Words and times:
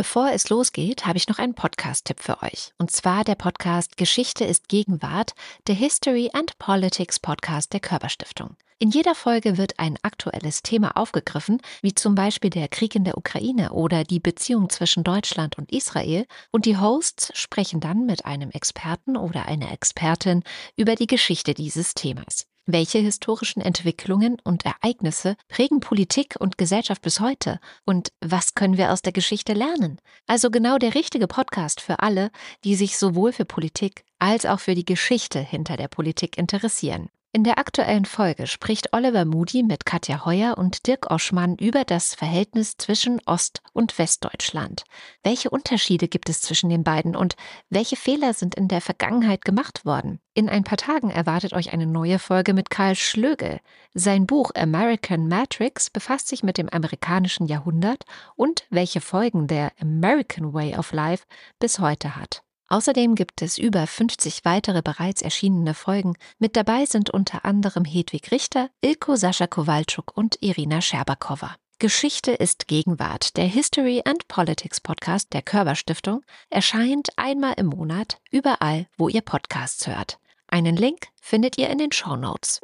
Bevor 0.00 0.32
es 0.32 0.48
losgeht, 0.48 1.04
habe 1.04 1.18
ich 1.18 1.28
noch 1.28 1.38
einen 1.38 1.52
Podcast-Tipp 1.52 2.20
für 2.20 2.42
euch. 2.42 2.72
Und 2.78 2.90
zwar 2.90 3.22
der 3.22 3.34
Podcast 3.34 3.98
Geschichte 3.98 4.46
ist 4.46 4.70
Gegenwart, 4.70 5.34
der 5.66 5.74
History 5.74 6.30
and 6.32 6.58
Politics 6.58 7.18
Podcast 7.18 7.74
der 7.74 7.80
Körperstiftung. 7.80 8.56
In 8.78 8.88
jeder 8.88 9.14
Folge 9.14 9.58
wird 9.58 9.78
ein 9.78 9.98
aktuelles 10.00 10.62
Thema 10.62 10.96
aufgegriffen, 10.96 11.60
wie 11.82 11.92
zum 11.92 12.14
Beispiel 12.14 12.48
der 12.48 12.68
Krieg 12.68 12.94
in 12.94 13.04
der 13.04 13.18
Ukraine 13.18 13.74
oder 13.74 14.04
die 14.04 14.20
Beziehung 14.20 14.70
zwischen 14.70 15.04
Deutschland 15.04 15.58
und 15.58 15.70
Israel, 15.70 16.24
und 16.50 16.64
die 16.64 16.78
Hosts 16.78 17.32
sprechen 17.38 17.80
dann 17.80 18.06
mit 18.06 18.24
einem 18.24 18.50
Experten 18.52 19.18
oder 19.18 19.48
einer 19.48 19.70
Expertin 19.70 20.44
über 20.76 20.94
die 20.94 21.08
Geschichte 21.08 21.52
dieses 21.52 21.92
Themas. 21.92 22.46
Welche 22.72 22.98
historischen 22.98 23.60
Entwicklungen 23.60 24.36
und 24.44 24.64
Ereignisse 24.64 25.36
prägen 25.48 25.80
Politik 25.80 26.36
und 26.38 26.56
Gesellschaft 26.56 27.02
bis 27.02 27.18
heute? 27.18 27.58
Und 27.84 28.12
was 28.20 28.54
können 28.54 28.76
wir 28.76 28.92
aus 28.92 29.02
der 29.02 29.12
Geschichte 29.12 29.54
lernen? 29.54 29.98
Also 30.28 30.50
genau 30.50 30.78
der 30.78 30.94
richtige 30.94 31.26
Podcast 31.26 31.80
für 31.80 31.98
alle, 31.98 32.30
die 32.62 32.76
sich 32.76 32.96
sowohl 32.96 33.32
für 33.32 33.44
Politik 33.44 34.04
als 34.20 34.46
auch 34.46 34.60
für 34.60 34.76
die 34.76 34.84
Geschichte 34.84 35.40
hinter 35.40 35.76
der 35.76 35.88
Politik 35.88 36.38
interessieren. 36.38 37.08
In 37.32 37.44
der 37.44 37.58
aktuellen 37.58 38.06
Folge 38.06 38.48
spricht 38.48 38.92
Oliver 38.92 39.24
Moody 39.24 39.62
mit 39.62 39.86
Katja 39.86 40.24
Heuer 40.24 40.58
und 40.58 40.88
Dirk 40.88 41.12
Oschmann 41.12 41.54
über 41.54 41.84
das 41.84 42.16
Verhältnis 42.16 42.76
zwischen 42.76 43.20
Ost- 43.24 43.62
und 43.72 43.96
Westdeutschland. 44.00 44.82
Welche 45.22 45.48
Unterschiede 45.48 46.08
gibt 46.08 46.28
es 46.28 46.40
zwischen 46.40 46.70
den 46.70 46.82
beiden 46.82 47.14
und 47.14 47.36
welche 47.68 47.94
Fehler 47.94 48.34
sind 48.34 48.56
in 48.56 48.66
der 48.66 48.80
Vergangenheit 48.80 49.44
gemacht 49.44 49.84
worden? 49.84 50.18
In 50.34 50.48
ein 50.48 50.64
paar 50.64 50.78
Tagen 50.78 51.10
erwartet 51.10 51.52
euch 51.52 51.72
eine 51.72 51.86
neue 51.86 52.18
Folge 52.18 52.52
mit 52.52 52.68
Karl 52.68 52.96
Schlögel. 52.96 53.60
Sein 53.94 54.26
Buch 54.26 54.50
American 54.56 55.28
Matrix 55.28 55.88
befasst 55.88 56.26
sich 56.26 56.42
mit 56.42 56.58
dem 56.58 56.68
amerikanischen 56.68 57.46
Jahrhundert 57.46 58.06
und 58.34 58.66
welche 58.70 59.00
Folgen 59.00 59.46
der 59.46 59.70
American 59.80 60.52
Way 60.52 60.76
of 60.76 60.90
Life 60.90 61.26
bis 61.60 61.78
heute 61.78 62.16
hat. 62.16 62.42
Außerdem 62.70 63.16
gibt 63.16 63.42
es 63.42 63.58
über 63.58 63.84
50 63.84 64.44
weitere 64.44 64.80
bereits 64.80 65.22
erschienene 65.22 65.74
Folgen. 65.74 66.14
Mit 66.38 66.54
dabei 66.54 66.86
sind 66.86 67.10
unter 67.10 67.44
anderem 67.44 67.84
Hedwig 67.84 68.30
Richter, 68.30 68.70
Ilko 68.80 69.16
Sascha 69.16 69.48
Kowalczuk 69.48 70.16
und 70.16 70.36
Irina 70.40 70.80
Scherbakowa. 70.80 71.56
Geschichte 71.80 72.30
ist 72.30 72.68
Gegenwart. 72.68 73.36
Der 73.36 73.46
History 73.46 74.02
and 74.04 74.28
Politics 74.28 74.80
Podcast 74.80 75.32
der 75.32 75.42
Körber 75.42 75.74
Stiftung 75.74 76.22
erscheint 76.48 77.08
einmal 77.16 77.54
im 77.56 77.66
Monat 77.66 78.18
überall, 78.30 78.86
wo 78.96 79.08
ihr 79.08 79.22
Podcasts 79.22 79.88
hört. 79.88 80.20
Einen 80.46 80.76
Link 80.76 81.08
findet 81.20 81.58
ihr 81.58 81.70
in 81.70 81.78
den 81.78 81.90
Show 81.90 82.14
Notes. 82.14 82.60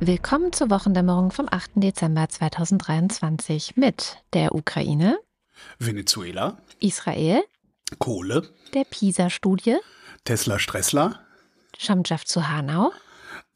Willkommen 0.00 0.52
zur 0.52 0.68
Wochendämmerung 0.68 1.30
vom 1.30 1.48
8. 1.50 1.70
Dezember 1.76 2.28
2023 2.28 3.76
mit 3.76 4.22
der 4.34 4.54
Ukraine, 4.54 5.18
Venezuela, 5.78 6.58
Israel, 6.80 7.42
Kohle, 7.98 8.46
der 8.74 8.84
PISA-Studie, 8.84 9.78
Tesla 10.24 10.58
Stressler, 10.58 11.20
Schamjaf 11.78 12.26
zu 12.26 12.46
Hanau, 12.46 12.92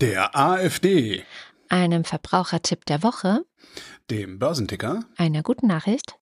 der 0.00 0.34
AfD, 0.34 1.24
einem 1.68 2.04
Verbrauchertipp 2.04 2.86
der 2.86 3.02
Woche, 3.02 3.44
dem 4.08 4.38
Börsenticker, 4.38 5.04
einer 5.18 5.42
guten 5.42 5.66
Nachricht, 5.66 6.18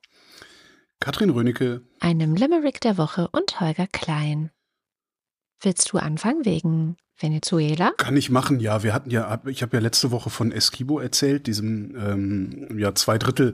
Katrin 0.99 1.31
Rönecke, 1.31 1.83
einem 2.00 2.35
Limerick 2.35 2.81
der 2.81 2.99
Woche 2.99 3.29
und 3.31 3.61
Holger 3.61 3.87
Klein. 3.87 4.50
Willst 5.61 5.93
du 5.93 5.99
anfangen 5.99 6.45
wegen 6.45 6.97
Venezuela? 7.19 7.93
Kann 7.97 8.17
ich 8.17 8.31
machen, 8.31 8.61
ja. 8.61 8.83
Wir 8.83 8.95
hatten 8.95 9.11
ja, 9.11 9.41
ich 9.47 9.62
habe 9.62 9.77
ja 9.77 9.83
letzte 9.83 10.11
Woche 10.11 10.31
von 10.31 10.53
Esquibo 10.53 10.99
erzählt, 11.01 11.47
diesem 11.47 11.97
ähm, 11.97 12.79
ja 12.79 12.95
zwei 12.95 13.19
Drittel 13.19 13.53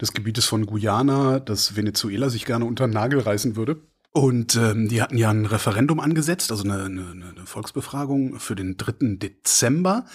des 0.00 0.12
Gebietes 0.12 0.44
von 0.44 0.66
Guyana, 0.66 1.40
das 1.40 1.76
Venezuela 1.76 2.30
sich 2.30 2.44
gerne 2.44 2.64
unter 2.64 2.86
den 2.86 2.92
Nagel 2.92 3.20
reißen 3.20 3.56
würde. 3.56 3.80
Und 4.12 4.56
ähm, 4.56 4.88
die 4.88 5.02
hatten 5.02 5.18
ja 5.18 5.28
ein 5.28 5.44
Referendum 5.44 6.00
angesetzt, 6.00 6.50
also 6.50 6.64
eine, 6.64 6.84
eine, 6.84 7.02
eine 7.10 7.44
Volksbefragung 7.44 8.40
für 8.40 8.54
den 8.56 8.78
3. 8.78 9.16
Dezember. 9.18 10.06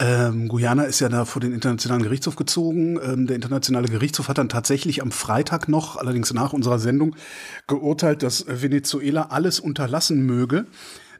Ähm, 0.00 0.48
Guyana 0.48 0.82
ist 0.82 0.98
ja 0.98 1.08
da 1.08 1.24
vor 1.24 1.40
den 1.40 1.52
Internationalen 1.52 2.02
Gerichtshof 2.02 2.34
gezogen. 2.34 2.98
Ähm, 3.00 3.28
der 3.28 3.36
Internationale 3.36 3.86
Gerichtshof 3.86 4.28
hat 4.28 4.38
dann 4.38 4.48
tatsächlich 4.48 5.00
am 5.00 5.12
Freitag 5.12 5.68
noch, 5.68 5.96
allerdings 5.96 6.34
nach 6.34 6.52
unserer 6.52 6.80
Sendung, 6.80 7.14
geurteilt, 7.68 8.24
dass 8.24 8.46
Venezuela 8.48 9.28
alles 9.30 9.60
unterlassen 9.60 10.26
möge, 10.26 10.66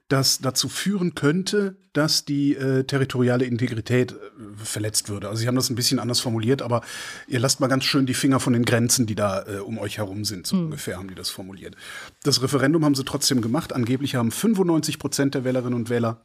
das 0.09 0.39
dazu 0.39 0.69
führen 0.69 1.15
könnte, 1.15 1.77
dass 1.93 2.25
die 2.25 2.55
äh, 2.55 2.85
territoriale 2.85 3.45
Integrität 3.45 4.13
äh, 4.13 4.15
verletzt 4.57 5.09
würde. 5.09 5.29
Also 5.29 5.41
sie 5.41 5.49
haben 5.49 5.57
das 5.57 5.69
ein 5.69 5.75
bisschen 5.75 5.99
anders 5.99 6.21
formuliert, 6.21 6.63
aber 6.63 6.83
ihr 7.27 7.41
lasst 7.41 7.59
mal 7.59 7.67
ganz 7.67 7.85
schön 7.85 8.07
die 8.07 8.15
Finger 8.15 8.39
von 8.39 8.53
den 8.53 8.65
Grenzen, 8.65 9.07
die 9.07 9.17
da 9.17 9.45
äh, 9.47 9.59
um 9.59 9.79
euch 9.79 9.99
herum 9.99 10.25
sind. 10.25 10.47
So 10.47 10.57
mhm. 10.57 10.65
ungefähr 10.67 10.97
haben 10.99 11.09
die 11.09 11.15
das 11.15 11.31
formuliert. 11.31 11.75
Das 12.23 12.41
Referendum 12.43 12.85
haben 12.85 12.95
sie 12.95 13.05
trotzdem 13.05 13.41
gemacht. 13.41 13.73
Angeblich 13.73 14.15
haben 14.15 14.31
95 14.31 14.99
Prozent 14.99 15.35
der 15.35 15.45
Wählerinnen 15.45 15.75
und 15.75 15.91
Wähler 15.91 16.21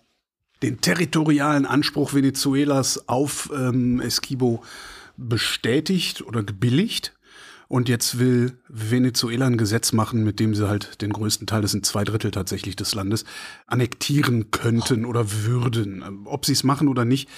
den 0.62 0.80
territorialen 0.80 1.66
Anspruch 1.66 2.13
Venezuelas 2.13 3.08
auf 3.09 3.50
ähm, 3.56 4.00
Esquibo 4.00 4.63
bestätigt 5.18 6.22
oder 6.22 6.44
gebilligt. 6.44 7.13
Und 7.71 7.87
jetzt 7.87 8.19
will 8.19 8.59
Venezuela 8.67 9.45
ein 9.45 9.55
Gesetz 9.55 9.93
machen, 9.93 10.25
mit 10.25 10.41
dem 10.41 10.53
sie 10.55 10.67
halt 10.67 11.01
den 11.01 11.13
größten 11.13 11.47
Teil, 11.47 11.61
das 11.61 11.71
sind 11.71 11.85
zwei 11.85 12.03
Drittel 12.03 12.29
tatsächlich 12.29 12.75
des 12.75 12.93
Landes, 12.95 13.23
annektieren 13.65 14.51
könnten 14.51 15.05
oder 15.05 15.31
würden. 15.45 16.25
Ob 16.25 16.45
sie 16.45 16.51
es 16.51 16.65
machen 16.65 16.89
oder 16.89 17.05
nicht, 17.05 17.29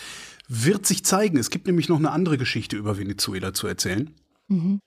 wird 0.47 0.87
sich 0.87 1.05
zeigen. 1.05 1.37
Es 1.37 1.51
gibt 1.51 1.67
nämlich 1.67 1.87
noch 1.87 1.99
eine 1.99 2.09
andere 2.09 2.39
Geschichte 2.39 2.75
über 2.75 2.97
Venezuela 2.97 3.53
zu 3.53 3.67
erzählen. 3.67 4.09
Mhm. 4.47 4.79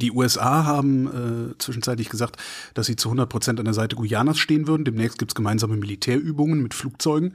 Die 0.00 0.10
USA 0.10 0.64
haben 0.64 1.50
äh, 1.52 1.58
zwischenzeitlich 1.58 2.08
gesagt, 2.08 2.38
dass 2.72 2.86
sie 2.86 2.96
zu 2.96 3.10
100 3.10 3.28
Prozent 3.28 3.58
an 3.58 3.66
der 3.66 3.74
Seite 3.74 3.96
Guyanas 3.96 4.38
stehen 4.38 4.66
würden. 4.66 4.86
Demnächst 4.86 5.18
gibt's 5.18 5.34
gemeinsame 5.34 5.76
Militärübungen 5.76 6.62
mit 6.62 6.72
Flugzeugen. 6.72 7.34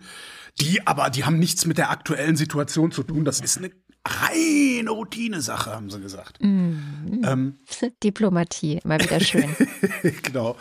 Die 0.59 0.87
aber, 0.87 1.11
die 1.11 1.23
haben 1.23 1.37
nichts 1.37 1.67
mit 1.67 1.77
der 1.77 1.91
aktuellen 1.91 2.35
Situation 2.35 2.91
zu 2.91 3.03
tun. 3.03 3.25
Das 3.25 3.41
ist 3.41 3.59
eine 3.59 3.69
reine 4.09 4.89
Routinesache, 4.89 5.71
haben 5.71 5.89
sie 5.89 5.99
gesagt. 5.99 6.41
Mm. 6.41 7.23
Ähm, 7.23 7.53
Diplomatie, 8.03 8.79
mal 8.83 8.99
wieder 8.99 9.19
schön. 9.19 9.49
genau. 10.23 10.57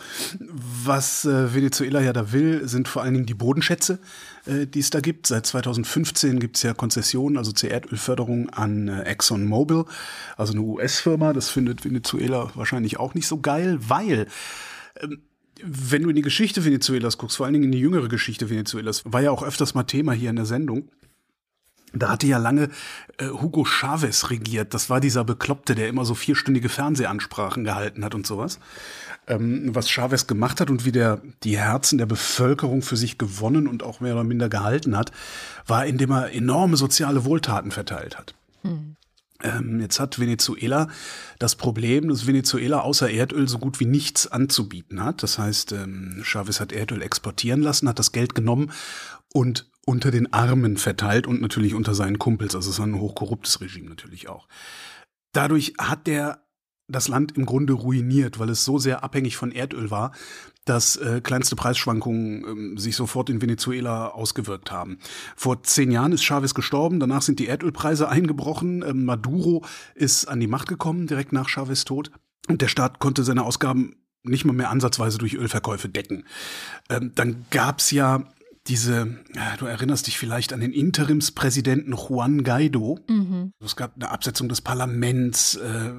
Was 0.83 1.25
äh, 1.25 1.53
Venezuela 1.53 2.01
ja 2.01 2.13
da 2.13 2.31
will, 2.31 2.67
sind 2.67 2.87
vor 2.87 3.01
allen 3.01 3.13
Dingen 3.13 3.25
die 3.25 3.33
Bodenschätze, 3.33 3.99
äh, 4.45 4.65
die 4.67 4.79
es 4.79 4.89
da 4.89 4.99
gibt. 4.99 5.27
Seit 5.27 5.45
2015 5.45 6.39
gibt 6.39 6.57
es 6.57 6.63
ja 6.63 6.73
Konzessionen, 6.73 7.37
also 7.37 7.51
zur 7.51 7.71
Erdölförderung 7.71 8.49
an 8.49 8.87
äh, 8.87 9.03
ExxonMobil, 9.03 9.85
also 10.37 10.53
eine 10.53 10.61
US-Firma. 10.61 11.33
Das 11.33 11.49
findet 11.49 11.85
Venezuela 11.85 12.51
wahrscheinlich 12.55 12.99
auch 12.99 13.13
nicht 13.13 13.27
so 13.27 13.39
geil, 13.39 13.79
weil 13.81 14.27
ähm, 15.01 15.21
wenn 15.63 16.03
du 16.03 16.09
in 16.09 16.15
die 16.15 16.21
Geschichte 16.21 16.63
Venezuelas 16.63 17.17
guckst, 17.17 17.37
vor 17.37 17.45
allen 17.45 17.53
Dingen 17.53 17.65
in 17.65 17.71
die 17.71 17.79
jüngere 17.79 18.07
Geschichte 18.07 18.49
Venezuelas, 18.49 19.03
war 19.05 19.21
ja 19.21 19.31
auch 19.31 19.43
öfters 19.43 19.73
mal 19.73 19.83
Thema 19.83 20.13
hier 20.13 20.29
in 20.29 20.37
der 20.37 20.45
Sendung. 20.45 20.89
Da 21.93 22.09
hatte 22.09 22.27
ja 22.27 22.37
lange 22.37 22.69
äh, 23.17 23.27
Hugo 23.27 23.65
Chavez 23.65 24.29
regiert. 24.29 24.73
Das 24.73 24.89
war 24.89 24.99
dieser 24.99 25.23
Bekloppte, 25.23 25.75
der 25.75 25.87
immer 25.87 26.05
so 26.05 26.15
vierstündige 26.15 26.69
Fernsehansprachen 26.69 27.63
gehalten 27.63 28.05
hat 28.05 28.15
und 28.15 28.27
sowas. 28.27 28.59
Ähm, 29.27 29.73
was 29.73 29.89
Chavez 29.89 30.27
gemacht 30.27 30.61
hat 30.61 30.69
und 30.69 30.85
wie 30.85 30.91
der 30.91 31.21
die 31.43 31.57
Herzen 31.57 31.97
der 31.97 32.05
Bevölkerung 32.05 32.81
für 32.81 32.97
sich 32.97 33.17
gewonnen 33.17 33.67
und 33.67 33.83
auch 33.83 33.99
mehr 33.99 34.13
oder 34.13 34.23
minder 34.23 34.49
gehalten 34.49 34.95
hat, 34.97 35.11
war, 35.65 35.85
indem 35.85 36.11
er 36.11 36.33
enorme 36.33 36.77
soziale 36.77 37.25
Wohltaten 37.25 37.71
verteilt 37.71 38.17
hat. 38.17 38.35
Hm. 38.63 38.95
Ähm, 39.41 39.79
jetzt 39.79 39.99
hat 39.99 40.19
Venezuela 40.19 40.89
das 41.37 41.55
Problem, 41.55 42.09
dass 42.09 42.27
Venezuela 42.27 42.81
außer 42.81 43.09
Erdöl 43.09 43.47
so 43.47 43.57
gut 43.57 43.79
wie 43.79 43.85
nichts 43.85 44.27
anzubieten 44.27 45.03
hat. 45.03 45.23
Das 45.23 45.39
heißt, 45.39 45.71
ähm, 45.71 46.21
Chavez 46.23 46.59
hat 46.59 46.73
Erdöl 46.73 47.01
exportieren 47.01 47.61
lassen, 47.61 47.87
hat 47.87 47.99
das 47.99 48.11
Geld 48.11 48.35
genommen 48.35 48.71
und 49.31 49.68
unter 49.89 50.11
den 50.11 50.31
Armen 50.31 50.77
verteilt 50.77 51.25
und 51.25 51.41
natürlich 51.41 51.73
unter 51.73 51.95
seinen 51.95 52.19
Kumpels. 52.19 52.55
Also 52.55 52.69
es 52.69 52.77
war 52.77 52.85
ein 52.85 52.99
hochkorruptes 52.99 53.59
Regime 53.59 53.89
natürlich 53.89 54.29
auch. 54.29 54.47
Dadurch 55.33 55.73
hat 55.79 56.05
der 56.05 56.43
das 56.87 57.07
Land 57.07 57.37
im 57.37 57.47
Grunde 57.47 57.73
ruiniert, 57.73 58.37
weil 58.37 58.49
es 58.49 58.65
so 58.65 58.77
sehr 58.77 59.03
abhängig 59.03 59.35
von 59.35 59.51
Erdöl 59.51 59.89
war, 59.89 60.11
dass 60.65 60.95
äh, 60.95 61.21
kleinste 61.21 61.55
Preisschwankungen 61.55 62.75
äh, 62.75 62.79
sich 62.79 62.95
sofort 62.95 63.31
in 63.31 63.41
Venezuela 63.41 64.09
ausgewirkt 64.09 64.71
haben. 64.71 64.99
Vor 65.35 65.63
zehn 65.63 65.89
Jahren 65.89 66.11
ist 66.11 66.23
Chavez 66.23 66.53
gestorben, 66.53 66.99
danach 66.99 67.23
sind 67.23 67.39
die 67.39 67.47
Erdölpreise 67.47 68.09
eingebrochen, 68.09 68.83
äh, 68.83 68.93
Maduro 68.93 69.65
ist 69.95 70.25
an 70.25 70.39
die 70.39 70.47
Macht 70.47 70.67
gekommen, 70.67 71.07
direkt 71.07 71.33
nach 71.33 71.49
Chavez 71.49 71.83
Tod. 71.83 72.11
Und 72.47 72.61
der 72.61 72.67
Staat 72.67 72.99
konnte 72.99 73.23
seine 73.23 73.43
Ausgaben 73.43 73.95
nicht 74.21 74.45
mal 74.45 74.53
mehr 74.53 74.69
ansatzweise 74.69 75.17
durch 75.17 75.33
Ölverkäufe 75.33 75.89
decken. 75.89 76.25
Ähm, 76.89 77.11
dann 77.15 77.45
gab's 77.49 77.89
ja 77.89 78.23
diese, 78.67 79.17
du 79.57 79.65
erinnerst 79.65 80.05
dich 80.05 80.19
vielleicht 80.19 80.53
an 80.53 80.59
den 80.59 80.71
Interimspräsidenten 80.71 81.93
Juan 81.93 82.43
Guaido. 82.43 82.99
Mhm. 83.09 83.51
Es 83.63 83.75
gab 83.75 83.95
eine 83.95 84.11
Absetzung 84.11 84.47
des 84.47 84.61
Parlaments, 84.61 85.55
äh, 85.55 85.91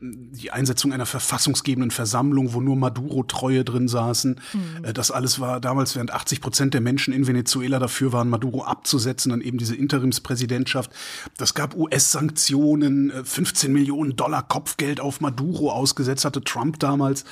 die 0.00 0.50
Einsetzung 0.50 0.92
einer 0.92 1.06
verfassungsgebenden 1.06 1.92
Versammlung, 1.92 2.54
wo 2.54 2.60
nur 2.60 2.76
Maduro-Treue 2.76 3.64
drin 3.64 3.86
saßen. 3.86 4.40
Mhm. 4.52 4.84
Äh, 4.84 4.92
das 4.92 5.10
alles 5.12 5.38
war 5.38 5.60
damals, 5.60 5.94
während 5.94 6.12
80 6.12 6.40
Prozent 6.40 6.74
der 6.74 6.80
Menschen 6.80 7.14
in 7.14 7.26
Venezuela 7.28 7.78
dafür 7.78 8.12
waren, 8.12 8.28
Maduro 8.28 8.64
abzusetzen, 8.64 9.30
dann 9.30 9.40
eben 9.40 9.58
diese 9.58 9.76
Interimspräsidentschaft. 9.76 10.90
Das 11.36 11.54
gab 11.54 11.76
US-Sanktionen, 11.76 13.12
15 13.22 13.70
äh, 13.70 13.72
Millionen 13.72 14.16
Dollar 14.16 14.42
Kopfgeld 14.42 14.98
auf 14.98 15.20
Maduro 15.20 15.70
ausgesetzt 15.70 16.24
hatte 16.24 16.42
Trump 16.42 16.80
damals. 16.80 17.24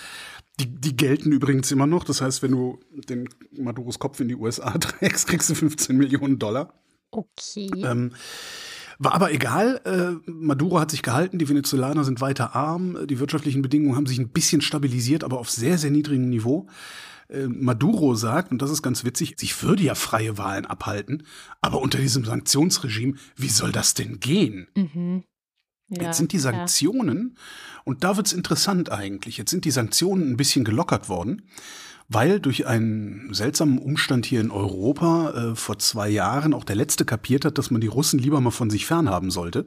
Die, 0.58 0.66
die 0.66 0.96
gelten 0.96 1.32
übrigens 1.32 1.70
immer 1.70 1.86
noch. 1.86 2.04
Das 2.04 2.20
heißt, 2.22 2.42
wenn 2.42 2.52
du 2.52 2.78
den 3.08 3.28
Maduros 3.52 3.98
Kopf 3.98 4.20
in 4.20 4.28
die 4.28 4.36
USA 4.36 4.70
trägst, 4.78 5.28
kriegst 5.28 5.50
du 5.50 5.54
15 5.54 5.96
Millionen 5.96 6.38
Dollar. 6.38 6.72
Okay. 7.10 7.70
Ähm, 7.76 8.12
war 8.98 9.12
aber 9.12 9.32
egal. 9.32 9.80
Äh, 9.84 10.30
Maduro 10.30 10.80
hat 10.80 10.90
sich 10.90 11.02
gehalten. 11.02 11.38
Die 11.38 11.48
Venezolaner 11.48 12.04
sind 12.04 12.20
weiter 12.20 12.54
arm. 12.54 13.06
Die 13.06 13.18
wirtschaftlichen 13.18 13.62
Bedingungen 13.62 13.96
haben 13.96 14.06
sich 14.06 14.18
ein 14.18 14.30
bisschen 14.30 14.62
stabilisiert, 14.62 15.24
aber 15.24 15.38
auf 15.38 15.50
sehr, 15.50 15.76
sehr 15.76 15.90
niedrigem 15.90 16.30
Niveau. 16.30 16.66
Äh, 17.28 17.46
Maduro 17.48 18.14
sagt, 18.14 18.52
und 18.52 18.62
das 18.62 18.70
ist 18.70 18.82
ganz 18.82 19.04
witzig, 19.04 19.36
ich 19.40 19.62
würde 19.62 19.82
ja 19.82 19.94
freie 19.94 20.38
Wahlen 20.38 20.66
abhalten, 20.66 21.24
aber 21.60 21.80
unter 21.80 21.98
diesem 21.98 22.24
Sanktionsregime, 22.24 23.14
wie 23.36 23.48
soll 23.48 23.72
das 23.72 23.94
denn 23.94 24.20
gehen? 24.20 24.68
Mhm. 24.76 25.24
Ja, 25.88 26.04
Jetzt 26.04 26.16
sind 26.16 26.32
die 26.32 26.38
Sanktionen, 26.38 27.34
ja. 27.36 27.42
und 27.84 28.02
da 28.02 28.16
wird's 28.16 28.32
interessant 28.32 28.90
eigentlich, 28.90 29.36
jetzt 29.36 29.50
sind 29.50 29.64
die 29.64 29.70
Sanktionen 29.70 30.32
ein 30.32 30.36
bisschen 30.36 30.64
gelockert 30.64 31.08
worden, 31.08 31.42
weil 32.08 32.40
durch 32.40 32.66
einen 32.66 33.32
seltsamen 33.32 33.78
Umstand 33.78 34.26
hier 34.26 34.40
in 34.40 34.50
Europa 34.50 35.30
äh, 35.52 35.56
vor 35.56 35.78
zwei 35.78 36.08
Jahren 36.08 36.54
auch 36.54 36.64
der 36.64 36.76
Letzte 36.76 37.04
kapiert 37.04 37.44
hat, 37.44 37.58
dass 37.58 37.70
man 37.70 37.80
die 37.80 37.86
Russen 37.86 38.18
lieber 38.18 38.40
mal 38.40 38.50
von 38.50 38.70
sich 38.70 38.86
fernhaben 38.86 39.30
sollte. 39.30 39.66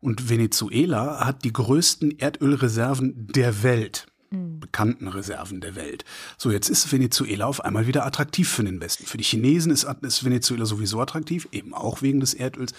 Und 0.00 0.30
Venezuela 0.30 1.24
hat 1.26 1.44
die 1.44 1.52
größten 1.52 2.18
Erdölreserven 2.18 3.28
der 3.28 3.62
Welt 3.62 4.06
mhm. 4.30 4.60
bekannten 4.60 5.08
Reserven 5.08 5.60
der 5.60 5.74
Welt. 5.74 6.04
So, 6.38 6.50
jetzt 6.50 6.68
ist 6.68 6.90
Venezuela 6.90 7.46
auf 7.46 7.64
einmal 7.64 7.86
wieder 7.86 8.06
attraktiv 8.06 8.48
für 8.48 8.64
den 8.64 8.80
Westen. 8.80 9.06
Für 9.06 9.18
die 9.18 9.24
Chinesen 9.24 9.70
ist, 9.70 9.86
ist 10.02 10.24
Venezuela 10.24 10.66
sowieso 10.66 11.00
attraktiv, 11.00 11.48
eben 11.52 11.74
auch 11.74 12.02
wegen 12.02 12.20
des 12.20 12.34
Erdöls 12.34 12.72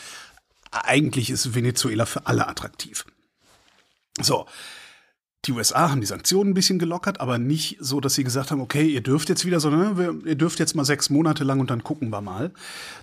eigentlich 0.72 1.30
ist 1.30 1.54
Venezuela 1.54 2.06
für 2.06 2.26
alle 2.28 2.48
attraktiv. 2.48 3.06
So. 4.20 4.46
Die 5.46 5.54
USA 5.54 5.90
haben 5.90 6.02
die 6.02 6.08
Sanktionen 6.08 6.52
ein 6.52 6.54
bisschen 6.54 6.78
gelockert, 6.78 7.20
aber 7.20 7.40
nicht 7.40 7.78
so, 7.80 8.00
dass 8.00 8.14
sie 8.14 8.24
gesagt 8.24 8.52
haben, 8.52 8.62
okay, 8.62 8.86
ihr 8.86 9.02
dürft 9.02 9.28
jetzt 9.28 9.44
wieder, 9.44 9.60
sondern 9.60 9.98
wir, 9.98 10.16
ihr 10.24 10.36
dürft 10.36 10.60
jetzt 10.60 10.76
mal 10.76 10.86
sechs 10.86 11.10
Monate 11.10 11.44
lang 11.44 11.60
und 11.60 11.72
dann 11.72 11.84
gucken 11.84 12.12
wir 12.12 12.22
mal. 12.22 12.52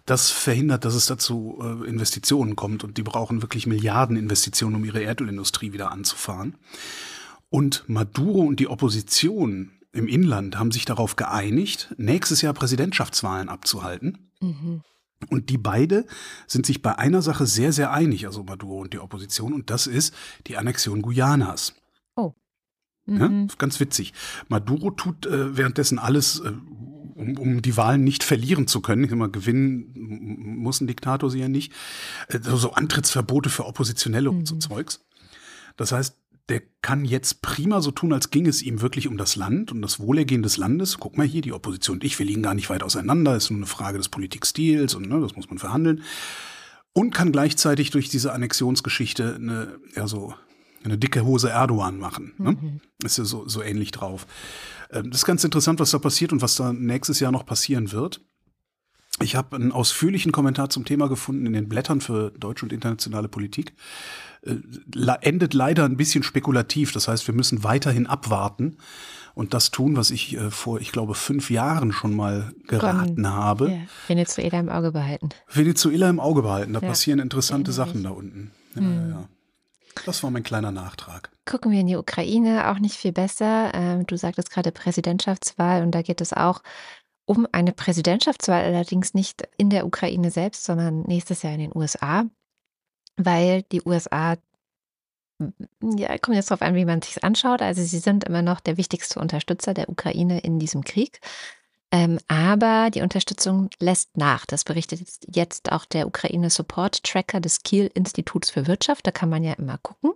Das 0.06 0.30
verhindert, 0.30 0.84
dass 0.84 0.94
es 0.94 1.06
dazu 1.06 1.58
äh, 1.60 1.88
Investitionen 1.88 2.54
kommt 2.54 2.84
und 2.84 2.96
die 2.96 3.02
brauchen 3.02 3.42
wirklich 3.42 3.66
Milliarden 3.66 4.16
Investitionen, 4.16 4.76
um 4.76 4.84
ihre 4.84 5.02
Erdölindustrie 5.02 5.72
wieder 5.72 5.90
anzufahren. 5.90 6.54
Und 7.50 7.82
Maduro 7.88 8.42
und 8.42 8.60
die 8.60 8.68
Opposition 8.68 9.72
im 9.92 10.06
Inland 10.06 10.56
haben 10.58 10.70
sich 10.70 10.84
darauf 10.84 11.16
geeinigt, 11.16 11.92
nächstes 11.96 12.40
Jahr 12.42 12.54
Präsidentschaftswahlen 12.54 13.48
abzuhalten. 13.48 14.30
Mhm. 14.40 14.82
Und 15.30 15.50
die 15.50 15.58
beide 15.58 16.06
sind 16.46 16.64
sich 16.64 16.80
bei 16.80 16.96
einer 16.96 17.22
Sache 17.22 17.46
sehr, 17.46 17.72
sehr 17.72 17.92
einig, 17.92 18.26
also 18.26 18.44
Maduro 18.44 18.80
und 18.80 18.92
die 18.92 19.00
Opposition, 19.00 19.52
und 19.52 19.68
das 19.68 19.86
ist 19.86 20.14
die 20.46 20.56
Annexion 20.56 21.02
Guyanas. 21.02 21.74
Oh. 22.14 22.34
Mhm. 23.06 23.20
Ja, 23.20 23.56
ganz 23.58 23.80
witzig. 23.80 24.14
Maduro 24.48 24.90
tut 24.90 25.26
äh, 25.26 25.56
währenddessen 25.56 25.98
alles, 25.98 26.40
äh, 26.40 26.52
um, 27.14 27.36
um 27.36 27.62
die 27.62 27.76
Wahlen 27.76 28.04
nicht 28.04 28.22
verlieren 28.22 28.68
zu 28.68 28.80
können. 28.80 29.04
Ich 29.04 29.10
sag 29.10 29.18
mal, 29.18 29.30
gewinnen 29.30 29.92
muss 30.60 30.80
ein 30.80 30.86
Diktator 30.86 31.30
sie 31.30 31.40
ja 31.40 31.48
nicht. 31.48 31.72
Äh, 32.28 32.38
so 32.40 32.72
Antrittsverbote 32.72 33.50
für 33.50 33.66
Oppositionelle 33.66 34.30
mhm. 34.30 34.38
und 34.38 34.46
so 34.46 34.54
mhm. 34.54 34.60
Zeugs. 34.60 35.04
Das 35.76 35.90
heißt, 35.92 36.16
der 36.48 36.62
kann 36.80 37.04
jetzt 37.04 37.42
prima 37.42 37.80
so 37.80 37.90
tun, 37.90 38.12
als 38.12 38.30
ging 38.30 38.46
es 38.46 38.62
ihm 38.62 38.80
wirklich 38.80 39.06
um 39.06 39.18
das 39.18 39.36
Land 39.36 39.70
und 39.70 39.82
das 39.82 40.00
Wohlergehen 40.00 40.42
des 40.42 40.56
Landes. 40.56 40.98
Guck 40.98 41.18
mal 41.18 41.26
hier, 41.26 41.42
die 41.42 41.52
Opposition 41.52 41.96
und 41.96 42.04
ich, 42.04 42.18
wir 42.18 42.26
liegen 42.26 42.42
gar 42.42 42.54
nicht 42.54 42.70
weit 42.70 42.82
auseinander, 42.82 43.36
ist 43.36 43.50
nur 43.50 43.58
eine 43.58 43.66
Frage 43.66 43.98
des 43.98 44.08
Politikstils 44.08 44.94
und 44.94 45.08
ne, 45.08 45.20
das 45.20 45.36
muss 45.36 45.48
man 45.50 45.58
verhandeln. 45.58 46.02
Und 46.94 47.14
kann 47.14 47.32
gleichzeitig 47.32 47.90
durch 47.90 48.08
diese 48.08 48.32
Annexionsgeschichte 48.32 49.34
eine, 49.34 49.78
ja, 49.94 50.08
so 50.08 50.34
eine 50.84 50.96
dicke 50.96 51.24
Hose 51.24 51.50
Erdogan 51.50 51.98
machen. 51.98 52.32
Ne? 52.38 52.52
Mhm. 52.52 52.80
Ist 53.04 53.18
ja 53.18 53.24
so, 53.24 53.46
so 53.46 53.62
ähnlich 53.62 53.90
drauf. 53.90 54.26
Ähm, 54.90 55.10
das 55.10 55.20
ist 55.20 55.26
ganz 55.26 55.44
interessant, 55.44 55.80
was 55.80 55.90
da 55.90 55.98
passiert 55.98 56.32
und 56.32 56.40
was 56.40 56.56
da 56.56 56.72
nächstes 56.72 57.20
Jahr 57.20 57.32
noch 57.32 57.44
passieren 57.44 57.92
wird. 57.92 58.22
Ich 59.20 59.34
habe 59.34 59.56
einen 59.56 59.72
ausführlichen 59.72 60.32
Kommentar 60.32 60.70
zum 60.70 60.84
Thema 60.84 61.08
gefunden 61.08 61.46
in 61.46 61.52
den 61.52 61.68
Blättern 61.68 62.00
für 62.00 62.30
deutsche 62.30 62.64
und 62.64 62.72
internationale 62.72 63.28
Politik. 63.28 63.74
Äh, 64.42 64.56
endet 65.22 65.54
leider 65.54 65.84
ein 65.84 65.96
bisschen 65.96 66.22
spekulativ. 66.22 66.92
Das 66.92 67.08
heißt, 67.08 67.26
wir 67.26 67.34
müssen 67.34 67.64
weiterhin 67.64 68.06
abwarten 68.06 68.78
und 69.38 69.54
das 69.54 69.70
tun, 69.70 69.96
was 69.96 70.10
ich 70.10 70.36
äh, 70.36 70.50
vor, 70.50 70.80
ich 70.80 70.90
glaube, 70.90 71.14
fünf 71.14 71.48
Jahren 71.48 71.92
schon 71.92 72.16
mal 72.16 72.52
geraten 72.66 73.14
Von, 73.14 73.28
habe. 73.28 73.70
Ja. 73.70 73.78
Venezuela 74.08 74.58
im 74.58 74.68
Auge 74.68 74.90
behalten. 74.90 75.28
Venezuela 75.48 76.10
im 76.10 76.18
Auge 76.18 76.42
behalten. 76.42 76.72
Da 76.72 76.80
ja. 76.80 76.88
passieren 76.88 77.20
interessante 77.20 77.70
Sachen 77.70 78.02
da 78.02 78.10
unten. 78.10 78.50
Ja, 78.74 78.80
hm. 78.80 79.28
Das 80.06 80.24
war 80.24 80.32
mein 80.32 80.42
kleiner 80.42 80.72
Nachtrag. 80.72 81.30
Gucken 81.44 81.70
wir 81.70 81.80
in 81.80 81.86
die 81.86 81.96
Ukraine, 81.96 82.68
auch 82.68 82.80
nicht 82.80 82.96
viel 82.96 83.12
besser. 83.12 83.72
Ähm, 83.74 84.06
du 84.06 84.16
sagtest 84.16 84.50
gerade 84.50 84.72
Präsidentschaftswahl 84.72 85.82
und 85.82 85.92
da 85.92 86.02
geht 86.02 86.20
es 86.20 86.32
auch 86.32 86.62
um 87.24 87.46
eine 87.52 87.72
Präsidentschaftswahl, 87.72 88.64
allerdings 88.64 89.14
nicht 89.14 89.46
in 89.56 89.70
der 89.70 89.86
Ukraine 89.86 90.32
selbst, 90.32 90.64
sondern 90.64 91.02
nächstes 91.02 91.42
Jahr 91.42 91.52
in 91.52 91.60
den 91.60 91.76
USA, 91.76 92.24
weil 93.18 93.62
die 93.64 93.82
USA 93.84 94.36
ja, 95.80 96.18
kommt 96.18 96.36
jetzt 96.36 96.50
darauf 96.50 96.62
an, 96.62 96.74
wie 96.74 96.84
man 96.84 97.02
sich 97.02 97.22
anschaut. 97.22 97.62
Also 97.62 97.82
sie 97.82 97.98
sind 97.98 98.24
immer 98.24 98.42
noch 98.42 98.60
der 98.60 98.76
wichtigste 98.76 99.20
Unterstützer 99.20 99.74
der 99.74 99.88
Ukraine 99.88 100.40
in 100.40 100.58
diesem 100.58 100.82
Krieg. 100.82 101.20
Ähm, 101.90 102.18
aber 102.28 102.90
die 102.90 103.00
Unterstützung 103.00 103.70
lässt 103.80 104.16
nach. 104.16 104.44
Das 104.44 104.64
berichtet 104.64 105.00
jetzt 105.26 105.72
auch 105.72 105.84
der 105.84 106.06
Ukraine 106.06 106.50
Support 106.50 107.02
Tracker 107.04 107.40
des 107.40 107.62
Kiel 107.62 107.90
Instituts 107.94 108.50
für 108.50 108.66
Wirtschaft. 108.66 109.06
Da 109.06 109.10
kann 109.10 109.30
man 109.30 109.44
ja 109.44 109.54
immer 109.54 109.78
gucken. 109.78 110.12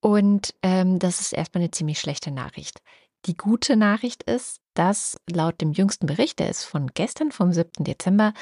Und 0.00 0.54
ähm, 0.62 0.98
das 0.98 1.20
ist 1.20 1.32
erstmal 1.32 1.62
eine 1.62 1.70
ziemlich 1.70 1.98
schlechte 1.98 2.30
Nachricht. 2.30 2.82
Die 3.26 3.36
gute 3.36 3.76
Nachricht 3.76 4.22
ist, 4.24 4.60
dass 4.74 5.16
laut 5.30 5.60
dem 5.60 5.72
jüngsten 5.72 6.06
Bericht, 6.06 6.38
der 6.38 6.50
ist 6.50 6.64
von 6.64 6.88
gestern, 6.92 7.32
vom 7.32 7.52
7. 7.52 7.84
Dezember, 7.84 8.34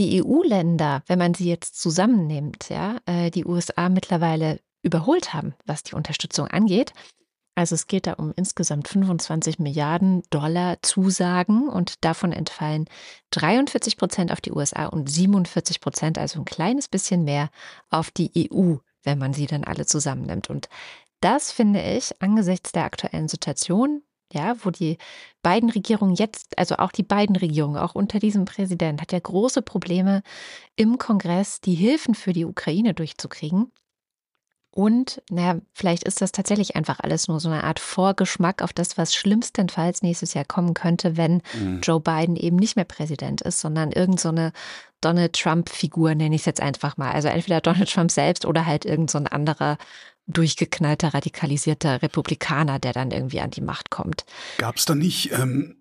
die 0.00 0.24
EU-Länder, 0.24 1.02
wenn 1.06 1.18
man 1.18 1.34
sie 1.34 1.48
jetzt 1.48 1.80
zusammennimmt, 1.80 2.70
ja, 2.70 2.96
äh, 3.06 3.30
die 3.30 3.44
USA 3.44 3.88
mittlerweile 3.88 4.58
überholt 4.82 5.34
haben, 5.34 5.54
was 5.66 5.82
die 5.82 5.94
Unterstützung 5.94 6.48
angeht. 6.48 6.92
Also 7.54 7.74
es 7.74 7.86
geht 7.86 8.06
da 8.06 8.14
um 8.14 8.32
insgesamt 8.34 8.88
25 8.88 9.58
Milliarden 9.58 10.22
Dollar 10.30 10.78
Zusagen 10.82 11.68
und 11.68 12.02
davon 12.04 12.32
entfallen 12.32 12.86
43 13.32 13.98
Prozent 13.98 14.32
auf 14.32 14.40
die 14.40 14.52
USA 14.52 14.86
und 14.86 15.10
47 15.10 15.80
Prozent, 15.80 16.16
also 16.16 16.38
ein 16.38 16.46
kleines 16.46 16.88
bisschen 16.88 17.24
mehr, 17.24 17.50
auf 17.90 18.10
die 18.10 18.50
EU, 18.50 18.76
wenn 19.02 19.18
man 19.18 19.34
sie 19.34 19.46
dann 19.46 19.64
alle 19.64 19.84
zusammennimmt. 19.84 20.48
Und 20.48 20.70
das 21.20 21.52
finde 21.52 21.82
ich 21.82 22.22
angesichts 22.22 22.72
der 22.72 22.84
aktuellen 22.84 23.28
Situation 23.28 24.02
ja, 24.32 24.54
wo 24.64 24.70
die 24.70 24.98
beiden 25.42 25.70
Regierungen 25.70 26.14
jetzt, 26.14 26.58
also 26.58 26.76
auch 26.76 26.92
die 26.92 27.02
beiden 27.02 27.36
Regierungen, 27.36 27.78
auch 27.78 27.94
unter 27.94 28.18
diesem 28.18 28.44
Präsident, 28.44 29.00
hat 29.00 29.12
ja 29.12 29.18
große 29.18 29.62
Probleme 29.62 30.22
im 30.76 30.98
Kongress, 30.98 31.60
die 31.60 31.74
Hilfen 31.74 32.14
für 32.14 32.32
die 32.32 32.44
Ukraine 32.44 32.94
durchzukriegen. 32.94 33.72
Und, 34.72 35.20
naja, 35.28 35.60
vielleicht 35.72 36.04
ist 36.04 36.20
das 36.20 36.30
tatsächlich 36.30 36.76
einfach 36.76 37.00
alles 37.00 37.26
nur 37.26 37.40
so 37.40 37.48
eine 37.48 37.64
Art 37.64 37.80
Vorgeschmack 37.80 38.62
auf 38.62 38.72
das, 38.72 38.96
was 38.96 39.14
schlimmstenfalls 39.14 40.02
nächstes 40.02 40.32
Jahr 40.34 40.44
kommen 40.44 40.74
könnte, 40.74 41.16
wenn 41.16 41.42
mhm. 41.54 41.80
Joe 41.82 41.98
Biden 41.98 42.36
eben 42.36 42.54
nicht 42.54 42.76
mehr 42.76 42.84
Präsident 42.84 43.40
ist, 43.40 43.60
sondern 43.60 43.90
irgend 43.90 44.20
so 44.20 44.28
eine 44.28 44.52
Donald 45.00 45.32
Trump-Figur, 45.32 46.14
nenne 46.14 46.36
ich 46.36 46.42
es 46.42 46.46
jetzt 46.46 46.60
einfach 46.60 46.96
mal. 46.96 47.10
Also 47.10 47.26
entweder 47.26 47.60
Donald 47.60 47.92
Trump 47.92 48.12
selbst 48.12 48.46
oder 48.46 48.64
halt 48.64 48.84
irgend 48.84 49.10
so 49.10 49.18
ein 49.18 49.26
anderer 49.26 49.76
durchgeknallter, 50.32 51.14
radikalisierter 51.14 52.02
Republikaner, 52.02 52.78
der 52.78 52.92
dann 52.92 53.10
irgendwie 53.10 53.40
an 53.40 53.50
die 53.50 53.60
Macht 53.60 53.90
kommt. 53.90 54.24
Gab 54.58 54.76
es 54.76 54.84
da 54.84 54.94
nicht 54.94 55.32
ähm, 55.32 55.76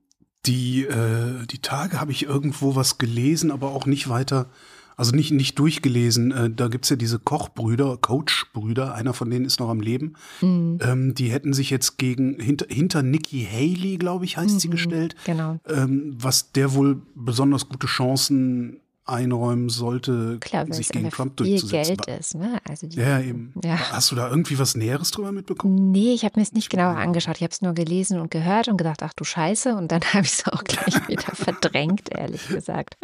die, 0.45 0.83
äh, 0.83 1.45
die 1.47 1.61
Tage, 1.61 1.99
habe 1.99 2.11
ich 2.11 2.23
irgendwo 2.23 2.75
was 2.75 2.97
gelesen, 2.97 3.51
aber 3.51 3.71
auch 3.71 3.85
nicht 3.85 4.09
weiter, 4.09 4.49
also 4.95 5.15
nicht, 5.15 5.31
nicht 5.31 5.59
durchgelesen. 5.59 6.31
Äh, 6.31 6.49
da 6.49 6.67
es 6.67 6.89
ja 6.89 6.95
diese 6.95 7.19
Kochbrüder, 7.19 7.97
Coachbrüder, 7.97 8.93
einer 8.93 9.13
von 9.13 9.29
denen 9.29 9.45
ist 9.45 9.59
noch 9.59 9.69
am 9.69 9.81
Leben. 9.81 10.15
Mhm. 10.41 10.79
Ähm, 10.81 11.15
die 11.15 11.31
hätten 11.31 11.53
sich 11.53 11.69
jetzt 11.69 11.97
gegen 11.97 12.39
hinter, 12.39 12.67
hinter 12.69 13.03
Nikki 13.03 13.47
Haley, 13.49 13.97
glaube 13.97 14.25
ich, 14.25 14.37
heißt 14.37 14.55
mhm, 14.55 14.59
sie 14.59 14.69
gestellt. 14.69 15.15
Genau. 15.25 15.59
Ähm, 15.67 16.15
was 16.17 16.51
der 16.51 16.73
wohl 16.73 17.01
besonders 17.15 17.69
gute 17.69 17.87
Chancen 17.87 18.81
einräumen 19.09 19.69
sollte, 19.69 20.37
Klar, 20.39 20.65
sich 20.67 20.87
es 20.87 20.91
gegen 20.91 21.09
Trump 21.09 21.37
durchzusetzen. 21.37 21.97
Geld 21.97 22.19
ist. 22.19 22.35
Ne? 22.35 22.59
Also 22.67 22.87
die, 22.87 22.97
Ja, 22.97 23.19
eben. 23.19 23.53
Ja. 23.63 23.77
Hast 23.91 24.11
du 24.11 24.15
da 24.15 24.29
irgendwie 24.29 24.59
was 24.59 24.75
Näheres 24.75 25.11
drüber 25.11 25.31
mitbekommen? 25.31 25.91
Nee, 25.91 26.13
ich 26.13 26.23
habe 26.25 26.33
mir 26.39 26.43
es 26.43 26.53
nicht 26.53 26.69
genauer 26.69 26.95
angeschaut. 26.97 27.37
Ich 27.37 27.43
habe 27.43 27.51
es 27.51 27.61
nur 27.61 27.73
gelesen 27.73 28.19
und 28.19 28.31
gehört 28.31 28.67
und 28.67 28.77
gedacht, 28.77 29.03
ach 29.03 29.13
du 29.13 29.23
Scheiße. 29.23 29.75
Und 29.75 29.91
dann 29.91 30.01
habe 30.13 30.25
ich 30.25 30.33
es 30.33 30.47
auch 30.47 30.63
gleich 30.63 30.95
wieder 31.07 31.35
verdrängt, 31.35 32.09
ehrlich 32.11 32.47
gesagt. 32.47 32.97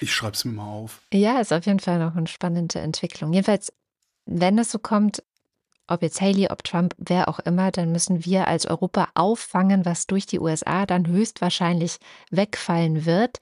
Ich 0.00 0.14
schreib's 0.14 0.44
mir 0.44 0.52
mal 0.52 0.66
auf. 0.66 1.00
Ja, 1.12 1.40
ist 1.40 1.52
auf 1.52 1.66
jeden 1.66 1.80
Fall 1.80 1.98
noch 1.98 2.16
eine 2.16 2.26
spannende 2.26 2.80
Entwicklung. 2.80 3.32
Jedenfalls, 3.32 3.72
wenn 4.26 4.58
es 4.58 4.70
so 4.70 4.78
kommt, 4.78 5.22
ob 5.88 6.02
jetzt 6.02 6.20
Haley, 6.20 6.48
ob 6.50 6.62
Trump, 6.64 6.94
wer 6.98 7.28
auch 7.28 7.38
immer, 7.40 7.70
dann 7.70 7.90
müssen 7.90 8.24
wir 8.24 8.46
als 8.46 8.66
Europa 8.66 9.08
auffangen, 9.14 9.84
was 9.86 10.06
durch 10.06 10.26
die 10.26 10.38
USA 10.38 10.86
dann 10.86 11.06
höchstwahrscheinlich 11.06 11.96
wegfallen 12.30 13.06
wird. 13.06 13.38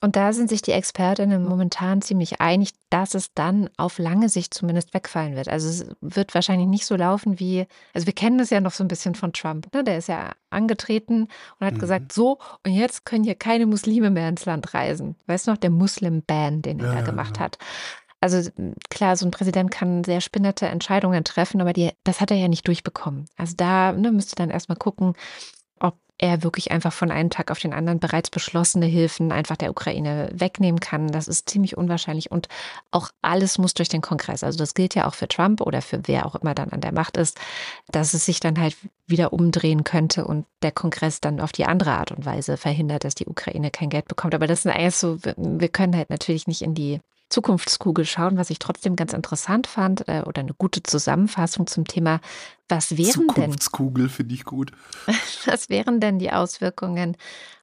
Und 0.00 0.16
da 0.16 0.32
sind 0.32 0.48
sich 0.48 0.62
die 0.62 0.72
Expertinnen 0.72 1.44
momentan 1.44 2.00
ziemlich 2.00 2.40
einig, 2.40 2.70
dass 2.88 3.14
es 3.14 3.34
dann 3.34 3.68
auf 3.76 3.98
lange 3.98 4.28
Sicht 4.30 4.54
zumindest 4.54 4.94
wegfallen 4.94 5.36
wird. 5.36 5.48
Also 5.48 5.68
es 5.68 5.86
wird 6.00 6.34
wahrscheinlich 6.34 6.68
nicht 6.68 6.86
so 6.86 6.96
laufen 6.96 7.38
wie, 7.38 7.66
also 7.92 8.06
wir 8.06 8.14
kennen 8.14 8.38
das 8.38 8.50
ja 8.50 8.60
noch 8.60 8.72
so 8.72 8.82
ein 8.82 8.88
bisschen 8.88 9.14
von 9.14 9.32
Trump. 9.32 9.72
Ne? 9.74 9.84
Der 9.84 9.98
ist 9.98 10.08
ja 10.08 10.32
angetreten 10.48 11.28
und 11.58 11.66
hat 11.66 11.74
Mhm. 11.74 11.78
gesagt, 11.78 12.12
so, 12.12 12.38
und 12.66 12.72
jetzt 12.72 13.04
können 13.04 13.24
hier 13.24 13.34
keine 13.34 13.66
Muslime 13.66 14.10
mehr 14.10 14.28
ins 14.28 14.46
Land 14.46 14.72
reisen. 14.72 15.16
Weißt 15.26 15.46
du 15.46 15.50
noch, 15.52 15.58
der 15.58 15.70
Muslim-Ban, 15.70 16.62
den 16.62 16.78
er 16.80 16.86
Ja, 16.86 16.90
da 16.92 16.98
ja, 17.00 17.02
gemacht 17.02 17.34
genau. 17.34 17.44
hat. 17.44 17.58
Also 18.22 18.50
klar, 18.90 19.16
so 19.16 19.26
ein 19.26 19.30
Präsident 19.30 19.70
kann 19.70 20.04
sehr 20.04 20.20
spinnerte 20.20 20.66
Entscheidungen 20.66 21.24
treffen, 21.24 21.60
aber 21.60 21.72
die, 21.72 21.90
das 22.04 22.20
hat 22.20 22.30
er 22.30 22.36
ja 22.36 22.48
nicht 22.48 22.66
durchbekommen. 22.68 23.26
Also 23.36 23.54
da 23.56 23.92
ne, 23.92 24.12
müsste 24.12 24.34
dann 24.36 24.50
erstmal 24.50 24.76
gucken, 24.76 25.14
er 26.22 26.42
wirklich 26.42 26.70
einfach 26.70 26.92
von 26.92 27.10
einem 27.10 27.30
Tag 27.30 27.50
auf 27.50 27.58
den 27.58 27.72
anderen 27.72 27.98
bereits 27.98 28.28
beschlossene 28.28 28.84
Hilfen 28.84 29.32
einfach 29.32 29.56
der 29.56 29.70
Ukraine 29.70 30.28
wegnehmen 30.34 30.78
kann. 30.78 31.08
Das 31.08 31.28
ist 31.28 31.48
ziemlich 31.48 31.78
unwahrscheinlich 31.78 32.30
und 32.30 32.48
auch 32.90 33.08
alles 33.22 33.56
muss 33.56 33.72
durch 33.72 33.88
den 33.88 34.02
Kongress. 34.02 34.44
Also 34.44 34.58
das 34.58 34.74
gilt 34.74 34.94
ja 34.94 35.08
auch 35.08 35.14
für 35.14 35.28
Trump 35.28 35.62
oder 35.62 35.80
für 35.80 36.02
wer 36.04 36.26
auch 36.26 36.34
immer 36.34 36.54
dann 36.54 36.70
an 36.70 36.82
der 36.82 36.92
Macht 36.92 37.16
ist, 37.16 37.40
dass 37.90 38.12
es 38.12 38.26
sich 38.26 38.38
dann 38.38 38.60
halt 38.60 38.76
wieder 39.06 39.32
umdrehen 39.32 39.82
könnte 39.82 40.26
und 40.26 40.44
der 40.60 40.72
Kongress 40.72 41.22
dann 41.22 41.40
auf 41.40 41.52
die 41.52 41.64
andere 41.64 41.92
Art 41.92 42.12
und 42.12 42.26
Weise 42.26 42.58
verhindert, 42.58 43.04
dass 43.04 43.14
die 43.14 43.26
Ukraine 43.26 43.70
kein 43.70 43.88
Geld 43.88 44.06
bekommt. 44.06 44.34
Aber 44.34 44.46
das 44.46 44.62
sind 44.62 44.72
eigentlich 44.72 44.96
so, 44.96 45.18
wir 45.22 45.68
können 45.68 45.96
halt 45.96 46.10
natürlich 46.10 46.46
nicht 46.46 46.60
in 46.60 46.74
die 46.74 47.00
Zukunftskugel 47.30 48.04
schauen, 48.04 48.36
was 48.36 48.50
ich 48.50 48.58
trotzdem 48.58 48.96
ganz 48.96 49.12
interessant 49.12 49.66
fand 49.66 50.06
äh, 50.08 50.22
oder 50.26 50.40
eine 50.40 50.52
gute 50.52 50.82
Zusammenfassung 50.82 51.66
zum 51.66 51.86
Thema, 51.86 52.20
was 52.68 52.96
wären 52.96 53.06
denn 53.06 53.28
Zukunftskugel 53.28 54.08
finde 54.08 54.34
ich 54.34 54.44
gut. 54.44 54.72
was 55.46 55.68
wären 55.68 56.00
denn 56.00 56.18
die 56.18 56.32
Auswirkungen 56.32 57.16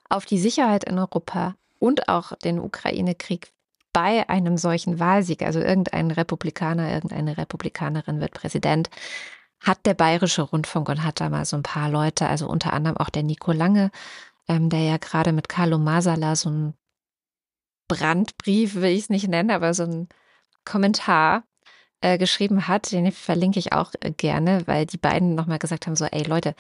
auf 0.10 0.26
die 0.26 0.40
Sicherheit 0.40 0.86
in 0.86 0.98
Europa 0.98 1.56
und 1.80 2.10
auch 2.10 2.32
den 2.38 2.60
Ukraine-Krieg 2.60 3.52
bei 3.94 4.28
einem 4.30 4.58
solchen 4.58 5.00
Wahlsieg? 5.00 5.44
Also 5.44 5.60
irgendein 5.60 6.12
Republikaner, 6.12 6.92
irgendeine 6.92 7.38
Republikanerin 7.38 8.22
wird 8.22 8.32
Präsident. 8.32 8.90
Hat 9.60 9.86
der 9.86 9.96
Bayerische 9.96 10.44
Rundfunk 10.44 10.88
und 10.88 11.04
hat 11.04 11.20
da 11.20 11.30
mal 11.30 11.44
so 11.44 11.58
ein 11.58 11.64
paar 11.64 11.90
Leute, 11.90 12.28
also 12.28 12.48
unter 12.48 12.74
anderem 12.74 12.98
auch 12.98 13.10
der 13.10 13.24
Nico 13.24 13.52
Lange, 13.52 13.92
ähm, 14.48 14.70
der 14.70 14.82
ja 14.82 14.98
gerade 14.98 15.34
mit 15.34 15.50
Carlo 15.50 15.78
Masala 15.78 16.36
so 16.36 16.50
ein 16.50 16.74
Brandbrief, 17.88 18.76
will 18.76 18.92
ich 18.92 19.04
es 19.04 19.10
nicht 19.10 19.28
nennen, 19.28 19.52
aber 19.52 19.74
so 19.74 19.84
ein 19.84 20.10
Kommentar 20.66 21.44
äh, 22.02 22.18
geschrieben 22.18 22.68
hat, 22.68 22.92
den 22.92 23.12
verlinke 23.12 23.60
ich 23.60 23.74
auch 23.74 23.94
äh, 24.02 24.12
gerne, 24.12 24.64
weil 24.66 24.86
die 24.86 24.98
beiden 24.98 25.36
nochmal 25.36 25.60
gesagt 25.60 25.88
haben, 25.88 25.96
so, 25.96 26.06
ey 26.06 26.24
Leute, 26.24 26.56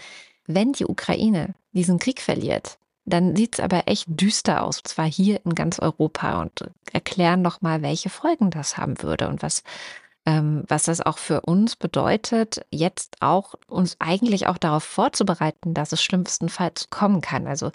wenn 0.48 0.74
die 0.74 0.86
Ukraine 0.86 1.53
diesen 1.74 2.00
Krieg 2.00 2.22
verliert, 2.22 2.79
dann 3.05 3.36
sieht 3.36 3.55
es 3.55 3.60
aber 3.60 3.84
echt 3.88 4.05
düster 4.07 4.63
aus, 4.63 4.79
und 4.79 4.88
zwar 4.88 5.05
hier 5.05 5.39
in 5.46 5.55
ganz 5.55 5.79
Europa 5.79 6.41
und 6.41 6.69
erklären 6.91 7.41
nochmal, 7.41 7.81
welche 7.81 8.10
Folgen 8.10 8.50
das 8.50 8.77
haben 8.77 9.01
würde 9.01 9.27
und 9.27 9.41
was, 9.41 9.63
ähm, 10.25 10.63
was 10.67 10.84
das 10.84 11.01
auch 11.01 11.17
für 11.17 11.41
uns 11.41 11.75
bedeutet, 11.75 12.65
jetzt 12.72 13.17
auch 13.22 13.55
uns 13.67 13.96
eigentlich 14.00 14.48
auch 14.48 14.57
darauf 14.57 14.84
vorzubereiten, 14.84 15.74
dass 15.74 15.93
es 15.93 16.03
schlimmstenfalls 16.03 16.89
kommen 16.89 17.22
kann. 17.22 17.48
Also 17.48 17.72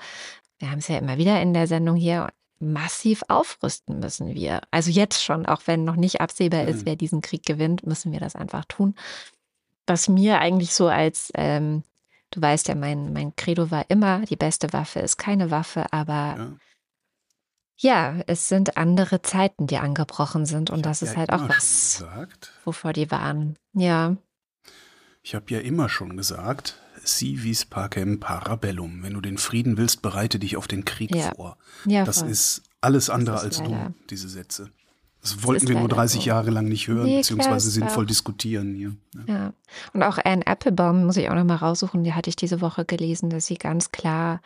wir 0.58 0.70
haben 0.70 0.78
es 0.78 0.88
ja 0.88 0.98
immer 0.98 1.16
wieder 1.16 1.40
in 1.40 1.54
der 1.54 1.66
Sendung 1.66 1.96
hier, 1.96 2.28
massiv 2.62 3.22
aufrüsten 3.28 3.98
müssen 3.98 4.34
wir. 4.34 4.60
Also 4.70 4.90
jetzt 4.90 5.22
schon, 5.22 5.46
auch 5.46 5.62
wenn 5.66 5.84
noch 5.84 5.96
nicht 5.96 6.20
absehbar 6.20 6.64
ist, 6.64 6.80
Mhm. 6.80 6.86
wer 6.86 6.96
diesen 6.96 7.20
Krieg 7.20 7.44
gewinnt, 7.44 7.86
müssen 7.86 8.12
wir 8.12 8.20
das 8.20 8.34
einfach 8.36 8.64
tun. 8.66 8.94
Was 9.86 10.08
mir 10.08 10.38
eigentlich 10.40 10.72
so 10.74 10.88
als, 10.88 11.30
ähm, 11.34 11.82
du 12.30 12.40
weißt 12.40 12.68
ja, 12.68 12.74
mein, 12.74 13.12
mein 13.12 13.34
Credo 13.36 13.70
war 13.70 13.84
immer, 13.90 14.20
die 14.20 14.36
beste 14.36 14.72
Waffe 14.72 15.00
ist 15.00 15.16
keine 15.18 15.50
Waffe, 15.50 15.92
aber 15.92 16.36
Ja. 16.38 16.56
ja, 18.16 18.22
es 18.26 18.48
sind 18.48 18.76
andere 18.76 19.22
Zeiten, 19.22 19.66
die 19.66 19.78
angebrochen 19.78 20.46
sind 20.46 20.70
und 20.70 20.78
Ich 20.78 20.82
das 20.84 21.02
ist 21.02 21.12
ja 21.12 21.16
halt 21.18 21.32
auch 21.32 21.48
was, 21.48 21.98
gesagt, 21.98 22.52
wovor 22.64 22.92
die 22.92 23.10
waren. 23.10 23.56
Ja, 23.72 24.16
ich 25.24 25.34
habe 25.34 25.46
ja 25.50 25.60
immer 25.60 25.88
schon 25.88 26.16
gesagt, 26.16 26.78
si 27.04 27.42
vis 27.42 27.64
pacem 27.64 28.20
parabellum. 28.20 29.02
Wenn 29.02 29.14
du 29.14 29.20
den 29.20 29.38
Frieden 29.38 29.76
willst, 29.76 30.02
bereite 30.02 30.38
dich 30.38 30.56
auf 30.56 30.68
den 30.68 30.84
Krieg 30.84 31.14
Ja. 31.14 31.32
vor. 31.34 31.56
ja, 31.84 32.04
Das 32.04 32.20
voll. 32.20 32.30
ist 32.30 32.62
alles 32.80 33.10
andere 33.10 33.36
ist 33.36 33.42
als 33.42 33.58
leider- 33.58 33.68
dumm, 33.70 33.94
diese 34.10 34.28
Sätze. 34.28 34.70
Das 35.20 35.44
wollten 35.44 35.62
ist 35.64 35.68
wir 35.68 35.74
nur 35.76 35.84
leider 35.84 35.94
30 35.96 36.22
so. 36.22 36.26
Jahre 36.26 36.50
lang 36.50 36.66
nicht 36.66 36.88
hören, 36.88 37.06
Nee, 37.06 37.18
beziehungsweise 37.18 37.70
sinnvoll 37.70 38.06
diskutieren 38.06 38.74
hier. 38.74 38.96
Ja. 39.28 39.34
Ja, 39.34 39.52
und 39.92 40.02
auch 40.02 40.18
Anne 40.24 40.44
Applebaum 40.46 41.04
muss 41.06 41.16
ich 41.16 41.30
auch 41.30 41.34
noch 41.36 41.44
mal 41.44 41.54
raussuchen. 41.56 42.02
Die 42.02 42.12
hatte 42.14 42.28
ich 42.28 42.34
diese 42.34 42.60
Woche 42.60 42.84
gelesen, 42.84 43.30
dass 43.30 43.46
sie 43.46 43.54
ganz 43.56 43.92
klar 43.92 44.40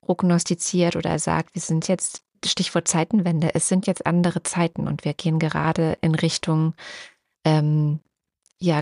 prognostiziert 0.00 0.96
oder 0.96 1.18
sagt, 1.18 1.54
wir 1.54 1.62
sind 1.62 1.86
jetzt, 1.88 2.22
Stichwort 2.44 2.88
Zeitenwende, 2.88 3.54
es 3.54 3.68
sind 3.68 3.86
jetzt 3.86 4.06
andere 4.06 4.42
Zeiten 4.42 4.88
und 4.88 5.04
wir 5.04 5.12
gehen 5.14 5.38
gerade 5.38 5.98
in 6.00 6.14
Richtung 6.14 6.74
ähm, 7.44 8.00
ja, 8.58 8.80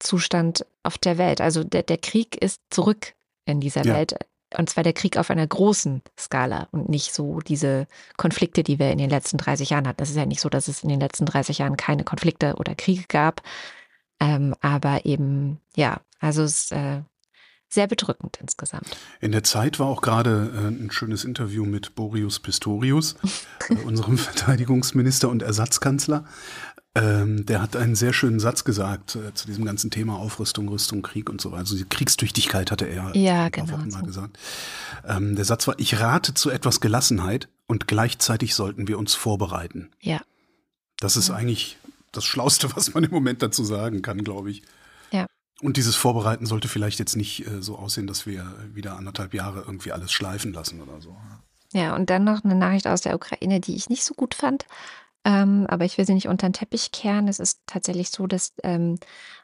Kriegszustand 0.00 0.66
auf 0.82 0.98
der 0.98 1.18
Welt. 1.18 1.40
Also 1.40 1.62
der, 1.62 1.82
der 1.82 1.98
Krieg 1.98 2.36
ist 2.42 2.60
zurück 2.70 3.14
in 3.44 3.60
dieser 3.60 3.84
Ja. 3.84 3.94
Welt. 3.94 4.14
Und 4.56 4.68
zwar 4.68 4.82
der 4.82 4.94
Krieg 4.94 5.16
auf 5.16 5.30
einer 5.30 5.46
großen 5.46 6.02
Skala 6.18 6.66
und 6.72 6.88
nicht 6.88 7.14
so 7.14 7.38
diese 7.38 7.86
Konflikte, 8.16 8.64
die 8.64 8.80
wir 8.80 8.90
in 8.90 8.98
den 8.98 9.10
letzten 9.10 9.38
30 9.38 9.70
Jahren 9.70 9.86
hatten. 9.86 10.02
Es 10.02 10.10
ist 10.10 10.16
ja 10.16 10.26
nicht 10.26 10.40
so, 10.40 10.48
dass 10.48 10.66
es 10.66 10.82
in 10.82 10.88
den 10.88 10.98
letzten 10.98 11.24
30 11.24 11.58
Jahren 11.58 11.76
keine 11.76 12.02
Konflikte 12.02 12.56
oder 12.56 12.74
Kriege 12.74 13.04
gab. 13.06 13.42
Ähm, 14.18 14.56
aber 14.60 15.06
eben, 15.06 15.60
ja, 15.76 16.00
also 16.18 16.42
es 16.42 16.62
ist 16.62 16.72
äh, 16.72 17.02
sehr 17.68 17.86
bedrückend 17.86 18.38
insgesamt. 18.40 18.96
In 19.20 19.30
der 19.30 19.44
Zeit 19.44 19.78
war 19.78 19.86
auch 19.86 20.02
gerade 20.02 20.50
äh, 20.52 20.66
ein 20.66 20.90
schönes 20.90 21.24
Interview 21.24 21.64
mit 21.64 21.94
Boris 21.94 22.40
Pistorius, 22.40 23.14
äh, 23.68 23.74
unserem 23.84 24.18
Verteidigungsminister 24.18 25.28
und 25.28 25.42
Ersatzkanzler. 25.42 26.24
Ähm, 26.96 27.46
der 27.46 27.62
hat 27.62 27.76
einen 27.76 27.94
sehr 27.94 28.12
schönen 28.12 28.40
Satz 28.40 28.64
gesagt 28.64 29.14
äh, 29.14 29.32
zu 29.32 29.46
diesem 29.46 29.64
ganzen 29.64 29.92
Thema 29.92 30.16
Aufrüstung, 30.16 30.68
Rüstung, 30.68 31.02
Krieg 31.02 31.30
und 31.30 31.40
so 31.40 31.50
weiter. 31.52 31.60
Also 31.60 31.76
die 31.76 31.84
Kriegstüchtigkeit 31.84 32.72
hatte 32.72 32.86
er 32.86 33.14
Ja, 33.16 33.44
ein 33.44 33.50
paar 33.52 33.66
genau 33.66 33.78
so. 33.90 33.96
mal 33.98 34.02
gesagt. 34.04 34.38
Ähm, 35.06 35.36
der 35.36 35.44
Satz 35.44 35.68
war, 35.68 35.78
ich 35.78 36.00
rate 36.00 36.34
zu 36.34 36.50
etwas 36.50 36.80
Gelassenheit 36.80 37.48
und 37.68 37.86
gleichzeitig 37.86 38.56
sollten 38.56 38.88
wir 38.88 38.98
uns 38.98 39.14
vorbereiten. 39.14 39.90
Ja. 40.00 40.20
Das 40.98 41.16
ist 41.16 41.28
Ja. 41.28 41.36
eigentlich 41.36 41.78
das 42.10 42.24
Schlauste, 42.24 42.74
was 42.74 42.92
man 42.92 43.04
im 43.04 43.12
Moment 43.12 43.40
dazu 43.40 43.62
sagen 43.64 44.02
kann, 44.02 44.24
glaube 44.24 44.50
ich. 44.50 44.62
Ja. 45.12 45.26
Und 45.62 45.76
dieses 45.76 45.94
Vorbereiten 45.94 46.44
sollte 46.44 46.66
vielleicht 46.66 46.98
jetzt 46.98 47.16
nicht 47.16 47.46
äh, 47.46 47.62
so 47.62 47.78
aussehen, 47.78 48.08
dass 48.08 48.26
wir 48.26 48.52
wieder 48.74 48.96
anderthalb 48.96 49.32
Jahre 49.32 49.60
irgendwie 49.60 49.92
alles 49.92 50.10
schleifen 50.10 50.52
lassen 50.52 50.80
oder 50.82 51.00
so. 51.00 51.16
Ja, 51.72 51.94
und 51.94 52.10
dann 52.10 52.24
noch 52.24 52.42
eine 52.42 52.56
Nachricht 52.56 52.88
aus 52.88 53.02
der 53.02 53.14
Ukraine, 53.14 53.60
die 53.60 53.76
ich 53.76 53.88
nicht 53.88 54.02
so 54.02 54.12
gut 54.14 54.34
fand. 54.34 54.66
Ähm, 55.24 55.66
aber 55.68 55.84
ich 55.84 55.98
will 55.98 56.06
sie 56.06 56.14
nicht 56.14 56.28
unter 56.28 56.48
den 56.48 56.54
Teppich 56.54 56.92
kehren. 56.92 57.28
Es 57.28 57.40
ist 57.40 57.60
tatsächlich 57.66 58.10
so, 58.10 58.26
dass 58.26 58.54
ähm, 58.62 58.98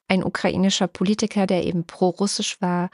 ein 0.09 0.25
ukrainischer 0.25 0.87
Politiker, 0.87 1.47
der 1.47 1.65
eben 1.65 1.85
pro-russisch 1.85 2.61
war, 2.61 2.91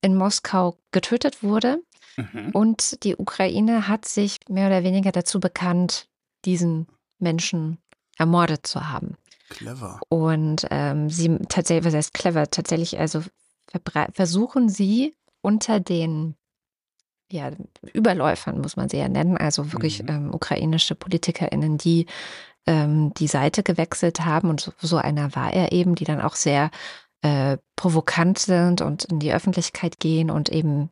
in 0.00 0.16
Moskau 0.16 0.76
getötet 0.92 1.42
wurde. 1.42 1.82
Mhm. 2.16 2.50
Und 2.52 3.04
die 3.04 3.16
Ukraine 3.16 3.88
hat 3.88 4.06
sich 4.06 4.38
mehr 4.48 4.66
oder 4.68 4.82
weniger 4.82 5.12
dazu 5.12 5.40
bekannt, 5.40 6.08
diesen 6.44 6.86
Menschen 7.18 7.78
ermordet 8.18 8.66
zu 8.66 8.88
haben. 8.88 9.16
Clever. 9.48 10.00
Und 10.08 10.66
ähm, 10.70 11.10
sie 11.10 11.38
tatsächlich, 11.48 11.84
was 11.84 11.94
heißt 11.94 12.14
clever, 12.14 12.50
tatsächlich, 12.50 12.98
also 12.98 13.22
versuchen 14.14 14.68
sie 14.68 15.14
unter 15.42 15.80
den 15.80 16.36
ja, 17.32 17.50
Überläufern, 17.92 18.60
muss 18.60 18.76
man 18.76 18.88
sie 18.88 18.98
ja 18.98 19.08
nennen, 19.08 19.36
also 19.38 19.72
wirklich 19.72 20.02
Mhm. 20.02 20.08
ähm, 20.08 20.34
ukrainische 20.34 20.94
PolitikerInnen, 20.94 21.78
die 21.78 22.06
ähm, 22.66 23.12
die 23.14 23.26
Seite 23.26 23.62
gewechselt 23.62 24.24
haben. 24.24 24.50
Und 24.50 24.60
so, 24.60 24.72
so 24.80 24.96
einer 24.98 25.34
war 25.34 25.52
er 25.52 25.72
eben, 25.72 25.94
die 25.94 26.04
dann 26.04 26.20
auch 26.20 26.36
sehr 26.36 26.70
äh, 27.22 27.56
provokant 27.76 28.38
sind 28.38 28.80
und 28.82 29.04
in 29.04 29.18
die 29.18 29.32
Öffentlichkeit 29.32 29.98
gehen 29.98 30.30
und 30.30 30.48
eben 30.48 30.90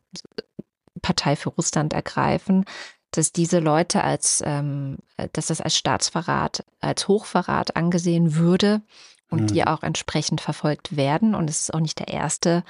Partei 1.03 1.37
für 1.37 1.51
Russland 1.51 1.93
ergreifen, 1.93 2.65
dass 3.13 3.33
diese 3.33 3.59
Leute 3.59 4.03
als, 4.03 4.43
ähm, 4.47 4.99
dass 5.33 5.47
das 5.47 5.61
als 5.61 5.77
Staatsverrat, 5.77 6.65
als 6.81 7.07
Hochverrat 7.09 7.77
angesehen 7.77 8.35
würde 8.37 8.83
und 9.29 9.43
Mhm. 9.43 9.47
die 9.49 9.67
auch 9.67 9.83
entsprechend 9.83 10.41
verfolgt 10.41 10.97
werden. 10.97 11.35
Und 11.35 11.51
es 11.51 11.61
ist 11.63 11.75
auch 11.75 11.81
nicht 11.81 11.99
der 11.99 12.09
erste, 12.09 12.65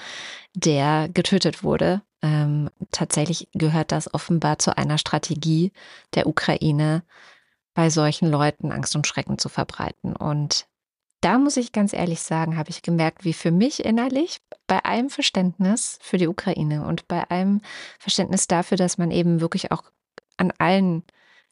der 0.55 1.09
getötet 1.09 1.63
wurde 1.63 2.03
ähm, 2.23 2.71
tatsächlich 2.91 3.49
gehört 3.53 3.93
das 3.93 4.13
offenbar 4.13 4.59
zu 4.59 4.77
einer 4.77 4.99
Strategie 4.99 5.73
der 6.15 6.27
Ukraine, 6.27 7.03
bei 7.75 7.89
solchen 7.89 8.29
Leuten 8.29 8.73
Angst 8.73 8.97
und 8.97 9.07
Schrecken 9.07 9.39
zu 9.39 9.49
verbreiten. 9.49 10.17
Und 10.17 10.67
da 11.21 11.39
muss 11.39 11.57
ich 11.57 11.73
ganz 11.73 11.93
ehrlich 11.93 12.23
sagen, 12.23 12.57
habe 12.57 12.71
ich 12.71 12.83
gemerkt, 12.83 13.25
wie 13.25 13.33
für 13.33 13.51
mich 13.51 13.85
innerlich 13.85 14.41
bei 14.67 14.83
allem 14.85 15.11
Verständnis 15.11 15.99
für 16.01 16.19
die 16.19 16.29
Ukraine 16.29 16.87
und 16.87 17.09
bei 17.09 17.29
allem 17.29 17.61
Verständnis 17.99 18.49
dafür, 18.49 18.77
dass 18.77 18.99
man 18.99 19.11
eben 19.11 19.41
wirklich 19.41 19.71
auch 19.71 19.85
an 20.37 20.53
allen 20.59 21.05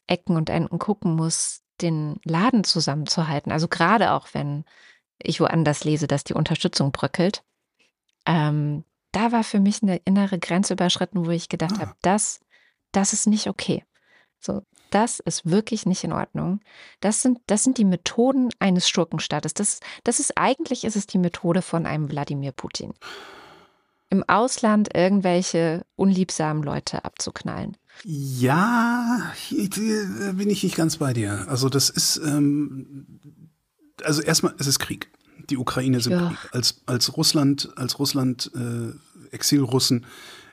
Ecken 0.07 0.35
und 0.35 0.49
Enden 0.49 0.79
gucken 0.79 1.15
muss, 1.15 1.61
den 1.81 2.19
Laden 2.23 2.63
zusammenzuhalten. 2.63 3.51
Also 3.51 3.67
gerade 3.67 4.11
auch, 4.11 4.29
wenn 4.33 4.65
ich 5.21 5.39
woanders 5.39 5.83
lese, 5.83 6.07
dass 6.07 6.23
die 6.23 6.33
Unterstützung 6.33 6.91
bröckelt. 6.91 7.43
Ähm, 8.25 8.83
da 9.11 9.31
war 9.31 9.43
für 9.43 9.59
mich 9.59 9.81
eine 9.81 9.97
innere 10.05 10.39
Grenze 10.39 10.73
überschritten, 10.73 11.25
wo 11.25 11.31
ich 11.31 11.49
gedacht 11.49 11.75
ah. 11.77 11.81
habe, 11.81 11.95
das, 12.01 12.39
das 12.91 13.13
ist 13.13 13.27
nicht 13.27 13.47
okay. 13.47 13.83
So, 14.39 14.61
das 14.89 15.19
ist 15.19 15.49
wirklich 15.49 15.85
nicht 15.85 16.03
in 16.03 16.13
Ordnung. 16.13 16.61
Das 17.01 17.21
sind, 17.21 17.39
das 17.47 17.63
sind 17.63 17.77
die 17.77 17.85
Methoden 17.85 18.49
eines 18.59 18.89
Schurkenstaates. 18.89 19.53
Das, 19.53 19.79
das 20.03 20.19
ist 20.19 20.37
eigentlich 20.37 20.83
ist 20.83 20.95
es 20.95 21.07
die 21.07 21.17
Methode 21.17 21.61
von 21.61 21.85
einem 21.85 22.09
Wladimir 22.09 22.51
Putin. 22.51 22.93
Im 24.09 24.23
Ausland 24.27 24.89
irgendwelche 24.95 25.85
unliebsamen 25.95 26.63
Leute 26.63 27.05
abzuknallen. 27.05 27.77
Ja, 28.03 29.33
bin 29.51 30.49
ich 30.49 30.63
nicht 30.63 30.75
ganz 30.75 30.97
bei 30.97 31.13
dir. 31.13 31.45
Also 31.47 31.69
das 31.69 31.91
ist, 31.91 32.17
ähm, 32.25 33.19
also 34.03 34.21
erstmal, 34.21 34.55
es 34.57 34.65
ist 34.65 34.79
Krieg. 34.79 35.11
Die 35.49 35.57
Ukraine 35.57 35.97
ist 35.97 36.07
ja. 36.07 36.33
Als, 36.51 36.81
als 36.85 37.17
Russland, 37.17 37.69
als 37.75 37.99
Russland 37.99 38.51
äh, 38.55 39.33
Exilrussen 39.33 40.05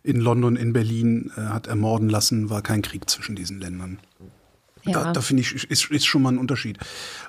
in 0.02 0.21
London, 0.21 0.57
in 0.57 0.73
Berlin 0.73 1.33
äh, 1.37 1.40
hat 1.40 1.66
ermorden 1.66 2.09
lassen, 2.09 2.50
war 2.50 2.62
kein 2.62 2.83
Krieg 2.83 3.09
zwischen 3.11 3.37
diesen 3.37 3.61
Ländern. 3.61 3.99
Ja. 4.85 5.05
Da, 5.05 5.12
da 5.12 5.21
finde 5.21 5.43
ich, 5.43 5.69
ist, 5.71 5.90
ist 5.90 6.07
schon 6.07 6.23
mal 6.23 6.33
ein 6.33 6.38
Unterschied. 6.38 6.78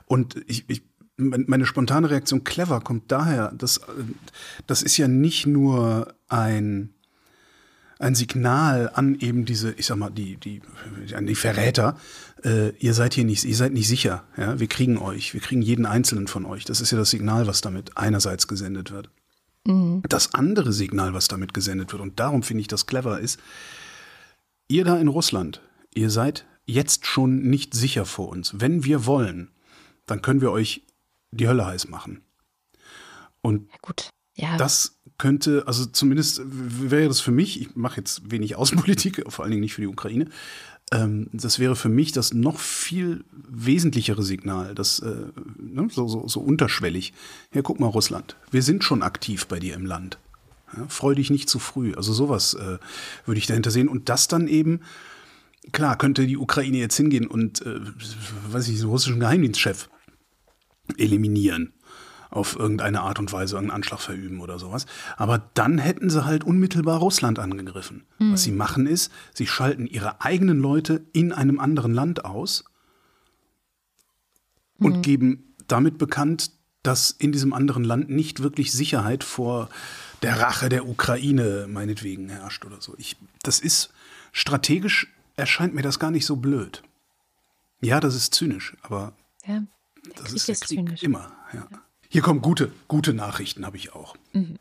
Und 0.05 0.35
ich, 0.47 0.65
ich 0.69 0.83
meine 1.17 1.65
spontane 1.65 2.11
Reaktion 2.11 2.43
clever 2.43 2.79
kommt 2.81 3.11
daher, 3.11 3.51
dass 3.57 3.81
das 4.67 4.83
ist 4.83 4.97
ja 4.97 5.07
nicht 5.07 5.47
nur 5.47 6.13
ein 6.27 6.93
ein 7.99 8.15
Signal 8.15 8.91
an 8.93 9.19
eben 9.19 9.45
diese, 9.45 9.71
ich 9.73 9.87
sag 9.87 9.97
mal, 9.97 10.09
die, 10.09 10.37
die, 10.37 10.61
an 11.15 11.25
die 11.25 11.35
Verräter, 11.35 11.97
äh, 12.43 12.69
ihr 12.77 12.93
seid 12.93 13.13
hier 13.13 13.25
nicht, 13.25 13.43
ihr 13.43 13.55
seid 13.55 13.73
nicht 13.73 13.87
sicher, 13.87 14.23
ja, 14.37 14.59
wir 14.59 14.67
kriegen 14.67 14.97
euch, 14.97 15.33
wir 15.33 15.41
kriegen 15.41 15.61
jeden 15.61 15.85
einzelnen 15.85 16.27
von 16.27 16.45
euch. 16.45 16.65
Das 16.65 16.81
ist 16.81 16.91
ja 16.91 16.97
das 16.97 17.09
Signal, 17.09 17.47
was 17.47 17.61
damit 17.61 17.97
einerseits 17.97 18.47
gesendet 18.47 18.91
wird. 18.91 19.09
Mhm. 19.65 20.03
Das 20.07 20.33
andere 20.33 20.73
Signal, 20.73 21.13
was 21.13 21.27
damit 21.27 21.53
gesendet 21.53 21.91
wird, 21.91 22.01
und 22.01 22.19
darum 22.19 22.43
finde 22.43 22.61
ich 22.61 22.67
das 22.67 22.85
clever, 22.85 23.19
ist, 23.19 23.39
ihr 24.67 24.85
da 24.85 24.97
in 24.97 25.07
Russland, 25.07 25.61
ihr 25.93 26.09
seid 26.09 26.45
jetzt 26.65 27.05
schon 27.05 27.41
nicht 27.43 27.73
sicher 27.73 28.05
vor 28.05 28.29
uns. 28.29 28.59
Wenn 28.59 28.83
wir 28.83 29.05
wollen, 29.05 29.49
dann 30.05 30.21
können 30.21 30.41
wir 30.41 30.51
euch 30.51 30.83
die 31.31 31.47
Hölle 31.47 31.65
heiß 31.65 31.87
machen. 31.87 32.21
Und 33.41 33.69
ja, 33.71 33.77
gut. 33.81 34.09
Ja. 34.35 34.57
Das 34.57 34.96
könnte, 35.17 35.63
also 35.65 35.85
zumindest 35.85 36.41
wäre 36.45 37.07
das 37.07 37.19
für 37.19 37.31
mich, 37.31 37.61
ich 37.61 37.75
mache 37.75 37.97
jetzt 37.97 38.29
wenig 38.31 38.55
Außenpolitik, 38.55 39.23
vor 39.29 39.43
allen 39.43 39.51
Dingen 39.51 39.61
nicht 39.61 39.73
für 39.73 39.81
die 39.81 39.87
Ukraine, 39.87 40.27
ähm, 40.91 41.27
das 41.33 41.59
wäre 41.59 41.75
für 41.75 41.89
mich 41.89 42.11
das 42.11 42.33
noch 42.33 42.59
viel 42.59 43.25
wesentlichere 43.31 44.23
Signal, 44.23 44.75
das 44.75 44.99
äh, 44.99 45.15
ne, 45.57 45.87
so, 45.91 46.07
so, 46.07 46.27
so 46.27 46.39
unterschwellig. 46.39 47.13
Ja, 47.53 47.61
guck 47.61 47.79
mal, 47.79 47.87
Russland, 47.87 48.37
wir 48.51 48.61
sind 48.61 48.83
schon 48.83 49.03
aktiv 49.03 49.47
bei 49.47 49.59
dir 49.59 49.75
im 49.75 49.85
Land. 49.85 50.17
Ja, 50.75 50.85
freu 50.87 51.15
dich 51.15 51.29
nicht 51.29 51.49
zu 51.49 51.59
früh. 51.59 51.93
Also 51.93 52.13
sowas 52.13 52.53
äh, 52.53 52.77
würde 53.25 53.39
ich 53.39 53.47
dahinter 53.47 53.71
sehen. 53.71 53.87
Und 53.87 54.09
das 54.09 54.27
dann 54.27 54.47
eben, 54.47 54.81
klar, 55.71 55.97
könnte 55.97 56.27
die 56.27 56.37
Ukraine 56.37 56.77
jetzt 56.77 56.97
hingehen 56.97 57.27
und, 57.27 57.65
äh, 57.65 57.79
weiß 58.49 58.67
ich, 58.67 58.79
den 58.79 58.87
russischen 58.87 59.19
Geheimdienstchef 59.19 59.89
eliminieren 60.97 61.73
auf 62.29 62.57
irgendeine 62.57 63.01
Art 63.01 63.19
und 63.19 63.31
Weise 63.31 63.57
einen 63.57 63.71
Anschlag 63.71 63.99
verüben 63.99 64.41
oder 64.41 64.59
sowas. 64.59 64.85
Aber 65.15 65.49
dann 65.53 65.77
hätten 65.77 66.09
sie 66.09 66.25
halt 66.25 66.43
unmittelbar 66.43 66.99
Russland 66.99 67.39
angegriffen. 67.39 68.05
Mhm. 68.19 68.33
Was 68.33 68.43
sie 68.43 68.51
machen 68.51 68.85
ist, 68.85 69.11
sie 69.33 69.47
schalten 69.47 69.87
ihre 69.87 70.21
eigenen 70.21 70.59
Leute 70.59 71.05
in 71.13 71.31
einem 71.31 71.59
anderen 71.59 71.93
Land 71.93 72.25
aus 72.25 72.65
und 74.79 74.97
mhm. 74.97 75.01
geben 75.01 75.55
damit 75.67 75.97
bekannt, 75.97 76.51
dass 76.83 77.11
in 77.11 77.31
diesem 77.31 77.53
anderen 77.53 77.83
Land 77.83 78.09
nicht 78.09 78.41
wirklich 78.41 78.71
Sicherheit 78.71 79.23
vor 79.23 79.69
der 80.21 80.39
Rache 80.39 80.69
der 80.69 80.87
Ukraine 80.87 81.67
meinetwegen 81.69 82.29
herrscht 82.29 82.65
oder 82.65 82.81
so. 82.81 82.95
Ich, 82.97 83.17
das 83.43 83.59
ist 83.59 83.91
strategisch 84.31 85.07
erscheint 85.37 85.73
mir 85.73 85.83
das 85.83 85.99
gar 85.99 86.11
nicht 86.11 86.25
so 86.25 86.35
blöd. 86.35 86.83
Ja, 87.79 87.99
das 87.99 88.15
ist 88.15 88.33
zynisch, 88.33 88.75
aber 88.81 89.13
ja, 89.45 89.63
das 90.15 90.33
ist 90.33 90.45
Krieg 90.45 90.57
zynisch. 90.57 91.03
immer. 91.03 91.31
Ja. 91.53 91.67
ja. 91.71 91.81
Hier 92.09 92.21
kommen 92.21 92.41
gute, 92.41 92.71
gute 92.87 93.13
Nachrichten, 93.13 93.65
habe 93.65 93.77
ich 93.77 93.93
auch. 93.93 94.15
Mhm. 94.33 94.57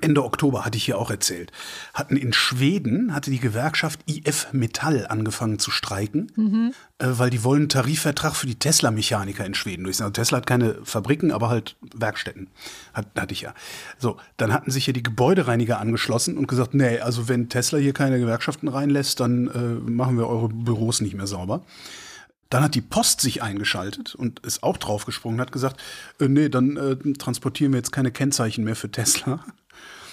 Ende 0.00 0.24
Oktober 0.24 0.64
hatte 0.64 0.76
ich 0.76 0.84
hier 0.84 0.98
auch 0.98 1.10
erzählt, 1.10 1.52
hatten 1.94 2.16
in 2.16 2.32
Schweden, 2.32 3.14
hatte 3.14 3.30
die 3.30 3.38
Gewerkschaft 3.38 4.00
IF 4.06 4.48
Metall 4.52 5.06
angefangen 5.06 5.60
zu 5.60 5.70
streiken, 5.70 6.32
mhm. 6.34 6.72
äh, 6.98 7.06
weil 7.06 7.30
die 7.30 7.44
wollen 7.44 7.62
einen 7.62 7.68
Tarifvertrag 7.68 8.34
für 8.34 8.48
die 8.48 8.56
Tesla-Mechaniker 8.56 9.46
in 9.46 9.54
Schweden 9.54 9.84
durchsetzen. 9.84 10.06
Also 10.06 10.12
Tesla 10.12 10.38
hat 10.38 10.46
keine 10.46 10.74
Fabriken, 10.82 11.30
aber 11.30 11.50
halt 11.50 11.76
Werkstätten. 11.94 12.48
Hat, 12.94 13.06
hatte 13.16 13.32
ich 13.32 13.42
ja. 13.42 13.54
So, 13.96 14.16
dann 14.38 14.52
hatten 14.52 14.72
sich 14.72 14.86
hier 14.86 14.94
die 14.94 15.04
Gebäudereiniger 15.04 15.78
angeschlossen 15.78 16.36
und 16.36 16.48
gesagt, 16.48 16.74
nee, 16.74 16.98
also 16.98 17.28
wenn 17.28 17.48
Tesla 17.48 17.78
hier 17.78 17.92
keine 17.92 18.18
Gewerkschaften 18.18 18.66
reinlässt, 18.66 19.20
dann 19.20 19.46
äh, 19.46 19.90
machen 19.90 20.18
wir 20.18 20.26
eure 20.26 20.48
Büros 20.48 21.00
nicht 21.00 21.14
mehr 21.14 21.28
sauber. 21.28 21.62
Dann 22.50 22.62
hat 22.62 22.74
die 22.74 22.80
Post 22.80 23.20
sich 23.20 23.42
eingeschaltet 23.42 24.14
und 24.14 24.40
ist 24.40 24.62
auch 24.62 24.76
draufgesprungen, 24.76 25.40
hat 25.40 25.52
gesagt, 25.52 25.80
äh, 26.20 26.28
nee, 26.28 26.48
dann 26.48 26.76
äh, 26.76 27.12
transportieren 27.14 27.72
wir 27.72 27.78
jetzt 27.78 27.92
keine 27.92 28.12
Kennzeichen 28.12 28.64
mehr 28.64 28.76
für 28.76 28.90
Tesla. 28.90 29.44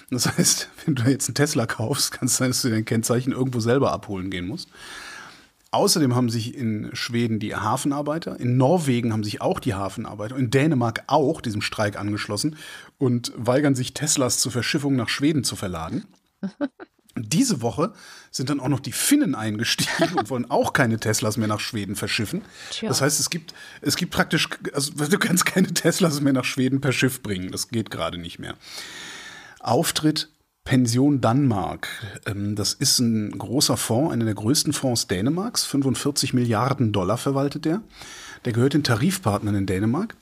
Das 0.10 0.38
heißt, 0.38 0.70
wenn 0.86 0.96
du 0.96 1.04
jetzt 1.04 1.28
einen 1.28 1.36
Tesla 1.36 1.66
kaufst, 1.66 2.12
kann 2.12 2.28
es 2.28 2.38
sein, 2.38 2.50
dass 2.50 2.62
du 2.62 2.70
dein 2.70 2.86
Kennzeichen 2.86 3.34
irgendwo 3.34 3.60
selber 3.60 3.92
abholen 3.92 4.30
gehen 4.30 4.48
musst. 4.48 4.70
Außerdem 5.72 6.16
haben 6.16 6.30
sich 6.30 6.56
in 6.56 6.92
Schweden 6.94 7.40
die 7.40 7.56
Hafenarbeiter, 7.56 8.40
in 8.40 8.58
Norwegen 8.58 9.12
haben 9.12 9.24
sich 9.24 9.42
auch 9.42 9.60
die 9.60 9.74
Hafenarbeiter, 9.74 10.38
in 10.38 10.52
Dänemark 10.52 11.04
auch 11.08 11.42
diesem 11.42 11.64
Streik 11.64 11.98
angeschlossen 11.98 12.58
und 13.00 13.34
weigern 13.36 13.74
sich 13.74 13.96
Teslas 13.96 14.38
zur 14.38 14.52
Verschiffung 14.52 14.96
nach 14.96 15.10
Schweden 15.10 15.44
zu 15.44 15.56
verladen. 15.56 16.06
Diese 17.16 17.64
Woche 17.64 17.94
sind 18.34 18.50
dann 18.50 18.60
auch 18.60 18.68
noch 18.68 18.80
die 18.80 18.92
Finnen 18.92 19.36
eingestiegen 19.36 20.18
und 20.18 20.30
wollen 20.30 20.50
auch 20.50 20.74
keine 20.74 21.00
Teslas 21.00 21.38
mehr 21.38 21.48
nach 21.48 21.60
Schweden 21.60 21.96
verschiffen. 21.96 22.42
Tja. 22.72 22.90
Das 22.90 23.00
heißt, 23.00 23.20
es 23.20 23.30
gibt, 23.30 23.54
es 23.82 23.96
gibt 23.96 24.12
praktisch, 24.12 24.50
also 24.74 24.92
du 24.92 25.20
kannst 25.20 25.46
keine 25.46 25.72
Teslas 25.74 26.20
mehr 26.20 26.34
nach 26.34 26.44
Schweden 26.44 26.82
per 26.82 26.92
Schiff 26.92 27.22
bringen. 27.22 27.52
Das 27.52 27.70
geht 27.70 27.92
gerade 27.92 28.18
nicht 28.18 28.40
mehr. 28.40 28.56
Auftritt 29.60 30.30
Pension 30.66 31.22
Danmark. 31.22 31.88
Ähm, 32.26 32.56
das 32.56 32.74
ist 32.74 33.00
ein 33.00 33.38
großer 33.38 33.78
Fonds, 33.78 34.14
einer 34.14 34.26
der 34.26 34.34
größten 34.34 34.74
Fonds 34.74 35.08
Dänemarks. 35.08 35.66
45 35.66 36.34
Milliarden 36.34 36.92
Dollar 36.92 37.18
verwaltet 37.18 37.66
der. 37.66 37.82
Der 38.46 38.54
gehört 38.54 38.74
den 38.74 38.84
Tarifpartnern 38.84 39.56
in 39.56 39.66
Dänemark. 39.68 40.16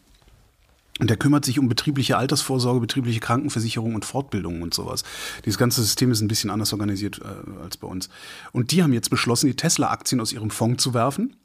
Und 1.02 1.10
der 1.10 1.18
kümmert 1.18 1.44
sich 1.46 1.58
um 1.58 1.68
betriebliche 1.68 2.16
Altersvorsorge, 2.16 2.80
betriebliche 2.80 3.20
Krankenversicherung 3.20 3.96
und 3.96 4.06
Fortbildung 4.06 4.62
und 4.62 4.76
sowas. 4.76 5.04
Dieses 5.46 5.58
ganze 5.58 5.82
System 5.82 6.12
ist 6.12 6.22
ein 6.22 6.28
bisschen 6.28 6.52
anders 6.52 6.74
organisiert 6.74 7.20
äh, 7.24 7.64
als 7.64 7.78
bei 7.78 7.88
uns. 7.88 8.08
Und 8.52 8.72
die 8.72 8.84
haben 8.84 8.94
jetzt 8.94 9.10
beschlossen, 9.10 9.48
die 9.48 9.56
Tesla-Aktien 9.56 10.22
aus 10.22 10.32
ihrem 10.32 10.52
Fonds 10.52 10.84
zu 10.84 10.94
werfen 10.94 11.36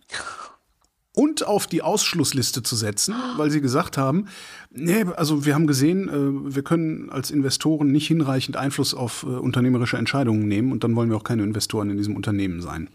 und 1.14 1.46
auf 1.46 1.66
die 1.66 1.80
Ausschlussliste 1.80 2.62
zu 2.62 2.76
setzen, 2.76 3.14
weil 3.38 3.50
sie 3.50 3.62
gesagt 3.62 3.96
haben, 3.96 4.26
nee, 4.70 5.06
also 5.16 5.46
wir 5.46 5.54
haben 5.54 5.66
gesehen, 5.66 6.10
äh, 6.10 6.54
wir 6.54 6.62
können 6.62 7.08
als 7.08 7.30
Investoren 7.30 7.90
nicht 7.90 8.08
hinreichend 8.08 8.58
Einfluss 8.58 8.92
auf 8.92 9.22
äh, 9.22 9.28
unternehmerische 9.28 9.96
Entscheidungen 9.96 10.46
nehmen 10.46 10.70
und 10.70 10.84
dann 10.84 10.94
wollen 10.96 11.08
wir 11.08 11.16
auch 11.16 11.24
keine 11.24 11.44
Investoren 11.44 11.88
in 11.88 11.96
diesem 11.96 12.14
Unternehmen 12.14 12.60
sein. 12.60 12.88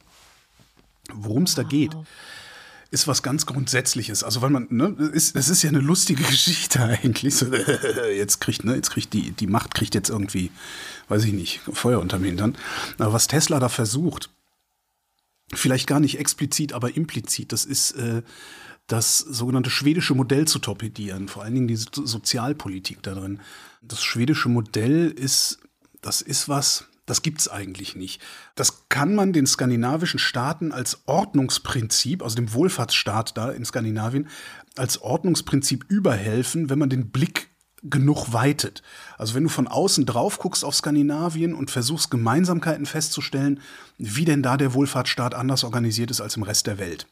Worum 1.11 1.43
es 1.43 1.55
da 1.55 1.63
geht, 1.63 1.97
ist 2.91 3.07
was 3.07 3.23
ganz 3.23 3.45
Grundsätzliches. 3.45 4.23
Also 4.23 4.41
weil 4.41 4.49
man, 4.49 4.67
ne, 4.69 4.95
ist, 5.13 5.35
es 5.35 5.49
ist 5.49 5.63
ja 5.63 5.69
eine 5.69 5.79
lustige 5.79 6.23
Geschichte 6.29 6.83
eigentlich. 6.83 7.35
So, 7.35 7.47
jetzt 8.15 8.41
kriegt, 8.41 8.63
ne, 8.63 8.75
jetzt 8.75 8.91
kriegt 8.91 9.13
die, 9.13 9.31
die 9.31 9.47
Macht 9.47 9.73
kriegt 9.73 9.95
jetzt 9.95 10.09
irgendwie, 10.09 10.51
weiß 11.07 11.23
ich 11.23 11.33
nicht, 11.33 11.61
Feuer 11.71 11.99
unterm 11.99 12.23
Hintern. 12.23 12.55
Aber 12.99 13.13
was 13.13 13.27
Tesla 13.27 13.59
da 13.59 13.69
versucht, 13.69 14.29
vielleicht 15.53 15.87
gar 15.87 16.01
nicht 16.01 16.19
explizit, 16.19 16.73
aber 16.73 16.95
implizit, 16.95 17.51
das 17.53 17.65
ist 17.65 17.91
äh, 17.91 18.21
das 18.87 19.19
sogenannte 19.19 19.69
schwedische 19.69 20.13
Modell 20.13 20.47
zu 20.47 20.59
torpedieren, 20.59 21.29
vor 21.29 21.43
allen 21.43 21.55
Dingen 21.55 21.67
die 21.67 21.77
Sozialpolitik 21.77 23.01
da 23.01 23.13
drin. 23.13 23.39
Das 23.81 24.03
schwedische 24.03 24.49
Modell 24.49 25.09
ist, 25.09 25.59
das 26.01 26.21
ist 26.21 26.49
was, 26.49 26.87
das 27.11 27.23
gibt 27.23 27.41
es 27.41 27.49
eigentlich 27.49 27.97
nicht. 27.97 28.21
Das 28.55 28.87
kann 28.87 29.15
man 29.15 29.33
den 29.33 29.45
skandinavischen 29.45 30.17
Staaten 30.17 30.71
als 30.71 31.01
Ordnungsprinzip, 31.07 32.23
also 32.23 32.37
dem 32.37 32.53
Wohlfahrtsstaat 32.53 33.35
da 33.35 33.51
in 33.51 33.65
Skandinavien, 33.65 34.29
als 34.77 35.01
Ordnungsprinzip 35.01 35.83
überhelfen, 35.89 36.69
wenn 36.69 36.79
man 36.79 36.89
den 36.89 37.11
Blick 37.11 37.49
genug 37.83 38.31
weitet. 38.31 38.81
Also 39.17 39.33
wenn 39.33 39.43
du 39.43 39.49
von 39.49 39.67
außen 39.67 40.05
drauf 40.05 40.39
guckst 40.39 40.63
auf 40.63 40.73
Skandinavien 40.73 41.53
und 41.53 41.69
versuchst 41.69 42.11
Gemeinsamkeiten 42.11 42.85
festzustellen, 42.85 43.59
wie 43.97 44.23
denn 44.23 44.41
da 44.41 44.55
der 44.55 44.73
Wohlfahrtsstaat 44.73 45.35
anders 45.35 45.65
organisiert 45.65 46.11
ist 46.11 46.21
als 46.21 46.37
im 46.37 46.43
Rest 46.43 46.65
der 46.65 46.79
Welt, 46.79 47.07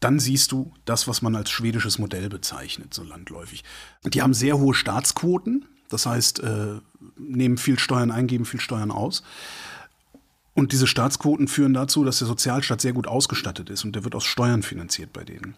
dann 0.00 0.20
siehst 0.20 0.52
du 0.52 0.74
das, 0.84 1.08
was 1.08 1.22
man 1.22 1.34
als 1.34 1.48
schwedisches 1.48 1.98
Modell 1.98 2.28
bezeichnet, 2.28 2.92
so 2.92 3.02
landläufig. 3.02 3.64
Die 4.04 4.20
haben 4.20 4.34
sehr 4.34 4.58
hohe 4.58 4.74
Staatsquoten, 4.74 5.64
das 5.94 6.06
heißt, 6.06 6.40
äh, 6.40 6.80
nehmen 7.16 7.56
viel 7.56 7.78
Steuern 7.78 8.10
ein, 8.10 8.26
geben 8.26 8.44
viel 8.44 8.60
Steuern 8.60 8.90
aus. 8.90 9.22
Und 10.54 10.72
diese 10.72 10.86
Staatsquoten 10.86 11.48
führen 11.48 11.74
dazu, 11.74 12.04
dass 12.04 12.18
der 12.18 12.28
Sozialstaat 12.28 12.80
sehr 12.80 12.92
gut 12.92 13.06
ausgestattet 13.06 13.70
ist 13.70 13.84
und 13.84 13.94
der 13.96 14.04
wird 14.04 14.14
aus 14.14 14.24
Steuern 14.24 14.62
finanziert 14.62 15.12
bei 15.12 15.24
denen. 15.24 15.54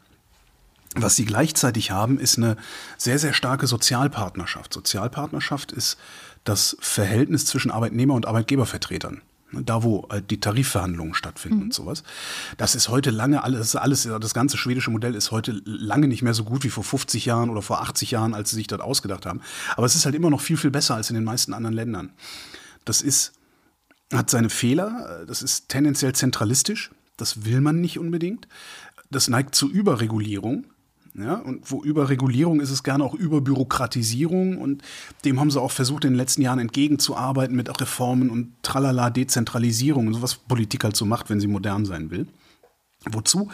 Was 0.95 1.17
sie 1.17 1.27
gleichzeitig 1.27 1.91
haben, 1.91 2.19
ist 2.19 2.39
eine 2.39 2.57
sehr, 2.97 3.19
sehr 3.19 3.35
starke 3.35 3.67
Sozialpartnerschaft. 3.67 4.73
Sozialpartnerschaft 4.73 5.73
ist 5.73 5.99
das 6.45 6.77
Verhältnnis 6.81 7.45
zwischen 7.45 7.71
Arbeitnehmer 7.71 8.15
und 8.15 8.27
Arbeitgebervertretern. 8.27 9.21
Da, 9.65 9.83
wo 9.83 10.07
halt 10.11 10.31
die 10.31 10.41
Tarifverhandlungen 10.41 11.15
stattfinden 11.15 11.59
mhm. 11.59 11.63
und 11.65 11.75
sowas. 11.75 12.03
Das 12.57 12.75
ist 12.75 12.89
heute 12.89 13.11
lange 13.11 13.43
alles, 13.45 13.77
alles, 13.77 14.09
das 14.21 14.35
ganze 14.35 14.57
schwedische 14.57 14.91
Modell 14.91 15.15
ist 15.15 15.31
heute 15.31 15.61
lange 15.65 16.09
nicht 16.09 16.23
mehr 16.23 16.35
so 16.35 16.45
gut 16.45 16.65
wie 16.65 16.71
vor 16.71 16.85
50 16.85 17.25
Jahren 17.25 17.51
oder 17.51 17.63
vor 17.63 17.81
80 17.81 18.11
Jahren, 18.11 18.35
als 18.35 18.51
sie 18.51 18.57
sich 18.57 18.67
das 18.67 18.81
ausgedacht 18.81 19.27
haben. 19.27 19.41
Aber 19.77 19.87
es 19.87 19.95
ist 19.95 20.05
halt 20.05 20.15
immer 20.15 20.31
noch 20.31 20.41
viel, 20.41 20.57
viel 20.57 20.71
besser 20.71 20.95
als 20.95 21.11
in 21.11 21.15
den 21.15 21.25
meisten 21.25 21.55
anderen 21.55 21.75
Ländern. 21.75 22.13
Das 22.85 23.03
ist, 23.03 23.33
hat 24.13 24.31
seine 24.31 24.51
Fehler, 24.51 25.25
das 25.27 25.43
ist 25.43 25.69
tendenziell 25.69 26.15
zentralistisch. 26.15 26.91
Das 27.17 27.45
will 27.45 27.61
man 27.61 27.81
nicht 27.81 27.99
unbedingt. 27.99 28.47
Das 29.11 29.29
neigt 29.29 29.55
zu 29.55 29.71
Überregulierung. 29.71 30.65
Ja, 31.19 31.37
und 31.37 31.71
wo 31.71 31.83
Überregulierung 31.83 32.61
ist 32.61 32.71
es 32.71 32.83
gerne 32.83 33.03
auch 33.03 33.15
Überbürokratisierung 33.15 34.59
und 34.59 34.83
dem 35.25 35.41
haben 35.41 35.51
sie 35.51 35.61
auch 35.61 35.71
versucht, 35.71 36.05
in 36.05 36.13
den 36.13 36.19
letzten 36.19 36.43
Jahren 36.43 36.59
entgegenzuarbeiten 36.59 37.57
mit 37.57 37.81
Reformen 37.81 38.29
und 38.29 38.53
tralala 38.63 39.09
Dezentralisierung 39.09 40.09
und 40.09 40.15
so 40.15 40.23
was 40.23 40.35
Politik 40.35 40.85
halt 40.85 40.95
so 40.95 41.07
macht, 41.07 41.31
wenn 41.31 41.41
sie 41.41 41.47
modern 41.47 41.87
sein 41.87 42.11
will. 42.11 42.27
Wozu 43.07 43.51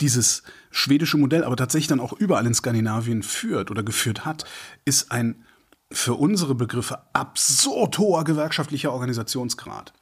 dieses 0.00 0.42
schwedische 0.70 1.18
Modell 1.18 1.44
aber 1.44 1.56
tatsächlich 1.56 1.88
dann 1.88 2.00
auch 2.00 2.14
überall 2.14 2.46
in 2.46 2.54
Skandinavien 2.54 3.22
führt 3.22 3.70
oder 3.70 3.82
geführt 3.82 4.24
hat, 4.24 4.44
ist 4.86 5.12
ein 5.12 5.44
für 5.90 6.14
unsere 6.14 6.54
Begriffe 6.54 7.00
absurd 7.12 7.98
hoher 7.98 8.24
gewerkschaftlicher 8.24 8.90
Organisationsgrad. 8.90 9.92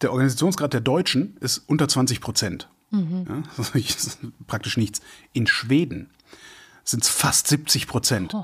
Der 0.00 0.10
Organisationsgrad 0.10 0.72
der 0.72 0.80
Deutschen 0.80 1.36
ist 1.40 1.58
unter 1.66 1.86
20 1.88 2.22
Prozent. 2.22 2.68
Mhm. 2.96 3.44
Ja, 3.58 3.64
praktisch 4.46 4.76
nichts. 4.76 5.00
In 5.32 5.46
Schweden 5.46 6.10
sind 6.84 7.02
es 7.02 7.08
fast 7.08 7.48
70 7.48 7.86
Prozent, 7.86 8.34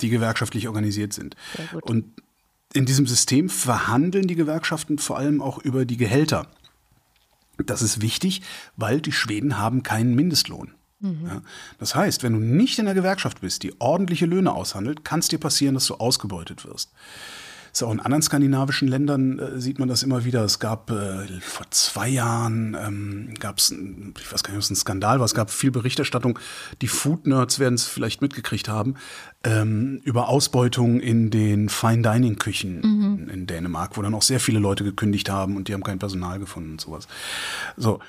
die 0.00 0.10
gewerkschaftlich 0.10 0.68
organisiert 0.68 1.12
sind. 1.12 1.34
Und 1.82 2.04
in 2.72 2.84
diesem 2.84 3.06
System 3.06 3.48
verhandeln 3.48 4.26
die 4.26 4.34
Gewerkschaften 4.34 4.98
vor 4.98 5.16
allem 5.16 5.40
auch 5.40 5.58
über 5.58 5.86
die 5.86 5.96
Gehälter. 5.96 6.46
Das 7.64 7.80
ist 7.80 8.02
wichtig, 8.02 8.42
weil 8.76 9.00
die 9.00 9.12
Schweden 9.12 9.58
haben 9.58 9.82
keinen 9.82 10.14
Mindestlohn. 10.14 10.74
Mhm. 11.00 11.26
Ja, 11.26 11.42
das 11.78 11.94
heißt, 11.94 12.22
wenn 12.22 12.34
du 12.34 12.38
nicht 12.38 12.78
in 12.78 12.84
der 12.84 12.94
Gewerkschaft 12.94 13.40
bist, 13.40 13.62
die 13.62 13.80
ordentliche 13.80 14.26
Löhne 14.26 14.52
aushandelt, 14.52 15.04
kann 15.04 15.20
es 15.20 15.28
dir 15.28 15.38
passieren, 15.38 15.74
dass 15.74 15.86
du 15.86 15.94
ausgebeutet 15.94 16.64
wirst. 16.66 16.92
Ist 17.76 17.82
auch 17.82 17.92
in 17.92 18.00
anderen 18.00 18.22
skandinavischen 18.22 18.88
Ländern 18.88 19.38
äh, 19.38 19.60
sieht 19.60 19.78
man 19.78 19.86
das 19.86 20.02
immer 20.02 20.24
wieder. 20.24 20.42
Es 20.42 20.60
gab 20.60 20.90
äh, 20.90 21.26
vor 21.42 21.66
zwei 21.68 22.08
Jahren 22.08 22.74
ähm, 22.74 23.34
gab 23.38 23.58
es, 23.58 23.70
ich 23.70 24.32
weiß 24.32 24.42
gar 24.42 24.52
nicht, 24.52 24.56
ob 24.56 24.62
es 24.62 24.70
ein 24.70 24.76
Skandal 24.76 25.18
war. 25.18 25.26
Es 25.26 25.34
gab 25.34 25.50
viel 25.50 25.70
Berichterstattung. 25.70 26.38
Die 26.80 26.88
Food 26.88 27.26
Nerds 27.26 27.58
werden 27.58 27.74
es 27.74 27.84
vielleicht 27.84 28.22
mitgekriegt 28.22 28.70
haben 28.70 28.94
ähm, 29.44 30.00
über 30.04 30.30
Ausbeutung 30.30 31.00
in 31.00 31.28
den 31.28 31.68
Fine 31.68 32.00
Dining 32.00 32.38
Küchen 32.38 32.78
mhm. 32.78 33.18
in, 33.18 33.28
in 33.28 33.46
Dänemark, 33.46 33.98
wo 33.98 34.00
dann 34.00 34.14
auch 34.14 34.22
sehr 34.22 34.40
viele 34.40 34.58
Leute 34.58 34.82
gekündigt 34.82 35.28
haben 35.28 35.54
und 35.58 35.68
die 35.68 35.74
haben 35.74 35.84
kein 35.84 35.98
Personal 35.98 36.38
gefunden 36.38 36.70
und 36.70 36.80
sowas. 36.80 37.06
So 37.76 38.00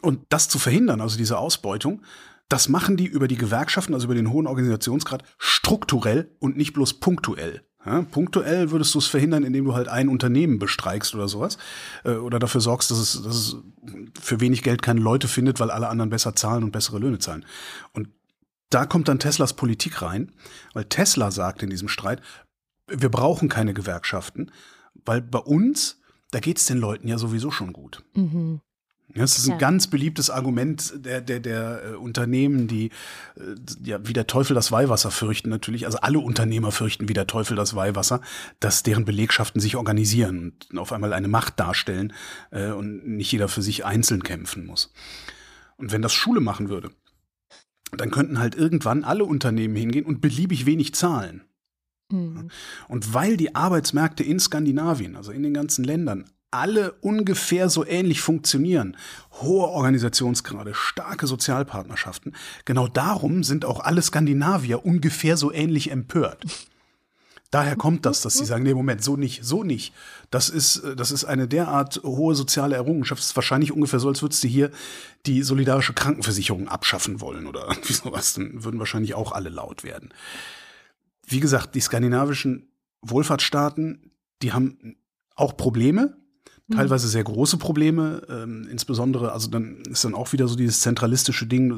und 0.00 0.20
das 0.30 0.48
zu 0.48 0.58
verhindern, 0.58 1.02
also 1.02 1.18
diese 1.18 1.36
Ausbeutung, 1.36 2.00
das 2.48 2.70
machen 2.70 2.96
die 2.96 3.04
über 3.04 3.28
die 3.28 3.36
Gewerkschaften, 3.36 3.92
also 3.92 4.06
über 4.06 4.14
den 4.14 4.30
hohen 4.30 4.46
Organisationsgrad, 4.46 5.22
strukturell 5.36 6.34
und 6.38 6.56
nicht 6.56 6.72
bloß 6.72 6.94
punktuell. 6.94 7.62
Ja, 7.86 8.02
punktuell 8.02 8.70
würdest 8.70 8.94
du 8.94 8.98
es 8.98 9.06
verhindern, 9.06 9.44
indem 9.44 9.64
du 9.64 9.74
halt 9.74 9.88
ein 9.88 10.08
Unternehmen 10.08 10.58
bestreikst 10.58 11.14
oder 11.14 11.28
sowas. 11.28 11.58
Äh, 12.04 12.14
oder 12.14 12.38
dafür 12.38 12.60
sorgst, 12.60 12.90
dass 12.90 12.98
es, 12.98 13.22
dass 13.22 13.36
es 13.36 13.56
für 14.20 14.40
wenig 14.40 14.62
Geld 14.62 14.82
keine 14.82 15.00
Leute 15.00 15.28
findet, 15.28 15.60
weil 15.60 15.70
alle 15.70 15.88
anderen 15.88 16.10
besser 16.10 16.34
zahlen 16.34 16.64
und 16.64 16.72
bessere 16.72 16.98
Löhne 16.98 17.18
zahlen. 17.18 17.46
Und 17.92 18.08
da 18.70 18.84
kommt 18.84 19.08
dann 19.08 19.18
Teslas 19.18 19.54
Politik 19.54 20.02
rein, 20.02 20.32
weil 20.74 20.84
Tesla 20.84 21.30
sagt 21.30 21.62
in 21.62 21.70
diesem 21.70 21.88
Streit, 21.88 22.20
wir 22.88 23.10
brauchen 23.10 23.48
keine 23.48 23.74
Gewerkschaften, 23.74 24.50
weil 25.04 25.22
bei 25.22 25.38
uns, 25.38 26.00
da 26.30 26.40
geht 26.40 26.58
es 26.58 26.66
den 26.66 26.78
Leuten 26.78 27.08
ja 27.08 27.18
sowieso 27.18 27.50
schon 27.50 27.72
gut. 27.72 28.02
Mhm. 28.14 28.60
Das 29.14 29.38
ist 29.38 29.46
ein 29.46 29.52
ja. 29.52 29.56
ganz 29.58 29.86
beliebtes 29.86 30.28
Argument 30.28 30.92
der, 30.96 31.22
der, 31.22 31.40
der 31.40 31.82
äh, 31.84 31.94
Unternehmen, 31.94 32.68
die 32.68 32.86
äh, 33.36 33.54
ja 33.82 34.06
wie 34.06 34.12
der 34.12 34.26
Teufel 34.26 34.54
das 34.54 34.70
Weihwasser 34.70 35.10
fürchten 35.10 35.48
natürlich. 35.48 35.86
Also 35.86 35.98
alle 35.98 36.18
Unternehmer 36.18 36.72
fürchten 36.72 37.08
wie 37.08 37.14
der 37.14 37.26
Teufel 37.26 37.56
das 37.56 37.74
Weihwasser, 37.74 38.20
dass 38.60 38.82
deren 38.82 39.06
Belegschaften 39.06 39.60
sich 39.60 39.76
organisieren 39.76 40.52
und 40.70 40.78
auf 40.78 40.92
einmal 40.92 41.14
eine 41.14 41.28
Macht 41.28 41.58
darstellen 41.58 42.12
äh, 42.50 42.70
und 42.70 43.06
nicht 43.06 43.32
jeder 43.32 43.48
für 43.48 43.62
sich 43.62 43.86
einzeln 43.86 44.22
kämpfen 44.22 44.66
muss. 44.66 44.92
Und 45.78 45.90
wenn 45.90 46.02
das 46.02 46.12
Schule 46.12 46.40
machen 46.40 46.68
würde, 46.68 46.90
dann 47.96 48.10
könnten 48.10 48.38
halt 48.38 48.54
irgendwann 48.54 49.04
alle 49.04 49.24
Unternehmen 49.24 49.76
hingehen 49.76 50.04
und 50.04 50.20
beliebig 50.20 50.66
wenig 50.66 50.94
zahlen. 50.94 51.44
Mhm. 52.10 52.50
Und 52.88 53.14
weil 53.14 53.36
die 53.36 53.54
Arbeitsmärkte 53.54 54.22
in 54.22 54.38
Skandinavien, 54.38 55.16
also 55.16 55.32
in 55.32 55.42
den 55.42 55.54
ganzen 55.54 55.84
Ländern, 55.84 56.26
alle 56.50 56.92
ungefähr 57.00 57.68
so 57.68 57.84
ähnlich 57.84 58.20
funktionieren. 58.20 58.96
Hohe 59.40 59.68
Organisationsgrade, 59.68 60.74
starke 60.74 61.26
Sozialpartnerschaften. 61.26 62.34
Genau 62.64 62.88
darum 62.88 63.44
sind 63.44 63.64
auch 63.64 63.80
alle 63.80 64.02
Skandinavier 64.02 64.84
ungefähr 64.84 65.36
so 65.36 65.52
ähnlich 65.52 65.90
empört. 65.90 66.44
Daher 67.50 67.76
kommt 67.76 68.04
das, 68.04 68.20
dass 68.20 68.34
sie 68.36 68.44
sagen, 68.44 68.62
nee, 68.62 68.74
Moment, 68.74 69.02
so 69.02 69.16
nicht, 69.16 69.42
so 69.42 69.64
nicht. 69.64 69.94
Das 70.30 70.50
ist, 70.50 70.82
das 70.96 71.10
ist 71.10 71.24
eine 71.24 71.48
derart 71.48 72.02
hohe 72.04 72.34
soziale 72.34 72.76
Errungenschaft. 72.76 73.22
Es 73.22 73.28
ist 73.28 73.36
wahrscheinlich 73.36 73.72
ungefähr 73.72 74.00
so, 74.00 74.08
als 74.08 74.20
würdest 74.20 74.44
du 74.44 74.48
hier 74.48 74.70
die 75.24 75.42
solidarische 75.42 75.94
Krankenversicherung 75.94 76.68
abschaffen 76.68 77.22
wollen 77.22 77.46
oder 77.46 77.66
irgendwie 77.68 77.94
sowas. 77.94 78.34
Dann 78.34 78.64
würden 78.64 78.78
wahrscheinlich 78.78 79.14
auch 79.14 79.32
alle 79.32 79.48
laut 79.48 79.82
werden. 79.82 80.12
Wie 81.26 81.40
gesagt, 81.40 81.74
die 81.74 81.80
skandinavischen 81.80 82.70
Wohlfahrtsstaaten, 83.00 84.12
die 84.42 84.52
haben 84.52 84.96
auch 85.34 85.56
Probleme. 85.56 86.18
Teilweise 86.74 87.08
sehr 87.08 87.24
große 87.24 87.56
Probleme, 87.56 88.22
ähm, 88.28 88.68
insbesondere, 88.70 89.32
also 89.32 89.48
dann 89.48 89.82
ist 89.90 90.04
dann 90.04 90.14
auch 90.14 90.32
wieder 90.32 90.48
so 90.48 90.56
dieses 90.56 90.80
zentralistische 90.80 91.46
Ding, 91.46 91.70
du 91.70 91.76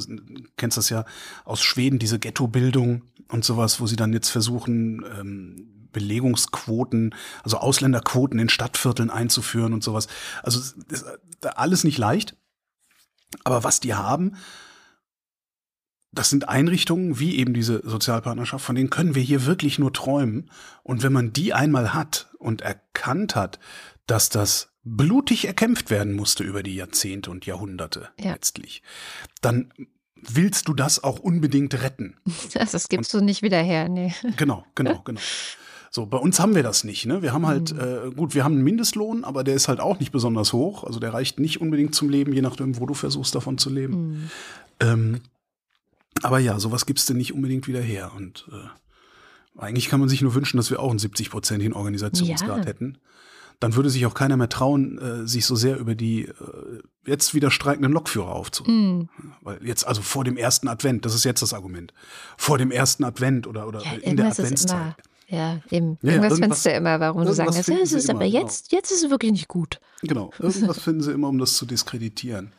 kennst 0.57 0.77
das 0.77 0.91
ja 0.91 1.05
aus 1.45 1.63
Schweden, 1.63 1.99
diese 1.99 2.19
Ghettobildung 2.19 3.03
und 3.29 3.45
sowas, 3.45 3.81
wo 3.81 3.87
sie 3.87 3.97
dann 3.97 4.13
jetzt 4.13 4.31
versuchen, 4.31 5.05
ähm, 5.19 5.89
Belegungsquoten, 5.93 7.15
also 7.43 7.59
Ausländerquoten 7.59 8.39
in 8.39 8.49
Stadtvierteln 8.49 9.11
einzuführen 9.11 9.73
und 9.73 9.83
sowas. 9.83 10.07
Also 10.43 10.61
ist 10.89 11.05
alles 11.43 11.85
nicht 11.85 11.99
leicht, 11.99 12.37
aber 13.45 13.65
was 13.65 13.81
die 13.81 13.95
haben, 13.95 14.37
das 16.13 16.31
sind 16.31 16.49
Einrichtungen 16.49 17.21
wie 17.21 17.37
eben 17.37 17.55
diese 17.55 17.83
Sozialpartnerschaft, 17.89 18.65
von 18.65 18.75
denen 18.75 18.91
können 18.91 19.15
wir 19.15 19.23
hier 19.23 19.47
wirklich 19.47 19.79
nur 19.79 19.93
träumen. 19.93 20.51
Und 20.83 21.03
wenn 21.03 21.13
man 21.13 21.33
die 21.33 21.55
einmal 21.55 21.95
hat 21.95 22.31
und 22.39 22.63
erkannt 22.63 23.37
hat, 23.37 23.61
dass 24.07 24.29
das 24.29 24.70
blutig 24.83 25.47
erkämpft 25.47 25.91
werden 25.91 26.15
musste 26.15 26.45
über 26.45 26.63
die 26.63 26.75
Jahrzehnte 26.75 27.31
und 27.31 27.47
Jahrhunderte 27.47 28.09
ja. 28.19 28.33
letztlich, 28.33 28.83
dann 29.41 29.73
willst 30.15 30.69
du 30.69 30.75
das 30.75 31.03
auch 31.03 31.19
unbedingt 31.19 31.75
retten. 31.83 32.17
Das, 32.55 32.73
das 32.73 32.89
gibst 32.89 33.15
und, 33.15 33.21
du 33.21 33.25
nicht 33.25 33.43
wieder 33.43 33.61
her, 33.63 33.89
nee. 33.89 34.13
Genau, 34.37 34.65
genau, 34.75 35.01
genau. 35.05 35.21
So, 35.93 36.07
bei 36.07 36.19
uns 36.19 36.39
haben 36.39 36.55
wir 36.55 36.63
das 36.63 36.85
nicht. 36.85 37.07
Ne? 37.07 37.21
Wir 37.21 37.33
haben 37.33 37.47
halt, 37.47 37.73
mhm. 37.73 37.81
äh, 37.81 38.11
gut, 38.15 38.35
wir 38.35 38.45
haben 38.45 38.55
einen 38.55 38.65
Mindestlohn, 38.65 39.25
aber 39.25 39.43
der 39.43 39.55
ist 39.55 39.67
halt 39.67 39.81
auch 39.81 39.99
nicht 39.99 40.13
besonders 40.13 40.53
hoch. 40.53 40.85
Also 40.85 41.01
der 41.01 41.13
reicht 41.13 41.41
nicht 41.41 41.61
unbedingt 41.61 41.97
zum 41.97 42.09
Leben, 42.09 42.33
je 42.33 42.43
nachdem, 42.43 42.79
wo 42.79 42.87
du 42.87 42.95
versuchst, 42.95 43.35
davon 43.35 43.59
zu 43.59 43.71
leben. 43.71 43.97
Mhm. 43.97 44.31
Ähm, 44.79 45.21
aber 46.23 46.39
ja, 46.39 46.61
sowas 46.61 46.87
gibst 46.87 47.09
du 47.09 47.15
nicht 47.15 47.35
unbedingt 47.35 47.67
wieder 47.67 47.81
her. 47.81 48.13
Und 48.15 48.47
äh, 48.53 49.59
eigentlich 49.61 49.89
kann 49.89 49.99
man 49.99 50.09
sich 50.09 50.23
nur 50.23 50.35
wünschen, 50.35 50.59
dass 50.59 50.71
wir 50.71 50.79
auch 50.79 50.91
einen 50.91 51.01
70-prozentigen 51.01 51.73
Organisationsgrad 51.73 52.59
ja. 52.59 52.67
hätten 52.67 52.99
dann 53.61 53.77
würde 53.77 53.91
sich 53.91 54.07
auch 54.07 54.15
keiner 54.15 54.37
mehr 54.37 54.49
trauen, 54.49 54.99
äh, 54.99 55.29
sich 55.29 55.45
so 55.47 55.55
sehr 55.55 55.79
über 55.79 55.95
die 55.95 56.23
äh, 56.25 56.33
jetzt 57.07 57.35
wieder 57.35 57.51
streikenden 57.51 57.93
Lokführer 57.93 58.35
aufzuregen. 58.35 59.03
Mm. 59.03 59.09
Weil 59.43 59.65
jetzt, 59.67 59.87
also 59.87 60.01
vor 60.01 60.25
dem 60.25 60.37
ersten 60.37 60.67
Advent, 60.67 61.05
das 61.05 61.15
ist 61.15 61.25
jetzt 61.25 61.43
das 61.43 61.53
Argument. 61.53 61.93
Vor 62.39 62.57
dem 62.57 62.71
ersten 62.71 63.05
Advent 63.05 63.47
oder, 63.47 63.69
oder 63.69 63.83
ja, 63.83 63.93
in 64.01 64.17
der 64.17 64.29
Adventszeit. 64.29 64.95
Ja, 65.29 65.61
eben. 65.71 65.99
Ja, 66.03 66.15
irgendwas 66.15 66.39
findest 66.39 66.67
du 66.67 66.71
immer, 66.71 66.99
warum 66.99 67.25
du 67.25 67.33
sagen 67.33 67.53
kannst, 67.53 67.69
ja, 67.69 67.77
es 67.81 67.93
ist 67.93 68.11
aber 68.11 68.25
genau. 68.25 68.41
jetzt, 68.41 68.73
jetzt 68.73 68.91
ist 68.91 69.05
es 69.05 69.11
wirklich 69.11 69.31
nicht 69.31 69.49
gut. 69.49 69.79
Genau, 70.03 70.33
irgendwas 70.39 70.81
finden 70.81 71.03
sie 71.03 71.13
immer, 71.13 71.29
um 71.29 71.39
das 71.39 71.55
zu 71.55 71.67
diskreditieren. 71.67 72.53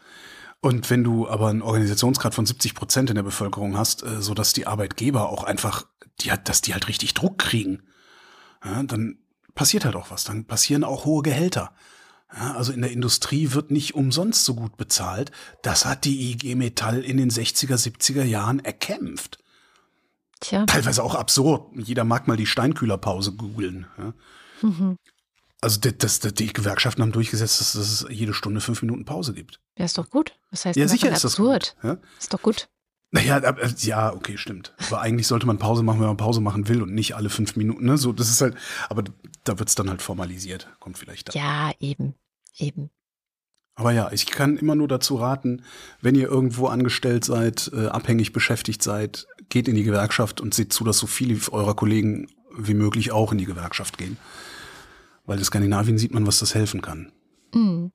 Und 0.61 0.89
wenn 0.91 1.03
du 1.03 1.27
aber 1.27 1.47
einen 1.47 1.63
Organisationsgrad 1.63 2.35
von 2.35 2.45
70 2.45 2.75
Prozent 2.75 3.09
in 3.09 3.15
der 3.15 3.23
Bevölkerung 3.23 3.75
hast, 3.75 4.03
äh, 4.03 4.21
so 4.21 4.33
dass 4.33 4.53
die 4.53 4.67
Arbeitgeber 4.67 5.29
auch 5.29 5.43
einfach, 5.43 5.87
die 6.21 6.31
dass 6.43 6.61
die 6.61 6.73
halt 6.73 6.87
richtig 6.87 7.15
Druck 7.15 7.39
kriegen, 7.39 7.81
ja, 8.63 8.83
dann 8.83 9.17
passiert 9.53 9.85
halt 9.85 9.95
auch 9.95 10.11
was. 10.11 10.23
Dann 10.23 10.45
passieren 10.45 10.83
auch 10.83 11.05
hohe 11.05 11.23
Gehälter. 11.23 11.73
Ja, 12.33 12.53
also 12.53 12.71
in 12.71 12.81
der 12.81 12.91
Industrie 12.91 13.51
wird 13.51 13.71
nicht 13.71 13.93
umsonst 13.93 14.45
so 14.45 14.55
gut 14.55 14.77
bezahlt. 14.77 15.31
Das 15.63 15.85
hat 15.85 16.05
die 16.05 16.31
IG 16.31 16.55
Metall 16.55 17.03
in 17.03 17.17
den 17.17 17.29
60er, 17.29 17.75
70er 17.75 18.23
Jahren 18.23 18.59
erkämpft. 18.59 19.39
Tja. 20.39 20.65
Teilweise 20.65 21.03
auch 21.03 21.15
absurd. 21.15 21.69
Jeder 21.75 22.03
mag 22.03 22.27
mal 22.27 22.37
die 22.37 22.47
Steinkühlerpause 22.47 23.33
googeln. 23.33 23.85
Ja. 23.97 24.13
Mhm. 24.67 24.97
Also 25.61 25.79
das, 25.79 26.19
das, 26.19 26.33
die 26.33 26.51
Gewerkschaften 26.51 27.03
haben 27.03 27.11
durchgesetzt, 27.11 27.59
dass, 27.59 27.73
dass, 27.73 28.01
es 28.01 28.05
jede 28.09 28.33
Stunde 28.33 28.61
fünf 28.61 28.81
Minuten 28.81 29.05
Pause 29.05 29.33
gibt. 29.33 29.59
Ja, 29.77 29.85
ist 29.85 29.97
doch 29.97 30.09
gut. 30.09 30.33
Was 30.49 30.65
heißt 30.65 30.75
ja, 30.75 30.87
sicher 30.87 31.11
ist 31.11 31.23
absurd? 31.23 31.75
Das 31.75 31.81
gut. 31.81 31.83
Ja? 31.83 31.97
Ist 32.19 32.33
doch 32.33 32.41
gut. 32.41 32.67
Naja, 33.11 33.37
äh, 33.39 33.69
ja, 33.79 34.13
okay, 34.13 34.37
stimmt. 34.37 34.73
Aber 34.87 35.01
eigentlich 35.01 35.27
sollte 35.27 35.45
man 35.45 35.57
Pause 35.57 35.83
machen, 35.83 35.99
wenn 35.99 36.07
man 36.07 36.17
Pause 36.17 36.39
machen 36.39 36.69
will 36.69 36.81
und 36.81 36.93
nicht 36.93 37.15
alle 37.15 37.29
fünf 37.29 37.57
Minuten. 37.57 37.85
Ne? 37.85 37.97
So, 37.97 38.13
das 38.13 38.29
ist 38.29 38.41
halt, 38.41 38.55
aber 38.89 39.03
da 39.43 39.59
wird 39.59 39.67
es 39.67 39.75
dann 39.75 39.89
halt 39.89 40.01
formalisiert. 40.01 40.69
Kommt 40.79 40.97
vielleicht 40.97 41.29
da. 41.29 41.33
Ja, 41.37 41.71
eben. 41.79 42.15
Eben. 42.57 42.89
Aber 43.75 43.91
ja, 43.91 44.11
ich 44.11 44.27
kann 44.27 44.57
immer 44.57 44.75
nur 44.75 44.87
dazu 44.87 45.15
raten, 45.15 45.63
wenn 46.01 46.15
ihr 46.15 46.27
irgendwo 46.27 46.67
angestellt 46.67 47.25
seid, 47.25 47.71
äh, 47.73 47.87
abhängig 47.87 48.31
beschäftigt 48.31 48.81
seid, 48.83 49.27
geht 49.49 49.67
in 49.67 49.75
die 49.75 49.83
Gewerkschaft 49.83 50.39
und 50.39 50.53
seht 50.53 50.71
zu, 50.71 50.83
dass 50.83 50.97
so 50.97 51.07
viele 51.07 51.39
eurer 51.51 51.75
Kollegen 51.75 52.27
wie 52.55 52.73
möglich 52.73 53.11
auch 53.11 53.31
in 53.31 53.37
die 53.37 53.45
Gewerkschaft 53.45 53.97
gehen. 53.97 54.17
Weil 55.25 55.37
in 55.39 55.43
Skandinavien 55.43 55.97
sieht 55.97 56.13
man, 56.13 56.27
was 56.27 56.39
das 56.39 56.55
helfen 56.55 56.81
kann. 56.81 57.11
Mhm. 57.53 57.91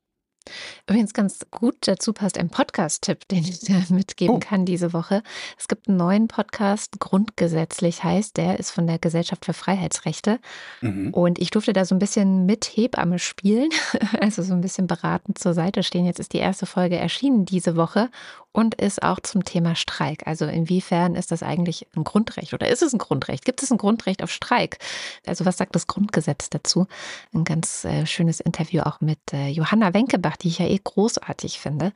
Übrigens 0.89 1.13
ganz 1.13 1.39
gut 1.51 1.75
dazu 1.81 2.13
passt 2.13 2.37
ein 2.37 2.49
Podcast-Tipp, 2.49 3.27
den 3.27 3.39
ich 3.39 3.59
dir 3.59 3.83
mitgeben 3.89 4.35
oh. 4.35 4.39
kann 4.39 4.65
diese 4.65 4.93
Woche. 4.93 5.21
Es 5.59 5.67
gibt 5.67 5.89
einen 5.89 5.97
neuen 5.97 6.29
Podcast, 6.29 6.97
Grundgesetzlich 6.99 8.05
heißt, 8.05 8.37
der 8.37 8.57
ist 8.57 8.71
von 8.71 8.87
der 8.87 8.97
Gesellschaft 8.97 9.43
für 9.43 9.51
Freiheitsrechte. 9.51 10.39
Mhm. 10.79 11.13
Und 11.13 11.39
ich 11.39 11.51
durfte 11.51 11.73
da 11.73 11.83
so 11.83 11.93
ein 11.93 11.99
bisschen 11.99 12.45
mit 12.45 12.63
Hebamme 12.63 13.19
spielen, 13.19 13.69
also 14.21 14.41
so 14.43 14.53
ein 14.53 14.61
bisschen 14.61 14.87
beratend 14.87 15.37
zur 15.37 15.53
Seite 15.53 15.83
stehen. 15.83 16.05
Jetzt 16.05 16.21
ist 16.21 16.31
die 16.31 16.37
erste 16.37 16.65
Folge 16.65 16.95
erschienen 16.95 17.43
diese 17.43 17.75
Woche 17.75 18.09
und 18.57 18.73
ist 18.73 19.03
auch 19.03 19.19
zum 19.19 19.43
Thema 19.43 19.75
Streik. 19.75 20.25
Also 20.25 20.45
inwiefern 20.45 21.13
ist 21.13 21.31
das 21.31 21.43
eigentlich 21.43 21.85
ein 21.95 22.03
Grundrecht 22.03 22.55
oder 22.55 22.67
ist 22.67 22.81
es 22.81 22.91
ein 22.91 22.97
Grundrecht? 22.97 23.45
Gibt 23.45 23.61
es 23.61 23.69
ein 23.69 23.77
Grundrecht 23.77 24.23
auf 24.23 24.31
Streik? 24.31 24.79
Also 25.27 25.45
was 25.45 25.57
sagt 25.57 25.75
das 25.75 25.85
Grundgesetz 25.85 26.49
dazu? 26.49 26.87
Ein 27.35 27.43
ganz 27.43 27.85
äh, 27.85 28.07
schönes 28.07 28.39
Interview 28.39 28.81
auch 28.81 28.99
mit 28.99 29.19
äh, 29.31 29.49
Johanna 29.49 29.93
Wenkebach, 29.93 30.37
die 30.37 30.47
ich 30.47 30.57
ja 30.57 30.65
eh 30.65 30.76
großartig 30.83 31.59
finde. 31.59 31.93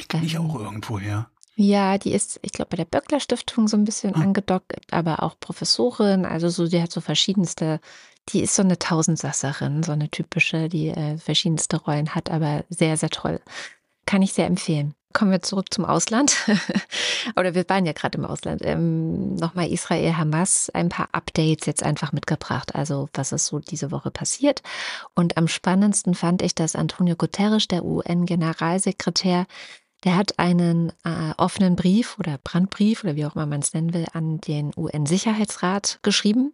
Die 0.00 0.06
kenne 0.06 0.26
ich 0.26 0.34
ähm, 0.34 0.50
auch 0.50 0.56
irgendwo 0.56 0.98
her. 0.98 1.28
Ja, 1.56 1.98
die 1.98 2.12
ist, 2.12 2.40
ich 2.42 2.52
glaube, 2.52 2.70
bei 2.70 2.76
der 2.76 2.84
Böckler 2.84 3.20
Stiftung 3.20 3.68
so 3.68 3.76
ein 3.76 3.84
bisschen 3.84 4.14
ah. 4.14 4.20
angedockt, 4.20 4.74
aber 4.90 5.22
auch 5.22 5.38
Professorin. 5.38 6.24
Also 6.24 6.48
so, 6.48 6.66
die 6.66 6.82
hat 6.82 6.90
so 6.90 7.00
verschiedenste, 7.00 7.80
die 8.30 8.40
ist 8.40 8.56
so 8.56 8.62
eine 8.62 8.78
Tausendsasserin, 8.78 9.82
so 9.82 9.92
eine 9.92 10.10
typische, 10.10 10.68
die 10.68 10.88
äh, 10.88 11.16
verschiedenste 11.18 11.76
Rollen 11.76 12.14
hat, 12.14 12.30
aber 12.30 12.64
sehr, 12.70 12.96
sehr 12.96 13.10
toll. 13.10 13.40
Kann 14.06 14.22
ich 14.22 14.32
sehr 14.32 14.46
empfehlen. 14.46 14.94
Kommen 15.14 15.30
wir 15.30 15.42
zurück 15.42 15.72
zum 15.72 15.84
Ausland. 15.84 16.36
Oder 17.36 17.54
wir 17.54 17.68
waren 17.68 17.86
ja 17.86 17.92
gerade 17.92 18.18
im 18.18 18.24
Ausland. 18.24 18.62
Ähm, 18.64 19.36
Nochmal 19.36 19.70
Israel, 19.70 20.16
Hamas, 20.16 20.70
ein 20.70 20.88
paar 20.88 21.08
Updates 21.12 21.66
jetzt 21.66 21.84
einfach 21.84 22.12
mitgebracht. 22.12 22.74
Also 22.74 23.08
was 23.14 23.30
ist 23.30 23.46
so 23.46 23.60
diese 23.60 23.92
Woche 23.92 24.10
passiert. 24.10 24.62
Und 25.14 25.36
am 25.36 25.46
spannendsten 25.46 26.14
fand 26.14 26.42
ich, 26.42 26.56
dass 26.56 26.74
Antonio 26.74 27.14
Guterres, 27.14 27.68
der 27.68 27.84
UN-Generalsekretär, 27.84 29.46
der 30.02 30.16
hat 30.16 30.36
einen 30.40 30.90
äh, 31.04 31.32
offenen 31.38 31.76
Brief 31.76 32.18
oder 32.18 32.38
Brandbrief 32.42 33.04
oder 33.04 33.14
wie 33.14 33.24
auch 33.24 33.36
immer 33.36 33.46
man 33.46 33.60
es 33.60 33.72
nennen 33.72 33.94
will, 33.94 34.06
an 34.14 34.40
den 34.40 34.72
UN-Sicherheitsrat 34.76 36.00
geschrieben, 36.02 36.52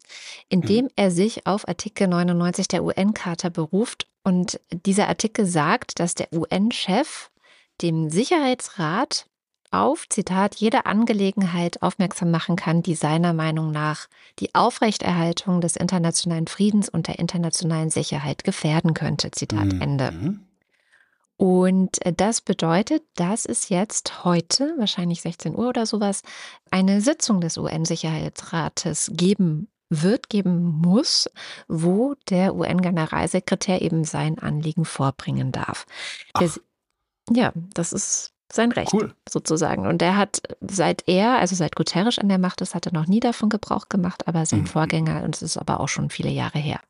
in 0.51 0.61
dem 0.61 0.85
mhm. 0.85 0.91
er 0.97 1.11
sich 1.11 1.47
auf 1.47 1.67
Artikel 1.67 2.09
99 2.09 2.69
der 2.69 2.85
UN-Charta 2.85 3.49
beruft. 3.49 4.07
Und 4.23 4.61
dieser 4.71 5.09
Artikel 5.09 5.47
sagt, 5.47 5.99
dass 5.99 6.15
der 6.15 6.29
UN-Chef 6.31 7.31
dem 7.83 8.11
Sicherheitsrat 8.11 9.27
auf, 9.71 10.09
Zitat, 10.09 10.57
jede 10.57 10.87
Angelegenheit 10.87 11.83
aufmerksam 11.83 12.31
machen 12.31 12.57
kann, 12.57 12.83
die 12.83 12.95
seiner 12.95 13.33
Meinung 13.33 13.71
nach 13.71 14.09
die 14.41 14.55
Aufrechterhaltung 14.55 15.61
des 15.61 15.77
internationalen 15.77 16.49
Friedens 16.49 16.89
und 16.89 17.07
der 17.07 17.19
internationalen 17.19 17.91
Sicherheit 17.91 18.43
gefährden 18.45 18.95
könnte. 18.95 19.31
Zitat 19.31 19.67
mhm. 19.67 19.81
Ende. 19.81 20.41
Und 21.37 22.05
äh, 22.05 22.13
das 22.13 22.41
bedeutet, 22.41 23.03
dass 23.15 23.47
es 23.47 23.69
jetzt 23.69 24.25
heute, 24.25 24.75
wahrscheinlich 24.77 25.23
16 25.23 25.55
Uhr 25.55 25.69
oder 25.69 25.87
sowas, 25.87 26.23
eine 26.71 27.01
Sitzung 27.01 27.41
des 27.41 27.57
UN-Sicherheitsrates 27.57 29.13
geben 29.15 29.69
wird, 29.89 30.29
geben 30.29 30.63
muss, 30.63 31.31
wo 31.67 32.15
der 32.29 32.55
UN-Generalsekretär 32.55 33.83
eben 33.83 34.05
sein 34.05 34.39
Anliegen 34.39 34.85
vorbringen 34.85 35.51
darf. 35.51 35.87
Ach. 36.35 36.43
Ja, 37.29 37.53
das 37.75 37.93
ist 37.93 38.33
sein 38.53 38.73
Recht 38.73 38.93
cool. 38.93 39.15
sozusagen. 39.29 39.87
Und 39.87 40.03
er 40.03 40.17
hat 40.17 40.43
seit 40.61 41.05
er, 41.07 41.39
also 41.39 41.55
seit 41.55 41.77
Guterres 41.77 42.19
an 42.19 42.29
der 42.29 42.39
Macht 42.39 42.61
ist, 42.61 42.75
hat 42.75 42.87
er 42.87 42.93
noch 42.93 43.07
nie 43.07 43.21
davon 43.21 43.49
Gebrauch 43.49 43.89
gemacht, 43.89 44.27
aber 44.27 44.47
sein 44.47 44.61
mhm. 44.61 44.67
Vorgänger, 44.67 45.23
und 45.23 45.37
es 45.37 45.43
ist 45.43 45.57
aber 45.57 45.81
auch 45.81 45.89
schon 45.89 46.11
viele 46.11 46.31
Jahre 46.31 46.59
her. 46.59 46.81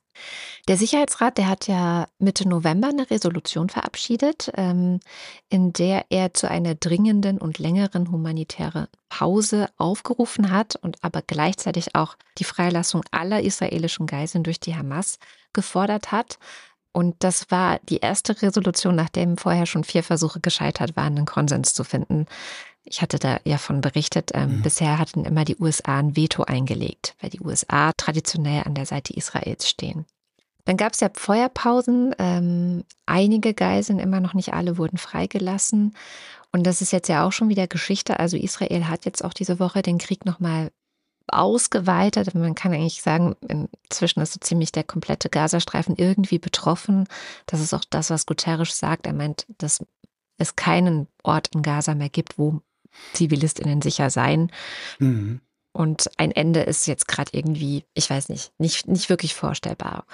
Der 0.69 0.77
Sicherheitsrat, 0.77 1.39
der 1.39 1.49
hat 1.49 1.67
ja 1.67 2.07
Mitte 2.19 2.47
November 2.49 2.89
eine 2.89 3.11
Resolution 3.11 3.69
verabschiedet, 3.69 4.51
ähm, 4.57 5.01
in 5.49 5.73
der 5.73 6.07
er 6.11 6.35
zu 6.35 6.51
einer 6.51 6.75
dringenden 6.75 7.39
und 7.39 7.59
längeren 7.59 8.11
humanitären 8.11 8.87
Pause 9.09 9.69
aufgerufen 9.79 10.51
hat 10.51 10.77
und 10.77 11.03
aber 11.03 11.23
gleichzeitig 11.23 11.95
auch 11.95 12.17
die 12.39 12.45
Freilassung 12.45 13.03
aller 13.11 13.43
israelischen 13.43 14.07
Geiseln 14.07 14.45
durch 14.45 14.61
die 14.61 14.77
Hamas 14.77 15.19
gefordert 15.53 16.13
hat. 16.13 16.39
Und 16.93 17.17
das 17.21 17.51
war 17.51 17.79
die 17.89 17.99
erste 17.99 18.41
Resolution, 18.43 18.97
nachdem 18.97 19.37
vorher 19.37 19.67
schon 19.67 19.85
vier 19.85 20.03
Versuche 20.03 20.41
gescheitert 20.41 20.97
waren, 20.97 21.17
einen 21.17 21.27
Konsens 21.27 21.73
zu 21.73 21.85
finden. 21.85 22.27
Ich 22.85 23.03
hatte 23.03 23.19
da 23.19 23.39
ja 23.45 23.59
von 23.59 23.81
berichtet, 23.81 24.31
ähm, 24.35 24.59
mhm. 24.59 24.63
bisher 24.63 24.99
hatten 24.99 25.25
immer 25.25 25.45
die 25.45 25.57
USA 25.59 25.99
ein 25.99 26.17
Veto 26.17 26.43
eingelegt, 26.43 27.15
weil 27.21 27.31
die 27.31 27.41
USA 27.41 27.93
traditionell 27.93 28.65
an 28.65 28.75
der 28.75 28.87
Seite 28.87 29.13
Israels 29.13 29.69
stehen. 29.69 30.07
Dann 30.65 30.77
gab 30.77 30.93
es 30.93 31.01
ja 31.01 31.11
Feuerpausen. 31.13 32.15
Ähm, 32.19 32.85
einige 33.07 33.55
Geiseln, 33.55 33.99
immer 33.99 34.21
noch 34.21 34.35
nicht 34.35 34.53
alle, 34.53 34.79
wurden 34.79 34.99
freigelassen. 34.99 35.95
Und 36.53 36.67
das 36.67 36.81
ist 36.81 36.93
jetzt 36.93 37.09
ja 37.09 37.27
auch 37.27 37.33
schon 37.33 37.49
wieder 37.49 37.67
Geschichte. 37.67 38.19
Also 38.19 38.37
Israel 38.37 38.89
hat 38.89 39.05
jetzt 39.05 39.25
auch 39.25 39.33
diese 39.33 39.59
Woche 39.61 39.83
den 39.83 39.99
Krieg 39.99 40.25
nochmal 40.25 40.71
ausgeweitet. 41.31 42.35
Man 42.35 42.55
kann 42.55 42.73
eigentlich 42.73 43.03
sagen, 43.03 43.37
inzwischen 43.49 44.21
ist 44.21 44.33
so 44.33 44.41
ziemlich 44.41 44.73
der 44.73 44.85
komplette 44.85 45.29
Gazastreifen 45.29 45.97
irgendwie 45.97 46.39
betroffen. 46.39 47.07
Das 47.47 47.61
ist 47.61 47.75
auch 47.75 47.85
das, 47.89 48.11
was 48.11 48.27
Guterres 48.27 48.79
sagt. 48.79 49.07
Er 49.07 49.13
meint, 49.13 49.47
dass 49.59 49.85
es 50.39 50.57
keinen 50.57 51.07
Ort 51.23 51.49
in 51.55 51.63
Gaza 51.63 51.95
mehr 51.95 52.09
gibt, 52.09 52.39
wo 52.39 52.61
ZivilistInnen 53.13 53.83
sicher 53.83 54.11
sein. 54.11 54.51
Mhm. 54.99 55.41
Und 55.73 56.11
ein 56.17 56.33
Ende 56.33 56.61
ist 56.61 56.87
jetzt 56.87 57.07
gerade 57.07 57.31
irgendwie, 57.33 57.85
ich 57.95 58.11
weiß 58.11 58.29
nicht, 58.29 58.53
nicht, 58.59 58.89
nicht 58.89 59.09
wirklich 59.09 59.35
vorstellbar. 59.35 60.05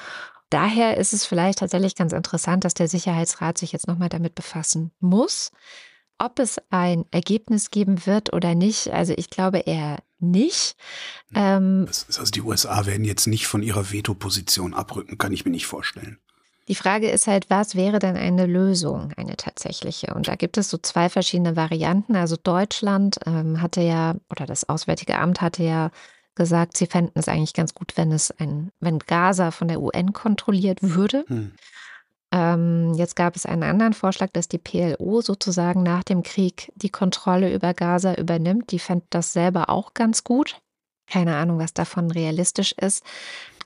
Daher 0.50 0.96
ist 0.96 1.12
es 1.12 1.26
vielleicht 1.26 1.58
tatsächlich 1.58 1.96
ganz 1.96 2.12
interessant, 2.12 2.64
dass 2.64 2.74
der 2.74 2.88
Sicherheitsrat 2.88 3.58
sich 3.58 3.72
jetzt 3.72 3.88
nochmal 3.88 4.08
damit 4.08 4.34
befassen 4.34 4.92
muss. 5.00 5.50
Ob 6.18 6.38
es 6.38 6.60
ein 6.70 7.04
Ergebnis 7.10 7.70
geben 7.70 8.06
wird 8.06 8.32
oder 8.32 8.54
nicht, 8.54 8.88
also 8.88 9.12
ich 9.16 9.28
glaube 9.28 9.58
eher 9.60 9.98
nicht. 10.18 10.76
Ähm, 11.34 11.86
also 11.88 12.24
die 12.24 12.42
USA 12.42 12.86
werden 12.86 13.04
jetzt 13.04 13.26
nicht 13.26 13.46
von 13.46 13.62
ihrer 13.62 13.92
Veto-Position 13.92 14.74
abrücken, 14.74 15.18
kann 15.18 15.32
ich 15.32 15.44
mir 15.44 15.50
nicht 15.50 15.66
vorstellen. 15.66 16.18
Die 16.68 16.74
Frage 16.74 17.10
ist 17.10 17.28
halt, 17.28 17.48
was 17.48 17.76
wäre 17.76 18.00
denn 18.00 18.16
eine 18.16 18.46
Lösung, 18.46 19.12
eine 19.16 19.36
tatsächliche? 19.36 20.12
Und 20.14 20.26
da 20.26 20.34
gibt 20.34 20.58
es 20.58 20.68
so 20.68 20.78
zwei 20.78 21.08
verschiedene 21.08 21.54
Varianten. 21.54 22.16
Also 22.16 22.36
Deutschland 22.36 23.18
ähm, 23.24 23.62
hatte 23.62 23.82
ja, 23.82 24.16
oder 24.30 24.46
das 24.46 24.68
Auswärtige 24.68 25.18
Amt 25.18 25.40
hatte 25.40 25.62
ja 25.62 25.90
gesagt, 26.34 26.76
sie 26.76 26.86
fänden 26.86 27.18
es 27.18 27.28
eigentlich 27.28 27.54
ganz 27.54 27.72
gut, 27.72 27.96
wenn 27.96 28.10
es 28.10 28.32
ein, 28.32 28.72
wenn 28.80 28.98
Gaza 28.98 29.52
von 29.52 29.68
der 29.68 29.80
UN 29.80 30.12
kontrolliert 30.12 30.78
würde. 30.82 31.24
Hm. 31.28 31.52
Ähm, 32.36 32.92
jetzt 32.92 33.16
gab 33.16 33.34
es 33.34 33.46
einen 33.46 33.62
anderen 33.62 33.94
Vorschlag, 33.94 34.28
dass 34.34 34.46
die 34.46 34.58
PLO 34.58 35.22
sozusagen 35.22 35.82
nach 35.82 36.04
dem 36.04 36.22
Krieg 36.22 36.70
die 36.74 36.90
Kontrolle 36.90 37.52
über 37.54 37.72
Gaza 37.72 38.14
übernimmt. 38.14 38.72
Die 38.72 38.78
fände 38.78 39.06
das 39.08 39.32
selber 39.32 39.70
auch 39.70 39.94
ganz 39.94 40.22
gut. 40.22 40.60
Keine 41.10 41.34
Ahnung, 41.36 41.58
was 41.58 41.72
davon 41.72 42.10
realistisch 42.10 42.72
ist. 42.72 43.02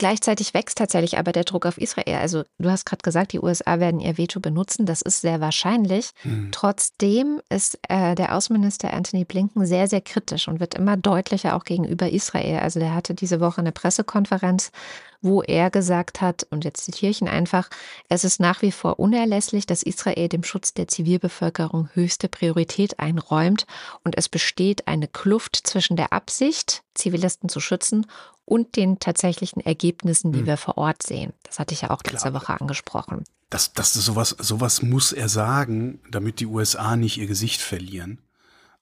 Gleichzeitig 0.00 0.54
wächst 0.54 0.78
tatsächlich 0.78 1.18
aber 1.18 1.32
der 1.32 1.44
Druck 1.44 1.66
auf 1.66 1.76
Israel. 1.76 2.14
Also 2.14 2.44
du 2.58 2.70
hast 2.70 2.86
gerade 2.86 3.02
gesagt, 3.02 3.34
die 3.34 3.38
USA 3.38 3.80
werden 3.80 4.00
ihr 4.00 4.16
Veto 4.16 4.40
benutzen. 4.40 4.86
Das 4.86 5.02
ist 5.02 5.20
sehr 5.20 5.42
wahrscheinlich. 5.42 6.12
Hm. 6.22 6.48
Trotzdem 6.52 7.42
ist 7.50 7.78
äh, 7.90 8.14
der 8.14 8.34
Außenminister 8.34 8.94
Anthony 8.94 9.26
Blinken 9.26 9.66
sehr, 9.66 9.88
sehr 9.88 10.00
kritisch 10.00 10.48
und 10.48 10.58
wird 10.58 10.74
immer 10.74 10.96
deutlicher 10.96 11.54
auch 11.54 11.64
gegenüber 11.64 12.08
Israel. 12.08 12.60
Also 12.60 12.80
der 12.80 12.94
hatte 12.94 13.12
diese 13.12 13.40
Woche 13.40 13.60
eine 13.60 13.72
Pressekonferenz, 13.72 14.72
wo 15.20 15.42
er 15.42 15.68
gesagt 15.68 16.22
hat, 16.22 16.46
und 16.48 16.64
jetzt 16.64 16.86
zitiere 16.86 17.10
ich 17.10 17.20
ihn 17.20 17.28
einfach, 17.28 17.68
es 18.08 18.24
ist 18.24 18.40
nach 18.40 18.62
wie 18.62 18.72
vor 18.72 18.98
unerlässlich, 18.98 19.66
dass 19.66 19.82
Israel 19.82 20.30
dem 20.30 20.44
Schutz 20.44 20.72
der 20.72 20.88
Zivilbevölkerung 20.88 21.90
höchste 21.92 22.30
Priorität 22.30 22.98
einräumt 22.98 23.66
und 24.02 24.16
es 24.16 24.30
besteht 24.30 24.88
eine 24.88 25.08
Kluft 25.08 25.56
zwischen 25.56 25.96
der 25.96 26.14
Absicht, 26.14 26.84
Zivilisten 26.94 27.50
zu 27.50 27.60
schützen 27.60 28.06
und 28.50 28.74
den 28.76 28.98
tatsächlichen 28.98 29.60
Ergebnissen, 29.64 30.32
die 30.32 30.40
hm. 30.40 30.46
wir 30.46 30.56
vor 30.56 30.76
Ort 30.76 31.04
sehen. 31.04 31.32
Das 31.44 31.60
hatte 31.60 31.72
ich 31.72 31.82
ja 31.82 31.90
auch 31.90 32.02
letzte 32.02 32.34
Woche 32.34 32.60
angesprochen. 32.60 33.24
Das, 33.48 33.72
das 33.72 33.94
sowas, 33.94 34.34
sowas 34.38 34.82
muss 34.82 35.12
er 35.12 35.28
sagen, 35.28 36.00
damit 36.10 36.40
die 36.40 36.46
USA 36.46 36.96
nicht 36.96 37.18
ihr 37.18 37.28
Gesicht 37.28 37.60
verlieren. 37.60 38.18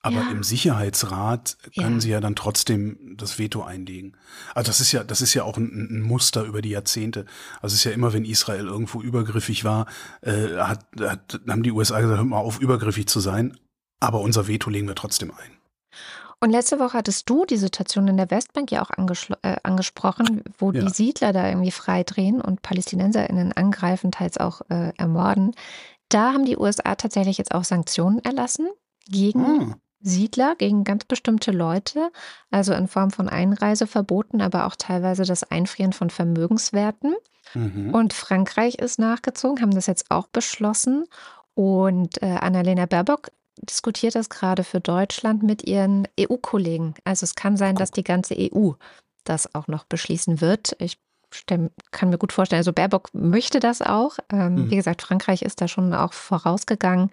Aber 0.00 0.20
ja. 0.20 0.31
im 0.31 0.42
Sicherheitsrat 0.42 1.59
können 1.76 1.96
ja. 1.96 2.00
sie 2.00 2.11
ja 2.11 2.20
dann 2.20 2.35
trotzdem 2.35 3.16
das 3.18 3.38
Veto 3.38 3.62
einlegen. 3.62 4.16
Also 4.54 4.68
das 4.68 4.81
ist 4.81 4.92
ja, 4.92 5.04
das 5.04 5.20
ist 5.20 5.35
ja 5.35 5.42
auch 5.42 5.59
ein, 5.59 5.88
ein, 5.90 6.00
Muster 6.00 6.44
über 6.44 6.62
die 6.62 6.70
Jahrzehnte. 6.70 7.26
Also 7.61 7.74
es 7.74 7.81
ist 7.81 7.85
ja 7.85 7.90
immer, 7.90 8.12
wenn 8.12 8.24
Israel 8.24 8.66
irgendwo 8.66 9.02
übergriffig 9.02 9.64
war, 9.64 9.87
äh, 10.22 10.57
hat, 10.57 10.87
hat, 11.00 11.40
haben 11.48 11.62
die 11.62 11.72
USA 11.72 12.00
gesagt, 12.00 12.16
hör 12.16 12.24
mal 12.24 12.38
auf, 12.38 12.61
übergriffig 12.61 13.07
zu 13.09 13.20
sein. 13.20 13.59
Aber 14.00 14.20
unser 14.20 14.46
Veto 14.46 14.70
legen 14.70 14.87
wir 14.87 14.94
trotzdem 14.94 15.33
ein. 15.33 15.59
Und 16.40 16.51
letzte 16.51 16.79
Woche 16.79 16.98
hattest 16.98 17.29
du 17.29 17.44
die 17.44 17.57
Situation 17.57 18.07
in 18.07 18.16
der 18.16 18.31
Westbank 18.31 18.70
ja 18.70 18.83
auch 18.83 18.90
äh, 19.42 19.57
angesprochen, 19.64 20.42
wo 20.57 20.70
ja. 20.70 20.83
die 20.83 20.88
Siedler 20.88 21.33
da 21.33 21.48
irgendwie 21.48 21.72
freidrehen 21.72 22.40
und 22.40 22.62
PalästinenserInnen 22.62 23.53
angreifen, 23.53 24.12
teils 24.12 24.38
auch 24.38 24.61
äh, 24.68 24.92
ermorden. 24.96 25.55
Da 26.09 26.33
haben 26.33 26.44
die 26.44 26.57
USA 26.57 26.94
tatsächlich 26.94 27.38
jetzt 27.38 27.55
auch 27.55 27.64
Sanktionen 27.64 28.20
erlassen 28.20 28.68
gegen 29.09 29.61
hm. 29.61 29.74
Siedler, 30.01 30.55
gegen 30.57 30.85
ganz 30.85 31.05
bestimmte 31.05 31.51
Leute, 31.51 32.11
also 32.51 32.72
in 32.72 32.87
Form 32.87 33.11
von 33.11 33.29
Einreiseverboten, 33.29 34.40
aber 34.40 34.66
auch 34.66 34.77
teilweise 34.77 35.24
das 35.24 35.42
Einfrieren 35.42 35.92
von 35.92 36.09
Vermögenswerten. 36.09 37.16
Mhm. 37.55 37.92
Und 37.94 38.12
Frankreich 38.12 38.77
ist 38.77 38.98
nachgezogen, 38.98 39.61
haben 39.61 39.74
das 39.74 39.87
jetzt 39.87 40.11
auch 40.11 40.29
beschlossen. 40.29 41.05
Und 41.55 42.22
äh, 42.22 42.27
Annalena 42.27 42.87
Baerbock 42.87 43.31
diskutiert 43.62 44.14
das 44.14 44.29
gerade 44.29 44.64
für 44.64 44.81
Deutschland 44.81 45.42
mit 45.42 45.64
ihren 45.64 46.07
EU-Kollegen. 46.18 46.94
Also 47.05 47.25
es 47.25 47.35
kann 47.35 47.57
sein, 47.57 47.77
dass 47.77 47.90
die 47.90 48.05
ganze 48.05 48.35
EU 48.37 48.73
das 49.25 49.55
auch 49.55 49.68
noch 49.68 49.85
beschließen 49.85 50.40
wird. 50.40 50.77
Ich 50.79 50.99
kann 51.90 52.09
mir 52.09 52.18
gut 52.18 52.33
vorstellen, 52.33 52.59
also 52.59 52.73
Baerbock 52.73 53.11
möchte 53.12 53.61
das 53.61 53.83
auch. 53.83 54.16
Ähm, 54.31 54.55
mhm. 54.55 54.71
Wie 54.71 54.77
gesagt, 54.77 55.03
Frankreich 55.03 55.42
ist 55.42 55.61
da 55.61 55.68
schon 55.68 55.92
auch 55.92 56.12
vorausgegangen. 56.12 57.11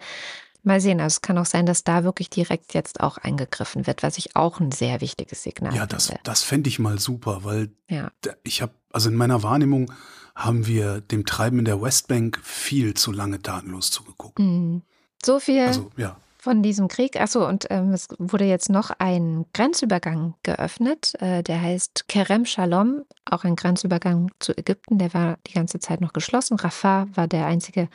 Mal 0.62 0.80
sehen, 0.80 1.00
also 1.00 1.14
es 1.16 1.20
kann 1.20 1.38
auch 1.38 1.46
sein, 1.46 1.64
dass 1.64 1.84
da 1.84 2.02
wirklich 2.02 2.28
direkt 2.28 2.74
jetzt 2.74 3.00
auch 3.00 3.18
eingegriffen 3.18 3.86
wird, 3.86 4.02
was 4.02 4.18
ich 4.18 4.34
auch 4.34 4.58
ein 4.58 4.72
sehr 4.72 5.00
wichtiges 5.00 5.44
Signal 5.44 5.74
ja, 5.74 5.86
das, 5.86 6.06
finde. 6.06 6.22
das 6.24 6.42
fände 6.42 6.68
ich 6.68 6.78
mal 6.80 6.98
super, 6.98 7.44
weil 7.44 7.70
ja. 7.88 8.10
ich 8.42 8.62
habe, 8.62 8.72
also 8.90 9.08
in 9.08 9.14
meiner 9.14 9.44
Wahrnehmung 9.44 9.92
haben 10.34 10.66
wir 10.66 11.00
dem 11.00 11.24
Treiben 11.24 11.60
in 11.60 11.64
der 11.66 11.80
Westbank 11.80 12.40
viel 12.42 12.94
zu 12.94 13.12
lange 13.12 13.40
tatenlos 13.40 13.90
zugeguckt. 13.90 14.38
Mhm. 14.38 14.82
So 15.24 15.38
viel 15.38 15.66
also, 15.66 15.90
ja. 15.96 16.16
Von 16.46 16.62
diesem 16.62 16.86
Krieg. 16.86 17.20
Achso, 17.20 17.44
und 17.44 17.66
ähm, 17.70 17.92
es 17.92 18.06
wurde 18.20 18.44
jetzt 18.44 18.68
noch 18.68 18.92
ein 19.00 19.46
Grenzübergang 19.52 20.34
geöffnet, 20.44 21.20
äh, 21.20 21.42
der 21.42 21.60
heißt 21.60 22.06
Kerem 22.06 22.44
Shalom, 22.44 23.02
auch 23.24 23.42
ein 23.42 23.56
Grenzübergang 23.56 24.30
zu 24.38 24.56
Ägypten, 24.56 24.98
der 24.98 25.12
war 25.12 25.38
die 25.48 25.54
ganze 25.54 25.80
Zeit 25.80 26.00
noch 26.00 26.12
geschlossen. 26.12 26.56
Rafah 26.56 27.08
war 27.12 27.26
der 27.26 27.46
einzige 27.46 27.88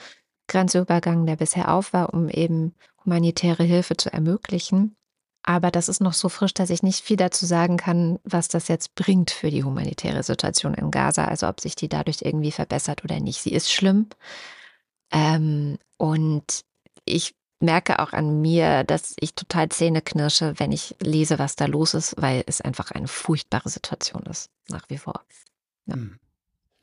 Grenzübergang, 0.50 1.26
der 1.26 1.38
bisher 1.38 1.74
auf 1.74 1.94
war, 1.94 2.14
um 2.14 2.28
eben 2.28 2.76
humanitäre 3.06 3.64
Hilfe 3.64 3.96
zu 3.96 4.12
ermöglichen. 4.12 4.98
Aber 5.44 5.72
das 5.72 5.88
ist 5.88 6.02
noch 6.02 6.14
so 6.14 6.28
frisch, 6.28 6.54
dass 6.54 6.70
ich 6.72 6.84
nicht 6.84 7.06
viel 7.06 7.16
dazu 7.16 7.46
sagen 7.46 7.78
kann, 7.78 8.20
was 8.26 8.50
das 8.50 8.68
jetzt 8.68 8.96
bringt 8.96 9.32
für 9.32 9.50
die 9.50 9.64
humanitäre 9.64 10.24
Situation 10.24 10.74
in 10.74 10.92
Gaza. 10.92 11.24
Also 11.24 11.48
ob 11.48 11.62
sich 11.62 11.78
die 11.78 11.88
dadurch 11.88 12.18
irgendwie 12.22 12.52
verbessert 12.52 13.06
oder 13.06 13.22
nicht. 13.22 13.42
Sie 13.42 13.54
ist 13.54 13.72
schlimm. 13.72 14.08
Ähm, 15.10 15.78
und 15.98 16.66
ich 17.06 17.34
merke 17.62 18.00
auch 18.00 18.14
an 18.14 18.42
mir, 18.42 18.84
dass 18.84 19.14
ich 19.20 19.36
total 19.36 19.70
Zähne 19.70 20.02
knirsche, 20.02 20.54
wenn 20.58 20.72
ich 20.72 20.96
lese, 21.02 21.40
was 21.40 21.56
da 21.56 21.66
los 21.66 21.94
ist, 21.94 22.16
weil 22.18 22.44
es 22.48 22.62
einfach 22.62 22.92
eine 22.92 23.08
furchtbare 23.08 23.70
Situation 23.70 24.24
ist, 24.24 24.50
nach 24.70 24.90
wie 24.90 24.98
vor. 24.98 25.22
Ja. 25.86 25.96
Hm. 25.96 26.18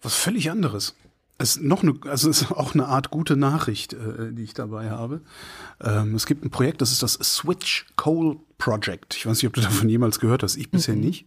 Was 0.01 0.15
völlig 0.15 0.51
anderes. 0.51 0.95
Es 1.41 1.57
ist 1.57 1.63
noch 1.63 1.85
eine, 1.85 1.95
also 2.07 2.29
es 2.31 2.43
ist 2.43 2.51
auch 2.51 2.75
eine 2.75 2.87
Art 2.87 3.11
gute 3.11 3.37
Nachricht, 3.37 3.93
äh, 3.93 4.33
die 4.33 4.43
ich 4.43 4.55
dabei 4.55 4.91
habe. 4.91 5.21
Ähm, 5.81 6.15
es 6.17 6.27
gibt 6.27 6.45
ein 6.45 6.51
Projekt, 6.51 6.81
das 6.81 6.91
ist 6.91 7.03
das 7.03 7.15
Switch 7.15 7.87
Coal 7.95 8.37
Project. 8.59 9.15
Ich 9.15 9.25
weiß 9.25 9.37
nicht, 9.37 9.47
ob 9.47 9.53
du 9.55 9.61
davon 9.61 9.89
jemals 9.89 10.19
gehört 10.19 10.43
hast. 10.43 10.57
Ich 10.57 10.71
bisher 10.71 10.97
mhm. 10.97 11.01
nicht. 11.01 11.27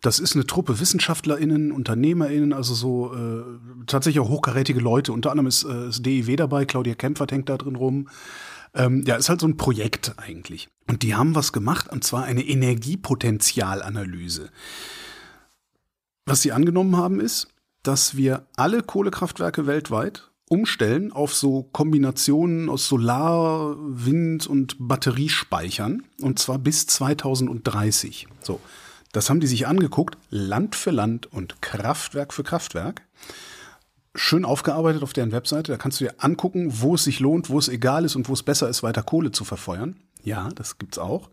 Das 0.00 0.20
ist 0.20 0.36
eine 0.36 0.46
Truppe 0.46 0.78
WissenschaftlerInnen, 0.78 1.72
UnternehmerInnen, 1.72 2.52
also 2.52 2.74
so 2.74 3.12
äh, 3.12 3.42
tatsächlich 3.86 4.20
auch 4.20 4.28
hochkarätige 4.28 4.78
Leute. 4.78 5.12
Unter 5.12 5.32
anderem 5.32 5.48
ist, 5.48 5.64
äh, 5.64 5.88
ist 5.88 6.06
DIW 6.06 6.36
dabei, 6.36 6.64
Claudia 6.64 6.94
Kempfert 6.94 7.32
hängt 7.32 7.48
da 7.48 7.58
drin 7.58 7.74
rum. 7.74 8.08
Ähm, 8.74 9.04
ja, 9.06 9.16
ist 9.16 9.28
halt 9.28 9.40
so 9.40 9.46
ein 9.46 9.56
Projekt 9.56 10.14
eigentlich. 10.16 10.68
Und 10.88 11.02
die 11.02 11.14
haben 11.14 11.34
was 11.34 11.52
gemacht, 11.52 11.90
und 11.90 12.04
zwar 12.04 12.24
eine 12.24 12.42
Energiepotenzialanalyse. 12.42 14.50
Was 16.26 16.42
sie 16.42 16.52
angenommen 16.52 16.96
haben 16.96 17.20
ist, 17.20 17.48
dass 17.82 18.16
wir 18.16 18.46
alle 18.56 18.82
Kohlekraftwerke 18.82 19.66
weltweit 19.66 20.30
umstellen 20.48 21.12
auf 21.12 21.34
so 21.34 21.64
Kombinationen 21.72 22.68
aus 22.68 22.86
Solar, 22.86 23.76
Wind 23.78 24.46
und 24.46 24.76
Batteriespeichern 24.78 26.04
und 26.20 26.38
zwar 26.38 26.58
bis 26.58 26.86
2030. 26.86 28.28
So, 28.40 28.60
das 29.12 29.30
haben 29.30 29.40
die 29.40 29.46
sich 29.46 29.66
angeguckt, 29.66 30.18
Land 30.30 30.76
für 30.76 30.90
Land 30.90 31.32
und 31.32 31.62
Kraftwerk 31.62 32.32
für 32.32 32.42
Kraftwerk. 32.42 33.02
Schön 34.14 34.44
aufgearbeitet 34.44 35.02
auf 35.02 35.12
deren 35.12 35.32
Webseite. 35.32 35.72
Da 35.72 35.78
kannst 35.78 36.00
du 36.00 36.04
dir 36.04 36.14
angucken, 36.18 36.68
wo 36.80 36.94
es 36.94 37.04
sich 37.04 37.20
lohnt, 37.20 37.50
wo 37.50 37.58
es 37.58 37.68
egal 37.68 38.04
ist 38.04 38.14
und 38.14 38.28
wo 38.28 38.32
es 38.32 38.42
besser 38.42 38.68
ist, 38.68 38.82
weiter 38.82 39.02
Kohle 39.02 39.32
zu 39.32 39.44
verfeuern. 39.44 39.96
Ja, 40.22 40.48
das 40.54 40.78
gibt's 40.78 40.98
auch, 40.98 41.28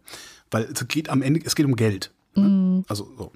weil 0.49 0.63
es 0.63 0.87
geht 0.87 1.09
am 1.09 1.21
Ende, 1.21 1.41
es 1.45 1.55
geht 1.55 1.65
um 1.65 1.75
Geld. 1.75 2.11
Ne? 2.35 2.47
Mm. 2.47 2.85
Also 2.87 3.09
so. 3.17 3.31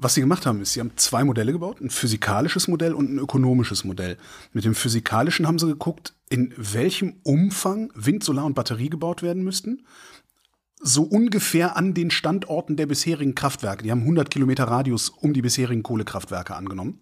Was 0.00 0.14
sie 0.14 0.20
gemacht 0.20 0.46
haben, 0.46 0.60
ist, 0.60 0.74
sie 0.74 0.80
haben 0.80 0.92
zwei 0.94 1.24
Modelle 1.24 1.50
gebaut, 1.50 1.80
ein 1.80 1.90
physikalisches 1.90 2.68
Modell 2.68 2.94
und 2.94 3.12
ein 3.12 3.18
ökonomisches 3.18 3.82
Modell. 3.82 4.16
Mit 4.52 4.64
dem 4.64 4.76
physikalischen 4.76 5.48
haben 5.48 5.58
sie 5.58 5.66
geguckt, 5.66 6.14
in 6.28 6.54
welchem 6.56 7.16
Umfang 7.24 7.90
Wind, 7.96 8.22
Solar 8.22 8.44
und 8.44 8.54
Batterie 8.54 8.90
gebaut 8.90 9.22
werden 9.22 9.42
müssten. 9.42 9.84
So 10.80 11.02
ungefähr 11.02 11.76
an 11.76 11.92
den 11.92 12.10
Standorten 12.10 12.76
der 12.76 12.86
bisherigen 12.86 13.34
Kraftwerke. 13.34 13.82
Die 13.82 13.90
haben 13.90 14.02
100 14.02 14.30
Kilometer 14.30 14.64
Radius 14.64 15.08
um 15.08 15.32
die 15.32 15.42
bisherigen 15.42 15.82
Kohlekraftwerke 15.82 16.54
angenommen. 16.54 17.00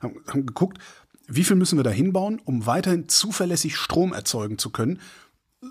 Haben, 0.00 0.46
geguckt, 0.46 0.78
wie 1.26 1.44
viel 1.44 1.56
müssen 1.56 1.78
wir 1.78 1.82
da 1.82 1.90
hinbauen, 1.90 2.40
um 2.44 2.66
weiterhin 2.66 3.08
zuverlässig 3.08 3.76
Strom 3.76 4.12
erzeugen 4.12 4.58
zu 4.58 4.70
können, 4.70 5.00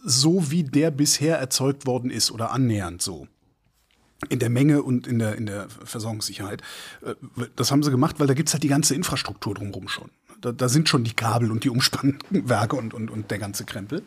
so 0.03 0.51
wie 0.51 0.63
der 0.63 0.91
bisher 0.91 1.37
erzeugt 1.39 1.85
worden 1.87 2.11
ist 2.11 2.31
oder 2.31 2.51
annähernd 2.51 3.01
so 3.01 3.27
in 4.29 4.39
der 4.39 4.49
Menge 4.49 4.81
und 4.81 5.07
in 5.07 5.19
der, 5.19 5.35
in 5.35 5.45
der 5.45 5.69
Versorgungssicherheit. 5.69 6.61
Äh, 7.05 7.15
das 7.55 7.71
haben 7.71 7.83
sie 7.83 7.91
gemacht, 7.91 8.19
weil 8.19 8.27
da 8.27 8.33
gibt's 8.33 8.53
halt 8.53 8.63
die 8.63 8.67
ganze 8.67 8.95
Infrastruktur 8.95 9.53
drumherum 9.53 9.87
schon. 9.87 10.09
Da, 10.41 10.51
da 10.51 10.69
sind 10.69 10.89
schon 10.89 11.03
die 11.03 11.13
Kabel 11.13 11.51
und 11.51 11.63
die 11.63 11.69
Umspannwerke 11.69 12.75
und, 12.75 12.93
und, 12.93 13.09
und 13.09 13.31
der 13.31 13.39
ganze 13.39 13.65
Krempel. 13.65 14.03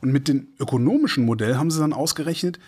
Und 0.00 0.12
mit 0.12 0.28
dem 0.28 0.48
ökonomischen 0.58 1.24
Modell 1.24 1.56
haben 1.56 1.70
sie 1.70 1.80
dann 1.80 1.92
ausgerechnet, 1.92 2.58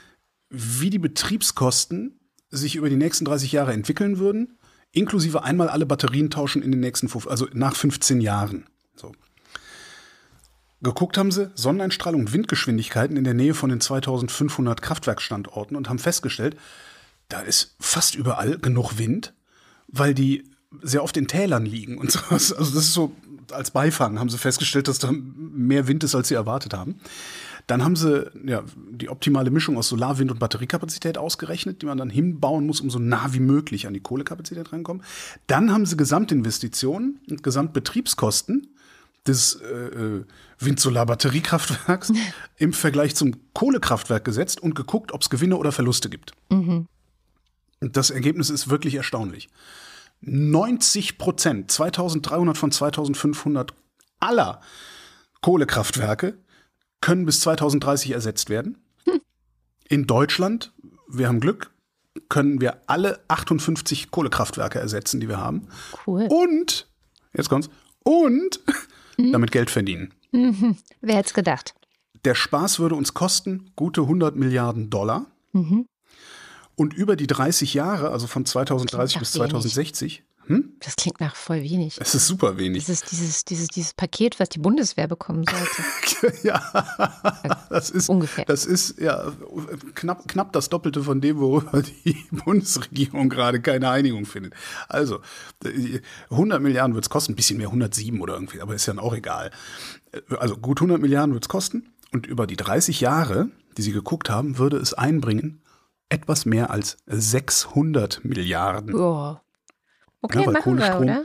wie 0.49 0.91
die 0.91 0.99
Betriebskosten 0.99 2.19
sich 2.51 2.77
über 2.77 2.91
die 2.91 2.97
nächsten 2.97 3.25
30 3.25 3.53
Jahre 3.53 3.73
entwickeln 3.73 4.19
würden, 4.19 4.59
inklusive 4.93 5.45
einmal 5.45 5.69
alle 5.69 5.87
Batterien 5.87 6.31
tauschen 6.31 6.63
in 6.63 6.73
den 6.73 6.81
nächsten, 6.81 7.09
also 7.29 7.47
nach 7.53 7.77
15 7.77 8.21
Jahren. 8.21 8.67
So. 8.97 9.13
Geguckt 10.83 11.19
haben 11.19 11.31
sie 11.31 11.51
Sonneneinstrahlung 11.55 12.23
und 12.23 12.33
Windgeschwindigkeiten 12.33 13.17
in 13.17 13.25
der 13.25 13.35
Nähe 13.35 13.55
von 13.55 13.71
den 13.71 13.81
2500 13.81 14.83
Kraftwerkstandorten 14.83 15.77
und 15.77 15.89
haben 15.89 15.99
festgestellt, 15.99 16.57
da 17.29 17.41
ist 17.41 17.77
fast 17.79 18.15
überall 18.17 18.59
genug 18.59 18.99
Wind, 18.99 19.35
weil 19.87 20.15
die 20.15 20.51
sehr 20.83 21.03
oft 21.03 21.17
in 21.17 21.29
Tälern 21.29 21.67
liegen 21.67 21.99
und 21.99 22.11
sowas. 22.13 22.53
Also 22.53 22.75
das 22.75 22.85
ist 22.85 22.95
so 22.95 23.15
als 23.53 23.71
Beifang 23.71 24.19
haben 24.19 24.29
sie 24.29 24.39
festgestellt, 24.39 24.89
dass 24.89 24.99
da 24.99 25.11
mehr 25.13 25.89
Wind 25.89 26.05
ist, 26.05 26.15
als 26.15 26.29
sie 26.29 26.35
erwartet 26.35 26.75
haben. 26.75 26.97
Dann 27.67 27.85
haben 27.85 27.95
sie 27.95 28.31
ja, 28.47 28.65
die 28.91 29.09
optimale 29.09 29.51
Mischung 29.51 29.77
aus 29.77 29.89
Solar, 29.89 30.19
Wind 30.19 30.31
und 30.31 30.41
Batteriekapazität 30.41 31.19
ausgerechnet, 31.19 31.83
die 31.83 31.87
man 31.87 31.99
dann 31.99 32.11
hinbauen 32.11 32.67
muss, 32.67 32.81
um 32.81 32.91
so 32.91 32.99
nah 32.99 33.33
wie 33.33 33.41
möglich 33.41 33.87
an 33.87 33.95
die 33.95 34.01
Kohlekapazität 34.01 34.73
rankommen. 34.73 35.05
Dann 35.47 35.73
haben 35.73 35.87
sie 35.87 35.97
Gesamtinvestitionen 35.97 37.21
und 37.31 37.43
Gesamtbetriebskosten 37.43 38.69
des 39.27 39.55
äh, 39.55 39.67
äh 39.67 40.25
Wind-Solar-Batteriekraftwerks 40.63 42.13
im 42.57 42.73
Vergleich 42.73 43.17
zum 43.17 43.35
Kohlekraftwerk 43.55 44.25
gesetzt 44.25 44.61
und 44.61 44.75
geguckt, 44.75 45.13
ob 45.13 45.23
es 45.23 45.31
Gewinne 45.31 45.57
oder 45.57 45.73
Verluste 45.73 46.11
gibt. 46.11 46.33
Mhm. 46.51 46.87
Und 47.81 47.97
das 47.97 48.11
Ergebnis 48.11 48.51
ist 48.51 48.69
wirklich 48.69 48.97
erstaunlich. 48.97 49.49
90 50.21 51.19
Prozent, 51.19 51.71
2300 51.71 52.57
von 52.57 52.71
2500 52.71 53.73
aller 54.19 54.61
Kohlekraftwerke 55.41 56.39
können 57.01 57.25
bis 57.25 57.41
2030 57.41 58.11
ersetzt 58.13 58.51
werden. 58.51 58.79
Hm. 59.05 59.21
In 59.89 60.07
Deutschland, 60.07 60.73
wir 61.09 61.29
haben 61.29 61.41
Glück, 61.41 61.71
können 62.29 62.61
wir 62.61 62.83
alle 62.87 63.21
58 63.29 64.11
Kohlekraftwerke 64.11 64.79
ersetzen, 64.79 65.21
die 65.21 65.29
wir 65.29 65.39
haben. 65.39 65.69
Cool. 66.07 66.27
Und, 66.29 66.89
jetzt 67.33 67.49
kommt's, 67.49 67.71
und 68.05 68.61
mhm. 69.17 69.33
damit 69.33 69.53
Geld 69.53 69.71
verdienen. 69.71 70.13
Mhm. 70.33 70.77
Wer 71.01 71.17
hätte 71.17 71.29
es 71.29 71.35
gedacht? 71.35 71.75
Der 72.25 72.35
Spaß 72.35 72.81
würde 72.81 72.97
uns 72.97 73.15
kosten 73.15 73.71
gute 73.77 74.03
100 74.03 74.37
Milliarden 74.37 74.91
Dollar. 74.91 75.27
Mhm. 75.53 75.87
Und 76.81 76.95
über 76.95 77.15
die 77.15 77.27
30 77.27 77.75
Jahre, 77.75 78.11
also 78.11 78.27
von 78.27 78.47
2030 78.47 79.19
bis 79.19 79.33
2060, 79.33 80.23
hm? 80.47 80.73
Das 80.81 80.97
klingt 80.97 81.21
nach 81.21 81.37
voll 81.37 81.63
wenig. 81.63 81.99
Es 82.01 82.15
ist 82.15 82.27
super 82.27 82.57
wenig. 82.57 82.87
Dieses, 82.87 83.03
dieses, 83.03 83.45
dieses, 83.45 83.69
dieses 83.69 83.93
Paket, 83.93 84.41
was 84.41 84.49
die 84.49 84.61
Bundeswehr 84.61 85.07
bekommen 85.07 85.45
sollte. 85.45 86.43
ja, 86.43 86.59
das 87.69 87.91
ist 87.91 88.09
ungefähr. 88.09 88.47
Das 88.47 88.65
ist 88.65 88.99
ja 88.99 89.31
knapp, 89.95 90.27
knapp 90.27 90.55
das 90.55 90.71
Doppelte 90.71 91.03
von 91.03 91.21
dem, 91.21 91.39
worüber 91.39 91.83
die 92.07 92.17
Bundesregierung 92.31 93.29
gerade 93.29 93.61
keine 93.61 93.91
Einigung 93.91 94.25
findet. 94.25 94.55
Also 94.89 95.21
100 96.31 96.63
Milliarden 96.63 96.95
wird 96.95 97.05
es 97.05 97.11
kosten, 97.11 97.33
ein 97.33 97.37
bisschen 97.37 97.59
mehr, 97.59 97.67
107 97.67 98.23
oder 98.23 98.33
irgendwie, 98.33 98.63
aber 98.63 98.75
ist 98.75 98.87
ja 98.87 98.97
auch 98.97 99.15
egal. 99.15 99.51
Also 100.39 100.57
gut 100.57 100.79
100 100.79 100.99
Milliarden 100.99 101.35
wird 101.35 101.45
es 101.45 101.51
kosten 101.51 101.93
und 102.11 102.27
über 102.27 102.47
die 102.47 102.57
30 102.57 103.03
Jahre, 103.03 103.51
die 103.77 103.83
sie 103.83 103.93
geguckt 103.93 104.31
haben, 104.31 104.57
würde 104.57 104.79
es 104.79 104.95
einbringen 104.95 105.61
etwas 106.11 106.45
mehr 106.45 106.71
als 106.71 106.99
600 107.07 108.25
Milliarden. 108.25 108.95
Oh. 108.95 109.39
Okay, 110.21 110.41
ja, 110.41 110.47
weil 110.47 110.53
machen 110.53 110.63
Kohlestrom, 110.65 111.07
wir, 111.07 111.13
oder? 111.13 111.25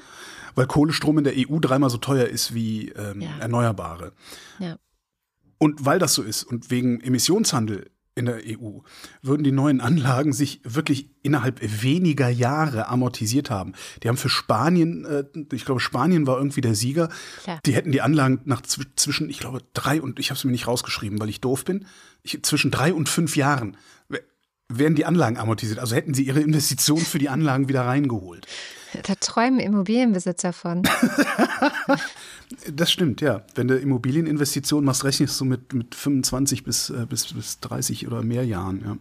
Weil 0.55 0.67
Kohlestrom 0.67 1.17
in 1.17 1.23
der 1.25 1.33
EU 1.35 1.59
dreimal 1.59 1.89
so 1.89 1.97
teuer 1.97 2.27
ist 2.27 2.53
wie 2.53 2.89
ähm, 2.89 3.21
ja. 3.21 3.37
Erneuerbare. 3.39 4.13
Ja. 4.59 4.77
Und 5.57 5.85
weil 5.85 5.99
das 5.99 6.13
so 6.13 6.23
ist 6.23 6.43
und 6.43 6.69
wegen 6.71 7.01
Emissionshandel 7.01 7.91
in 8.17 8.27
der 8.27 8.39
EU 8.45 8.79
würden 9.21 9.43
die 9.43 9.51
neuen 9.51 9.81
Anlagen 9.81 10.31
sich 10.31 10.61
wirklich 10.63 11.09
innerhalb 11.21 11.59
weniger 11.83 12.29
Jahre 12.29 12.87
amortisiert 12.87 13.49
haben. 13.49 13.73
Die 14.01 14.07
haben 14.07 14.15
für 14.15 14.29
Spanien, 14.29 15.03
äh, 15.03 15.25
ich 15.51 15.65
glaube, 15.65 15.81
Spanien 15.81 16.25
war 16.25 16.37
irgendwie 16.37 16.61
der 16.61 16.75
Sieger. 16.75 17.09
Klar. 17.43 17.59
Die 17.65 17.73
hätten 17.73 17.91
die 17.91 18.01
Anlagen 18.01 18.39
nach 18.45 18.61
zwischen, 18.61 19.29
ich 19.29 19.39
glaube, 19.39 19.59
drei 19.73 20.01
und 20.01 20.19
ich 20.19 20.29
habe 20.29 20.37
es 20.37 20.45
mir 20.45 20.51
nicht 20.51 20.67
rausgeschrieben, 20.67 21.19
weil 21.19 21.29
ich 21.29 21.41
doof 21.41 21.65
bin, 21.65 21.85
ich, 22.23 22.41
zwischen 22.43 22.71
drei 22.71 22.93
und 22.93 23.09
fünf 23.09 23.35
Jahren 23.35 23.75
werden 24.69 24.95
die 24.95 25.05
Anlagen 25.05 25.37
amortisiert. 25.37 25.79
Also 25.79 25.95
hätten 25.95 26.13
sie 26.13 26.23
ihre 26.23 26.41
Investition 26.41 26.99
für 26.99 27.19
die 27.19 27.29
Anlagen 27.29 27.69
wieder 27.69 27.85
reingeholt. 27.85 28.47
Da 29.03 29.15
träumen 29.15 29.59
Immobilienbesitzer 29.59 30.53
von. 30.53 30.83
das 32.71 32.91
stimmt, 32.91 33.21
ja. 33.21 33.43
Wenn 33.55 33.67
du 33.67 33.77
Immobilieninvestitionen 33.77 34.85
machst, 34.85 35.03
rechnest 35.03 35.39
du 35.39 35.45
mit, 35.45 35.73
mit 35.73 35.95
25 35.95 36.63
bis, 36.63 36.89
äh, 36.89 37.05
bis, 37.07 37.33
bis 37.33 37.59
30 37.59 38.07
oder 38.07 38.23
mehr 38.23 38.45
Jahren. 38.45 38.81
Ja. 38.85 38.97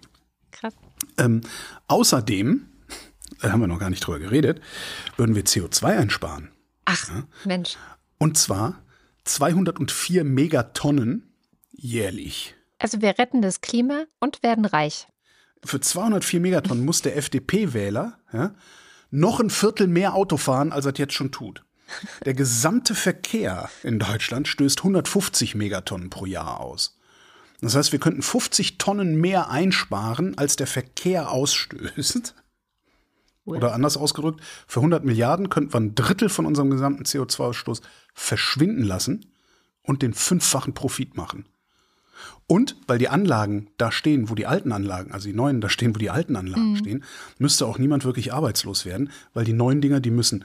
Krass. 0.51 0.75
Ähm, 1.19 1.43
außerdem, 1.87 2.67
da 3.41 3.53
haben 3.53 3.61
wir 3.61 3.67
noch 3.69 3.79
gar 3.79 3.91
nicht 3.91 4.07
drüber 4.07 4.19
geredet, 4.19 4.61
würden 5.17 5.35
wir 5.35 5.45
CO2 5.45 5.85
einsparen. 5.97 6.51
Ach, 6.85 7.09
ja. 7.09 7.25
Mensch. 7.45 7.77
Und 8.19 8.37
zwar 8.37 8.83
204 9.25 10.25
Megatonnen 10.25 11.33
jährlich. 11.73 12.55
Also 12.79 13.01
wir 13.01 13.19
retten 13.19 13.43
das 13.43 13.61
Klima 13.61 14.05
und 14.21 14.43
werden 14.43 14.65
reich. 14.65 15.07
Für 15.65 15.81
204 15.81 16.41
Megatonnen 16.41 16.85
muss 16.85 17.03
der 17.03 17.17
FDP-Wähler 17.17 18.19
ja, 18.33 18.55
noch 19.11 19.41
ein 19.41 19.51
Viertel 19.51 19.87
mehr 19.87 20.15
Auto 20.15 20.37
fahren, 20.37 20.73
als 20.73 20.87
er 20.87 20.95
jetzt 20.97 21.15
schon 21.15 21.33
tut. 21.33 21.65
Der 22.25 22.35
gesamte 22.35 22.95
Verkehr 22.95 23.69
in 23.83 23.99
Deutschland 23.99 24.49
stößt 24.49 24.79
150 24.81 25.55
Megatonnen 25.55 26.11
pro 26.11 26.27
Jahr 26.27 26.61
aus. 26.61 26.99
Das 27.61 27.75
heißt, 27.77 27.93
wir 27.93 27.99
könnten 27.99 28.23
50 28.23 28.79
Tonnen 28.79 29.21
mehr 29.21 29.51
einsparen, 29.51 30.37
als 30.37 30.57
der 30.57 30.67
Verkehr 30.67 31.31
ausstößt. 31.31 32.35
Oder 33.47 33.75
anders 33.75 33.97
ausgedrückt, 33.97 34.41
für 34.67 34.81
100 34.81 35.05
Milliarden 35.05 35.51
könnten 35.51 35.73
wir 35.73 35.81
ein 35.81 35.95
Drittel 35.95 36.29
von 36.29 36.47
unserem 36.47 36.71
gesamten 36.71 37.05
CO2-Ausstoß 37.05 37.83
verschwinden 38.15 38.85
lassen 38.85 39.33
und 39.83 40.03
den 40.03 40.15
fünffachen 40.15 40.75
Profit 40.75 41.17
machen. 41.17 41.47
Und 42.47 42.77
weil 42.87 42.99
die 42.99 43.09
Anlagen 43.09 43.69
da 43.79 43.91
stehen, 43.91 44.29
wo 44.29 44.35
die 44.35 44.47
alten 44.47 44.73
Anlagen, 44.73 45.13
also 45.13 45.29
die 45.29 45.35
neuen 45.35 45.61
da 45.61 45.69
stehen, 45.69 45.95
wo 45.95 45.99
die 45.99 46.11
alten 46.11 46.37
Anlagen 46.37 46.73
mhm. 46.73 46.77
stehen, 46.77 47.05
müsste 47.39 47.67
auch 47.67 47.79
niemand 47.79 48.05
wirklich 48.05 48.33
arbeitslos 48.33 48.85
werden, 48.85 49.11
weil 49.33 49.45
die 49.45 49.53
neuen 49.53 49.81
Dinger, 49.81 50.01
die 50.01 50.11
müssen, 50.11 50.45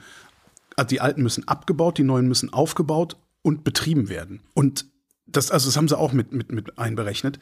also 0.76 0.88
die 0.88 1.00
alten 1.00 1.22
müssen 1.22 1.46
abgebaut, 1.46 1.98
die 1.98 2.04
neuen 2.04 2.26
müssen 2.26 2.52
aufgebaut 2.52 3.16
und 3.42 3.64
betrieben 3.64 4.08
werden. 4.08 4.40
Und 4.54 4.86
das, 5.26 5.50
also 5.50 5.68
das 5.68 5.76
haben 5.76 5.88
sie 5.88 5.98
auch 5.98 6.12
mit, 6.12 6.32
mit, 6.32 6.52
mit 6.52 6.78
einberechnet. 6.78 7.38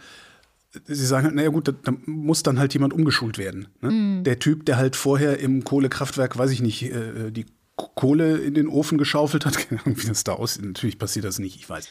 Sie 0.87 1.07
sagen 1.07 1.27
halt, 1.27 1.35
naja 1.35 1.49
gut, 1.49 1.69
da, 1.69 1.73
da 1.73 1.93
muss 2.05 2.43
dann 2.43 2.59
halt 2.59 2.75
jemand 2.75 2.93
umgeschult 2.93 3.39
werden. 3.39 3.69
Ne? 3.81 3.91
Mhm. 3.91 4.25
Der 4.25 4.39
Typ, 4.39 4.67
der 4.67 4.77
halt 4.77 4.97
vorher 4.97 5.39
im 5.39 5.65
Kohlekraftwerk, 5.65 6.37
weiß 6.37 6.51
ich 6.51 6.61
nicht, 6.61 6.83
äh, 6.83 7.31
die 7.31 7.47
Kohle 7.77 8.39
in 8.39 8.55
den 8.55 8.67
Ofen 8.67 8.99
geschaufelt 8.99 9.47
hat, 9.47 9.57
wie 9.85 10.07
das 10.07 10.25
da 10.25 10.33
aussieht. 10.33 10.65
Natürlich 10.65 10.99
passiert 10.99 11.25
das 11.25 11.39
nicht, 11.39 11.57
ich 11.57 11.69
weiß 11.69 11.89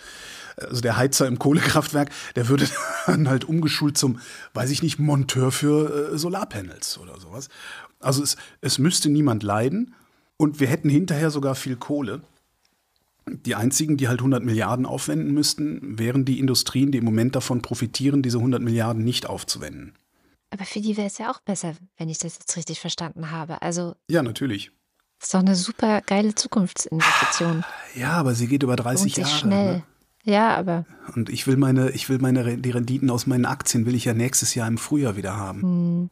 also 0.57 0.81
der 0.81 0.97
Heizer 0.97 1.27
im 1.27 1.39
Kohlekraftwerk, 1.39 2.09
der 2.35 2.47
würde 2.47 2.67
dann 3.05 3.29
halt 3.29 3.45
umgeschult 3.45 3.97
zum, 3.97 4.19
weiß 4.53 4.69
ich 4.71 4.83
nicht, 4.83 4.99
Monteur 4.99 5.51
für 5.51 6.13
äh, 6.13 6.17
Solarpanels 6.17 6.97
oder 6.97 7.19
sowas. 7.19 7.49
Also 7.99 8.23
es, 8.23 8.37
es 8.61 8.77
müsste 8.79 9.09
niemand 9.09 9.43
leiden 9.43 9.95
und 10.37 10.59
wir 10.59 10.67
hätten 10.67 10.89
hinterher 10.89 11.31
sogar 11.31 11.55
viel 11.55 11.75
Kohle. 11.75 12.21
Die 13.25 13.55
einzigen, 13.55 13.97
die 13.97 14.07
halt 14.07 14.19
100 14.19 14.43
Milliarden 14.43 14.85
aufwenden 14.85 15.33
müssten, 15.33 15.99
wären 15.99 16.23
die 16.23 16.39
Industrien, 16.39 16.91
die 16.91 16.99
im 16.99 17.05
Moment 17.05 17.35
davon 17.35 17.61
profitieren, 17.61 18.21
diese 18.21 18.37
100 18.37 18.61
Milliarden 18.61 19.03
nicht 19.03 19.25
aufzuwenden. 19.27 19.93
Aber 20.49 20.63
für 20.63 20.79
die 20.79 20.95
wäre 20.95 21.07
es 21.07 21.17
ja 21.17 21.29
auch 21.29 21.41
besser, 21.41 21.73
wenn 21.97 22.07
ich 22.07 22.19
das 22.19 22.37
jetzt 22.39 22.55
richtig 22.55 22.79
verstanden 22.79 23.31
habe. 23.31 23.61
Also 23.61 23.95
ja, 24.09 24.23
natürlich. 24.23 24.71
Das 25.19 25.27
ist 25.27 25.33
doch 25.33 25.39
eine 25.39 25.55
super 25.55 26.01
geile 26.01 26.35
Zukunftsinvestition. 26.35 27.65
Ja, 27.95 28.11
aber 28.11 28.33
sie 28.33 28.47
geht 28.47 28.63
über 28.63 28.75
30 28.75 29.17
Lohnt 29.17 29.27
Jahre. 29.27 29.39
Schnell. 29.39 29.73
Ne? 29.77 29.83
Ja, 30.27 30.55
aber. 30.57 30.85
Und 31.15 31.29
ich 31.29 31.47
will 31.47 31.55
meine, 31.55 31.89
ich 31.91 32.09
will 32.09 32.19
meine, 32.19 32.57
die 32.57 32.71
Renditen 32.71 33.09
aus 33.09 33.27
meinen 33.27 33.45
Aktien 33.45 33.85
will 33.85 33.95
ich 33.95 34.05
ja 34.05 34.13
nächstes 34.13 34.55
Jahr 34.55 34.67
im 34.67 34.77
Frühjahr 34.77 35.15
wieder 35.15 35.37
haben. 35.37 35.61
Hm. 35.61 36.09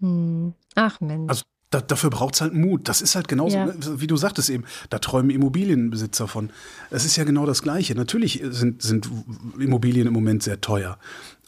Hm. 0.00 0.54
Ach 0.74 1.00
Mensch. 1.00 1.28
Also 1.30 1.42
da, 1.70 1.80
dafür 1.80 2.10
braucht 2.10 2.34
es 2.34 2.40
halt 2.40 2.52
Mut. 2.52 2.88
Das 2.88 3.00
ist 3.00 3.14
halt 3.14 3.28
genauso, 3.28 3.56
ja. 3.56 3.72
wie 3.78 4.08
du 4.08 4.16
sagtest 4.16 4.50
eben, 4.50 4.64
da 4.88 4.98
träumen 4.98 5.30
Immobilienbesitzer 5.30 6.26
von. 6.26 6.50
Es 6.90 7.04
ist 7.04 7.14
ja 7.14 7.22
genau 7.22 7.46
das 7.46 7.62
Gleiche. 7.62 7.94
Natürlich 7.94 8.42
sind, 8.44 8.82
sind 8.82 9.08
Immobilien 9.56 10.08
im 10.08 10.12
Moment 10.12 10.42
sehr 10.42 10.60
teuer. 10.60 10.98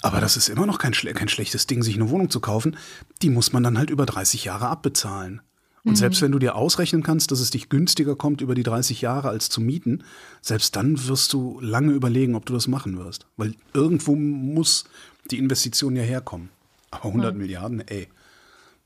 Aber 0.01 0.21
das 0.21 0.37
ist 0.37 0.49
immer 0.49 0.67
noch 0.67 0.79
kein, 0.79 0.93
kein 0.93 1.29
schlechtes 1.29 1.67
Ding, 1.67 1.83
sich 1.83 1.97
eine 1.97 2.09
Wohnung 2.09 2.31
zu 2.31 2.39
kaufen. 2.39 2.77
Die 3.21 3.31
muss 3.31 3.53
man 3.53 3.65
dann 3.65 3.79
halt 3.79 3.91
über 3.91 4.07
30 4.07 4.45
Jahre 4.45 4.69
abbezahlen. 4.69 5.43
Und 5.85 5.93
mhm. 5.93 5.97
selbst 5.97 6.23
wenn 6.23 6.33
du 6.33 6.39
dir 6.39 6.55
ausrechnen 6.55 7.03
kannst, 7.03 7.33
dass 7.33 7.41
es 7.41 7.51
dich 7.51 7.69
günstiger 7.69 8.15
kommt 8.15 8.41
über 8.41 8.55
die 8.55 8.63
30 8.63 9.01
Jahre 9.01 9.29
als 9.29 9.49
zu 9.49 9.61
mieten, 9.61 10.05
selbst 10.41 10.77
dann 10.77 11.09
wirst 11.09 11.33
du 11.33 11.59
lange 11.61 11.93
überlegen, 11.93 12.37
ob 12.37 12.47
du 12.47 12.53
das 12.53 12.69
machen 12.69 12.99
wirst. 12.99 13.27
Weil 13.37 13.55
irgendwo 13.75 14.15
muss 14.15 14.85
die 15.31 15.39
Investition 15.39 15.97
ja 15.97 16.03
herkommen. 16.03 16.51
Aber 16.91 17.07
100 17.07 17.35
mhm. 17.35 17.41
Milliarden, 17.41 17.81
ey. 17.89 18.09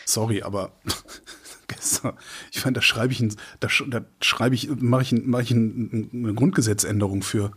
Sorry, 0.05 0.43
aber 0.43 0.71
ich 2.51 2.63
meine, 2.63 2.75
da 2.75 2.81
schreibe 2.81 3.11
ich, 3.11 3.19
ein, 3.19 3.35
da, 3.59 3.67
da 3.87 4.05
schreibe 4.21 4.55
ich, 4.55 4.69
mache 4.69 5.03
ich, 5.03 5.11
mach 5.11 5.39
ich 5.39 5.51
eine 5.51 6.33
Grundgesetzänderung 6.33 7.21
für. 7.21 7.51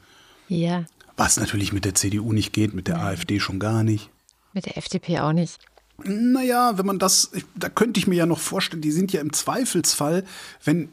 Ja. 0.48 0.84
Was 1.16 1.36
natürlich 1.36 1.72
mit 1.72 1.84
der 1.84 1.94
CDU 1.94 2.32
nicht 2.32 2.52
geht, 2.52 2.74
mit 2.74 2.88
der. 2.88 3.00
AfD 3.00 3.38
schon 3.38 3.60
gar 3.60 3.84
nicht. 3.84 4.10
Mit 4.52 4.66
der 4.66 4.76
FDP 4.76 5.20
auch 5.20 5.32
nicht. 5.32 5.58
Naja, 6.02 6.76
wenn 6.76 6.86
man 6.86 6.98
das, 6.98 7.30
da 7.54 7.68
könnte 7.68 7.98
ich 7.98 8.06
mir 8.06 8.16
ja 8.16 8.26
noch 8.26 8.40
vorstellen, 8.40 8.82
die 8.82 8.90
sind 8.90 9.12
ja 9.12 9.20
im 9.20 9.32
Zweifelsfall, 9.32 10.24
wenn. 10.64 10.90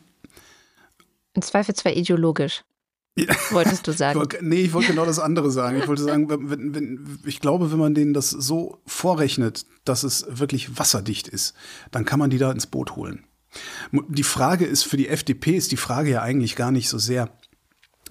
Im 1.33 1.41
Zweifelsfall 1.41 1.97
ideologisch. 1.97 2.63
Wolltest 3.51 3.87
du 3.87 3.91
sagen? 3.91 4.21
Ich 4.21 4.41
nee, 4.41 4.61
ich 4.61 4.73
wollte 4.73 4.89
genau 4.89 5.05
das 5.05 5.19
andere 5.19 5.51
sagen. 5.51 5.77
Ich 5.77 5.87
wollte 5.87 6.03
sagen, 6.03 6.29
wenn, 6.29 6.73
wenn, 6.73 7.19
ich 7.25 7.41
glaube, 7.41 7.71
wenn 7.71 7.79
man 7.79 7.93
denen 7.93 8.13
das 8.13 8.29
so 8.29 8.79
vorrechnet, 8.85 9.65
dass 9.83 10.03
es 10.03 10.25
wirklich 10.29 10.77
wasserdicht 10.79 11.27
ist, 11.27 11.53
dann 11.91 12.05
kann 12.05 12.19
man 12.19 12.29
die 12.29 12.37
da 12.37 12.51
ins 12.51 12.67
Boot 12.67 12.95
holen. 12.95 13.25
Die 14.07 14.23
Frage 14.23 14.65
ist, 14.65 14.83
für 14.83 14.95
die 14.95 15.09
FDP 15.09 15.57
ist 15.57 15.73
die 15.73 15.77
Frage 15.77 16.11
ja 16.11 16.21
eigentlich 16.21 16.55
gar 16.55 16.71
nicht 16.71 16.87
so 16.87 16.97
sehr, 16.97 17.29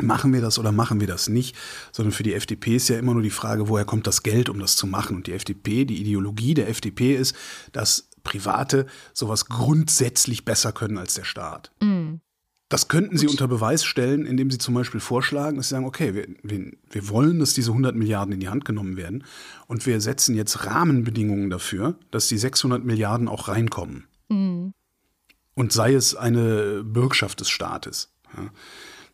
machen 0.00 0.32
wir 0.32 0.40
das 0.40 0.58
oder 0.58 0.72
machen 0.72 1.00
wir 1.00 1.06
das 1.06 1.28
nicht, 1.28 1.56
sondern 1.92 2.12
für 2.12 2.22
die 2.22 2.34
FDP 2.34 2.76
ist 2.76 2.88
ja 2.88 2.98
immer 2.98 3.12
nur 3.12 3.22
die 3.22 3.30
Frage, 3.30 3.68
woher 3.68 3.84
kommt 3.84 4.06
das 4.06 4.22
Geld, 4.22 4.48
um 4.48 4.58
das 4.58 4.76
zu 4.76 4.86
machen. 4.86 5.16
Und 5.16 5.26
die 5.26 5.32
FDP, 5.32 5.84
die 5.84 6.00
Ideologie 6.00 6.54
der 6.54 6.68
FDP 6.68 7.16
ist, 7.16 7.34
dass 7.72 8.08
Private 8.22 8.86
sowas 9.12 9.46
grundsätzlich 9.46 10.44
besser 10.44 10.72
können 10.72 10.98
als 10.98 11.14
der 11.14 11.24
Staat. 11.24 11.72
Mhm. 11.82 12.20
Das 12.68 12.86
könnten 12.86 13.18
Sie 13.18 13.26
unter 13.26 13.48
Beweis 13.48 13.84
stellen, 13.84 14.24
indem 14.24 14.48
Sie 14.52 14.58
zum 14.58 14.74
Beispiel 14.74 15.00
vorschlagen, 15.00 15.56
dass 15.56 15.68
Sie 15.68 15.74
sagen, 15.74 15.86
okay, 15.86 16.14
wir, 16.14 16.28
wir, 16.44 16.70
wir, 16.88 17.08
wollen, 17.08 17.40
dass 17.40 17.52
diese 17.52 17.72
100 17.72 17.96
Milliarden 17.96 18.32
in 18.32 18.38
die 18.38 18.48
Hand 18.48 18.64
genommen 18.64 18.96
werden 18.96 19.24
und 19.66 19.84
wir 19.86 20.00
setzen 20.00 20.36
jetzt 20.36 20.66
Rahmenbedingungen 20.66 21.50
dafür, 21.50 21.96
dass 22.12 22.28
die 22.28 22.38
600 22.38 22.84
Milliarden 22.84 23.26
auch 23.26 23.48
reinkommen. 23.48 24.06
Mhm. 24.28 24.72
Und 25.54 25.72
sei 25.72 25.94
es 25.94 26.14
eine 26.14 26.84
Bürgschaft 26.84 27.40
des 27.40 27.50
Staates, 27.50 28.12
ja, 28.36 28.50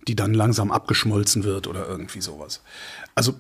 die 0.09 0.17
dann 0.17 0.35
langsam 0.35 0.71
abgeschmolzen 0.71 1.45
wird 1.45 1.67
oder 1.67 1.87
irgendwie 1.87 2.21
sowas. 2.21 2.63
Also 3.15 3.35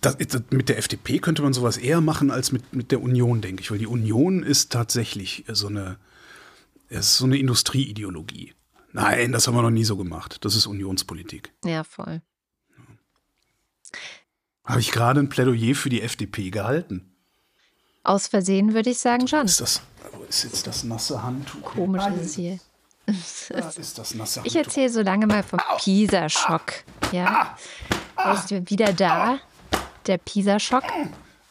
das, 0.00 0.16
das, 0.18 0.42
mit 0.50 0.68
der 0.68 0.78
FDP 0.78 1.18
könnte 1.18 1.42
man 1.42 1.52
sowas 1.52 1.76
eher 1.76 2.00
machen 2.00 2.30
als 2.30 2.52
mit, 2.52 2.72
mit 2.72 2.90
der 2.90 3.02
Union, 3.02 3.40
denke 3.40 3.62
ich, 3.62 3.70
weil 3.70 3.78
die 3.78 3.86
Union 3.86 4.42
ist 4.42 4.72
tatsächlich 4.72 5.44
so 5.48 5.68
eine, 5.68 5.98
ist 6.88 7.16
so 7.16 7.24
eine 7.24 7.36
Industrieideologie. 7.36 8.54
Nein, 8.92 9.32
das 9.32 9.46
haben 9.46 9.54
wir 9.54 9.62
noch 9.62 9.70
nie 9.70 9.84
so 9.84 9.96
gemacht. 9.96 10.44
Das 10.44 10.54
ist 10.54 10.66
Unionspolitik. 10.66 11.52
Ja, 11.64 11.84
voll. 11.84 12.22
Habe 14.64 14.80
ich 14.80 14.92
gerade 14.92 15.20
ein 15.20 15.28
Plädoyer 15.28 15.74
für 15.74 15.88
die 15.88 16.02
FDP 16.02 16.50
gehalten? 16.50 17.12
Aus 18.04 18.26
Versehen 18.26 18.74
würde 18.74 18.90
ich 18.90 18.98
sagen 18.98 19.28
schon. 19.28 19.46
Ist 19.46 19.60
das, 19.60 19.82
wo 20.12 20.22
ist 20.24 20.44
jetzt 20.44 20.66
das 20.66 20.84
nasse 20.84 21.22
Handtuch? 21.22 21.62
Komisch 21.62 22.06
ist 22.16 22.24
es 22.24 22.34
hier. 22.34 22.58
Da 23.06 23.68
ist 23.68 23.98
das 23.98 24.14
nasse 24.14 24.40
Handtuch. 24.40 24.44
Ich 24.46 24.56
erzähle 24.56 24.88
so 24.90 25.02
lange 25.02 25.26
mal 25.26 25.42
vom 25.42 25.58
Pisa-Schock. 25.78 26.72
Ja, 27.12 27.56
er 28.16 28.32
ist 28.34 28.50
wieder 28.70 28.92
da. 28.92 29.38
Der 30.06 30.18
Pisa-Schock. 30.18 30.84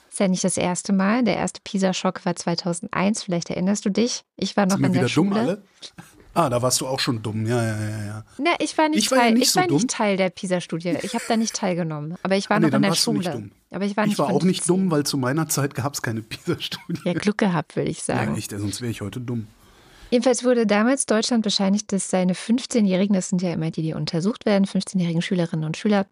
Ist 0.09 0.19
ja 0.19 0.27
nicht 0.27 0.43
das 0.43 0.57
erste 0.57 0.93
Mal. 0.93 1.23
Der 1.23 1.37
erste 1.37 1.61
Pisa-Schock 1.63 2.25
war 2.25 2.35
2001. 2.35 3.23
Vielleicht 3.23 3.49
erinnerst 3.49 3.85
du 3.85 3.89
dich. 3.89 4.23
Ich 4.35 4.55
war 4.57 4.65
noch 4.65 4.73
Sind 4.73 4.81
wir 4.81 4.87
in 4.87 4.93
der 4.93 5.01
wieder 5.03 5.13
dumm 5.13 5.27
Schule. 5.29 5.39
alle? 5.39 5.63
Ah, 6.33 6.49
da 6.49 6.61
warst 6.61 6.79
du 6.79 6.87
auch 6.87 6.99
schon 7.01 7.21
dumm. 7.21 7.45
Ja, 7.45 7.61
ja, 7.61 7.77
ja, 7.79 8.03
ja. 8.05 8.23
Na, 8.37 8.51
ich 8.59 8.77
war 8.77 8.87
nicht 8.87 8.99
Ich 9.03 9.11
war 9.11 9.17
ja 9.17 9.23
Teil. 9.25 9.33
nicht 9.33 9.43
ich 9.43 9.51
so 9.51 9.59
war 9.59 9.67
dumm. 9.67 9.75
nicht 9.77 9.89
Teil 9.89 10.15
der 10.17 10.29
Pisa-Studie. 10.29 10.97
Ich 11.01 11.13
habe 11.13 11.23
da 11.27 11.35
nicht 11.35 11.53
teilgenommen. 11.53 12.15
Aber 12.23 12.37
ich 12.37 12.49
war 12.49 12.57
Ah, 12.57 12.59
nee, 12.61 12.67
noch 12.67 12.75
in 12.75 12.81
der 12.83 12.91
warst 12.91 13.05
du 13.05 13.13
nicht 13.13 13.25
Schule. 13.25 13.35
dumm. 13.35 13.51
Aber 13.71 13.85
ich 13.85 13.97
war 13.97 14.05
nicht 14.05 14.13
Ich 14.13 14.19
war 14.19 14.27
auch 14.29 14.43
nicht 14.43 14.63
15. 14.63 14.75
dumm, 14.75 14.91
weil 14.91 15.05
zu 15.05 15.17
meiner 15.17 15.49
Zeit 15.49 15.75
gab 15.75 15.93
es 15.93 16.01
keine 16.01 16.21
PISA-Studie. 16.21 17.01
Ja, 17.03 17.13
Glück 17.13 17.37
gehabt, 17.37 17.75
würde 17.75 17.89
ich 17.89 18.01
sagen. 18.03 18.31
Ja, 18.31 18.37
echt, 18.37 18.51
sonst 18.51 18.79
wäre 18.81 18.91
ich 18.91 19.01
heute 19.01 19.19
dumm. 19.19 19.47
Jedenfalls 20.11 20.43
wurde 20.43 20.67
damals 20.67 21.05
Deutschland 21.05 21.43
bescheinigt, 21.43 21.91
dass 21.93 22.09
seine 22.09 22.33
15-Jährigen, 22.33 23.13
das 23.13 23.29
sind 23.29 23.41
ja 23.41 23.53
immer 23.53 23.71
die, 23.71 23.81
die 23.81 23.93
untersucht 23.93 24.45
werden, 24.45 24.65
15-jährigen 24.65 25.21
Schülerinnen 25.21 25.65
und 25.65 25.77
Schüler. 25.77 26.05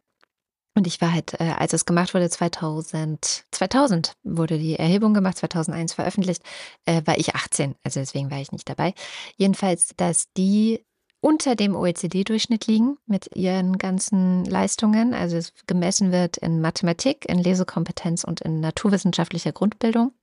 Und 0.76 0.88
ich 0.88 1.02
war 1.02 1.12
halt, 1.12 1.34
äh, 1.40 1.54
als 1.58 1.74
es 1.74 1.86
gemacht 1.86 2.14
wurde, 2.14 2.30
2000, 2.30 3.44
2000 3.52 4.14
wurde 4.24 4.58
die 4.58 4.78
Erhebung 4.78 5.14
gemacht, 5.14 5.38
2001 5.38 5.94
veröffentlicht, 5.94 6.42
äh, 6.86 7.02
war 7.06 7.18
ich 7.18 7.36
18, 7.36 7.76
also 7.84 8.00
deswegen 8.00 8.32
war 8.32 8.40
ich 8.40 8.54
nicht 8.54 8.70
dabei. 8.70 8.94
Jedenfalls, 9.36 9.94
dass 9.98 10.32
die 10.38 10.86
unter 11.22 11.56
dem 11.56 11.76
OECD-Durchschnitt 11.76 12.68
liegen 12.68 12.98
mit 13.06 13.36
ihren 13.36 13.78
ganzen 13.78 14.46
Leistungen, 14.46 15.14
also 15.14 15.36
es 15.36 15.54
gemessen 15.68 16.14
wird 16.14 16.38
in 16.38 16.62
Mathematik, 16.62 17.28
in 17.28 17.40
Lesekompetenz 17.40 18.24
und 18.24 18.40
in 18.40 18.62
naturwissenschaftlicher 18.62 19.52
Grundbildung. 19.52 20.14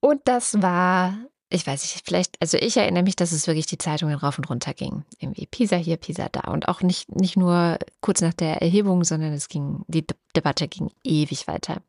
Und 0.00 0.22
das 0.24 0.60
war, 0.60 1.16
ich 1.52 1.66
weiß 1.66 1.82
nicht, 1.82 2.06
vielleicht, 2.06 2.40
also 2.40 2.56
ich 2.56 2.76
erinnere 2.76 3.02
mich, 3.02 3.16
dass 3.16 3.32
es 3.32 3.46
wirklich 3.46 3.66
die 3.66 3.78
Zeitungen 3.78 4.16
rauf 4.16 4.38
und 4.38 4.48
runter 4.48 4.72
ging. 4.74 5.04
Irgendwie 5.18 5.46
Pisa 5.46 5.76
hier, 5.76 5.96
Pisa 5.96 6.28
da. 6.30 6.50
Und 6.50 6.68
auch 6.68 6.80
nicht, 6.80 7.14
nicht 7.14 7.36
nur 7.36 7.78
kurz 8.00 8.20
nach 8.20 8.32
der 8.32 8.62
Erhebung, 8.62 9.04
sondern 9.04 9.32
es 9.32 9.48
ging, 9.48 9.84
die 9.86 10.06
De 10.06 10.16
Debatte 10.34 10.66
ging 10.66 10.90
ewig 11.04 11.46
weiter. 11.46 11.82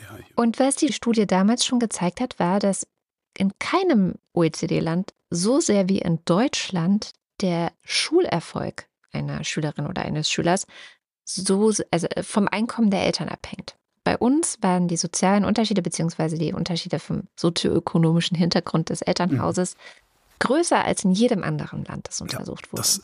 Ja, 0.00 0.18
Und 0.34 0.58
was 0.58 0.74
die 0.76 0.92
Studie 0.92 1.26
damals 1.26 1.64
schon 1.64 1.78
gezeigt 1.78 2.20
hat, 2.20 2.38
war, 2.38 2.58
dass 2.58 2.86
in 3.38 3.52
keinem 3.58 4.14
OECD-Land 4.32 5.14
so 5.30 5.60
sehr 5.60 5.88
wie 5.88 5.98
in 5.98 6.18
Deutschland 6.24 7.12
der 7.40 7.72
Schulerfolg 7.84 8.88
einer 9.12 9.44
Schülerin 9.44 9.86
oder 9.86 10.02
eines 10.02 10.30
Schülers 10.30 10.66
so, 11.24 11.72
also 11.90 12.08
vom 12.22 12.48
Einkommen 12.48 12.90
der 12.90 13.04
Eltern 13.04 13.28
abhängt. 13.28 13.76
Bei 14.06 14.16
uns 14.16 14.58
waren 14.60 14.86
die 14.86 14.96
sozialen 14.96 15.44
Unterschiede 15.44 15.82
beziehungsweise 15.82 16.38
die 16.38 16.52
Unterschiede 16.52 17.00
vom 17.00 17.24
sozioökonomischen 17.34 18.36
Hintergrund 18.36 18.90
des 18.90 19.02
Elternhauses 19.02 19.74
größer 20.38 20.84
als 20.84 21.02
in 21.02 21.10
jedem 21.10 21.42
anderen 21.42 21.84
Land, 21.84 22.06
das 22.06 22.20
untersucht 22.20 22.72
wurde. 22.72 22.82
Das, 22.82 23.02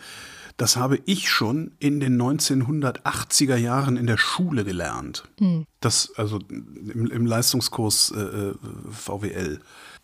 das 0.58 0.76
habe 0.76 1.00
ich 1.04 1.28
schon 1.28 1.72
in 1.80 1.98
den 1.98 2.22
1980er 2.22 3.56
Jahren 3.56 3.96
in 3.96 4.06
der 4.06 4.16
Schule 4.16 4.64
gelernt. 4.64 5.24
Hm. 5.40 5.66
Das, 5.80 6.12
also 6.14 6.38
im, 6.48 7.10
im 7.10 7.26
Leistungskurs 7.26 8.12
äh, 8.16 8.20
äh, 8.20 8.54
VWL. 8.88 9.58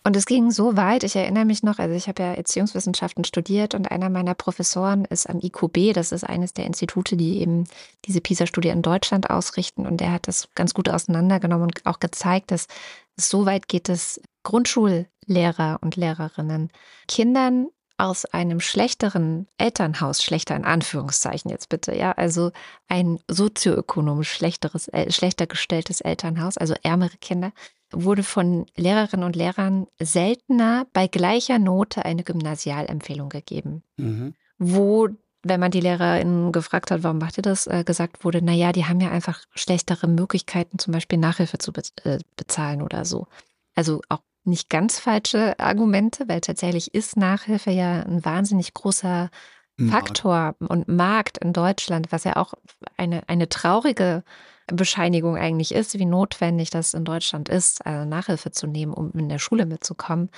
Und 0.05 0.17
es 0.17 0.27
ging 0.27 0.51
so 0.51 0.77
weit, 0.77 1.03
ich 1.03 1.17
erinnere 1.17 1.45
mich 1.45 1.63
noch, 1.63 1.79
also 1.79 1.95
ich 1.95 2.09
habe 2.09 2.23
ja 2.23 2.33
Erziehungswissenschaften 2.33 3.25
studiert 3.25 3.75
und 3.75 3.91
einer 3.91 4.09
meiner 4.09 4.35
Professoren 4.35 5.05
ist 5.05 5.29
am 5.29 5.41
IQB, 5.41 5.93
das 5.93 6.13
ist 6.13 6.25
eines 6.25 6.55
der 6.55 6.67
Institute, 6.67 7.17
die 7.17 7.41
eben 7.41 7.65
diese 8.05 8.21
PISA-Studie 8.21 8.69
in 8.69 8.83
Deutschland 8.83 9.29
ausrichten. 9.29 9.87
Und 9.87 10.01
der 10.01 10.13
hat 10.13 10.29
das 10.29 10.49
ganz 10.55 10.73
gut 10.73 10.89
auseinandergenommen 10.89 11.65
und 11.65 11.87
auch 11.87 12.01
gezeigt, 12.01 12.53
dass 12.53 12.69
es 13.17 13.29
so 13.29 13.45
weit 13.45 13.69
geht, 13.69 13.89
dass 13.89 14.21
Grundschullehrer 14.45 15.79
und 15.83 15.97
Lehrerinnen 15.97 16.71
Kindern 17.09 17.69
aus 17.99 18.25
einem 18.25 18.61
schlechteren 18.61 19.49
Elternhaus, 19.59 20.23
schlechter 20.23 20.55
in 20.55 20.65
Anführungszeichen 20.65 21.51
jetzt 21.51 21.69
bitte, 21.69 21.95
ja, 21.97 22.13
also 22.13 22.53
ein 22.87 23.19
sozioökonomisch 23.29 24.31
schlechteres, 24.31 24.87
äh, 24.89 25.11
schlechter 25.11 25.49
gestelltes 25.49 26.01
Elternhaus, 26.01 26.57
also 26.57 26.75
ärmere 26.85 27.17
Kinder, 27.21 27.53
wurde 27.93 28.23
von 28.23 28.67
Lehrerinnen 28.77 29.25
und 29.25 29.37
Lehrern 29.37 29.87
seltener 30.01 30.87
bei 30.93 31.07
gleicher 31.07 31.59
Note 31.59 32.05
eine 32.05 32.25
Gymnasialempfehlung 32.25 33.29
gegeben, 33.29 33.83
Mhm. 33.97 34.35
wo 34.59 35.09
wenn 35.45 35.61
man 35.61 35.71
die 35.71 35.81
LehrerInnen 35.81 36.51
gefragt 36.51 36.91
hat, 36.91 37.05
warum 37.05 37.19
macht 37.19 37.39
ihr 37.39 37.43
das, 37.43 37.69
äh, 37.69 37.85
gesagt 37.85 38.25
wurde, 38.25 38.43
naja, 38.43 38.73
die 38.73 38.87
haben 38.87 39.01
ja 39.01 39.11
einfach 39.11 39.41
schlechtere 39.55 40.09
Möglichkeiten, 40.09 40.81
zum 40.81 40.93
Beispiel 40.93 41.17
Nachhilfe 41.17 41.59
zu 41.59 41.73
be 41.73 41.83
äh, 42.03 42.19
bezahlen 42.37 42.83
oder 42.83 43.05
so. 43.05 43.29
Also 43.77 44.03
auch 44.09 44.19
nicht 44.45 44.69
ganz 44.69 44.99
falsche 44.99 45.59
Argumente, 45.61 46.29
weil 46.29 46.41
tatsächlich 46.41 46.93
ist 46.93 47.17
Nachhilfe 47.17 47.71
ja 47.71 48.03
ein 48.03 48.25
wahnsinnig 48.25 48.75
großer 48.75 49.31
Markt. 49.77 50.09
Faktor 50.09 50.57
und 50.59 50.89
Markt 50.89 51.39
in 51.39 51.53
Deutschland, 51.53 52.11
was 52.11 52.25
ja 52.25 52.35
auch 52.35 52.55
eine, 52.97 53.29
eine 53.29 53.49
traurige 53.49 54.25
Bescheinigung 54.73 55.37
eigentlich 55.37 55.75
ist, 55.75 55.99
wie 55.99 56.05
notwendig 56.05 56.71
das 56.71 56.95
in 56.95 57.05
Deutschland 57.05 57.49
ist, 57.49 57.85
also 57.87 58.09
Nachhilfe 58.09 58.51
zu 58.51 58.67
nehmen, 58.67 58.93
um 58.93 59.11
in 59.13 59.29
der 59.29 59.39
Schule 59.39 59.67
mitzukommen. 59.67 60.31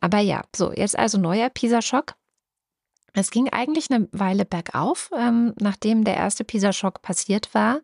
Aber 0.00 0.18
ja, 0.18 0.42
so, 0.54 0.72
jetzt 0.72 0.98
also 0.98 1.18
neuer 1.18 1.50
PISA-Schock. 1.50 2.14
Es 3.12 3.30
ging 3.30 3.48
eigentlich 3.50 3.90
eine 3.90 4.08
Weile 4.10 4.44
bergauf, 4.44 5.10
ähm, 5.16 5.54
nachdem 5.60 6.04
der 6.04 6.16
erste 6.16 6.44
PISA-Schock 6.44 7.00
passiert 7.02 7.54
war, 7.54 7.80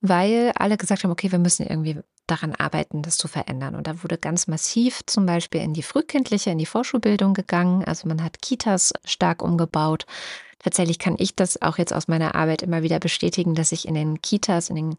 weil 0.00 0.52
alle 0.56 0.78
gesagt 0.78 1.04
haben, 1.04 1.10
okay, 1.10 1.30
wir 1.30 1.38
müssen 1.38 1.66
irgendwie 1.66 2.00
daran 2.26 2.54
arbeiten, 2.54 3.02
das 3.02 3.16
zu 3.16 3.28
verändern. 3.28 3.74
Und 3.74 3.86
da 3.86 4.02
wurde 4.02 4.16
ganz 4.16 4.46
massiv 4.46 5.00
zum 5.06 5.26
Beispiel 5.26 5.60
in 5.60 5.74
die 5.74 5.82
frühkindliche, 5.82 6.50
in 6.50 6.58
die 6.58 6.66
Vorschulbildung 6.66 7.34
gegangen. 7.34 7.84
Also 7.84 8.08
man 8.08 8.22
hat 8.22 8.40
Kitas 8.40 8.92
stark 9.04 9.42
umgebaut. 9.42 10.06
Tatsächlich 10.62 10.98
kann 10.98 11.16
ich 11.18 11.34
das 11.34 11.60
auch 11.62 11.78
jetzt 11.78 11.92
aus 11.92 12.06
meiner 12.06 12.34
Arbeit 12.34 12.62
immer 12.62 12.82
wieder 12.82 13.00
bestätigen, 13.00 13.54
dass 13.54 13.70
sich 13.70 13.88
in 13.88 13.94
den 13.94 14.20
Kitas, 14.20 14.68
in 14.68 14.76
den 14.76 14.96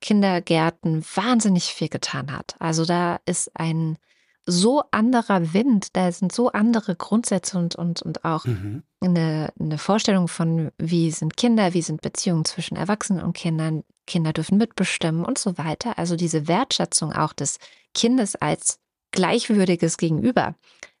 Kindergärten 0.00 1.04
wahnsinnig 1.14 1.64
viel 1.74 1.88
getan 1.88 2.32
hat. 2.36 2.56
Also 2.58 2.84
da 2.84 3.20
ist 3.26 3.50
ein 3.54 3.98
so 4.44 4.82
anderer 4.90 5.54
Wind, 5.54 5.94
da 5.96 6.10
sind 6.10 6.32
so 6.32 6.50
andere 6.50 6.96
Grundsätze 6.96 7.56
und, 7.58 7.76
und, 7.76 8.02
und 8.02 8.24
auch 8.24 8.44
Mhm. 8.44 8.82
eine, 9.00 9.52
eine 9.58 9.78
Vorstellung 9.78 10.26
von, 10.28 10.72
wie 10.78 11.10
sind 11.12 11.36
Kinder, 11.36 11.74
wie 11.74 11.82
sind 11.82 12.02
Beziehungen 12.02 12.44
zwischen 12.44 12.76
Erwachsenen 12.76 13.22
und 13.22 13.34
Kindern, 13.34 13.84
Kinder 14.06 14.32
dürfen 14.32 14.58
mitbestimmen 14.58 15.24
und 15.24 15.38
so 15.38 15.58
weiter. 15.58 15.96
Also 15.98 16.16
diese 16.16 16.48
Wertschätzung 16.48 17.12
auch 17.12 17.32
des 17.32 17.58
Kindes 17.94 18.34
als 18.34 18.80
gleichwürdiges 19.12 19.96
Gegenüber, 19.96 20.54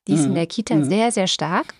die 0.06 0.14
ist 0.14 0.24
in 0.26 0.30
Mhm. 0.30 0.34
der 0.36 0.46
Kita 0.46 0.74
Mhm. 0.76 0.84
sehr, 0.84 1.10
sehr 1.10 1.26
stark. 1.26 1.74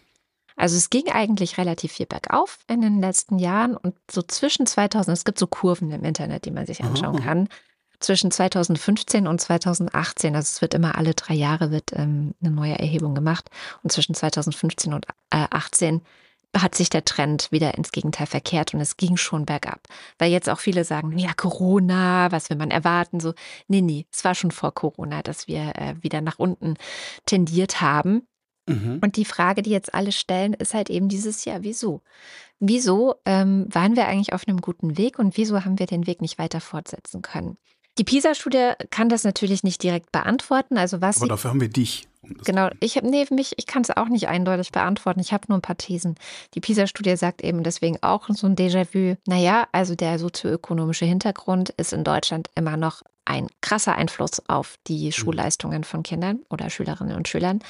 Also 0.56 0.76
es 0.76 0.90
ging 0.90 1.08
eigentlich 1.08 1.58
relativ 1.58 1.92
viel 1.92 2.06
bergauf 2.06 2.58
in 2.68 2.80
den 2.80 3.00
letzten 3.00 3.38
Jahren 3.38 3.76
und 3.76 3.94
so 4.10 4.22
zwischen 4.22 4.66
2000, 4.66 5.16
es 5.16 5.24
gibt 5.24 5.38
so 5.38 5.46
Kurven 5.46 5.90
im 5.90 6.04
Internet, 6.04 6.44
die 6.44 6.50
man 6.50 6.66
sich 6.66 6.82
anschauen 6.82 7.16
Aha. 7.16 7.24
kann, 7.24 7.48
zwischen 8.00 8.30
2015 8.30 9.26
und 9.26 9.40
2018, 9.40 10.34
also 10.34 10.46
es 10.46 10.60
wird 10.60 10.74
immer 10.74 10.98
alle 10.98 11.14
drei 11.14 11.34
Jahre 11.34 11.70
wird 11.70 11.92
ähm, 11.94 12.34
eine 12.42 12.50
neue 12.50 12.78
Erhebung 12.78 13.14
gemacht 13.14 13.48
und 13.82 13.92
zwischen 13.92 14.14
2015 14.14 14.92
und 14.92 15.06
äh, 15.30 15.46
18 15.50 16.02
hat 16.56 16.74
sich 16.74 16.90
der 16.90 17.04
Trend 17.04 17.50
wieder 17.50 17.74
ins 17.78 17.92
Gegenteil 17.92 18.26
verkehrt 18.26 18.74
und 18.74 18.80
es 18.80 18.98
ging 18.98 19.16
schon 19.16 19.46
bergab. 19.46 19.88
Weil 20.18 20.30
jetzt 20.30 20.50
auch 20.50 20.60
viele 20.60 20.84
sagen, 20.84 21.16
ja, 21.18 21.32
Corona, 21.32 22.30
was 22.30 22.50
will 22.50 22.58
man 22.58 22.70
erwarten? 22.70 23.20
So, 23.20 23.32
nee, 23.68 23.80
nee, 23.80 24.06
es 24.12 24.22
war 24.24 24.34
schon 24.34 24.50
vor 24.50 24.74
Corona, 24.74 25.22
dass 25.22 25.48
wir 25.48 25.72
äh, 25.76 25.94
wieder 26.02 26.20
nach 26.20 26.38
unten 26.38 26.76
tendiert 27.24 27.80
haben. 27.80 28.26
Mhm. 28.68 29.00
Und 29.02 29.16
die 29.16 29.24
Frage, 29.24 29.62
die 29.62 29.70
jetzt 29.70 29.94
alle 29.94 30.12
stellen, 30.12 30.54
ist 30.54 30.74
halt 30.74 30.90
eben 30.90 31.08
dieses 31.08 31.44
Jahr, 31.44 31.62
wieso? 31.62 32.02
Wieso 32.60 33.16
ähm, 33.24 33.66
waren 33.70 33.96
wir 33.96 34.06
eigentlich 34.06 34.32
auf 34.32 34.46
einem 34.46 34.60
guten 34.60 34.96
Weg 34.96 35.18
und 35.18 35.36
wieso 35.36 35.64
haben 35.64 35.78
wir 35.78 35.86
den 35.86 36.06
Weg 36.06 36.20
nicht 36.20 36.38
weiter 36.38 36.60
fortsetzen 36.60 37.22
können? 37.22 37.56
Die 37.98 38.04
PISA-Studie 38.04 38.72
kann 38.90 39.08
das 39.08 39.24
natürlich 39.24 39.64
nicht 39.64 39.82
direkt 39.82 40.12
beantworten. 40.12 40.78
Also 40.78 41.00
was 41.00 41.18
Aber 41.18 41.28
dafür 41.28 41.50
haben 41.50 41.60
wir 41.60 41.68
dich. 41.68 42.08
Um 42.22 42.34
Genau, 42.44 42.70
ich 42.80 42.96
habe 42.96 43.08
nee, 43.08 43.26
mich, 43.30 43.54
ich 43.56 43.66
kann 43.66 43.82
es 43.82 43.90
auch 43.90 44.08
nicht 44.08 44.28
eindeutig 44.28 44.72
beantworten. 44.72 45.20
Ich 45.20 45.32
habe 45.32 45.46
nur 45.48 45.58
ein 45.58 45.62
paar 45.62 45.76
Thesen. 45.76 46.16
Die 46.54 46.60
PISA-Studie 46.60 47.16
sagt 47.16 47.42
eben 47.42 47.62
deswegen 47.62 47.98
auch 48.02 48.28
so 48.28 48.46
ein 48.46 48.56
Déjà-vu. 48.56 49.16
Naja, 49.26 49.68
also 49.72 49.94
der 49.94 50.18
sozioökonomische 50.18 51.04
Hintergrund 51.04 51.70
ist 51.70 51.92
in 51.92 52.04
Deutschland 52.04 52.48
immer 52.54 52.76
noch 52.76 53.02
ein 53.24 53.48
krasser 53.60 53.94
Einfluss 53.94 54.42
auf 54.48 54.76
die 54.86 55.06
mhm. 55.06 55.12
Schulleistungen 55.12 55.84
von 55.84 56.02
Kindern 56.02 56.40
oder 56.50 56.70
Schülerinnen 56.70 57.16
und 57.16 57.28
Schülern. 57.28 57.60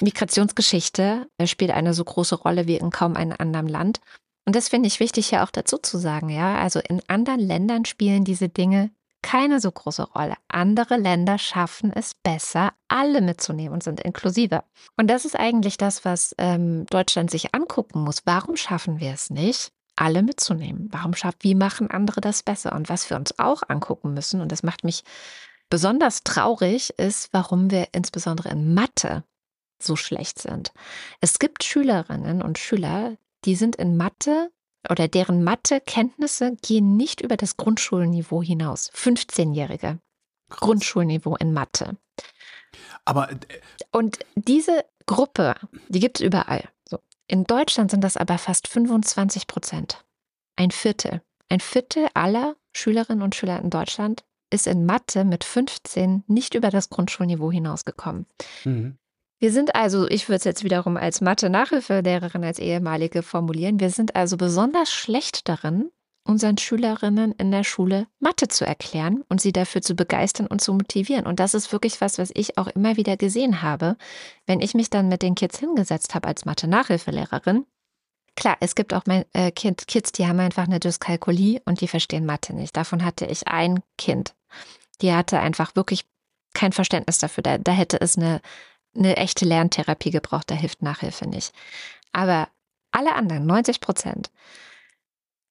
Migrationsgeschichte 0.00 1.26
äh, 1.38 1.46
spielt 1.46 1.70
eine 1.70 1.94
so 1.94 2.04
große 2.04 2.36
Rolle 2.36 2.66
wie 2.66 2.76
in 2.76 2.90
kaum 2.90 3.16
einem 3.16 3.36
anderen 3.38 3.68
Land. 3.68 4.00
Und 4.46 4.56
das 4.56 4.68
finde 4.68 4.88
ich 4.88 5.00
wichtig 5.00 5.28
hier 5.28 5.42
auch 5.44 5.50
dazu 5.50 5.78
zu 5.78 5.98
sagen, 5.98 6.28
ja. 6.28 6.56
Also 6.56 6.80
in 6.80 7.02
anderen 7.08 7.40
Ländern 7.40 7.84
spielen 7.84 8.24
diese 8.24 8.48
Dinge 8.48 8.90
keine 9.22 9.60
so 9.60 9.70
große 9.70 10.02
Rolle. 10.02 10.34
Andere 10.48 10.96
Länder 10.96 11.38
schaffen 11.38 11.92
es 11.92 12.14
besser, 12.14 12.72
alle 12.88 13.20
mitzunehmen 13.20 13.74
und 13.74 13.82
sind 13.82 14.00
inklusiver. 14.00 14.64
Und 14.96 15.08
das 15.08 15.24
ist 15.24 15.38
eigentlich 15.38 15.76
das, 15.76 16.04
was 16.04 16.34
ähm, 16.38 16.86
Deutschland 16.86 17.30
sich 17.30 17.54
angucken 17.54 18.02
muss. 18.02 18.22
Warum 18.24 18.56
schaffen 18.56 19.00
wir 19.00 19.12
es 19.12 19.30
nicht? 19.30 19.72
alle 19.96 20.22
mitzunehmen. 20.22 20.88
Warum 20.90 21.14
schafft, 21.14 21.44
wie 21.44 21.54
machen 21.54 21.90
andere 21.90 22.22
das 22.22 22.42
besser? 22.42 22.72
Und 22.72 22.88
was 22.88 23.10
wir 23.10 23.18
uns 23.18 23.38
auch 23.38 23.62
angucken 23.68 24.14
müssen, 24.14 24.40
und 24.40 24.50
das 24.50 24.62
macht 24.62 24.82
mich 24.82 25.04
besonders 25.68 26.24
traurig, 26.24 26.98
ist, 26.98 27.28
warum 27.32 27.70
wir 27.70 27.88
insbesondere 27.92 28.48
in 28.48 28.72
Mathe 28.72 29.24
so 29.78 29.96
schlecht 29.96 30.38
sind. 30.38 30.72
Es 31.20 31.38
gibt 31.38 31.64
Schülerinnen 31.64 32.40
und 32.40 32.58
Schüler, 32.58 33.16
die 33.44 33.54
sind 33.54 33.76
in 33.76 33.96
Mathe 33.96 34.50
oder 34.88 35.08
deren 35.08 35.44
Mathekenntnisse 35.44 36.56
gehen 36.62 36.96
nicht 36.96 37.20
über 37.20 37.36
das 37.36 37.56
Grundschulniveau 37.56 38.42
hinaus. 38.42 38.90
15-Jährige. 38.92 39.98
Grundschulniveau 40.48 41.36
in 41.36 41.52
Mathe. 41.52 41.96
Aber 43.04 43.30
äh, 43.30 43.36
und 43.92 44.18
diese 44.34 44.84
Gruppe, 45.06 45.54
die 45.88 46.00
gibt 46.00 46.20
es 46.20 46.26
überall. 46.26 46.68
In 47.26 47.44
Deutschland 47.44 47.90
sind 47.92 48.02
das 48.02 48.16
aber 48.16 48.38
fast 48.38 48.66
25 48.66 49.46
Prozent. 49.46 50.04
Ein 50.56 50.72
Viertel. 50.72 51.22
Ein 51.48 51.60
Viertel 51.60 52.08
aller 52.14 52.56
Schülerinnen 52.72 53.22
und 53.22 53.34
Schüler 53.34 53.60
in 53.60 53.70
Deutschland 53.70 54.24
ist 54.50 54.66
in 54.66 54.84
Mathe 54.84 55.24
mit 55.24 55.44
15 55.44 56.24
nicht 56.26 56.54
über 56.54 56.70
das 56.70 56.90
Grundschulniveau 56.90 57.52
hinausgekommen. 57.52 58.26
Mhm. 58.64 58.98
Wir 59.40 59.52
sind 59.52 59.74
also, 59.74 60.06
ich 60.06 60.28
würde 60.28 60.36
es 60.36 60.44
jetzt 60.44 60.64
wiederum 60.64 60.98
als 60.98 61.22
Mathe-Nachhilfelehrerin, 61.22 62.44
als 62.44 62.58
ehemalige 62.58 63.22
formulieren, 63.22 63.80
wir 63.80 63.88
sind 63.88 64.14
also 64.14 64.36
besonders 64.36 64.92
schlecht 64.92 65.48
darin, 65.48 65.90
unseren 66.24 66.58
Schülerinnen 66.58 67.32
in 67.32 67.50
der 67.50 67.64
Schule 67.64 68.06
Mathe 68.18 68.48
zu 68.48 68.66
erklären 68.66 69.24
und 69.30 69.40
sie 69.40 69.52
dafür 69.52 69.80
zu 69.80 69.94
begeistern 69.94 70.46
und 70.46 70.60
zu 70.60 70.74
motivieren. 70.74 71.26
Und 71.26 71.40
das 71.40 71.54
ist 71.54 71.72
wirklich 71.72 72.02
was, 72.02 72.18
was 72.18 72.30
ich 72.34 72.58
auch 72.58 72.66
immer 72.68 72.98
wieder 72.98 73.16
gesehen 73.16 73.62
habe, 73.62 73.96
wenn 74.44 74.60
ich 74.60 74.74
mich 74.74 74.90
dann 74.90 75.08
mit 75.08 75.22
den 75.22 75.34
Kids 75.34 75.58
hingesetzt 75.58 76.14
habe 76.14 76.28
als 76.28 76.44
Mathe-Nachhilfelehrerin. 76.44 77.64
Klar, 78.36 78.58
es 78.60 78.74
gibt 78.74 78.92
auch 78.92 79.06
mein, 79.06 79.24
äh, 79.32 79.50
kind, 79.50 79.86
Kids, 79.86 80.12
die 80.12 80.26
haben 80.26 80.38
einfach 80.38 80.64
eine 80.64 80.80
Dyskalkulie 80.80 81.62
und 81.64 81.80
die 81.80 81.88
verstehen 81.88 82.26
Mathe 82.26 82.54
nicht. 82.54 82.76
Davon 82.76 83.06
hatte 83.06 83.24
ich 83.24 83.48
ein 83.48 83.80
Kind. 83.96 84.34
Die 85.00 85.14
hatte 85.14 85.40
einfach 85.40 85.74
wirklich 85.76 86.04
kein 86.54 86.72
Verständnis 86.72 87.18
dafür. 87.18 87.42
Da, 87.42 87.58
da 87.58 87.72
hätte 87.72 88.00
es 88.00 88.16
eine, 88.16 88.40
eine 88.94 89.16
echte 89.16 89.44
Lerntherapie 89.44 90.10
gebraucht, 90.10 90.50
da 90.50 90.54
hilft 90.54 90.82
Nachhilfe 90.82 91.28
nicht. 91.28 91.52
Aber 92.12 92.48
alle 92.90 93.14
anderen, 93.14 93.46
90 93.46 93.80
Prozent, 93.80 94.30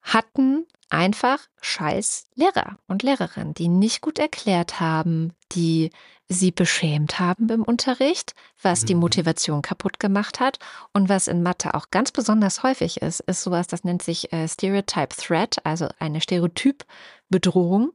hatten 0.01 0.65
einfach 0.89 1.39
scheiß 1.61 2.27
Lehrer 2.35 2.79
und 2.87 3.03
Lehrerinnen, 3.03 3.53
die 3.53 3.67
nicht 3.67 4.01
gut 4.01 4.19
erklärt 4.19 4.79
haben, 4.79 5.33
die 5.51 5.91
sie 6.27 6.51
beschämt 6.51 7.19
haben 7.19 7.49
im 7.49 7.63
Unterricht, 7.63 8.35
was 8.61 8.85
die 8.85 8.93
mhm. 8.93 9.01
Motivation 9.01 9.63
kaputt 9.63 9.99
gemacht 9.99 10.39
hat. 10.39 10.59
Und 10.93 11.09
was 11.09 11.27
in 11.27 11.41
Mathe 11.41 11.73
auch 11.73 11.89
ganz 11.89 12.11
besonders 12.11 12.61
häufig 12.61 13.01
ist, 13.01 13.19
ist 13.21 13.41
sowas, 13.41 13.65
das 13.65 13.83
nennt 13.83 14.03
sich 14.03 14.31
äh, 14.31 14.47
Stereotype 14.47 15.15
Threat, 15.15 15.57
also 15.65 15.87
eine 15.97 16.21
Stereotypbedrohung, 16.21 17.93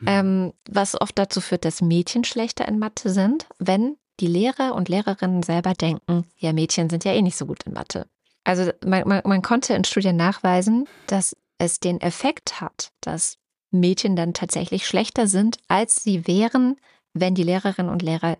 mhm. 0.00 0.06
ähm, 0.06 0.52
was 0.68 1.00
oft 1.00 1.16
dazu 1.16 1.40
führt, 1.40 1.64
dass 1.64 1.80
Mädchen 1.80 2.24
schlechter 2.24 2.66
in 2.66 2.80
Mathe 2.80 3.08
sind, 3.10 3.46
wenn 3.58 3.96
die 4.20 4.26
Lehrer 4.26 4.74
und 4.74 4.88
Lehrerinnen 4.88 5.42
selber 5.42 5.74
denken, 5.74 6.24
ja, 6.38 6.52
Mädchen 6.52 6.88
sind 6.90 7.04
ja 7.04 7.12
eh 7.12 7.22
nicht 7.22 7.36
so 7.36 7.46
gut 7.46 7.62
in 7.64 7.72
Mathe. 7.72 8.06
Also 8.44 8.70
man, 8.84 9.06
man, 9.08 9.22
man 9.24 9.42
konnte 9.42 9.74
in 9.74 9.84
Studien 9.84 10.16
nachweisen, 10.16 10.88
dass 11.06 11.36
es 11.58 11.80
den 11.80 12.00
Effekt 12.00 12.60
hat, 12.60 12.92
dass 13.00 13.38
Mädchen 13.70 14.16
dann 14.16 14.34
tatsächlich 14.34 14.86
schlechter 14.86 15.26
sind, 15.26 15.58
als 15.68 16.02
sie 16.02 16.26
wären, 16.26 16.76
wenn 17.12 17.34
die 17.34 17.42
Lehrerinnen 17.42 17.90
und 17.90 18.02
Lehrer 18.02 18.38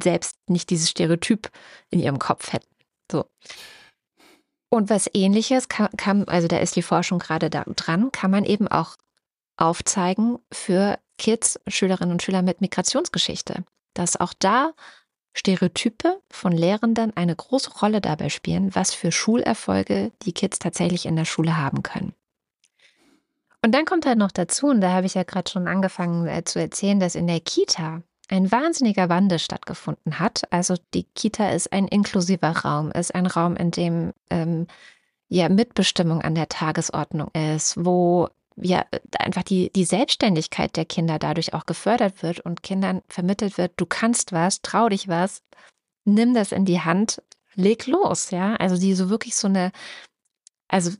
selbst 0.00 0.36
nicht 0.48 0.70
dieses 0.70 0.90
Stereotyp 0.90 1.50
in 1.90 2.00
ihrem 2.00 2.18
Kopf 2.18 2.52
hätten. 2.52 2.68
So. 3.10 3.24
Und 4.70 4.90
was 4.90 5.10
ähnliches 5.14 5.68
kann, 5.68 5.88
kann, 5.96 6.24
also 6.28 6.46
da 6.46 6.58
ist 6.58 6.76
die 6.76 6.82
Forschung 6.82 7.18
gerade 7.18 7.50
da 7.50 7.64
dran, 7.64 8.12
kann 8.12 8.30
man 8.30 8.44
eben 8.44 8.68
auch 8.68 8.96
aufzeigen 9.56 10.38
für 10.52 10.98
Kids, 11.16 11.58
Schülerinnen 11.66 12.12
und 12.12 12.22
Schüler 12.22 12.42
mit 12.42 12.60
Migrationsgeschichte, 12.60 13.64
dass 13.94 14.20
auch 14.20 14.34
da 14.38 14.72
Stereotype 15.38 16.20
von 16.30 16.52
Lehrenden 16.52 17.16
eine 17.16 17.34
große 17.34 17.70
Rolle 17.80 18.00
dabei 18.00 18.28
spielen, 18.28 18.74
was 18.74 18.92
für 18.92 19.12
Schulerfolge 19.12 20.10
die 20.22 20.32
Kids 20.32 20.58
tatsächlich 20.58 21.06
in 21.06 21.16
der 21.16 21.24
Schule 21.24 21.56
haben 21.56 21.82
können. 21.82 22.12
Und 23.62 23.72
dann 23.74 23.84
kommt 23.84 24.06
halt 24.06 24.18
noch 24.18 24.32
dazu, 24.32 24.66
und 24.66 24.80
da 24.80 24.92
habe 24.92 25.06
ich 25.06 25.14
ja 25.14 25.22
gerade 25.22 25.50
schon 25.50 25.68
angefangen 25.68 26.26
äh, 26.26 26.44
zu 26.44 26.60
erzählen, 26.60 27.00
dass 27.00 27.14
in 27.14 27.26
der 27.26 27.40
Kita 27.40 28.02
ein 28.28 28.52
wahnsinniger 28.52 29.08
Wandel 29.08 29.38
stattgefunden 29.38 30.18
hat. 30.18 30.42
Also 30.50 30.74
die 30.92 31.04
Kita 31.04 31.50
ist 31.50 31.72
ein 31.72 31.88
inklusiver 31.88 32.50
Raum, 32.50 32.90
ist 32.92 33.14
ein 33.14 33.26
Raum, 33.26 33.56
in 33.56 33.70
dem 33.70 34.12
ähm, 34.30 34.66
ja 35.28 35.48
Mitbestimmung 35.48 36.20
an 36.22 36.34
der 36.34 36.48
Tagesordnung 36.48 37.30
ist, 37.32 37.74
wo 37.84 38.28
ja 38.62 38.84
einfach 39.18 39.42
die, 39.42 39.70
die 39.72 39.84
Selbstständigkeit 39.84 40.76
der 40.76 40.84
Kinder 40.84 41.18
dadurch 41.18 41.54
auch 41.54 41.66
gefördert 41.66 42.22
wird 42.22 42.40
und 42.40 42.62
Kindern 42.62 43.02
vermittelt 43.08 43.58
wird, 43.58 43.72
du 43.76 43.86
kannst 43.86 44.32
was, 44.32 44.62
trau 44.62 44.88
dich 44.88 45.08
was, 45.08 45.42
nimm 46.04 46.34
das 46.34 46.52
in 46.52 46.64
die 46.64 46.80
Hand, 46.80 47.22
leg 47.54 47.86
los, 47.86 48.30
ja. 48.30 48.56
Also 48.56 48.76
die 48.78 48.94
so 48.94 49.10
wirklich 49.10 49.36
so 49.36 49.48
eine, 49.48 49.72
also 50.68 50.92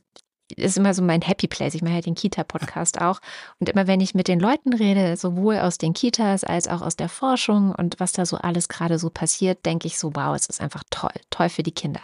ist 0.55 0.77
immer 0.77 0.93
so 0.93 1.01
mein 1.01 1.21
Happy 1.21 1.47
Place. 1.47 1.75
Ich 1.75 1.81
mache 1.81 1.95
ja 1.95 2.01
den 2.01 2.15
Kita-Podcast 2.15 3.01
auch. 3.01 3.19
Und 3.59 3.69
immer 3.69 3.87
wenn 3.87 4.01
ich 4.01 4.15
mit 4.15 4.27
den 4.27 4.39
Leuten 4.39 4.73
rede, 4.73 5.15
sowohl 5.17 5.59
aus 5.59 5.77
den 5.77 5.93
Kitas 5.93 6.43
als 6.43 6.67
auch 6.67 6.81
aus 6.81 6.95
der 6.95 7.09
Forschung 7.09 7.73
und 7.75 7.99
was 7.99 8.13
da 8.13 8.25
so 8.25 8.37
alles 8.37 8.69
gerade 8.69 8.99
so 8.99 9.09
passiert, 9.09 9.65
denke 9.65 9.87
ich 9.87 9.97
so, 9.97 10.15
wow, 10.15 10.35
es 10.35 10.47
ist 10.47 10.61
einfach 10.61 10.83
toll, 10.89 11.13
toll 11.29 11.49
für 11.49 11.63
die 11.63 11.71
Kinder. 11.71 12.01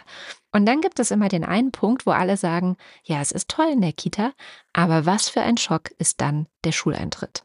Und 0.52 0.66
dann 0.66 0.80
gibt 0.80 0.98
es 1.00 1.10
immer 1.10 1.28
den 1.28 1.44
einen 1.44 1.72
Punkt, 1.72 2.06
wo 2.06 2.12
alle 2.12 2.36
sagen, 2.36 2.76
ja, 3.04 3.20
es 3.20 3.32
ist 3.32 3.48
toll 3.48 3.68
in 3.72 3.80
der 3.80 3.92
Kita, 3.92 4.32
aber 4.72 5.06
was 5.06 5.28
für 5.28 5.42
ein 5.42 5.56
Schock 5.56 5.90
ist 5.98 6.20
dann 6.20 6.46
der 6.64 6.72
Schuleintritt. 6.72 7.44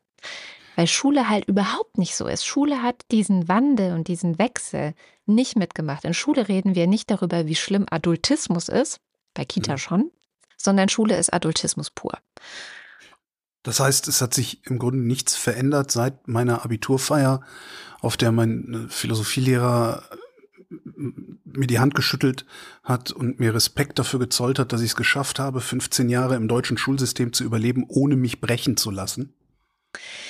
Weil 0.75 0.87
Schule 0.87 1.27
halt 1.27 1.45
überhaupt 1.45 1.97
nicht 1.97 2.15
so 2.15 2.27
ist. 2.27 2.45
Schule 2.45 2.81
hat 2.81 3.03
diesen 3.11 3.47
Wandel 3.47 3.93
und 3.93 4.07
diesen 4.07 4.39
Wechsel 4.39 4.93
nicht 5.25 5.57
mitgemacht. 5.57 6.05
In 6.05 6.13
Schule 6.13 6.47
reden 6.47 6.75
wir 6.75 6.87
nicht 6.87 7.11
darüber, 7.11 7.45
wie 7.47 7.55
schlimm 7.55 7.85
Adultismus 7.89 8.69
ist, 8.69 8.99
bei 9.33 9.45
Kita 9.45 9.73
mhm. 9.73 9.77
schon, 9.77 10.11
sondern 10.63 10.89
Schule 10.89 11.17
ist 11.17 11.33
Adultismus 11.33 11.89
pur. 11.89 12.13
Das 13.63 13.79
heißt, 13.79 14.07
es 14.07 14.21
hat 14.21 14.33
sich 14.33 14.65
im 14.65 14.79
Grunde 14.79 15.01
nichts 15.01 15.35
verändert 15.35 15.91
seit 15.91 16.27
meiner 16.27 16.65
Abiturfeier, 16.65 17.41
auf 18.01 18.17
der 18.17 18.31
mein 18.31 18.87
äh, 18.87 18.89
Philosophielehrer 18.89 20.03
äh, 20.11 20.75
mir 21.45 21.67
die 21.67 21.79
Hand 21.79 21.93
geschüttelt 21.95 22.45
hat 22.83 23.11
und 23.11 23.39
mir 23.39 23.53
Respekt 23.53 23.99
dafür 23.99 24.19
gezollt 24.19 24.57
hat, 24.57 24.73
dass 24.73 24.81
ich 24.81 24.91
es 24.91 24.95
geschafft 24.95 25.37
habe, 25.37 25.61
15 25.61 26.09
Jahre 26.09 26.35
im 26.35 26.47
deutschen 26.47 26.77
Schulsystem 26.77 27.33
zu 27.33 27.43
überleben, 27.43 27.85
ohne 27.87 28.15
mich 28.15 28.41
brechen 28.41 28.77
zu 28.77 28.89
lassen. 28.89 29.33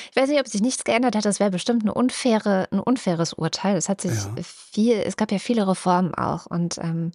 Ich 0.10 0.16
weiß 0.16 0.30
nicht, 0.30 0.40
ob 0.40 0.48
sich 0.48 0.62
nichts 0.62 0.84
geändert 0.84 1.16
hat. 1.16 1.24
Das 1.24 1.40
wäre 1.40 1.52
bestimmt 1.52 1.84
eine 1.84 1.94
unfaire, 1.94 2.68
ein 2.72 2.80
unfaires 2.80 3.34
Urteil. 3.34 3.78
Es 3.78 3.88
hat 3.88 4.02
sich 4.02 4.12
ja. 4.12 4.36
viel, 4.44 4.96
es 4.96 5.16
gab 5.16 5.32
ja 5.32 5.40
viele 5.40 5.68
Reformen 5.68 6.14
auch 6.16 6.48
und 6.48 6.80
ähm, 6.80 7.12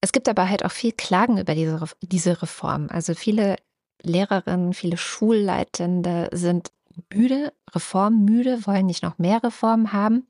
es 0.00 0.12
gibt 0.12 0.28
aber 0.28 0.48
halt 0.48 0.64
auch 0.64 0.70
viel 0.70 0.92
Klagen 0.92 1.38
über 1.38 1.54
diese, 1.54 1.80
diese 2.02 2.40
Reform. 2.42 2.88
Also 2.90 3.14
viele 3.14 3.56
Lehrerinnen, 4.02 4.74
viele 4.74 4.96
Schulleitende 4.96 6.28
sind 6.32 6.70
müde, 7.12 7.52
reformmüde, 7.74 8.66
wollen 8.66 8.86
nicht 8.86 9.02
noch 9.02 9.18
mehr 9.18 9.42
Reformen 9.42 9.92
haben. 9.92 10.26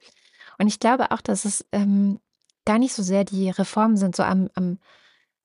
Und 0.59 0.69
ich 0.69 0.81
glaube 0.81 1.11
auch, 1.11 1.21
dass 1.21 1.45
es 1.45 1.65
ähm, 1.73 2.19
gar 2.65 2.79
nicht 2.79 2.95
so 2.95 3.03
sehr 3.03 3.25
die 3.25 3.51
Reformen 3.51 3.97
sind, 3.97 4.17
so 4.17 4.23
am, 4.23 4.49
am 4.55 4.79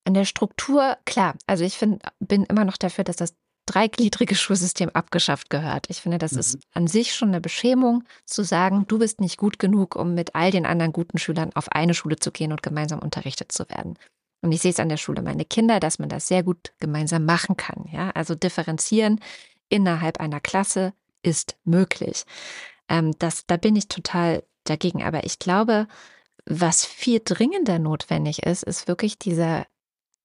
an 0.06 0.14
der 0.14 0.26
Struktur. 0.26 0.98
Klar, 1.06 1.36
also 1.48 1.64
ich 1.64 1.78
find, 1.78 2.04
bin 2.20 2.44
immer 2.44 2.66
noch 2.66 2.78
dafür, 2.78 3.04
dass 3.04 3.16
das 3.16 3.34
dreigliedrige 3.66 4.36
Schulsystem 4.36 4.90
abgeschafft 4.90 5.50
gehört. 5.50 5.90
Ich 5.90 6.02
finde, 6.02 6.18
das 6.18 6.34
mhm. 6.34 6.40
ist 6.40 6.60
an 6.74 6.88
sich 6.88 7.14
schon 7.14 7.30
eine 7.30 7.40
Beschämung, 7.40 8.04
zu 8.26 8.44
sagen, 8.44 8.86
du 8.88 9.00
bist 9.00 9.22
nicht 9.22 9.38
gut 9.38 9.60
genug, 9.60 9.96
um 9.96 10.14
mit 10.14 10.36
all 10.36 10.52
den 10.52 10.66
anderen 10.66 10.92
guten 10.92 11.18
Schülern 11.18 11.52
auf 11.56 11.72
eine 11.72 11.94
Schule 11.94 12.18
zu 12.18 12.32
gehen 12.32 12.52
und 12.52 12.62
gemeinsam 12.62 13.00
unterrichtet 13.00 13.52
zu 13.52 13.70
werden. 13.70 13.98
Und 14.44 14.52
ich 14.52 14.62
sehe 14.62 14.72
es 14.72 14.80
an 14.80 14.90
der 14.90 14.98
Schule 14.98 15.22
meine 15.22 15.46
Kinder, 15.46 15.80
dass 15.80 16.00
man 16.00 16.10
das 16.10 16.28
sehr 16.28 16.44
gut 16.44 16.74
gemeinsam 16.80 17.26
machen 17.26 17.58
kann. 17.58 17.86
Ja, 17.92 18.12
also 18.12 18.36
differenzieren 18.36 19.20
innerhalb 19.70 20.20
einer 20.20 20.40
Klasse 20.40 20.94
ist 21.24 21.56
möglich. 21.64 22.26
Ähm, 22.90 23.16
das, 23.18 23.46
da 23.48 23.58
bin 23.58 23.76
ich 23.76 23.88
total 23.88 24.44
dagegen. 24.66 25.02
Aber 25.02 25.24
ich 25.24 25.40
glaube, 25.40 25.88
was 26.46 26.86
viel 26.86 27.22
dringender 27.24 27.80
notwendig 27.80 28.44
ist, 28.44 28.64
ist 28.64 28.88
wirklich 28.88 29.18
dieser 29.18 29.66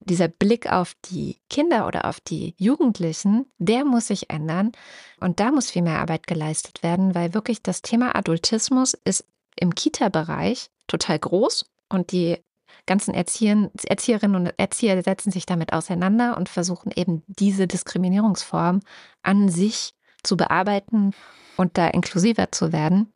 dieser 0.01 0.29
Blick 0.29 0.71
auf 0.71 0.95
die 1.07 1.41
Kinder 1.51 1.87
oder 1.87 2.05
auf 2.05 2.21
die 2.21 2.55
Jugendlichen, 2.57 3.47
der 3.59 3.85
muss 3.85 4.07
sich 4.07 4.31
ändern. 4.31 4.73
Und 5.21 5.41
da 5.41 5.51
muss 5.51 5.71
viel 5.71 5.83
mehr 5.83 5.99
Arbeit 5.99 6.27
geleistet 6.27 6.83
werden, 6.83 7.15
weil 7.15 7.35
wirklich 7.35 7.63
das 7.63 7.83
Thema 7.83 8.15
Adultismus 8.15 8.95
ist 9.05 9.25
im 9.57 9.75
Kita-Bereich 9.75 10.71
total 10.87 11.19
groß 11.19 11.67
und 11.89 12.13
die 12.13 12.39
ganzen 12.87 13.15
Erziehern, 13.15 13.71
Erzieherinnen 13.87 14.37
und 14.37 14.55
Erzieher 14.57 15.03
setzen 15.03 15.31
sich 15.31 15.47
damit 15.47 15.73
auseinander 15.73 16.37
und 16.37 16.49
versuchen 16.49 16.93
eben 16.95 17.23
diese 17.27 17.67
Diskriminierungsform 17.67 18.81
an 19.23 19.49
sich 19.49 19.95
zu 20.23 20.37
bearbeiten 20.37 21.13
und 21.57 21.79
da 21.79 21.89
inklusiver 21.89 22.51
zu 22.53 22.73
werden. 22.73 23.13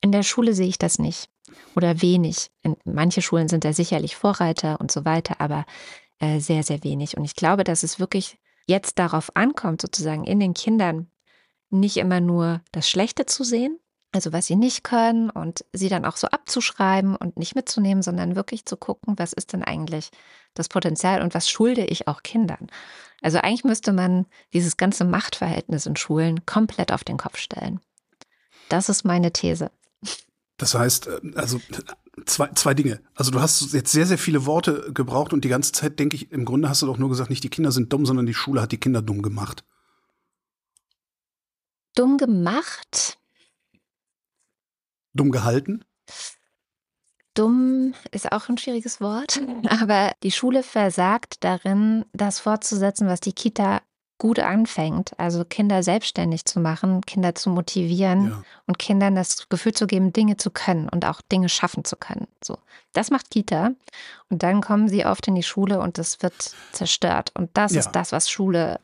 In 0.00 0.12
der 0.12 0.22
Schule 0.22 0.54
sehe 0.54 0.68
ich 0.68 0.78
das 0.78 0.98
nicht 0.98 1.28
oder 1.74 2.02
wenig. 2.02 2.50
In, 2.62 2.76
manche 2.84 3.22
Schulen 3.22 3.48
sind 3.48 3.64
da 3.64 3.72
sicherlich 3.72 4.16
Vorreiter 4.16 4.80
und 4.80 4.90
so 4.90 5.04
weiter, 5.04 5.40
aber 5.40 5.64
äh, 6.18 6.40
sehr, 6.40 6.62
sehr 6.62 6.84
wenig. 6.84 7.16
Und 7.16 7.24
ich 7.24 7.34
glaube, 7.34 7.64
dass 7.64 7.82
es 7.82 7.98
wirklich 7.98 8.38
jetzt 8.66 8.98
darauf 8.98 9.34
ankommt, 9.34 9.82
sozusagen 9.82 10.24
in 10.24 10.40
den 10.40 10.54
Kindern 10.54 11.10
nicht 11.70 11.96
immer 11.96 12.20
nur 12.20 12.62
das 12.72 12.88
Schlechte 12.88 13.26
zu 13.26 13.44
sehen, 13.44 13.78
also 14.12 14.32
was 14.32 14.46
sie 14.46 14.56
nicht 14.56 14.82
können 14.82 15.30
und 15.30 15.64
sie 15.72 15.88
dann 15.88 16.04
auch 16.04 16.16
so 16.16 16.26
abzuschreiben 16.28 17.16
und 17.16 17.36
nicht 17.36 17.54
mitzunehmen, 17.54 18.02
sondern 18.02 18.36
wirklich 18.36 18.66
zu 18.66 18.76
gucken, 18.76 19.18
was 19.18 19.32
ist 19.32 19.52
denn 19.52 19.62
eigentlich 19.62 20.10
das 20.54 20.68
Potenzial 20.68 21.22
und 21.22 21.34
was 21.34 21.48
schulde 21.48 21.84
ich 21.84 22.08
auch 22.08 22.22
Kindern. 22.22 22.66
Also 23.22 23.38
eigentlich 23.38 23.64
müsste 23.64 23.92
man 23.92 24.26
dieses 24.52 24.76
ganze 24.76 25.04
Machtverhältnis 25.04 25.86
in 25.86 25.96
Schulen 25.96 26.44
komplett 26.46 26.90
auf 26.92 27.04
den 27.04 27.18
Kopf 27.18 27.36
stellen. 27.36 27.80
Das 28.68 28.88
ist 28.88 29.04
meine 29.04 29.32
These. 29.32 29.70
Das 30.56 30.74
heißt, 30.74 31.06
äh, 31.06 31.20
also 31.36 31.60
zwei, 32.26 32.48
zwei 32.54 32.74
Dinge. 32.74 33.00
Also 33.14 33.30
du 33.30 33.40
hast 33.40 33.72
jetzt 33.72 33.92
sehr, 33.92 34.06
sehr 34.06 34.18
viele 34.18 34.46
Worte 34.46 34.92
gebraucht 34.92 35.32
und 35.32 35.44
die 35.44 35.48
ganze 35.48 35.72
Zeit 35.72 35.98
denke 35.98 36.16
ich, 36.16 36.32
im 36.32 36.44
Grunde 36.44 36.68
hast 36.68 36.82
du 36.82 36.86
doch 36.86 36.98
nur 36.98 37.08
gesagt, 37.08 37.30
nicht 37.30 37.44
die 37.44 37.48
Kinder 37.48 37.72
sind 37.72 37.92
dumm, 37.92 38.06
sondern 38.06 38.26
die 38.26 38.34
Schule 38.34 38.60
hat 38.60 38.72
die 38.72 38.80
Kinder 38.80 39.02
dumm 39.02 39.22
gemacht. 39.22 39.64
Dumm 41.94 42.18
gemacht? 42.18 43.19
Dumm 45.14 45.30
gehalten? 45.30 45.84
Dumm 47.34 47.94
ist 48.10 48.32
auch 48.32 48.48
ein 48.48 48.58
schwieriges 48.58 49.00
Wort, 49.00 49.40
aber 49.68 50.12
die 50.22 50.32
Schule 50.32 50.62
versagt 50.62 51.44
darin, 51.44 52.04
das 52.12 52.40
fortzusetzen, 52.40 53.06
was 53.06 53.20
die 53.20 53.32
Kita 53.32 53.82
gut 54.18 54.38
anfängt, 54.38 55.18
also 55.18 55.46
Kinder 55.46 55.82
selbstständig 55.82 56.44
zu 56.44 56.60
machen, 56.60 57.00
Kinder 57.00 57.34
zu 57.34 57.48
motivieren 57.48 58.28
ja. 58.28 58.42
und 58.66 58.78
Kindern 58.78 59.14
das 59.14 59.48
Gefühl 59.48 59.72
zu 59.72 59.86
geben, 59.86 60.12
Dinge 60.12 60.36
zu 60.36 60.50
können 60.50 60.90
und 60.90 61.06
auch 61.06 61.22
Dinge 61.22 61.48
schaffen 61.48 61.84
zu 61.86 61.96
können. 61.96 62.28
So, 62.44 62.58
das 62.92 63.10
macht 63.10 63.30
Kita 63.30 63.70
und 64.28 64.42
dann 64.42 64.60
kommen 64.60 64.90
sie 64.90 65.06
oft 65.06 65.26
in 65.26 65.36
die 65.36 65.42
Schule 65.42 65.80
und 65.80 65.96
das 65.96 66.22
wird 66.22 66.54
zerstört 66.72 67.32
und 67.34 67.48
das 67.54 67.72
ja. 67.72 67.80
ist 67.80 67.92
das, 67.92 68.12
was 68.12 68.30
Schule. 68.30 68.78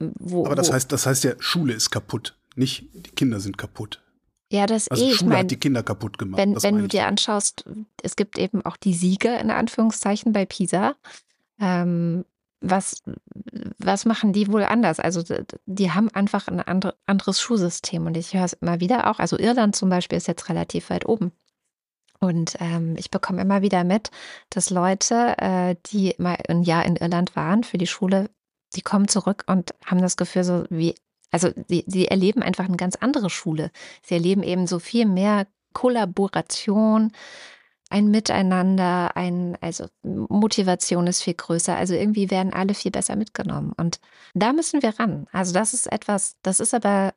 Wo, 0.00 0.44
Aber 0.44 0.56
das 0.56 0.72
heißt, 0.72 0.90
das 0.90 1.06
heißt 1.06 1.22
ja, 1.22 1.34
Schule 1.38 1.72
ist 1.72 1.90
kaputt, 1.90 2.36
nicht 2.56 2.88
die 2.92 3.10
Kinder 3.10 3.38
sind 3.38 3.58
kaputt. 3.58 4.02
Ja, 4.50 4.66
das 4.66 4.88
also 4.88 5.02
eh. 5.02 5.06
Schule 5.06 5.14
ich 5.14 5.24
mein, 5.24 5.38
hat 5.38 5.50
die 5.50 5.60
Kinder 5.60 5.82
kaputt 5.82 6.18
gemacht. 6.18 6.38
Wenn, 6.38 6.60
wenn 6.62 6.78
du 6.78 6.88
dir 6.88 7.06
anschaust, 7.06 7.64
es 8.02 8.16
gibt 8.16 8.38
eben 8.38 8.64
auch 8.64 8.76
die 8.76 8.94
Sieger 8.94 9.38
in 9.40 9.50
Anführungszeichen 9.50 10.32
bei 10.32 10.44
PISA. 10.44 10.96
Ähm, 11.60 12.24
was, 12.60 13.02
was 13.78 14.04
machen 14.04 14.32
die 14.32 14.48
wohl 14.52 14.64
anders? 14.64 15.00
Also 15.00 15.22
die 15.66 15.92
haben 15.92 16.10
einfach 16.10 16.48
ein 16.48 16.60
andre, 16.60 16.94
anderes 17.06 17.40
Schulsystem 17.40 18.06
und 18.06 18.16
ich 18.16 18.34
höre 18.34 18.44
es 18.44 18.52
immer 18.54 18.80
wieder 18.80 19.10
auch. 19.10 19.18
Also 19.18 19.38
Irland 19.38 19.76
zum 19.76 19.88
Beispiel 19.88 20.18
ist 20.18 20.28
jetzt 20.28 20.48
relativ 20.48 20.90
weit 20.90 21.06
oben. 21.06 21.32
Und 22.18 22.56
ähm, 22.60 22.96
ich 22.98 23.10
bekomme 23.10 23.40
immer 23.40 23.62
wieder 23.62 23.82
mit, 23.82 24.10
dass 24.50 24.68
Leute, 24.68 25.38
äh, 25.38 25.76
die 25.86 26.14
mal 26.18 26.36
ein 26.48 26.62
Jahr 26.62 26.84
in 26.84 26.96
Irland 26.96 27.34
waren 27.34 27.64
für 27.64 27.78
die 27.78 27.86
Schule, 27.86 28.28
die 28.74 28.82
kommen 28.82 29.08
zurück 29.08 29.44
und 29.46 29.74
haben 29.86 30.02
das 30.02 30.18
Gefühl, 30.18 30.44
so 30.44 30.64
wie 30.68 30.94
also 31.30 31.50
sie, 31.68 31.84
sie 31.86 32.08
erleben 32.08 32.42
einfach 32.42 32.64
eine 32.64 32.76
ganz 32.76 32.96
andere 32.96 33.30
Schule. 33.30 33.70
Sie 34.02 34.14
erleben 34.14 34.42
eben 34.42 34.66
so 34.66 34.78
viel 34.78 35.06
mehr 35.06 35.46
Kollaboration, 35.72 37.12
ein 37.90 38.10
Miteinander, 38.10 39.16
ein, 39.16 39.58
also 39.60 39.86
Motivation 40.02 41.06
ist 41.08 41.22
viel 41.22 41.34
größer. 41.34 41.76
Also 41.76 41.94
irgendwie 41.94 42.30
werden 42.30 42.52
alle 42.52 42.74
viel 42.74 42.92
besser 42.92 43.16
mitgenommen. 43.16 43.72
Und 43.76 44.00
da 44.32 44.52
müssen 44.52 44.82
wir 44.82 44.98
ran. 44.98 45.26
Also 45.32 45.52
das 45.52 45.74
ist 45.74 45.90
etwas, 45.90 46.36
das 46.42 46.60
ist 46.60 46.72
aber 46.72 47.12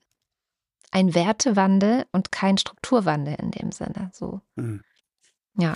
ein 0.92 1.14
Wertewandel 1.14 2.06
und 2.12 2.32
kein 2.32 2.58
Strukturwandel 2.58 3.36
in 3.40 3.52
dem 3.52 3.72
Sinne. 3.72 4.10
So. 4.14 4.42
Mhm. 4.56 4.84
Ja. 5.58 5.74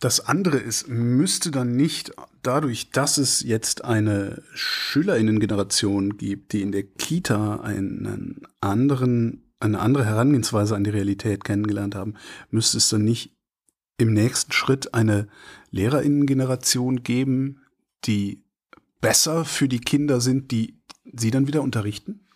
Das 0.00 0.20
andere 0.26 0.56
ist, 0.56 0.88
müsste 0.88 1.50
dann 1.50 1.76
nicht 1.76 2.12
dadurch, 2.42 2.90
dass 2.90 3.18
es 3.18 3.42
jetzt 3.42 3.84
eine 3.84 4.42
Schülerinnengeneration 4.54 6.16
gibt, 6.16 6.54
die 6.54 6.62
in 6.62 6.72
der 6.72 6.84
Kita 6.84 7.60
einen 7.60 8.40
anderen, 8.62 9.52
eine 9.60 9.78
andere 9.78 10.06
Herangehensweise 10.06 10.74
an 10.74 10.84
die 10.84 10.90
Realität 10.90 11.44
kennengelernt 11.44 11.94
haben, 11.94 12.14
müsste 12.50 12.78
es 12.78 12.88
dann 12.88 13.04
nicht 13.04 13.36
im 13.98 14.14
nächsten 14.14 14.52
Schritt 14.52 14.94
eine 14.94 15.28
Lehrerinnengeneration 15.70 17.02
geben, 17.02 17.60
die 18.06 18.42
besser 19.02 19.44
für 19.44 19.68
die 19.68 19.80
Kinder 19.80 20.22
sind, 20.22 20.50
die 20.50 20.80
sie 21.12 21.30
dann 21.30 21.46
wieder 21.46 21.60
unterrichten? 21.60 22.26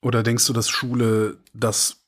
Oder 0.00 0.24
denkst 0.24 0.46
du, 0.48 0.52
dass 0.52 0.68
Schule 0.68 1.38
das 1.54 2.03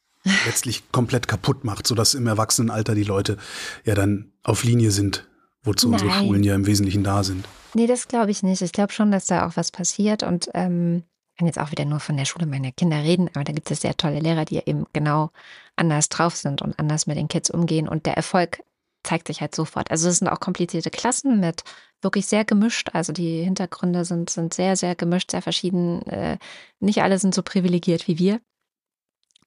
letztlich 0.46 0.90
komplett 0.92 1.28
kaputt 1.28 1.64
macht, 1.64 1.86
sodass 1.86 2.14
im 2.14 2.26
Erwachsenenalter 2.26 2.94
die 2.94 3.04
Leute 3.04 3.36
ja 3.84 3.94
dann 3.94 4.32
auf 4.42 4.64
Linie 4.64 4.90
sind, 4.90 5.26
wozu 5.62 5.88
Nein. 5.88 6.00
unsere 6.00 6.18
Schulen 6.18 6.42
ja 6.42 6.54
im 6.54 6.66
Wesentlichen 6.66 7.04
da 7.04 7.22
sind. 7.22 7.46
Nee, 7.74 7.86
das 7.86 8.08
glaube 8.08 8.30
ich 8.30 8.42
nicht. 8.42 8.62
Ich 8.62 8.72
glaube 8.72 8.92
schon, 8.92 9.10
dass 9.10 9.26
da 9.26 9.46
auch 9.46 9.56
was 9.56 9.70
passiert 9.70 10.22
und 10.22 10.48
ähm, 10.54 11.02
kann 11.36 11.46
jetzt 11.46 11.58
auch 11.58 11.70
wieder 11.70 11.84
nur 11.84 12.00
von 12.00 12.16
der 12.16 12.24
Schule 12.24 12.46
meiner 12.46 12.72
Kinder 12.72 13.02
reden, 13.02 13.28
aber 13.34 13.44
da 13.44 13.52
gibt 13.52 13.70
es 13.70 13.82
sehr 13.82 13.96
tolle 13.96 14.20
Lehrer, 14.20 14.44
die 14.44 14.62
eben 14.64 14.86
genau 14.92 15.30
anders 15.76 16.08
drauf 16.08 16.34
sind 16.36 16.62
und 16.62 16.78
anders 16.78 17.06
mit 17.06 17.18
den 17.18 17.28
Kids 17.28 17.50
umgehen 17.50 17.88
und 17.88 18.06
der 18.06 18.16
Erfolg 18.16 18.62
zeigt 19.02 19.28
sich 19.28 19.40
halt 19.40 19.54
sofort. 19.54 19.90
Also 19.90 20.08
es 20.08 20.18
sind 20.18 20.28
auch 20.28 20.40
komplizierte 20.40 20.90
Klassen 20.90 21.38
mit 21.38 21.62
wirklich 22.02 22.26
sehr 22.26 22.44
gemischt. 22.44 22.90
Also 22.92 23.12
die 23.12 23.42
Hintergründe 23.42 24.04
sind, 24.04 24.30
sind 24.30 24.52
sehr, 24.52 24.76
sehr 24.76 24.94
gemischt, 24.94 25.30
sehr 25.30 25.42
verschieden. 25.42 26.02
Äh, 26.06 26.38
nicht 26.80 27.02
alle 27.02 27.18
sind 27.18 27.34
so 27.34 27.42
privilegiert 27.42 28.08
wie 28.08 28.18
wir. 28.18 28.40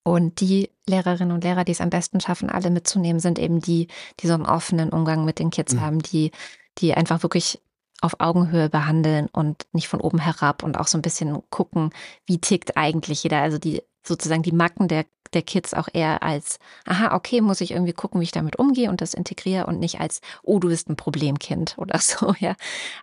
Und 0.09 0.41
die 0.41 0.71
Lehrerinnen 0.87 1.31
und 1.31 1.43
Lehrer, 1.43 1.63
die 1.63 1.71
es 1.71 1.81
am 1.81 1.91
besten 1.91 2.19
schaffen, 2.19 2.49
alle 2.49 2.71
mitzunehmen, 2.71 3.19
sind 3.19 3.37
eben 3.37 3.61
die, 3.61 3.87
die 4.19 4.25
so 4.25 4.33
einen 4.33 4.47
offenen 4.47 4.89
Umgang 4.89 5.23
mit 5.23 5.37
den 5.37 5.51
Kids 5.51 5.75
mhm. 5.75 5.81
haben, 5.81 5.99
die, 5.99 6.31
die 6.79 6.95
einfach 6.95 7.21
wirklich 7.21 7.61
auf 8.01 8.19
Augenhöhe 8.19 8.69
behandeln 8.69 9.27
und 9.27 9.67
nicht 9.71 9.87
von 9.87 10.01
oben 10.01 10.17
herab 10.17 10.63
und 10.63 10.79
auch 10.79 10.87
so 10.87 10.97
ein 10.97 11.03
bisschen 11.03 11.37
gucken, 11.51 11.91
wie 12.25 12.39
tickt 12.39 12.75
eigentlich 12.75 13.21
jeder. 13.21 13.37
Also 13.43 13.59
die 13.59 13.83
sozusagen 14.01 14.41
die 14.41 14.51
Macken 14.51 14.87
der, 14.87 15.05
der 15.33 15.43
Kids 15.43 15.75
auch 15.75 15.89
eher 15.93 16.23
als, 16.23 16.57
aha, 16.85 17.15
okay, 17.15 17.41
muss 17.41 17.61
ich 17.61 17.69
irgendwie 17.69 17.93
gucken, 17.93 18.19
wie 18.19 18.25
ich 18.25 18.31
damit 18.31 18.55
umgehe 18.57 18.89
und 18.89 19.01
das 19.01 19.13
integriere 19.13 19.67
und 19.67 19.77
nicht 19.77 19.99
als, 19.99 20.21
oh, 20.41 20.57
du 20.57 20.69
bist 20.69 20.89
ein 20.89 20.95
Problemkind 20.95 21.75
oder 21.77 21.99
so, 21.99 22.33
ja. 22.39 22.55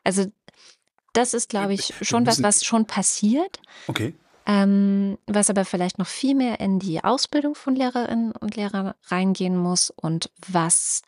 Also 0.02 0.26
das 1.12 1.34
ist, 1.34 1.50
glaube 1.50 1.72
ich, 1.72 1.94
schon 2.02 2.26
was, 2.26 2.42
was 2.42 2.64
schon 2.64 2.84
passiert. 2.84 3.61
Okay. 3.86 4.12
Ähm, 4.47 5.18
was 5.26 5.51
aber 5.51 5.64
vielleicht 5.64 5.99
noch 5.99 6.07
viel 6.07 6.34
mehr 6.34 6.61
in 6.61 6.78
die 6.78 7.03
Ausbildung 7.03 7.55
von 7.55 7.74
Lehrerinnen 7.74 8.32
und 8.32 8.55
Lehrern 8.55 8.94
reingehen 9.09 9.57
muss 9.57 9.90
und 9.90 10.30
was 10.49 11.03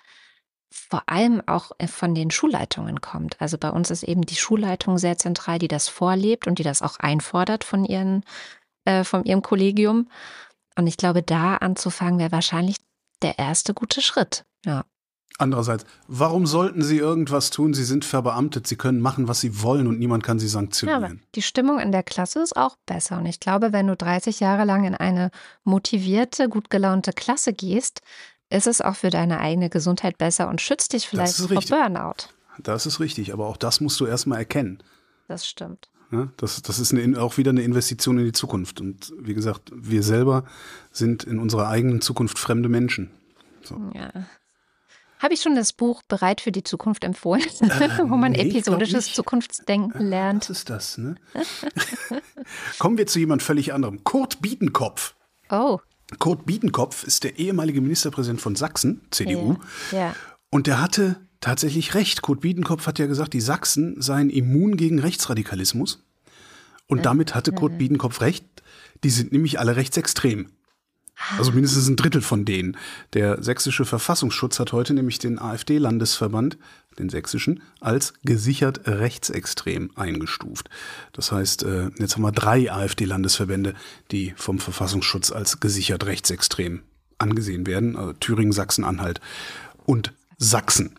vor 0.71 1.03
allem 1.07 1.43
auch 1.47 1.73
äh, 1.79 1.87
von 1.87 2.15
den 2.15 2.31
Schulleitungen 2.31 3.01
kommt. 3.01 3.41
Also 3.41 3.57
bei 3.57 3.71
uns 3.71 3.91
ist 3.91 4.03
eben 4.03 4.23
die 4.23 4.37
Schulleitung 4.37 4.99
sehr 4.99 5.19
zentral, 5.19 5.59
die 5.59 5.69
das 5.69 5.89
vorlebt 5.89 6.47
und 6.47 6.59
die 6.59 6.63
das 6.63 6.83
auch 6.83 6.99
einfordert 6.99 7.65
von 7.65 7.85
ihren, 7.85 8.25
äh, 8.85 9.05
von 9.05 9.25
ihrem 9.25 9.43
Kollegium. 9.43 10.09
Und 10.77 10.87
ich 10.87 10.97
glaube, 10.97 11.23
da 11.23 11.57
anzufangen 11.57 12.19
wäre 12.19 12.33
wahrscheinlich 12.33 12.77
der 13.23 13.39
erste 13.39 13.75
gute 13.75 14.01
Schritt. 14.01 14.45
Ja. 14.65 14.85
Andererseits, 15.41 15.85
warum 16.09 16.47
sollten 16.47 16.83
sie 16.83 16.99
irgendwas 16.99 17.51
tun? 17.51 17.73
Sie 17.73 17.85
sind 17.85 18.05
verbeamtet, 18.05 18.67
sie 18.67 18.75
können 18.75 19.01
machen, 19.01 19.29
was 19.29 19.41
sie 19.41 19.63
wollen 19.63 19.87
und 19.87 20.01
niemand 20.01 20.25
kann 20.25 20.41
sie 20.41 20.49
sanktionieren. 20.49 21.03
Ja, 21.03 21.27
die 21.37 21.43
Stimmung 21.43 21.79
in 21.79 21.93
der 21.93 22.03
Klasse 22.03 22.41
ist 22.43 22.57
auch 22.57 22.77
besser. 22.87 23.19
Und 23.19 23.27
ich 23.27 23.39
glaube, 23.39 23.73
wenn 23.73 23.87
du 23.87 23.97
30 23.97 24.41
Jahre 24.41 24.65
lang 24.65 24.85
in 24.85 24.97
eine 24.97 25.31
motivierte, 25.63 26.49
gut 26.49 26.71
gelaunte 26.71 27.13
Klasse 27.13 27.53
gehst, 27.53 28.01
ist 28.51 28.67
es 28.67 28.81
auch 28.81 28.97
für 28.97 29.11
deine 29.11 29.39
eigene 29.39 29.71
Gesundheit 29.71 30.19
besser 30.19 30.49
und 30.49 30.61
schützt 30.61 30.93
dich 30.93 31.07
vielleicht 31.07 31.37
vor 31.37 31.49
Burnout. 31.49 32.31
Das 32.61 32.87
ist 32.87 32.99
richtig, 32.99 33.33
aber 33.33 33.47
auch 33.47 33.57
das 33.57 33.81
musst 33.81 34.01
du 34.01 34.07
erstmal 34.07 34.39
erkennen. 34.39 34.83
Das 35.29 35.47
stimmt. 35.47 35.89
Ja, 36.11 36.29
das, 36.39 36.63
das 36.63 36.81
ist 36.81 36.93
eine, 36.93 37.21
auch 37.21 37.37
wieder 37.37 37.51
eine 37.51 37.63
Investition 37.63 38.19
in 38.19 38.25
die 38.25 38.33
Zukunft. 38.33 38.81
Und 38.81 39.13
wie 39.21 39.35
gesagt, 39.35 39.71
wir 39.73 40.03
selber 40.03 40.45
sind 40.91 41.23
in 41.23 41.39
unserer 41.39 41.69
eigenen 41.69 42.01
Zukunft 42.01 42.41
fremde 42.41 42.69
Menschen. 42.69 43.11
So. 43.63 43.79
Ja. 43.95 44.11
Habe 45.19 45.35
ich 45.35 45.43
schon 45.43 45.55
das 45.55 45.73
Buch 45.73 46.03
Bereit 46.09 46.41
für 46.41 46.53
die 46.53 46.63
Zukunft 46.63 47.05
empfohlen, 47.05 47.43
äh, 47.61 47.89
wo 48.09 48.17
man 48.17 48.33
nee, 48.33 48.49
episodisches 48.49 49.13
Zukunftsdenken 49.13 50.01
äh, 50.01 50.05
lernt? 50.05 50.49
Was 50.49 50.59
ist 50.59 50.71
das, 50.71 50.99
ne? 50.99 51.17
Kommen 52.79 52.99
wir 52.99 53.07
zu 53.07 53.19
jemand 53.19 53.43
völlig 53.43 53.73
anderem. 53.73 54.05
Kurt 54.05 54.41
Biedenkopf. 54.41 55.15
Oh. 55.51 55.79
Kurt 56.19 56.47
Biedenkopf 56.47 57.05
ist 57.05 57.25
der 57.25 57.39
ehemalige 57.39 57.81
Ministerpräsident 57.81 58.41
von 58.41 58.57
Sachsen, 58.57 59.03
CDU. 59.11 59.57
Ja. 59.93 59.99
ja. 59.99 60.15
Und 60.51 60.67
der 60.67 60.81
hatte 60.81 61.17
tatsächlich 61.41 61.95
recht. 61.95 62.23
Kurt 62.23 62.41
Biedenkopf 62.41 62.87
hat 62.87 62.99
ja 62.99 63.07
gesagt, 63.07 63.35
die 63.35 63.41
Sachsen 63.41 64.01
seien 64.01 64.31
immun 64.31 64.77
gegen 64.77 64.99
Rechtsradikalismus. 64.99 66.05
Und 66.87 67.05
damit 67.05 67.35
hatte 67.35 67.53
Kurt 67.53 67.77
Biedenkopf 67.77 68.23
recht. 68.23 68.45
Die 69.05 69.11
sind 69.11 69.33
nämlich 69.33 69.61
alle 69.61 69.77
rechtsextrem. 69.77 70.51
Also 71.37 71.53
mindestens 71.53 71.89
ein 71.89 71.97
Drittel 71.97 72.23
von 72.23 72.45
denen. 72.45 72.77
Der 73.13 73.43
sächsische 73.43 73.85
Verfassungsschutz 73.85 74.59
hat 74.61 74.73
heute 74.73 74.95
nämlich 74.95 75.19
den 75.19 75.39
AfD-Landesverband, 75.39 76.57
den 76.99 77.09
sächsischen, 77.09 77.63
als 77.81 78.15
gesichert 78.25 78.87
rechtsextrem 78.87 79.91
eingestuft. 79.97 80.69
Das 81.13 81.33
heißt, 81.33 81.63
äh, 81.65 81.91
jetzt 81.99 82.15
haben 82.15 82.23
wir 82.23 82.33
drei 82.33 82.73
AfD-Landesverbände, 82.73 83.75
die 84.11 84.35
vom 84.37 84.59
Verfassungsschutz 84.59 85.31
als 85.33 85.61
gesichert 85.61 86.07
rechtsextrem 86.07 86.83
angesehen 87.19 87.67
werden. 87.67 87.97
Also 87.97 88.13
Thüringen, 88.15 88.53
Sachsen-Anhalt 88.53 89.21
und 89.87 90.13
Sachsen. 90.39 90.95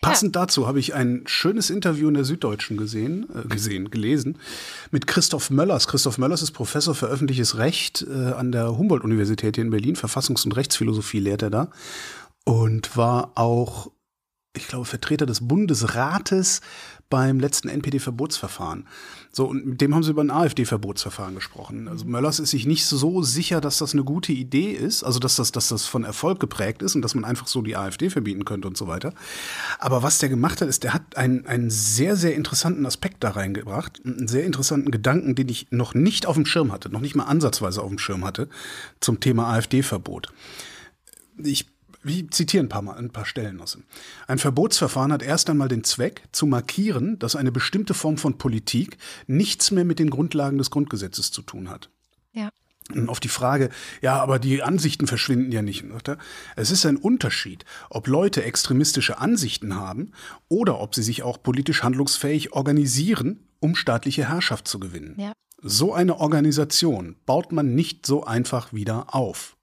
Passend 0.00 0.34
dazu 0.34 0.66
habe 0.66 0.80
ich 0.80 0.94
ein 0.94 1.24
schönes 1.26 1.68
Interview 1.68 2.08
in 2.08 2.14
der 2.14 2.24
Süddeutschen 2.24 2.78
gesehen, 2.78 3.26
äh, 3.34 3.46
gesehen, 3.46 3.90
gelesen, 3.90 4.38
mit 4.90 5.06
Christoph 5.06 5.50
Möllers. 5.50 5.88
Christoph 5.88 6.16
Möllers 6.16 6.40
ist 6.40 6.52
Professor 6.52 6.94
für 6.94 7.06
öffentliches 7.06 7.58
Recht 7.58 8.06
äh, 8.08 8.32
an 8.32 8.50
der 8.50 8.78
Humboldt-Universität 8.78 9.56
hier 9.56 9.64
in 9.64 9.70
Berlin. 9.70 9.96
Verfassungs- 9.96 10.46
und 10.46 10.56
Rechtsphilosophie 10.56 11.20
lehrt 11.20 11.42
er 11.42 11.50
da. 11.50 11.68
Und 12.44 12.96
war 12.96 13.32
auch, 13.34 13.90
ich 14.52 14.66
glaube, 14.66 14.84
Vertreter 14.84 15.26
des 15.26 15.46
Bundesrates 15.46 16.60
beim 17.08 17.38
letzten 17.40 17.68
NPD-Verbotsverfahren. 17.68 18.86
So, 19.32 19.46
und 19.46 19.64
mit 19.64 19.80
dem 19.80 19.94
haben 19.94 20.02
sie 20.02 20.10
über 20.10 20.22
ein 20.22 20.30
AfD-Verbotsverfahren 20.30 21.36
gesprochen. 21.36 21.86
Also 21.86 22.04
Möllers 22.04 22.40
ist 22.40 22.50
sich 22.50 22.66
nicht 22.66 22.84
so 22.84 23.22
sicher, 23.22 23.60
dass 23.60 23.78
das 23.78 23.92
eine 23.92 24.02
gute 24.02 24.32
Idee 24.32 24.72
ist, 24.72 25.04
also 25.04 25.20
dass 25.20 25.36
das, 25.36 25.52
dass 25.52 25.68
das 25.68 25.86
von 25.86 26.04
Erfolg 26.04 26.40
geprägt 26.40 26.82
ist 26.82 26.96
und 26.96 27.02
dass 27.02 27.14
man 27.14 27.24
einfach 27.24 27.46
so 27.46 27.62
die 27.62 27.76
AfD 27.76 28.10
verbieten 28.10 28.44
könnte 28.44 28.66
und 28.66 28.76
so 28.76 28.88
weiter. 28.88 29.12
Aber 29.78 30.02
was 30.02 30.18
der 30.18 30.28
gemacht 30.28 30.60
hat, 30.60 30.68
ist, 30.68 30.82
der 30.82 30.94
hat 30.94 31.16
einen, 31.16 31.46
einen 31.46 31.70
sehr, 31.70 32.16
sehr 32.16 32.34
interessanten 32.34 32.86
Aspekt 32.86 33.22
da 33.22 33.30
reingebracht, 33.30 34.00
einen 34.04 34.28
sehr 34.28 34.44
interessanten 34.44 34.90
Gedanken, 34.90 35.36
den 35.36 35.48
ich 35.48 35.68
noch 35.70 35.94
nicht 35.94 36.26
auf 36.26 36.34
dem 36.34 36.46
Schirm 36.46 36.72
hatte, 36.72 36.90
noch 36.90 37.00
nicht 37.00 37.14
mal 37.14 37.24
ansatzweise 37.24 37.82
auf 37.82 37.88
dem 37.88 37.98
Schirm 37.98 38.24
hatte, 38.24 38.48
zum 39.00 39.20
Thema 39.20 39.52
AfD-Verbot. 39.52 40.32
Ich 41.38 41.66
wie 42.02 42.28
zitiere 42.28 42.64
ein 42.64 42.68
paar, 42.68 42.82
mal, 42.82 42.96
ein 42.96 43.10
paar 43.10 43.26
Stellen 43.26 43.60
aus. 43.60 43.78
Ein 44.26 44.38
Verbotsverfahren 44.38 45.12
hat 45.12 45.22
erst 45.22 45.50
einmal 45.50 45.68
den 45.68 45.84
Zweck, 45.84 46.22
zu 46.32 46.46
markieren, 46.46 47.18
dass 47.18 47.36
eine 47.36 47.52
bestimmte 47.52 47.94
Form 47.94 48.16
von 48.16 48.38
Politik 48.38 48.96
nichts 49.26 49.70
mehr 49.70 49.84
mit 49.84 49.98
den 49.98 50.10
Grundlagen 50.10 50.58
des 50.58 50.70
Grundgesetzes 50.70 51.30
zu 51.30 51.42
tun 51.42 51.68
hat. 51.68 51.90
Ja. 52.32 52.50
Und 52.92 53.08
auf 53.08 53.20
die 53.20 53.28
Frage, 53.28 53.70
ja, 54.00 54.20
aber 54.20 54.38
die 54.38 54.62
Ansichten 54.62 55.06
verschwinden 55.06 55.52
ja 55.52 55.62
nicht. 55.62 55.84
Es 56.56 56.70
ist 56.70 56.86
ein 56.86 56.96
Unterschied, 56.96 57.64
ob 57.88 58.08
Leute 58.08 58.42
extremistische 58.42 59.18
Ansichten 59.18 59.76
haben 59.76 60.12
oder 60.48 60.80
ob 60.80 60.94
sie 60.94 61.02
sich 61.02 61.22
auch 61.22 61.42
politisch 61.42 61.82
handlungsfähig 61.82 62.52
organisieren, 62.52 63.46
um 63.60 63.76
staatliche 63.76 64.28
Herrschaft 64.28 64.66
zu 64.66 64.80
gewinnen. 64.80 65.14
Ja. 65.18 65.32
So 65.62 65.92
eine 65.92 66.18
Organisation 66.18 67.16
baut 67.26 67.52
man 67.52 67.74
nicht 67.74 68.06
so 68.06 68.24
einfach 68.24 68.72
wieder 68.72 69.14
auf. 69.14 69.56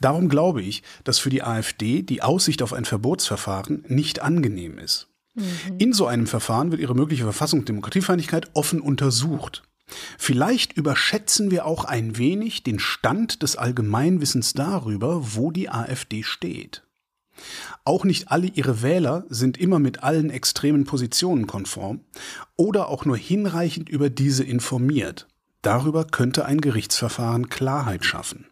Darum 0.00 0.28
glaube 0.28 0.62
ich, 0.62 0.82
dass 1.04 1.18
für 1.18 1.30
die 1.30 1.42
AfD 1.42 2.02
die 2.02 2.22
Aussicht 2.22 2.62
auf 2.62 2.72
ein 2.72 2.84
Verbotsverfahren 2.84 3.84
nicht 3.88 4.20
angenehm 4.20 4.78
ist. 4.78 5.08
Mhm. 5.34 5.78
In 5.78 5.92
so 5.92 6.06
einem 6.06 6.26
Verfahren 6.26 6.70
wird 6.70 6.80
ihre 6.80 6.94
mögliche 6.94 7.24
Verfassung 7.24 7.64
Demokratiefeindlichkeit 7.64 8.50
offen 8.54 8.80
untersucht. 8.80 9.62
Vielleicht 10.18 10.72
überschätzen 10.74 11.50
wir 11.50 11.66
auch 11.66 11.84
ein 11.84 12.16
wenig 12.16 12.62
den 12.62 12.78
Stand 12.78 13.42
des 13.42 13.56
Allgemeinwissens 13.56 14.52
darüber, 14.52 15.34
wo 15.34 15.50
die 15.50 15.68
AfD 15.68 16.22
steht. 16.22 16.84
Auch 17.84 18.04
nicht 18.04 18.30
alle 18.30 18.48
ihre 18.48 18.82
Wähler 18.82 19.24
sind 19.28 19.58
immer 19.58 19.78
mit 19.78 20.02
allen 20.02 20.30
extremen 20.30 20.84
Positionen 20.84 21.46
konform 21.46 22.00
oder 22.56 22.88
auch 22.88 23.04
nur 23.04 23.16
hinreichend 23.16 23.88
über 23.88 24.10
diese 24.10 24.44
informiert. 24.44 25.26
Darüber 25.62 26.04
könnte 26.04 26.44
ein 26.44 26.60
Gerichtsverfahren 26.60 27.48
Klarheit 27.48 28.04
schaffen. 28.04 28.46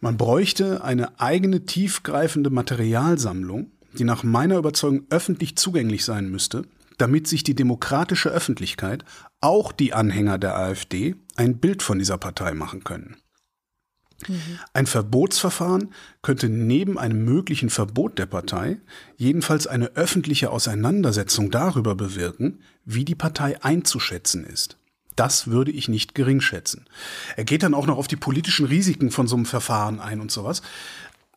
Man 0.00 0.16
bräuchte 0.16 0.84
eine 0.84 1.18
eigene 1.20 1.64
tiefgreifende 1.64 2.50
Materialsammlung, 2.50 3.70
die 3.98 4.04
nach 4.04 4.22
meiner 4.22 4.58
Überzeugung 4.58 5.06
öffentlich 5.10 5.56
zugänglich 5.56 6.04
sein 6.04 6.30
müsste, 6.30 6.64
damit 6.98 7.26
sich 7.26 7.42
die 7.42 7.54
demokratische 7.54 8.30
Öffentlichkeit, 8.30 9.04
auch 9.40 9.72
die 9.72 9.92
Anhänger 9.92 10.38
der 10.38 10.56
AfD, 10.56 11.16
ein 11.36 11.58
Bild 11.58 11.82
von 11.82 11.98
dieser 11.98 12.18
Partei 12.18 12.54
machen 12.54 12.84
können. 12.84 13.16
Mhm. 14.28 14.58
Ein 14.72 14.86
Verbotsverfahren 14.86 15.92
könnte 16.22 16.48
neben 16.48 16.98
einem 16.98 17.24
möglichen 17.24 17.70
Verbot 17.70 18.18
der 18.18 18.26
Partei 18.26 18.80
jedenfalls 19.16 19.66
eine 19.66 19.94
öffentliche 19.96 20.50
Auseinandersetzung 20.50 21.50
darüber 21.50 21.94
bewirken, 21.94 22.60
wie 22.84 23.04
die 23.04 23.14
Partei 23.14 23.62
einzuschätzen 23.62 24.44
ist. 24.44 24.78
Das 25.16 25.48
würde 25.48 25.70
ich 25.70 25.88
nicht 25.88 26.14
gering 26.14 26.40
schätzen. 26.40 26.86
Er 27.36 27.44
geht 27.44 27.62
dann 27.62 27.74
auch 27.74 27.86
noch 27.86 27.98
auf 27.98 28.08
die 28.08 28.16
politischen 28.16 28.66
Risiken 28.66 29.10
von 29.10 29.26
so 29.26 29.36
einem 29.36 29.46
Verfahren 29.46 30.00
ein 30.00 30.20
und 30.20 30.30
sowas. 30.30 30.62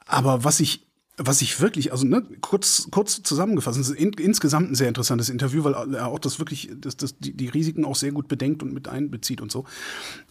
Aber 0.06 0.44
was 0.44 0.60
ich 0.60 0.86
was 1.22 1.42
ich 1.42 1.60
wirklich, 1.60 1.92
also 1.92 2.08
ne, 2.08 2.24
kurz, 2.40 2.88
kurz 2.92 3.22
zusammengefasst, 3.22 3.78
ist 3.78 3.90
in, 3.90 4.14
insgesamt 4.14 4.72
ein 4.72 4.76
sehr 4.76 4.88
interessantes 4.88 5.30
Interview, 5.30 5.66
weil 5.66 5.74
er 5.96 6.08
auch 6.08 6.20
das 6.20 6.40
wirklich, 6.40 6.72
das, 6.78 6.96
das, 6.96 7.20
die, 7.20 7.34
die 7.34 7.50
Risiken 7.50 7.84
auch 7.84 7.96
sehr 7.96 8.14
gut 8.14 8.30
bedenkt 8.30 8.64
und 8.64 8.74
mit 8.74 8.88
einbezieht 8.88 9.42
und 9.42 9.52
so. 9.52 9.66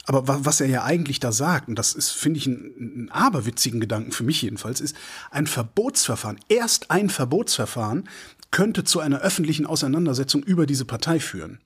Aber 0.07 0.45
was 0.45 0.61
er 0.61 0.69
ja 0.69 0.85
eigentlich 0.85 1.21
da 1.21 1.31
sagt, 1.31 1.69
und 1.69 1.79
das 1.79 1.93
ist, 1.93 2.11
finde 2.11 2.39
ich, 2.39 2.47
ein, 2.47 2.73
ein 2.79 3.11
aberwitzigen 3.11 3.81
Gedanken 3.81 4.13
für 4.13 4.25
mich 4.25 4.41
jedenfalls, 4.41 4.81
ist, 4.81 4.97
ein 5.31 5.47
Verbotsverfahren, 5.47 6.41
erst 6.49 6.91
ein 6.91 7.11
Verbotsverfahren 7.11 8.09
könnte 8.51 8.83
zu 8.83 9.01
einer 9.01 9.21
öffentlichen 9.21 9.67
Auseinandersetzung 9.67 10.43
über 10.43 10.65
diese 10.65 10.87
Partei 10.87 11.21
führen. 11.21 11.61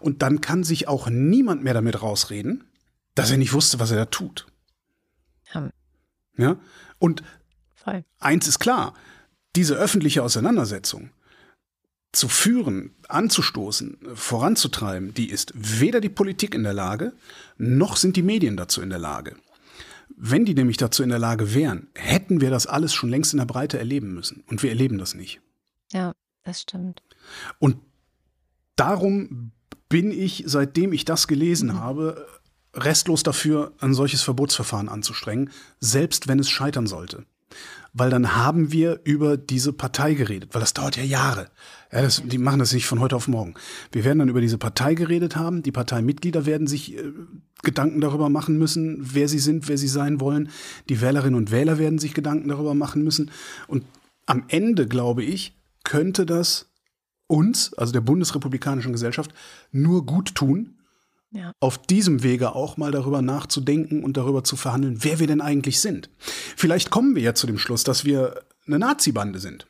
Und 0.00 0.22
dann 0.22 0.40
kann 0.40 0.64
sich 0.64 0.88
auch 0.88 1.08
niemand 1.08 1.62
mehr 1.62 1.74
damit 1.74 2.02
rausreden, 2.02 2.64
dass 3.14 3.30
er 3.30 3.38
nicht 3.38 3.52
wusste, 3.52 3.78
was 3.78 3.90
er 3.90 3.98
da 3.98 4.04
tut. 4.06 4.46
Ja. 5.52 5.70
ja? 6.36 6.56
Und 6.98 7.22
Voll. 7.74 8.04
eins 8.18 8.48
ist 8.48 8.58
klar, 8.58 8.94
diese 9.56 9.74
öffentliche 9.74 10.22
Auseinandersetzung 10.22 11.10
zu 12.12 12.28
führen, 12.28 12.94
anzustoßen, 13.08 13.98
voranzutreiben, 14.14 15.14
die 15.14 15.30
ist 15.30 15.52
weder 15.54 16.00
die 16.00 16.10
Politik 16.10 16.54
in 16.54 16.62
der 16.62 16.74
Lage, 16.74 17.14
noch 17.56 17.96
sind 17.96 18.16
die 18.16 18.22
Medien 18.22 18.56
dazu 18.56 18.82
in 18.82 18.90
der 18.90 18.98
Lage. 18.98 19.36
Wenn 20.16 20.44
die 20.44 20.54
nämlich 20.54 20.76
dazu 20.76 21.02
in 21.02 21.08
der 21.08 21.18
Lage 21.18 21.54
wären, 21.54 21.88
hätten 21.94 22.40
wir 22.40 22.50
das 22.50 22.66
alles 22.66 22.92
schon 22.92 23.08
längst 23.08 23.32
in 23.32 23.38
der 23.38 23.46
Breite 23.46 23.78
erleben 23.78 24.12
müssen. 24.12 24.44
Und 24.46 24.62
wir 24.62 24.70
erleben 24.70 24.98
das 24.98 25.14
nicht. 25.14 25.40
Ja, 25.90 26.12
das 26.44 26.60
stimmt. 26.60 27.02
Und 27.58 27.78
darum 28.76 29.52
bin 29.88 30.10
ich, 30.10 30.44
seitdem 30.46 30.92
ich 30.92 31.04
das 31.04 31.26
gelesen 31.28 31.70
mhm. 31.70 31.80
habe, 31.80 32.26
restlos 32.74 33.22
dafür, 33.22 33.72
ein 33.80 33.94
solches 33.94 34.22
Verbotsverfahren 34.22 34.88
anzustrengen, 34.88 35.50
selbst 35.80 36.28
wenn 36.28 36.38
es 36.38 36.48
scheitern 36.48 36.86
sollte. 36.86 37.24
Weil 37.92 38.08
dann 38.08 38.34
haben 38.34 38.72
wir 38.72 39.00
über 39.04 39.36
diese 39.36 39.74
Partei 39.74 40.14
geredet, 40.14 40.54
weil 40.54 40.60
das 40.60 40.72
dauert 40.72 40.96
ja 40.96 41.02
Jahre. 41.02 41.50
Ja, 41.92 42.00
das, 42.00 42.22
die 42.24 42.38
machen 42.38 42.58
das 42.58 42.72
nicht 42.72 42.86
von 42.86 43.00
heute 43.00 43.16
auf 43.16 43.28
morgen. 43.28 43.52
Wir 43.92 44.04
werden 44.04 44.20
dann 44.20 44.30
über 44.30 44.40
diese 44.40 44.56
Partei 44.56 44.94
geredet 44.94 45.36
haben. 45.36 45.62
Die 45.62 45.72
Parteimitglieder 45.72 46.46
werden 46.46 46.66
sich 46.66 46.96
äh, 46.96 47.12
Gedanken 47.62 48.00
darüber 48.00 48.30
machen 48.30 48.58
müssen, 48.58 48.98
wer 49.12 49.28
sie 49.28 49.38
sind, 49.38 49.68
wer 49.68 49.76
sie 49.76 49.88
sein 49.88 50.20
wollen. 50.20 50.48
Die 50.88 51.02
Wählerinnen 51.02 51.34
und 51.34 51.50
Wähler 51.50 51.78
werden 51.78 51.98
sich 51.98 52.14
Gedanken 52.14 52.48
darüber 52.48 52.74
machen 52.74 53.04
müssen. 53.04 53.30
Und 53.66 53.84
am 54.24 54.44
Ende, 54.48 54.88
glaube 54.88 55.22
ich, 55.22 55.54
könnte 55.84 56.24
das 56.24 56.71
uns, 57.32 57.72
also 57.74 57.92
der 57.92 58.02
bundesrepublikanischen 58.02 58.92
Gesellschaft, 58.92 59.32
nur 59.72 60.04
gut 60.04 60.34
tun, 60.34 60.78
ja. 61.30 61.52
auf 61.60 61.78
diesem 61.78 62.22
Wege 62.22 62.54
auch 62.54 62.76
mal 62.76 62.92
darüber 62.92 63.22
nachzudenken 63.22 64.04
und 64.04 64.18
darüber 64.18 64.44
zu 64.44 64.54
verhandeln, 64.56 65.02
wer 65.02 65.18
wir 65.18 65.26
denn 65.26 65.40
eigentlich 65.40 65.80
sind. 65.80 66.10
Vielleicht 66.18 66.90
kommen 66.90 67.16
wir 67.16 67.22
ja 67.22 67.34
zu 67.34 67.46
dem 67.46 67.58
Schluss, 67.58 67.84
dass 67.84 68.04
wir 68.04 68.42
eine 68.66 68.78
Nazi-Bande 68.78 69.38
sind. 69.38 69.66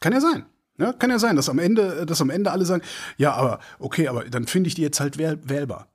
Kann 0.00 0.12
ja 0.12 0.20
sein. 0.20 0.44
Ja, 0.78 0.92
kann 0.92 1.10
ja 1.10 1.18
sein, 1.18 1.36
dass 1.36 1.48
am 1.48 1.58
Ende, 1.58 2.06
dass 2.06 2.20
am 2.20 2.30
Ende 2.30 2.52
alle 2.52 2.64
sagen, 2.64 2.84
ja, 3.16 3.32
aber 3.32 3.58
okay, 3.78 4.06
aber 4.06 4.24
dann 4.26 4.46
finde 4.46 4.68
ich 4.68 4.74
die 4.74 4.82
jetzt 4.82 5.00
halt 5.00 5.18
wähl 5.18 5.40
wählbar. 5.42 5.88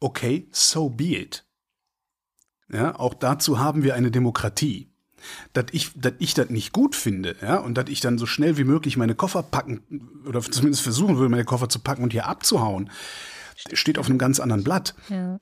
Okay, 0.00 0.48
so 0.50 0.90
be 0.90 1.16
it. 1.16 1.46
Ja, 2.70 2.98
auch 2.98 3.14
dazu 3.14 3.60
haben 3.60 3.84
wir 3.84 3.94
eine 3.94 4.10
Demokratie 4.10 4.90
dass 5.52 5.66
ich, 5.72 5.92
dass 5.94 6.14
ich 6.18 6.34
das 6.34 6.50
nicht 6.50 6.72
gut 6.72 6.94
finde, 6.94 7.36
ja, 7.40 7.58
und 7.58 7.74
dass 7.74 7.88
ich 7.88 8.00
dann 8.00 8.18
so 8.18 8.26
schnell 8.26 8.56
wie 8.56 8.64
möglich 8.64 8.96
meine 8.96 9.14
Koffer 9.14 9.42
packen 9.42 9.82
oder 10.26 10.40
zumindest 10.40 10.82
versuchen 10.82 11.16
würde, 11.16 11.30
meine 11.30 11.44
Koffer 11.44 11.68
zu 11.68 11.78
packen 11.78 12.02
und 12.02 12.12
hier 12.12 12.26
abzuhauen, 12.26 12.90
steht 13.72 13.98
auf 13.98 14.08
einem 14.08 14.18
ganz 14.18 14.40
anderen 14.40 14.64
Blatt. 14.64 14.94
Ja. 15.08 15.38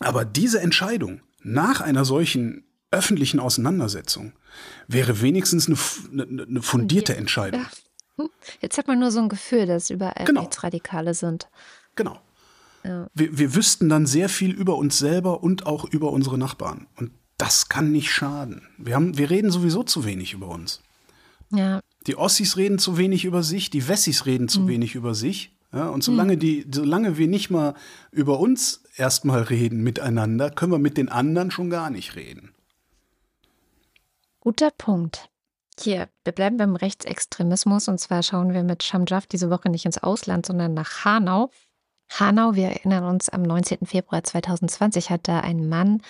Aber 0.00 0.24
diese 0.24 0.60
Entscheidung 0.60 1.20
nach 1.42 1.80
einer 1.80 2.04
solchen 2.04 2.64
öffentlichen 2.90 3.40
Auseinandersetzung 3.40 4.32
wäre 4.86 5.20
wenigstens 5.20 5.66
eine, 5.66 6.22
eine, 6.22 6.62
fundierte 6.62 7.16
Entscheidung. 7.16 7.66
Ja. 8.18 8.26
Jetzt 8.60 8.78
hat 8.78 8.86
man 8.86 9.00
nur 9.00 9.10
so 9.10 9.20
ein 9.20 9.28
Gefühl, 9.28 9.66
dass 9.66 9.90
überall 9.90 10.24
genau. 10.24 10.42
Rechtsradikale 10.42 11.14
sind. 11.14 11.48
Genau. 11.96 12.20
Ja. 12.84 13.08
Wir, 13.14 13.36
wir 13.36 13.54
wüssten 13.54 13.88
dann 13.88 14.06
sehr 14.06 14.28
viel 14.28 14.52
über 14.52 14.76
uns 14.76 14.98
selber 14.98 15.42
und 15.42 15.66
auch 15.66 15.84
über 15.84 16.12
unsere 16.12 16.38
Nachbarn. 16.38 16.86
Und 16.96 17.10
das 17.44 17.68
kann 17.68 17.92
nicht 17.92 18.10
schaden. 18.10 18.62
Wir, 18.78 18.94
haben, 18.94 19.18
wir 19.18 19.28
reden 19.28 19.50
sowieso 19.50 19.82
zu 19.82 20.06
wenig 20.06 20.32
über 20.32 20.48
uns. 20.48 20.80
Ja. 21.50 21.80
Die 22.06 22.16
Ossis 22.16 22.56
reden 22.56 22.78
zu 22.78 22.96
wenig 22.96 23.26
über 23.26 23.42
sich, 23.42 23.68
die 23.68 23.86
Wessis 23.86 24.24
reden 24.24 24.48
zu 24.48 24.62
mhm. 24.62 24.68
wenig 24.68 24.94
über 24.94 25.14
sich. 25.14 25.54
Ja, 25.70 25.88
und 25.88 26.02
solange, 26.02 26.36
mhm. 26.36 26.40
die, 26.40 26.66
solange 26.72 27.18
wir 27.18 27.28
nicht 27.28 27.50
mal 27.50 27.74
über 28.12 28.40
uns 28.40 28.82
erstmal 28.96 29.42
reden 29.42 29.82
miteinander, 29.82 30.48
können 30.50 30.72
wir 30.72 30.78
mit 30.78 30.96
den 30.96 31.10
anderen 31.10 31.50
schon 31.50 31.68
gar 31.68 31.90
nicht 31.90 32.16
reden. 32.16 32.54
Guter 34.40 34.70
Punkt. 34.70 35.28
Hier, 35.78 36.08
wir 36.22 36.32
bleiben 36.32 36.56
beim 36.56 36.76
Rechtsextremismus 36.76 37.88
und 37.88 38.00
zwar 38.00 38.22
schauen 38.22 38.54
wir 38.54 38.62
mit 38.62 38.82
Shamjaf 38.82 39.26
diese 39.26 39.50
Woche 39.50 39.68
nicht 39.68 39.84
ins 39.84 40.02
Ausland, 40.02 40.46
sondern 40.46 40.72
nach 40.72 41.04
Hanau. 41.04 41.50
Hanau, 42.08 42.54
wir 42.54 42.68
erinnern 42.68 43.04
uns, 43.04 43.28
am 43.28 43.42
19. 43.42 43.84
Februar 43.84 44.24
2020 44.24 45.10
hat 45.10 45.28
da 45.28 45.40
ein 45.40 45.68
Mann 45.68 46.00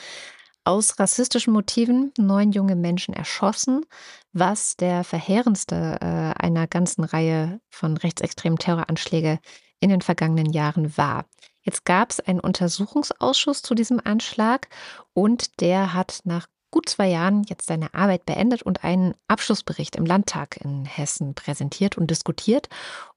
aus 0.65 0.99
rassistischen 0.99 1.53
Motiven 1.53 2.13
neun 2.19 2.53
junge 2.53 2.77
Menschen 2.77 3.15
erschossen, 3.15 3.85
was 4.33 4.77
der 4.77 5.05
verheerendste 5.05 5.99
äh, 6.01 6.43
einer 6.43 6.67
ganzen 6.67 7.05
Reihe 7.05 7.61
von 7.71 7.97
rechtsextremen 7.97 8.59
Terroranschläge 8.59 9.39
in 9.81 9.91
den 9.91 10.01
vergangenen 10.01 10.53
Jahren 10.53 10.97
war. 10.97 11.27
Jetzt 11.63 11.85
gab 11.85 12.11
es 12.11 12.21
einen 12.21 12.41
Untersuchungsausschuss 12.41 13.63
zu 13.63 13.75
diesem 13.75 14.01
Anschlag 14.03 14.69
und 15.13 15.61
der 15.61 15.95
hat 15.95 16.21
nach 16.25 16.47
gut 16.71 16.89
zwei 16.89 17.09
Jahren 17.09 17.45
jetzt 17.45 17.67
seine 17.67 17.95
Arbeit 17.95 18.27
beendet 18.27 18.63
und 18.63 18.83
einen 18.83 19.15
Abschlussbericht 19.29 19.95
im 19.95 20.05
Landtag 20.05 20.57
in 20.57 20.85
Hessen 20.85 21.35
präsentiert 21.35 21.97
und 21.97 22.11
diskutiert. 22.11 22.69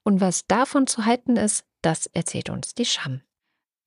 Und 0.04 0.20
was 0.20 0.46
davon 0.46 0.86
zu 0.86 1.04
halten 1.04 1.36
ist, 1.36 1.64
das 1.82 2.06
erzählt 2.06 2.50
uns 2.50 2.74
die 2.74 2.84
Scham. 2.84 3.20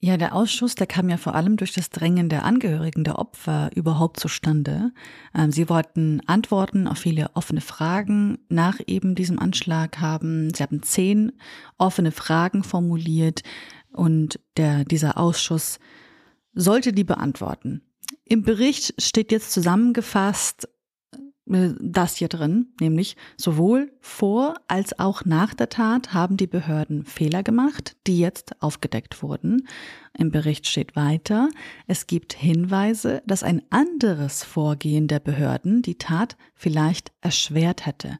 Ja, 0.03 0.17
der 0.17 0.33
Ausschuss, 0.33 0.73
der 0.73 0.87
kam 0.87 1.09
ja 1.09 1.17
vor 1.17 1.35
allem 1.35 1.57
durch 1.57 1.73
das 1.73 1.91
Drängen 1.91 2.27
der 2.27 2.43
Angehörigen 2.43 3.03
der 3.03 3.19
Opfer 3.19 3.69
überhaupt 3.75 4.19
zustande. 4.19 4.91
Ähm, 5.35 5.51
sie 5.51 5.69
wollten 5.69 6.21
Antworten 6.25 6.87
auf 6.87 6.97
viele 6.97 7.29
offene 7.35 7.61
Fragen 7.61 8.39
nach 8.49 8.79
eben 8.87 9.13
diesem 9.13 9.37
Anschlag 9.37 9.99
haben. 9.99 10.51
Sie 10.55 10.63
haben 10.63 10.81
zehn 10.81 11.33
offene 11.77 12.11
Fragen 12.11 12.63
formuliert 12.63 13.43
und 13.93 14.39
der, 14.57 14.85
dieser 14.85 15.19
Ausschuss 15.19 15.77
sollte 16.55 16.93
die 16.93 17.03
beantworten. 17.03 17.83
Im 18.25 18.41
Bericht 18.41 18.99
steht 18.99 19.31
jetzt 19.31 19.51
zusammengefasst 19.51 20.67
das 21.79 22.15
hier 22.15 22.29
drin, 22.29 22.67
nämlich 22.79 23.17
sowohl 23.35 23.91
vor 23.99 24.55
als 24.67 24.97
auch 24.99 25.25
nach 25.25 25.53
der 25.53 25.69
Tat 25.69 26.13
haben 26.13 26.37
die 26.37 26.47
Behörden 26.47 27.03
Fehler 27.05 27.43
gemacht, 27.43 27.97
die 28.07 28.19
jetzt 28.19 28.61
aufgedeckt 28.61 29.21
wurden. 29.21 29.67
Im 30.17 30.31
Bericht 30.31 30.67
steht 30.67 30.95
weiter, 30.95 31.49
es 31.87 32.07
gibt 32.07 32.33
Hinweise, 32.33 33.21
dass 33.25 33.43
ein 33.43 33.61
anderes 33.69 34.43
Vorgehen 34.43 35.07
der 35.07 35.19
Behörden 35.19 35.81
die 35.81 35.97
Tat 35.97 36.37
vielleicht 36.53 37.11
erschwert 37.21 37.85
hätte. 37.85 38.17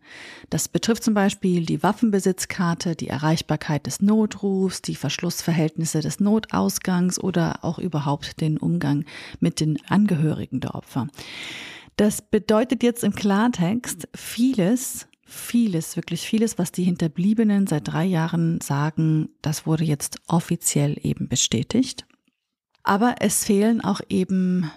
Das 0.50 0.68
betrifft 0.68 1.04
zum 1.04 1.14
Beispiel 1.14 1.66
die 1.66 1.84
Waffenbesitzkarte, 1.84 2.96
die 2.96 3.08
Erreichbarkeit 3.08 3.88
des 3.88 4.02
Notrufs, 4.02 4.82
die 4.82 4.96
Verschlussverhältnisse 4.96 6.02
des 6.02 6.20
Notausgangs 6.20 7.20
oder 7.20 7.64
auch 7.64 7.80
überhaupt 7.80 8.40
den 8.42 8.58
Umgang 8.58 9.06
mit 9.40 9.60
den 9.60 9.78
Angehörigen 9.88 10.60
der 10.60 10.76
Opfer. 10.76 11.08
Das 11.98 12.22
bedeutet 12.22 12.84
jetzt 12.84 13.04
im 13.04 13.14
Klartext 13.14 14.08
vieles, 14.16 15.08
vieles, 15.26 15.96
wirklich 15.96 16.22
vieles, 16.22 16.58
was 16.58 16.72
die 16.72 16.84
Hinterbliebenen 16.84 17.68
seit 17.68 17.88
drei 17.88 18.06
Jahren 18.06 18.60
sagen, 18.62 19.30
das 19.42 19.66
wurde 19.66 19.84
jetzt 19.84 20.20
offiziell 20.28 20.98
eben 21.02 21.28
bestätigt. 21.28 22.06
Aber 22.84 23.16
es 23.20 23.46
fehlen 23.46 23.82
auch 23.82 24.02
eben 24.10 24.72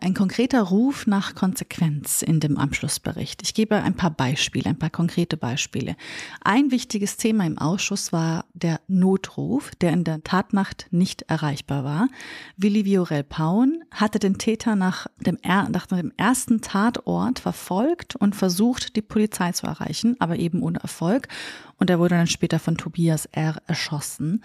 ein 0.00 0.14
konkreter 0.14 0.62
Ruf 0.62 1.06
nach 1.06 1.34
Konsequenz 1.34 2.22
in 2.22 2.40
dem 2.40 2.56
Abschlussbericht. 2.56 3.42
Ich 3.42 3.54
gebe 3.54 3.76
ein 3.76 3.94
paar 3.94 4.10
Beispiele, 4.10 4.70
ein 4.70 4.78
paar 4.78 4.90
konkrete 4.90 5.36
Beispiele. 5.36 5.96
Ein 6.42 6.70
wichtiges 6.70 7.16
Thema 7.16 7.46
im 7.46 7.58
Ausschuss 7.58 8.12
war 8.12 8.46
der 8.54 8.80
Notruf, 8.88 9.70
der 9.76 9.92
in 9.92 10.04
der 10.04 10.24
Tatnacht 10.24 10.86
nicht 10.90 11.22
erreichbar 11.22 11.84
war. 11.84 12.08
Willi 12.56 12.84
Viorel 12.84 13.24
Paun 13.24 13.84
hatte 13.90 14.18
den 14.18 14.38
Täter 14.38 14.74
nach 14.76 15.06
dem, 15.20 15.38
nach 15.44 15.86
dem 15.86 16.12
ersten 16.16 16.60
Tatort 16.60 17.38
verfolgt 17.38 18.16
und 18.16 18.34
versucht, 18.34 18.96
die 18.96 19.02
Polizei 19.02 19.52
zu 19.52 19.66
erreichen, 19.66 20.16
aber 20.18 20.36
eben 20.36 20.62
ohne 20.62 20.80
Erfolg. 20.80 21.28
Und 21.76 21.90
er 21.90 21.98
wurde 21.98 22.14
dann 22.14 22.26
später 22.26 22.58
von 22.58 22.76
Tobias 22.76 23.26
R. 23.26 23.56
erschossen. 23.66 24.42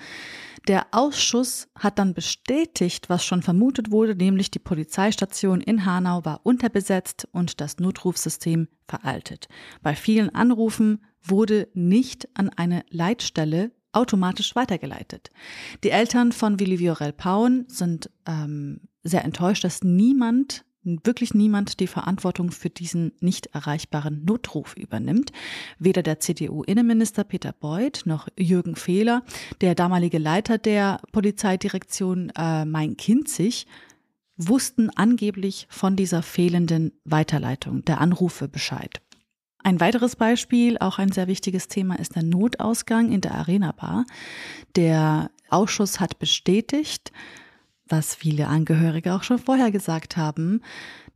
Der 0.68 0.88
Ausschuss 0.92 1.68
hat 1.78 2.00
dann 2.00 2.16
bestätigt, 2.16 3.08
was 3.08 3.24
schon 3.24 3.44
vermutet 3.44 3.92
wurde, 3.92 4.16
nämlich 4.16 4.50
die 4.50 4.60
Polizeistation 4.60 5.62
in 5.62 5.86
Hanau 5.86 6.26
war 6.26 6.42
unterbesetzt 6.44 7.28
und 7.32 7.62
das 7.62 7.78
Notrufsystem 7.78 8.68
veraltet. 8.88 9.48
Bei 9.84 9.96
vielen 9.96 10.34
Anrufen 10.34 11.06
wurde 11.22 11.68
nicht 11.74 12.28
an 12.34 12.50
eine 12.50 12.84
Leitstelle 12.90 13.72
automatisch 13.92 14.56
weitergeleitet. 14.56 15.30
Die 15.84 15.92
Eltern 15.92 16.32
von 16.32 16.60
Willi 16.60 16.80
Viorel 16.80 17.14
Paun 17.14 17.66
sind 17.68 18.10
ähm, 18.28 18.82
sehr 19.04 19.24
enttäuscht, 19.24 19.64
dass 19.64 19.84
niemand 19.84 20.66
wirklich 20.86 21.34
niemand 21.34 21.80
die 21.80 21.88
Verantwortung 21.88 22.52
für 22.52 22.70
diesen 22.70 23.12
nicht 23.20 23.48
erreichbaren 23.48 24.24
Notruf 24.24 24.76
übernimmt. 24.76 25.32
Weder 25.80 26.04
der 26.04 26.20
CDU-Innenminister 26.20 27.24
Peter 27.24 27.54
Beuth 27.54 28.04
noch 28.06 28.28
Jürgen 28.38 28.76
Fehler, 28.76 29.24
der 29.62 29.76
damalige 29.76 30.20
Leiter 30.20 30.58
der 30.58 31.02
Polizeidirektion 31.12 32.32
äh, 32.38 32.66
Main-Kinzig, 32.66 33.66
wussten 34.38 34.90
angeblich 34.90 35.68
von 35.70 35.96
dieser 35.96 36.22
fehlenden 36.22 36.92
Weiterleitung 37.06 37.84
der 37.86 38.02
Anrufe 38.02 38.48
Bescheid. 38.48 39.02
Ein 39.64 39.80
weiteres 39.80 40.16
Beispiel, 40.16 40.78
auch 40.78 41.00
ein 41.00 41.12
sehr 41.12 41.28
wichtiges 41.28 41.68
Thema, 41.68 41.98
ist 41.98 42.16
der 42.16 42.22
Notausgang 42.22 43.12
in 43.12 43.22
der 43.22 43.34
Arena 43.34 43.72
Bar. 43.72 44.06
Der 44.76 45.32
Ausschuss 45.50 46.00
hat 46.00 46.20
bestätigt, 46.20 47.12
was 47.88 48.16
viele 48.16 48.48
Angehörige 48.48 49.14
auch 49.14 49.24
schon 49.24 49.40
vorher 49.40 49.72
gesagt 49.72 50.18
haben. 50.18 50.62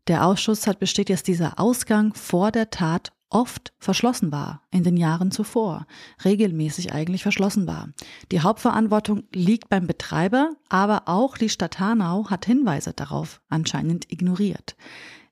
Der 0.08 0.26
Ausschuss 0.26 0.68
hat 0.68 0.80
bestätigt, 0.80 1.20
dass 1.20 1.24
dieser 1.24 1.60
Ausgang 1.60 2.14
vor 2.14 2.52
der 2.52 2.70
Tat 2.70 3.12
oft 3.30 3.74
verschlossen 3.78 4.32
war 4.32 4.64
in 4.72 4.84
den 4.84 4.98
Jahren 4.98 5.32
zuvor, 5.32 5.86
regelmäßig 6.26 6.94
eigentlich 6.94 7.24
verschlossen 7.24 7.68
war. 7.68 7.90
Die 8.32 8.42
Hauptverantwortung 8.42 9.24
liegt 9.34 9.70
beim 9.70 9.88
Betreiber, 9.88 10.52
aber 10.68 11.04
auch 11.06 11.38
die 11.38 11.50
Stadt 11.50 11.80
Hanau 11.80 12.30
hat 12.30 12.46
Hinweise 12.46 12.94
darauf 12.94 13.42
anscheinend 13.50 14.12
ignoriert. 14.12 14.76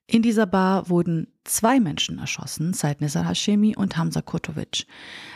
In 0.09 0.21
dieser 0.21 0.45
Bar 0.45 0.89
wurden 0.89 1.27
zwei 1.43 1.81
Menschen 1.81 2.17
erschossen, 2.17 2.73
Said 2.73 3.01
Nizar 3.01 3.27
Hashemi 3.27 3.75
und 3.75 3.97
Hamza 3.97 4.21
Kurtovic. 4.21 4.87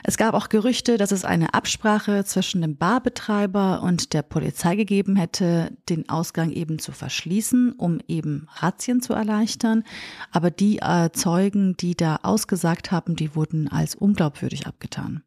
Es 0.01 0.15
gab 0.15 0.33
auch 0.33 0.47
Gerüchte, 0.47 0.97
dass 0.97 1.11
es 1.11 1.25
eine 1.25 1.53
Absprache 1.53 2.23
zwischen 2.23 2.61
dem 2.61 2.77
Barbetreiber 2.77 3.83
und 3.83 4.13
der 4.13 4.21
Polizei 4.21 4.77
gegeben 4.77 5.17
hätte, 5.17 5.75
den 5.89 6.07
Ausgang 6.07 6.51
eben 6.51 6.79
zu 6.79 6.93
verschließen, 6.93 7.73
um 7.73 7.99
eben 8.07 8.47
Razzien 8.59 9.01
zu 9.01 9.11
erleichtern. 9.13 9.83
Aber 10.31 10.51
die 10.51 10.79
äh, 10.79 11.11
Zeugen, 11.11 11.75
die 11.75 11.97
da 11.97 12.19
ausgesagt 12.23 12.93
haben, 12.93 13.17
die 13.17 13.35
wurden 13.35 13.67
als 13.67 13.93
unglaubwürdig 13.93 14.67
abgetan. 14.67 15.21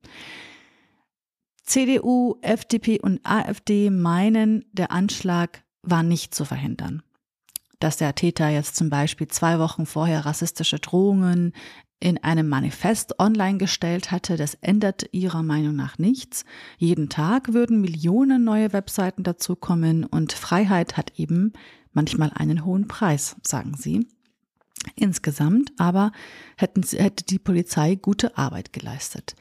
CDU, 1.65 2.37
FDP 2.41 2.99
und 2.99 3.21
AfD 3.25 3.91
meinen, 3.91 4.65
der 4.73 4.91
Anschlag 4.91 5.65
war 5.83 6.03
nicht 6.03 6.35
zu 6.35 6.47
verhindern 6.47 7.03
dass 7.81 7.97
der 7.97 8.15
Täter 8.15 8.49
jetzt 8.49 8.77
zum 8.77 8.91
Beispiel 8.91 9.29
zwei 9.29 9.59
Wochen 9.59 9.87
vorher 9.87 10.25
rassistische 10.25 10.79
Drohungen 10.79 11.53
in 12.01 12.23
einem 12.23 12.49
Manifest 12.49 13.19
online 13.19 13.59
gestellt 13.59 14.11
hatte, 14.11 14.37
das 14.37 14.55
ändert 14.61 15.07
ihrer 15.13 15.43
Meinung 15.43 15.75
nach 15.75 15.97
nichts. 15.97 16.45
Jeden 16.77 17.09
Tag 17.09 17.55
würden 17.55 17.81
Millionen 17.81 18.45
neue 18.45 18.73
Webseiten 18.73 19.23
dazukommen 19.23 20.05
und 20.05 20.33
Freiheit 20.35 20.97
hat 20.97 21.19
eben 21.19 21.55
manchmal 21.93 22.31
einen 22.35 22.65
hohen 22.65 22.89
Preis, 22.89 23.37
sagen 23.43 23.75
sie. 23.75 24.07
Insgesamt 24.97 25.73
aber 25.79 26.13
hätten, 26.57 26.83
hätte 26.83 27.25
die 27.25 27.39
Polizei 27.39 27.95
gute 27.95 28.37
Arbeit 28.37 28.73
geleistet. 28.73 29.35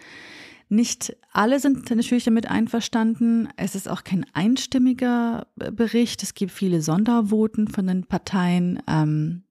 Nicht 0.69 1.15
alle 1.31 1.59
sind 1.59 1.89
natürlich 1.89 2.23
damit 2.23 2.49
einverstanden. 2.49 3.49
Es 3.57 3.75
ist 3.75 3.89
auch 3.89 4.03
kein 4.03 4.25
einstimmiger 4.33 5.47
äh, 5.59 5.71
Bericht. 5.71 6.23
Es 6.23 6.33
gibt 6.33 6.51
viele 6.51 6.81
Sondervoten 6.81 7.67
von 7.67 7.87
den 7.87 8.05
Parteien. 8.05 8.81
Ähm, 8.87 9.43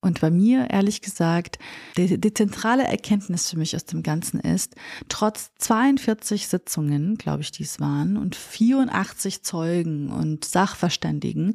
und 0.00 0.20
bei 0.20 0.30
mir, 0.30 0.68
ehrlich 0.70 1.00
gesagt, 1.00 1.60
die, 1.96 2.20
die, 2.20 2.34
zentrale 2.34 2.82
Erkenntnis 2.82 3.48
für 3.48 3.56
mich 3.56 3.76
aus 3.76 3.84
dem 3.84 4.02
Ganzen 4.02 4.40
ist, 4.40 4.74
trotz 5.08 5.52
42 5.58 6.48
Sitzungen, 6.48 7.16
glaube 7.16 7.42
ich, 7.42 7.52
dies 7.52 7.78
waren, 7.78 8.16
und 8.16 8.34
84 8.34 9.44
Zeugen 9.44 10.10
und 10.10 10.44
Sachverständigen, 10.44 11.54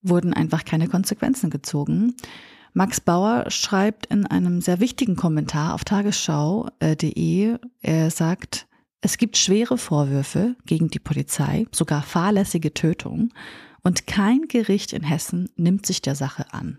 wurden 0.00 0.32
einfach 0.32 0.64
keine 0.64 0.88
Konsequenzen 0.88 1.50
gezogen. 1.50 2.14
Max 2.76 3.00
Bauer 3.00 3.50
schreibt 3.50 4.04
in 4.04 4.26
einem 4.26 4.60
sehr 4.60 4.80
wichtigen 4.80 5.16
Kommentar 5.16 5.72
auf 5.72 5.82
tagesschau.de, 5.84 7.56
er 7.80 8.10
sagt, 8.10 8.66
es 9.00 9.16
gibt 9.16 9.38
schwere 9.38 9.78
Vorwürfe 9.78 10.56
gegen 10.66 10.88
die 10.88 10.98
Polizei, 10.98 11.64
sogar 11.72 12.02
fahrlässige 12.02 12.74
Tötung, 12.74 13.32
und 13.82 14.06
kein 14.06 14.42
Gericht 14.48 14.92
in 14.92 15.04
Hessen 15.04 15.48
nimmt 15.56 15.86
sich 15.86 16.02
der 16.02 16.14
Sache 16.14 16.52
an. 16.52 16.78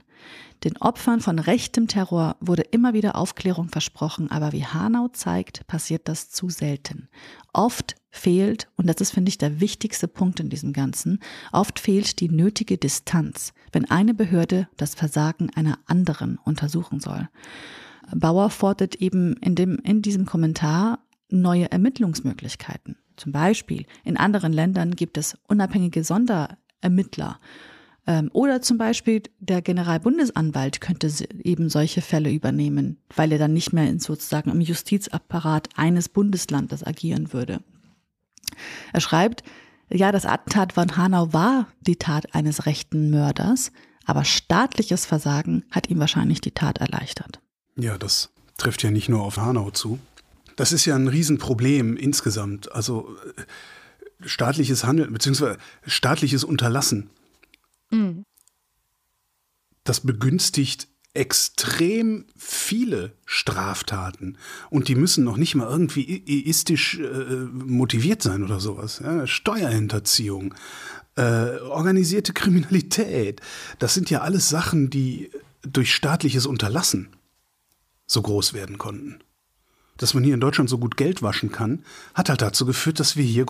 Den 0.63 0.77
Opfern 0.77 1.19
von 1.19 1.39
rechtem 1.39 1.87
Terror 1.87 2.35
wurde 2.41 2.61
immer 2.61 2.93
wieder 2.93 3.15
Aufklärung 3.15 3.69
versprochen, 3.69 4.29
aber 4.29 4.51
wie 4.51 4.65
Hanau 4.65 5.07
zeigt, 5.07 5.65
passiert 5.65 6.07
das 6.07 6.29
zu 6.29 6.51
selten. 6.51 7.09
Oft 7.53 7.95
fehlt, 8.17 8.67
und 8.75 8.87
das 8.87 8.97
ist, 8.97 9.11
finde 9.11 9.29
ich, 9.29 9.37
der 9.37 9.59
wichtigste 9.59 10.07
Punkt 10.07 10.39
in 10.39 10.49
diesem 10.49 10.73
Ganzen, 10.73 11.19
oft 11.51 11.79
fehlt 11.79 12.19
die 12.19 12.29
nötige 12.29 12.77
Distanz, 12.77 13.53
wenn 13.71 13.89
eine 13.89 14.13
Behörde 14.13 14.67
das 14.77 14.95
Versagen 14.95 15.49
einer 15.55 15.79
anderen 15.85 16.37
untersuchen 16.43 16.99
soll. 16.99 17.29
Bauer 18.15 18.49
fordert 18.49 18.95
eben 18.95 19.35
in, 19.37 19.55
dem, 19.55 19.79
in 19.83 20.01
diesem 20.01 20.25
Kommentar 20.25 20.99
neue 21.29 21.71
Ermittlungsmöglichkeiten. 21.71 22.97
Zum 23.17 23.31
Beispiel 23.31 23.85
in 24.03 24.17
anderen 24.17 24.53
Ländern 24.53 24.95
gibt 24.95 25.17
es 25.17 25.37
unabhängige 25.47 26.03
Sonderermittler. 26.03 27.39
Ähm, 28.05 28.29
oder 28.31 28.61
zum 28.61 28.77
Beispiel 28.77 29.23
der 29.39 29.61
Generalbundesanwalt 29.61 30.79
könnte 30.79 31.11
eben 31.43 31.69
solche 31.69 32.01
Fälle 32.01 32.31
übernehmen, 32.31 32.97
weil 33.15 33.31
er 33.33 33.39
dann 33.39 33.53
nicht 33.53 33.73
mehr 33.73 33.89
in 33.89 33.99
sozusagen 33.99 34.49
im 34.49 34.61
Justizapparat 34.61 35.69
eines 35.75 36.07
Bundeslandes 36.07 36.85
agieren 36.85 37.33
würde. 37.33 37.61
Er 38.93 39.01
schreibt, 39.01 39.43
ja, 39.89 40.11
das 40.11 40.25
Attentat 40.25 40.73
von 40.73 40.97
Hanau 40.97 41.31
war 41.33 41.67
die 41.81 41.95
Tat 41.95 42.33
eines 42.35 42.65
rechten 42.65 43.09
Mörders, 43.09 43.71
aber 44.05 44.25
staatliches 44.25 45.05
Versagen 45.05 45.63
hat 45.71 45.89
ihm 45.89 45.99
wahrscheinlich 45.99 46.41
die 46.41 46.51
Tat 46.51 46.77
erleichtert. 46.79 47.39
Ja, 47.75 47.97
das 47.97 48.29
trifft 48.57 48.83
ja 48.83 48.91
nicht 48.91 49.09
nur 49.09 49.21
auf 49.21 49.37
Hanau 49.37 49.71
zu. 49.71 49.99
Das 50.55 50.71
ist 50.71 50.85
ja 50.85 50.95
ein 50.95 51.07
Riesenproblem 51.07 51.95
insgesamt. 51.95 52.71
Also 52.71 53.15
äh, 53.37 53.43
staatliches 54.27 54.83
Handeln 54.83 55.13
beziehungsweise 55.13 55.57
staatliches 55.85 56.43
Unterlassen. 56.43 57.09
Mhm. 57.91 58.23
Das 59.83 60.01
begünstigt 60.01 60.89
extrem 61.17 62.25
viele 62.37 63.13
Straftaten 63.25 64.37
und 64.69 64.87
die 64.87 64.95
müssen 64.95 65.23
noch 65.23 65.37
nicht 65.37 65.55
mal 65.55 65.67
irgendwie 65.67 66.23
eistisch 66.47 66.99
äh, 66.99 67.47
motiviert 67.53 68.21
sein 68.21 68.43
oder 68.43 68.59
sowas. 68.59 69.01
Ja? 69.03 69.25
Steuerhinterziehung, 69.25 70.53
äh, 71.15 71.57
organisierte 71.59 72.33
Kriminalität, 72.33 73.41
das 73.79 73.95
sind 73.95 74.09
ja 74.09 74.21
alles 74.21 74.49
Sachen, 74.49 74.89
die 74.89 75.31
durch 75.63 75.93
staatliches 75.93 76.45
Unterlassen 76.45 77.09
so 78.05 78.21
groß 78.21 78.53
werden 78.53 78.77
konnten. 78.77 79.19
Dass 79.97 80.13
man 80.13 80.23
hier 80.23 80.35
in 80.35 80.39
Deutschland 80.39 80.69
so 80.69 80.77
gut 80.77 80.95
Geld 80.95 81.23
waschen 81.23 81.51
kann, 81.51 81.83
hat 82.13 82.29
halt 82.29 82.43
dazu 82.43 82.67
geführt, 82.67 82.99
dass 82.99 83.17
wir 83.17 83.23
hier 83.23 83.47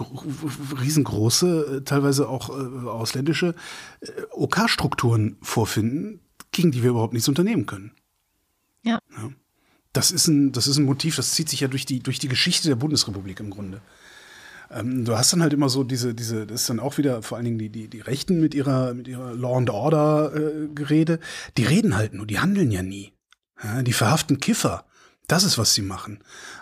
riesengroße, 0.81 1.79
äh, 1.79 1.81
teilweise 1.83 2.29
auch 2.29 2.49
äh, 2.49 2.87
ausländische 2.87 3.53
äh, 3.99 4.09
OK-Strukturen 4.31 5.35
vorfinden, 5.41 6.21
gegen 6.51 6.71
die 6.71 6.83
wir 6.83 6.91
überhaupt 6.91 7.13
nichts 7.13 7.27
unternehmen 7.29 7.65
können. 7.65 7.91
Ja. 8.83 8.99
ja. 9.17 9.29
Das 9.93 10.11
ist 10.11 10.27
ein, 10.27 10.51
das 10.51 10.67
ist 10.67 10.77
ein 10.77 10.85
Motiv, 10.85 11.15
das 11.15 11.31
zieht 11.31 11.49
sich 11.49 11.61
ja 11.61 11.67
durch 11.67 11.85
die, 11.85 12.01
durch 12.01 12.19
die 12.19 12.27
Geschichte 12.27 12.67
der 12.67 12.75
Bundesrepublik 12.75 13.39
im 13.39 13.49
Grunde. 13.49 13.81
Ähm, 14.69 15.05
du 15.05 15.17
hast 15.17 15.33
dann 15.33 15.41
halt 15.41 15.53
immer 15.53 15.69
so 15.69 15.83
diese, 15.83 16.13
diese, 16.13 16.45
das 16.45 16.61
ist 16.61 16.69
dann 16.69 16.79
auch 16.79 16.97
wieder 16.97 17.23
vor 17.23 17.37
allen 17.37 17.45
Dingen 17.45 17.59
die, 17.59 17.69
die, 17.69 17.87
die 17.87 18.01
Rechten 18.01 18.39
mit 18.39 18.53
ihrer, 18.53 18.93
mit 18.93 19.07
ihrer 19.07 19.33
Law 19.33 19.57
and 19.57 19.69
Order 19.69 20.35
äh, 20.35 20.67
Gerede, 20.73 21.19
die 21.57 21.63
reden 21.63 21.95
halt 21.95 22.13
nur, 22.13 22.27
die 22.27 22.39
handeln 22.39 22.71
ja 22.71 22.83
nie. 22.83 23.13
Ja, 23.63 23.81
die 23.81 23.93
verhaften 23.93 24.39
Kiffer. 24.39 24.85
Das 25.27 25.43
ist, 25.43 25.57
was 25.57 25.73
sie 25.73 25.81
machen. 25.81 26.19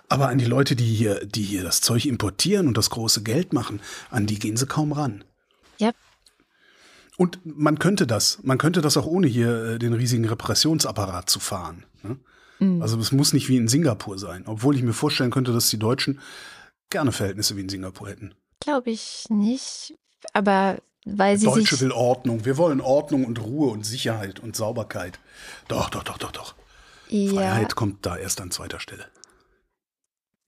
Aber 0.08 0.30
an 0.30 0.38
die 0.38 0.46
Leute, 0.46 0.76
die 0.76 0.86
hier, 0.86 1.26
die 1.26 1.44
hier 1.44 1.64
das 1.64 1.82
Zeug 1.82 2.06
importieren 2.06 2.68
und 2.68 2.78
das 2.78 2.90
große 2.90 3.22
Geld 3.22 3.54
machen, 3.54 3.80
an 4.10 4.26
die 4.26 4.40
gehen 4.40 4.58
sie 4.58 4.66
kaum 4.66 4.92
ran. 4.92 5.24
Ja. 5.78 5.92
Und 7.18 7.40
man 7.46 7.80
könnte 7.80 8.08
das, 8.08 8.40
man 8.44 8.58
könnte 8.58 8.82
das 8.82 8.98
auch 8.98 9.06
ohne 9.06 9.28
hier 9.28 9.64
äh, 9.64 9.80
den 9.80 9.94
riesigen 9.94 10.26
Repressionsapparat 10.26 11.30
zu 11.30 11.40
fahren. 11.40 11.86
Ne? 12.04 12.18
Mhm. 12.60 12.82
Also 12.82 13.00
es 13.00 13.12
muss 13.12 13.34
nicht 13.34 13.48
wie 13.50 13.58
in 13.58 13.68
Singapur 13.68 14.18
sein, 14.18 14.44
obwohl 14.48 14.76
ich 14.76 14.84
mir 14.84 14.94
vorstellen 14.94 15.32
könnte, 15.32 15.54
dass 15.54 15.70
die 15.70 15.80
Deutschen 15.80 16.20
gerne 16.90 17.12
Verhältnisse 17.12 17.56
wie 17.56 17.62
in 17.62 17.70
Singapur 17.70 18.10
hätten. 18.10 18.36
Glaube 18.60 18.92
ich 18.92 19.26
nicht, 19.30 19.98
aber 20.34 20.78
weil 21.06 21.38
sie 21.38 21.46
Deutsche 21.46 21.80
will 21.82 21.92
Ordnung. 21.92 22.46
Wir 22.46 22.58
wollen 22.58 22.82
Ordnung 22.82 23.26
und 23.26 23.42
Ruhe 23.42 23.70
und 23.72 23.86
Sicherheit 23.86 24.40
und 24.40 24.56
Sauberkeit. 24.56 25.20
Doch, 25.68 25.90
doch, 25.90 26.04
doch, 26.04 26.18
doch, 26.18 26.32
doch. 26.32 26.56
Ja. 27.10 27.34
Freiheit 27.34 27.76
kommt 27.76 28.06
da 28.06 28.18
erst 28.18 28.42
an 28.42 28.52
zweiter 28.52 28.80
Stelle. 28.80 29.06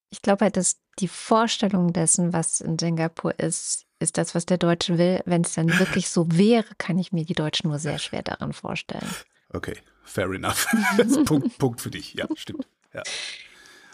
Ich 0.09 0.21
glaube 0.21 0.45
halt, 0.45 0.57
dass 0.57 0.77
die 0.99 1.07
Vorstellung 1.07 1.93
dessen, 1.93 2.33
was 2.33 2.61
in 2.61 2.79
Singapur 2.79 3.39
ist, 3.39 3.86
ist 3.99 4.17
das, 4.17 4.35
was 4.35 4.45
der 4.45 4.57
Deutsche 4.57 4.97
will. 4.97 5.21
Wenn 5.25 5.41
es 5.41 5.53
dann 5.53 5.67
wirklich 5.79 6.09
so 6.09 6.27
wäre, 6.31 6.65
kann 6.77 6.99
ich 6.99 7.11
mir 7.11 7.25
die 7.25 7.33
Deutschen 7.33 7.69
nur 7.69 7.79
sehr 7.79 7.99
schwer 7.99 8.21
daran 8.21 8.53
vorstellen. 8.53 9.07
Okay, 9.51 9.75
fair 10.03 10.29
enough. 10.31 10.67
Punkt, 11.25 11.57
Punkt 11.57 11.81
für 11.81 11.91
dich. 11.91 12.13
Ja, 12.13 12.27
stimmt. 12.35 12.67
Ja. 12.93 13.03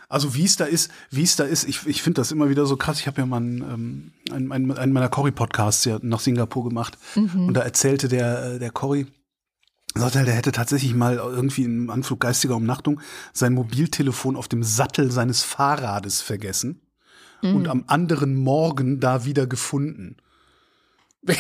Also 0.10 0.36
wie 0.36 0.45
es 0.45 0.58
da 0.58 0.66
ist, 0.66 0.91
wie 1.10 1.24
es 1.24 1.36
da 1.36 1.43
ist, 1.43 1.68
ich, 1.68 1.88
ich 1.88 2.04
finde 2.04 2.22
das 2.22 2.32
immer 2.32 2.49
wieder 2.49 2.66
so 2.66 2.78
krass. 2.78 2.99
Ich 2.99 3.08
habe 3.08 3.22
ja 3.22 3.26
mal 3.26 3.38
einen, 3.38 4.12
ähm, 4.32 4.51
einen, 4.51 4.72
einen 4.72 4.93
meiner 4.93 5.10
Cory-Podcasts 5.10 5.86
ja 5.86 5.97
nach 6.01 6.20
Singapur 6.20 6.64
gemacht 6.66 6.97
mhm. 7.16 7.47
und 7.47 7.54
da 7.56 7.62
erzählte 7.62 8.10
der, 8.10 8.43
äh, 8.43 8.60
der 8.60 8.70
Cory, 8.70 9.08
sagt 9.95 10.16
er, 10.16 10.26
der 10.26 10.36
hätte 10.36 10.51
tatsächlich 10.51 10.93
mal 10.93 11.16
irgendwie 11.16 11.64
im 11.64 11.89
Anflug 11.89 12.20
geistiger 12.20 12.56
Umnachtung 12.56 13.01
sein 13.32 13.54
Mobiltelefon 13.54 14.36
auf 14.36 14.47
dem 14.47 14.64
Sattel 14.64 15.12
seines 15.12 15.41
Fahrrades 15.41 16.22
vergessen 16.22 16.82
mhm. 17.43 17.55
und 17.55 17.67
am 17.67 17.83
anderen 17.87 18.35
Morgen 18.35 18.99
da 18.99 19.25
wieder 19.25 19.47
gefunden. 19.47 20.17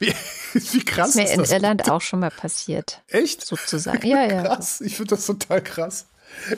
Wie, 0.00 0.14
wie 0.52 0.84
krass 0.84 1.10
ist 1.10 1.16
mir 1.16 1.24
ist 1.24 1.32
in 1.32 1.40
das? 1.40 1.50
Irland 1.50 1.90
auch 1.90 2.00
schon 2.00 2.20
mal 2.20 2.30
passiert. 2.30 3.02
Echt? 3.08 3.44
Sozusagen. 3.44 3.98
Ja, 4.06 4.24
ja. 4.24 4.42
Krass. 4.44 4.80
Ich 4.80 4.96
finde 4.96 5.16
das 5.16 5.26
total 5.26 5.62
krass. 5.62 6.06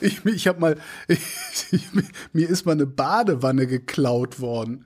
Ich, 0.01 0.23
ich 0.25 0.47
habe 0.47 0.59
mal, 0.59 0.77
ich, 1.07 1.19
ich, 1.71 1.87
mir 2.33 2.49
ist 2.49 2.65
mal 2.65 2.73
eine 2.73 2.85
Badewanne 2.85 3.67
geklaut 3.67 4.39
worden. 4.39 4.85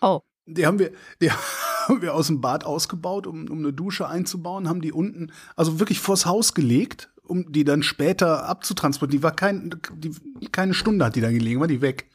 Oh. 0.00 0.20
Die 0.46 0.66
haben 0.66 0.78
wir, 0.78 0.92
die 1.20 1.30
haben 1.30 2.02
wir 2.02 2.14
aus 2.14 2.28
dem 2.28 2.40
Bad 2.40 2.64
ausgebaut, 2.64 3.26
um, 3.26 3.48
um 3.50 3.58
eine 3.58 3.72
Dusche 3.72 4.08
einzubauen, 4.08 4.68
haben 4.68 4.80
die 4.80 4.92
unten, 4.92 5.32
also 5.56 5.80
wirklich 5.80 6.00
vors 6.00 6.24
Haus 6.24 6.54
gelegt, 6.54 7.10
um 7.22 7.52
die 7.52 7.64
dann 7.64 7.82
später 7.82 8.48
abzutransportieren. 8.48 9.20
Die 9.20 9.22
war 9.22 9.34
kein, 9.34 9.74
die, 9.96 10.14
keine 10.52 10.74
Stunde 10.74 11.04
hat 11.04 11.16
die 11.16 11.20
da 11.20 11.30
gelegen, 11.30 11.60
war 11.60 11.66
die 11.66 11.82
weg. 11.82 12.06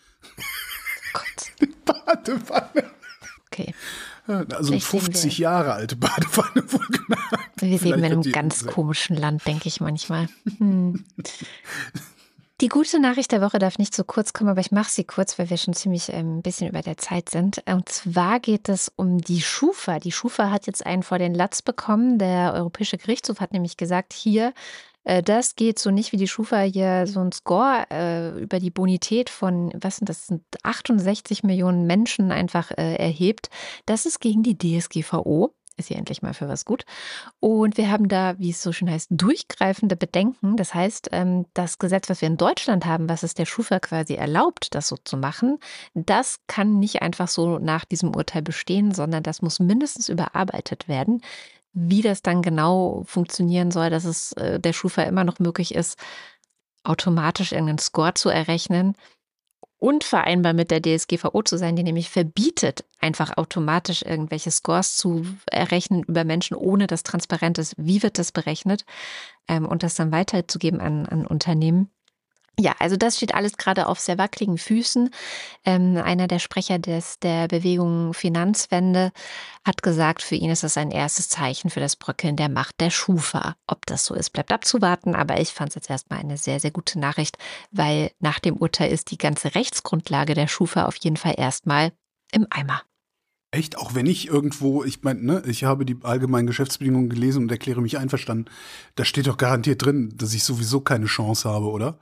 Gott. 1.13 1.51
Die 1.61 1.65
Badewanne. 1.85 2.91
Okay. 3.47 3.73
Also 4.25 4.79
50 4.79 5.37
Jahre 5.37 5.73
alte 5.73 5.95
Badewanne 5.95 6.71
wohlgemerkt. 6.71 7.61
Wir 7.61 7.79
leben 7.79 7.99
in 7.99 8.05
einem 8.05 8.21
ganz 8.23 8.65
komischen 8.65 9.17
Land, 9.17 9.45
denke 9.45 9.67
ich 9.67 9.81
manchmal. 9.81 10.27
Hm. 10.57 11.03
Die 12.61 12.69
gute 12.69 12.99
Nachricht 13.01 13.33
der 13.33 13.41
Woche 13.41 13.59
darf 13.59 13.77
nicht 13.77 13.93
so 13.93 14.05
kurz 14.05 14.31
kommen, 14.31 14.49
aber 14.49 14.61
ich 14.61 14.71
mache 14.71 14.89
sie 14.89 15.03
kurz, 15.03 15.37
weil 15.37 15.49
wir 15.49 15.57
schon 15.57 15.73
ziemlich 15.73 16.07
ähm, 16.13 16.37
ein 16.37 16.41
bisschen 16.41 16.69
über 16.69 16.81
der 16.81 16.97
Zeit 16.97 17.29
sind. 17.29 17.61
Und 17.65 17.89
zwar 17.89 18.39
geht 18.39 18.69
es 18.69 18.89
um 18.95 19.17
die 19.17 19.41
Schufa. 19.41 19.99
Die 19.99 20.13
Schufa 20.13 20.49
hat 20.49 20.67
jetzt 20.67 20.85
einen 20.85 21.03
vor 21.03 21.17
den 21.17 21.33
Latz 21.33 21.61
bekommen. 21.61 22.19
Der 22.19 22.53
Europäische 22.53 22.97
Gerichtshof 22.97 23.41
hat 23.41 23.51
nämlich 23.51 23.75
gesagt, 23.75 24.13
hier, 24.13 24.47
äh, 24.47 24.51
das 25.03 25.55
geht 25.55 25.79
so 25.79 25.91
nicht, 25.91 26.11
wie 26.11 26.17
die 26.17 26.27
Schufa 26.27 26.61
hier 26.61 27.07
so 27.07 27.19
ein 27.19 27.31
Score 27.31 27.85
äh, 27.91 28.39
über 28.39 28.59
die 28.59 28.71
Bonität 28.71 29.29
von, 29.29 29.71
was 29.75 29.97
sind 29.97 30.09
das, 30.09 30.27
sind 30.27 30.43
68 30.63 31.43
Millionen 31.43 31.85
Menschen 31.85 32.31
einfach 32.31 32.71
äh, 32.71 32.95
erhebt. 32.95 33.49
Das 33.85 34.05
ist 34.05 34.19
gegen 34.19 34.43
die 34.43 34.57
DSGVO 34.57 35.53
ist 35.77 35.87
hier 35.87 35.97
endlich 35.97 36.21
mal 36.21 36.33
für 36.33 36.47
was 36.47 36.65
gut. 36.65 36.85
Und 37.39 37.77
wir 37.77 37.89
haben 37.89 38.07
da, 38.07 38.37
wie 38.37 38.51
es 38.51 38.61
so 38.61 38.71
schön 38.71 38.89
heißt, 38.89 39.07
durchgreifende 39.11 39.95
Bedenken. 39.95 40.55
Das 40.55 40.73
heißt, 40.73 41.09
ähm, 41.11 41.45
das 41.53 41.79
Gesetz, 41.79 42.09
was 42.09 42.21
wir 42.21 42.27
in 42.27 42.37
Deutschland 42.37 42.85
haben, 42.85 43.09
was 43.09 43.23
es 43.23 43.33
der 43.33 43.45
Schufa 43.45 43.79
quasi 43.79 44.13
erlaubt, 44.15 44.75
das 44.75 44.87
so 44.87 44.97
zu 44.97 45.17
machen, 45.17 45.59
das 45.93 46.39
kann 46.47 46.79
nicht 46.79 47.01
einfach 47.01 47.27
so 47.27 47.59
nach 47.59 47.85
diesem 47.85 48.15
Urteil 48.15 48.41
bestehen, 48.41 48.93
sondern 48.93 49.23
das 49.23 49.41
muss 49.41 49.59
mindestens 49.59 50.09
überarbeitet 50.09 50.87
werden. 50.87 51.21
Wie 51.73 52.01
das 52.01 52.21
dann 52.21 52.41
genau 52.41 53.03
funktionieren 53.05 53.71
soll, 53.71 53.89
dass 53.89 54.05
es 54.05 54.33
äh, 54.33 54.59
der 54.59 54.73
Schufa 54.73 55.03
immer 55.03 55.23
noch 55.23 55.39
möglich 55.39 55.73
ist, 55.73 55.97
automatisch 56.83 57.51
irgendeinen 57.51 57.79
Score 57.79 58.13
zu 58.13 58.29
errechnen, 58.29 58.95
unvereinbar 59.83 60.53
mit 60.53 60.71
der 60.71 60.81
DSGVO 60.81 61.41
zu 61.41 61.57
sein, 61.57 61.75
die 61.75 61.83
nämlich 61.83 62.09
verbietet, 62.09 62.85
einfach 62.99 63.35
automatisch 63.35 64.01
irgendwelche 64.01 64.49
Scores 64.49 64.95
zu 64.95 65.25
errechnen 65.51 66.03
über 66.03 66.23
Menschen, 66.23 66.55
ohne 66.55 66.87
dass 66.87 67.03
transparent 67.03 67.57
ist, 67.57 67.75
wie 67.77 68.01
wird 68.01 68.17
das 68.17 68.31
berechnet 68.31 68.85
ähm, 69.49 69.65
und 69.65 69.83
das 69.83 69.95
dann 69.95 70.13
weiterzugeben 70.13 70.79
an, 70.79 71.05
an 71.05 71.27
Unternehmen. 71.27 71.89
Ja, 72.59 72.75
also 72.77 72.97
das 72.97 73.17
steht 73.17 73.33
alles 73.33 73.57
gerade 73.57 73.87
auf 73.87 73.99
sehr 73.99 74.19
wackeligen 74.19 74.59
Füßen. 74.59 75.09
Ähm, 75.65 75.97
einer 75.97 76.27
der 76.27 76.37
Sprecher 76.37 76.77
des, 76.77 77.17
der 77.19 77.47
Bewegung 77.47 78.13
Finanzwende 78.13 79.11
hat 79.65 79.81
gesagt, 79.81 80.21
für 80.21 80.35
ihn 80.35 80.51
ist 80.51 80.61
das 80.61 80.77
ein 80.77 80.91
erstes 80.91 81.29
Zeichen 81.29 81.71
für 81.71 81.79
das 81.79 81.95
Bröckeln 81.95 82.35
der 82.35 82.49
Macht 82.49 82.79
der 82.79 82.91
Schufa. 82.91 83.55
Ob 83.65 83.87
das 83.87 84.05
so 84.05 84.13
ist, 84.13 84.29
bleibt 84.31 84.51
abzuwarten, 84.51 85.15
aber 85.15 85.39
ich 85.39 85.49
fand 85.49 85.69
es 85.69 85.75
jetzt 85.75 85.89
erstmal 85.89 86.19
eine 86.19 86.37
sehr, 86.37 86.59
sehr 86.59 86.71
gute 86.71 86.99
Nachricht, 86.99 87.39
weil 87.71 88.11
nach 88.19 88.37
dem 88.37 88.57
Urteil 88.57 88.91
ist 88.91 89.09
die 89.09 89.17
ganze 89.17 89.55
Rechtsgrundlage 89.55 90.35
der 90.35 90.47
Schufa 90.47 90.85
auf 90.85 90.97
jeden 90.97 91.17
Fall 91.17 91.33
erstmal 91.37 91.91
im 92.31 92.45
Eimer. 92.51 92.83
Echt? 93.49 93.77
Auch 93.77 93.95
wenn 93.95 94.05
ich 94.05 94.27
irgendwo, 94.27 94.83
ich 94.83 95.01
meine, 95.01 95.23
ne, 95.23 95.43
ich 95.47 95.63
habe 95.63 95.85
die 95.85 95.97
allgemeinen 96.03 96.47
Geschäftsbedingungen 96.47 97.09
gelesen 97.09 97.43
und 97.43 97.51
erkläre 97.51 97.81
mich 97.81 97.97
einverstanden. 97.97 98.45
Da 98.95 99.05
steht 99.05 99.25
doch 99.25 99.37
garantiert 99.37 99.83
drin, 99.83 100.13
dass 100.15 100.33
ich 100.35 100.43
sowieso 100.43 100.81
keine 100.81 101.05
Chance 101.05 101.49
habe, 101.49 101.67
oder? 101.67 101.97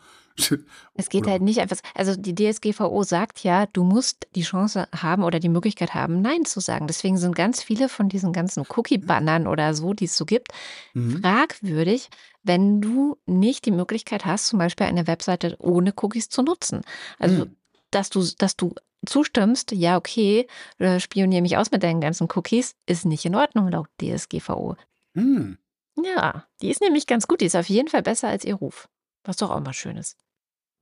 Es 0.93 1.09
geht 1.09 1.23
oder? 1.23 1.31
halt 1.31 1.41
nicht 1.41 1.59
einfach, 1.59 1.77
also 1.95 2.15
die 2.15 2.35
DSGVO 2.35 3.03
sagt 3.03 3.43
ja, 3.43 3.65
du 3.65 3.83
musst 3.83 4.27
die 4.35 4.43
Chance 4.43 4.87
haben 4.95 5.23
oder 5.23 5.39
die 5.39 5.49
Möglichkeit 5.49 5.93
haben, 5.93 6.21
Nein 6.21 6.45
zu 6.45 6.59
sagen. 6.59 6.87
Deswegen 6.87 7.17
sind 7.17 7.35
ganz 7.35 7.63
viele 7.63 7.89
von 7.89 8.09
diesen 8.09 8.33
ganzen 8.33 8.65
Cookie-Bannern 8.67 9.47
oder 9.47 9.73
so, 9.73 9.93
die 9.93 10.05
es 10.05 10.17
so 10.17 10.25
gibt, 10.25 10.49
mhm. 10.93 11.21
fragwürdig, 11.21 12.09
wenn 12.43 12.81
du 12.81 13.17
nicht 13.25 13.65
die 13.65 13.71
Möglichkeit 13.71 14.25
hast, 14.25 14.47
zum 14.47 14.59
Beispiel 14.59 14.87
eine 14.87 15.07
Webseite 15.07 15.55
ohne 15.59 15.93
Cookies 16.01 16.29
zu 16.29 16.41
nutzen. 16.41 16.81
Also, 17.19 17.45
mhm. 17.45 17.55
dass 17.91 18.09
du, 18.09 18.25
dass 18.37 18.55
du 18.55 18.73
zustimmst, 19.05 19.71
ja, 19.71 19.97
okay, 19.97 20.47
äh, 20.77 20.99
spionier 20.99 21.41
mich 21.41 21.57
aus 21.57 21.71
mit 21.71 21.83
deinen 21.83 22.01
ganzen 22.01 22.27
Cookies, 22.35 22.75
ist 22.85 23.05
nicht 23.05 23.25
in 23.25 23.35
Ordnung 23.35 23.69
laut 23.69 23.87
DSGVO. 23.99 24.75
Hm. 25.15 25.57
Ja, 25.97 26.45
die 26.61 26.69
ist 26.69 26.81
nämlich 26.81 27.07
ganz 27.07 27.27
gut. 27.27 27.41
Die 27.41 27.45
ist 27.45 27.55
auf 27.55 27.69
jeden 27.69 27.87
Fall 27.87 28.01
besser 28.01 28.29
als 28.29 28.45
ihr 28.45 28.55
Ruf. 28.55 28.87
Was 29.23 29.37
doch 29.37 29.49
auch 29.49 29.59
mal 29.59 29.73
schön 29.73 29.97
ist. 29.97 30.17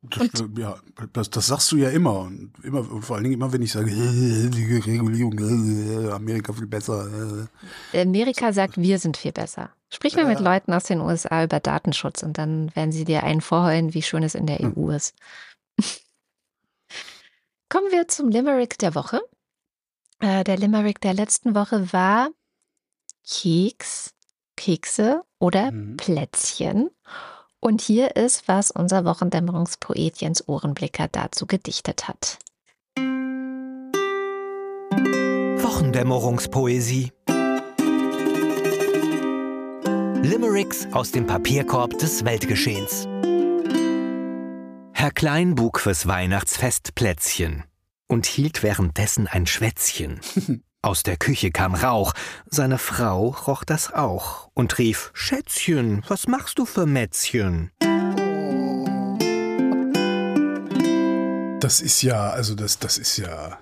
Das, 0.01 0.39
äh, 0.39 0.47
ja, 0.57 0.79
das, 1.11 1.29
das, 1.29 1.47
sagst 1.47 1.71
du 1.73 1.77
ja 1.77 1.89
immer. 1.89 2.19
Und 2.19 2.53
immer, 2.63 2.83
vor 3.01 3.17
allen 3.17 3.25
Dingen 3.25 3.35
immer, 3.35 3.51
wenn 3.51 3.61
ich 3.61 3.73
sage, 3.73 3.87
die 3.91 4.75
Regulierung, 4.75 5.37
äh, 5.37 6.11
Amerika 6.11 6.53
viel 6.53 6.67
besser. 6.67 7.49
Amerika 7.93 8.53
sagt, 8.53 8.77
wir 8.77 8.97
sind 8.97 9.17
viel 9.17 9.33
besser. 9.33 9.71
Sprich 9.89 10.15
mal 10.15 10.25
mit 10.25 10.39
Leuten 10.39 10.71
aus 10.71 10.83
den 10.83 11.01
USA 11.01 11.43
über 11.43 11.59
Datenschutz 11.59 12.23
und 12.23 12.37
dann 12.37 12.73
werden 12.75 12.91
sie 12.91 13.05
dir 13.05 13.23
einen 13.23 13.41
vorheulen, 13.41 13.93
wie 13.93 14.03
schön 14.03 14.23
es 14.23 14.35
in 14.35 14.45
der 14.45 14.59
hm. 14.59 14.77
EU 14.77 14.91
ist. 14.91 15.15
Kommen 17.69 17.91
wir 17.91 18.07
zum 18.07 18.29
Limerick 18.29 18.77
der 18.77 18.95
Woche. 18.95 19.21
Äh, 20.19 20.43
der 20.43 20.57
Limerick 20.57 21.01
der 21.01 21.13
letzten 21.13 21.55
Woche 21.55 21.91
war 21.91 22.29
Keks, 23.29 24.13
Kekse 24.55 25.23
oder 25.39 25.71
mhm. 25.71 25.97
Plätzchen. 25.97 26.89
Und 27.61 27.81
hier 27.81 28.15
ist, 28.15 28.47
was 28.47 28.71
unser 28.71 29.03
Wochendämmerungspoet 29.03 30.21
Jens 30.21 30.47
Ohrenblicker 30.47 31.09
dazu 31.11 31.45
gedichtet 31.45 32.07
hat. 32.07 32.39
Wochendämmerungspoesie. 35.61 37.11
Limericks 40.23 40.87
aus 40.91 41.11
dem 41.11 41.27
Papierkorb 41.27 41.97
des 41.97 42.23
Weltgeschehens. 42.23 43.07
Herr 44.93 45.11
Klein 45.11 45.55
bug 45.55 45.79
fürs 45.79 46.07
Weihnachtsfest 46.07 46.95
Plätzchen 46.95 47.63
und 48.07 48.25
hielt 48.25 48.63
währenddessen 48.63 49.27
ein 49.27 49.45
Schwätzchen. 49.47 50.19
Aus 50.81 51.03
der 51.03 51.17
Küche 51.17 51.51
kam 51.51 51.75
Rauch, 51.75 52.13
seine 52.49 52.77
Frau 52.77 53.35
roch 53.47 53.65
das 53.65 53.91
auch 53.91 54.49
und 54.53 54.77
rief 54.77 55.11
Schätzchen, 55.13 56.05
was 56.07 56.25
machst 56.27 56.57
du 56.57 56.65
für 56.65 56.85
Mätzchen? 56.85 57.71
Das 61.59 61.81
ist 61.81 62.01
ja, 62.01 62.29
also 62.29 62.55
das, 62.55 62.79
das 62.79 62.97
ist 62.97 63.17
ja, 63.17 63.59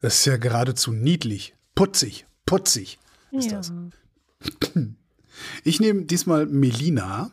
das 0.00 0.18
ist 0.18 0.26
ja 0.26 0.36
geradezu 0.36 0.92
niedlich, 0.92 1.56
putzig, 1.74 2.26
putzig 2.46 3.00
ist 3.32 3.50
ja. 3.50 3.56
das. 3.56 3.72
Ich 5.64 5.80
nehme 5.80 6.04
diesmal 6.04 6.46
Melina. 6.46 7.32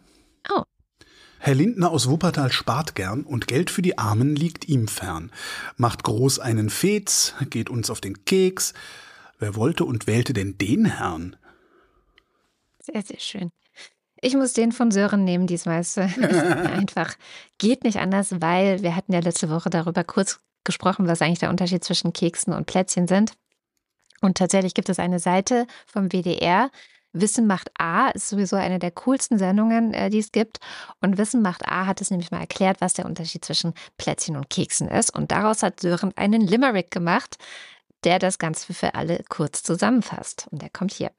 Oh. 0.50 0.64
Herr 1.46 1.56
Lindner 1.56 1.92
aus 1.92 2.08
Wuppertal 2.08 2.54
spart 2.54 2.96
gern 2.96 3.26
und 3.26 3.50
Geld 3.50 3.70
für 3.70 3.82
die 3.82 3.98
Armen 3.98 4.34
liegt 4.34 4.70
ihm 4.70 4.88
fern. 4.88 5.30
Macht 5.76 6.06
groß 6.06 6.40
einen 6.40 6.70
Fez, 6.70 7.34
geht 7.50 7.70
uns 7.70 7.90
auf 7.90 8.00
den 8.00 8.24
Keks. 8.24 8.74
Wer 9.40 9.58
wollte 9.58 9.84
und 9.84 10.08
wählte 10.08 10.32
denn 10.32 10.58
den 10.58 10.86
Herrn? 10.86 11.36
Sehr, 12.80 13.02
sehr 13.02 13.20
schön. 13.20 13.52
Ich 14.22 14.36
muss 14.36 14.54
den 14.54 14.72
von 14.72 14.90
Sören 14.90 15.26
nehmen 15.26 15.46
diesmal. 15.46 15.82
Es 15.82 15.98
einfach 15.98 17.14
geht 17.58 17.84
nicht 17.84 17.98
anders, 17.98 18.40
weil 18.40 18.82
wir 18.82 18.96
hatten 18.96 19.12
ja 19.12 19.20
letzte 19.20 19.50
Woche 19.50 19.70
darüber 19.70 20.06
kurz 20.06 20.40
gesprochen, 20.64 21.08
was 21.08 21.22
eigentlich 21.22 21.40
der 21.40 21.50
Unterschied 21.50 21.84
zwischen 21.84 22.14
Keksen 22.14 22.54
und 22.54 22.68
Plätzchen 22.68 23.06
sind. 23.06 23.34
Und 24.22 24.38
tatsächlich 24.38 24.76
gibt 24.76 24.88
es 24.88 24.98
eine 24.98 25.20
Seite 25.20 25.68
vom 25.88 26.08
WDR, 26.08 26.72
Wissen 27.14 27.46
macht 27.46 27.70
A 27.80 28.10
ist 28.10 28.30
sowieso 28.30 28.56
eine 28.56 28.80
der 28.80 28.92
coolsten 28.92 29.38
Sendungen, 29.38 29.94
äh, 29.94 30.10
die 30.10 30.20
es 30.20 30.32
gibt. 30.32 30.60
Und 31.00 31.18
Wissen 31.18 31.42
macht 31.42 31.68
A 31.68 31.86
hat 31.86 32.02
es 32.02 32.10
nämlich 32.12 32.32
mal 32.32 32.40
erklärt, 32.40 32.82
was 32.82 32.94
der 32.94 33.06
Unterschied 33.06 33.46
zwischen 33.46 33.74
Plätzchen 33.98 34.36
und 34.36 34.50
Keksen 34.50 34.88
ist. 34.88 35.16
Und 35.16 35.32
daraus 35.32 35.64
hat 35.64 35.80
Sören 35.80 36.12
einen 36.18 36.42
Limerick 36.42 36.92
gemacht, 36.92 37.38
der 38.04 38.20
das 38.20 38.40
Ganze 38.40 38.74
für 38.74 38.96
alle 38.96 39.24
kurz 39.30 39.64
zusammenfasst. 39.64 40.48
Und 40.52 40.62
der 40.62 40.70
kommt 40.70 40.94
hier. 40.94 41.12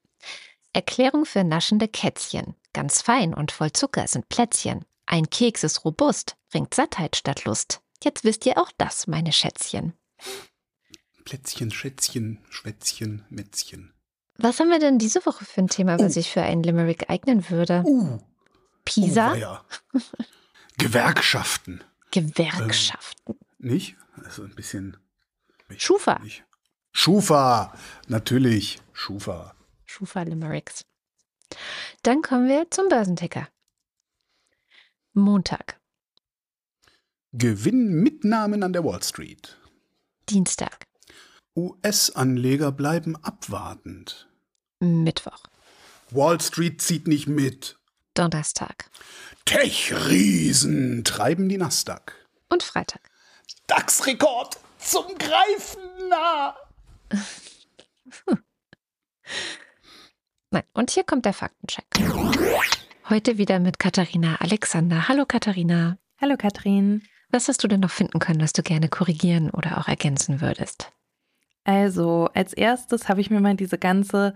Erklärung 0.73 1.25
für 1.25 1.45
naschende 1.45 1.87
Kätzchen. 1.87 2.57
Ganz 2.73 3.01
fein 3.01 3.33
und 3.33 3.53
voll 3.53 3.73
Zucker 3.73 4.07
sind 4.09 4.29
Plätzchen. 4.29 4.85
Ein 5.07 5.31
Keks 5.31 5.63
ist 5.63 5.85
robust, 5.85 6.37
bringt 6.51 6.75
Sattheit 6.75 7.15
statt 7.15 7.45
Lust. 7.45 7.81
Jetzt 8.03 8.25
wisst 8.25 8.45
ihr 8.47 8.59
auch 8.59 8.71
das, 8.77 9.07
meine 9.07 9.33
Schätzchen. 9.33 9.93
Plätzchen, 11.25 11.71
Schätzchen, 11.71 12.39
Schwätzchen, 12.51 13.25
Mätzchen. 13.31 13.94
Was 14.37 14.59
haben 14.61 14.71
wir 14.71 14.81
denn 14.81 14.99
diese 14.99 15.25
Woche 15.27 15.45
für 15.45 15.61
ein 15.61 15.69
Thema, 15.69 15.99
was 15.99 16.07
oh. 16.07 16.15
sich 16.15 16.31
für 16.31 16.43
einen 16.43 16.63
Limerick 16.63 17.09
eignen 17.09 17.49
würde? 17.51 17.83
Uh. 17.85 18.19
Pisa? 18.85 19.33
Oh, 19.33 19.37
ja. 19.37 19.65
Gewerkschaften. 20.79 21.83
Gewerkschaften. 22.11 23.33
Ähm, 23.33 23.37
nicht? 23.59 23.97
Also 24.25 24.43
ein 24.43 24.55
bisschen. 24.55 24.97
Schufa. 25.77 26.19
Nicht. 26.21 26.45
Schufa, 26.93 27.73
natürlich. 28.09 28.81
Schufa. 28.93 29.55
Schufa 29.85 30.23
Limericks. 30.23 30.85
Dann 32.03 32.23
kommen 32.23 32.49
wir 32.49 32.71
zum 32.71 32.89
Börsenticker. 32.89 33.49
Montag. 35.13 35.81
Gewinnmitnahmen 37.33 38.63
an 38.63 38.73
der 38.73 38.85
Wall 38.85 39.03
Street. 39.03 39.57
Dienstag. 40.29 40.87
US-Anleger 41.57 42.73
bleiben 42.73 43.17
abwartend. 43.23 44.29
Mittwoch. 44.81 45.45
Wall 46.11 46.41
Street 46.41 46.83
zieht 46.83 47.07
nicht 47.07 47.29
mit. 47.29 47.79
Donnerstag. 48.15 48.91
Tech-Riesen 49.45 51.05
treiben 51.05 51.49
die 51.49 51.59
Nasdaq. 51.59 52.15
Und 52.49 52.63
Freitag. 52.63 53.03
DAX-Rekord 53.67 54.59
zum 54.79 55.05
Greifen 55.19 56.09
nah. 56.09 56.57
Nein, 60.51 60.65
und 60.73 60.91
hier 60.91 61.05
kommt 61.05 61.25
der 61.25 61.33
Faktencheck. 61.33 61.87
Heute 63.09 63.39
wieder 63.39 63.61
mit 63.61 63.79
Katharina 63.79 64.37
Alexander. 64.41 65.09
Hallo 65.09 65.25
Katharina. 65.27 65.99
Hallo 66.21 66.37
Katrin. 66.37 67.03
Was 67.31 67.49
hast 67.49 67.63
du 67.65 67.69
denn 67.69 67.81
noch 67.81 67.91
finden 67.91 68.19
können, 68.19 68.41
was 68.41 68.53
du 68.53 68.63
gerne 68.63 68.89
korrigieren 68.89 69.51
oder 69.51 69.79
auch 69.79 69.89
ergänzen 69.89 70.41
würdest? 70.41 70.93
Also, 71.65 72.29
als 72.35 72.53
erstes 72.53 73.09
habe 73.09 73.21
ich 73.21 73.31
mir 73.31 73.41
mal 73.41 73.57
diese 73.57 73.79
ganze 73.79 74.35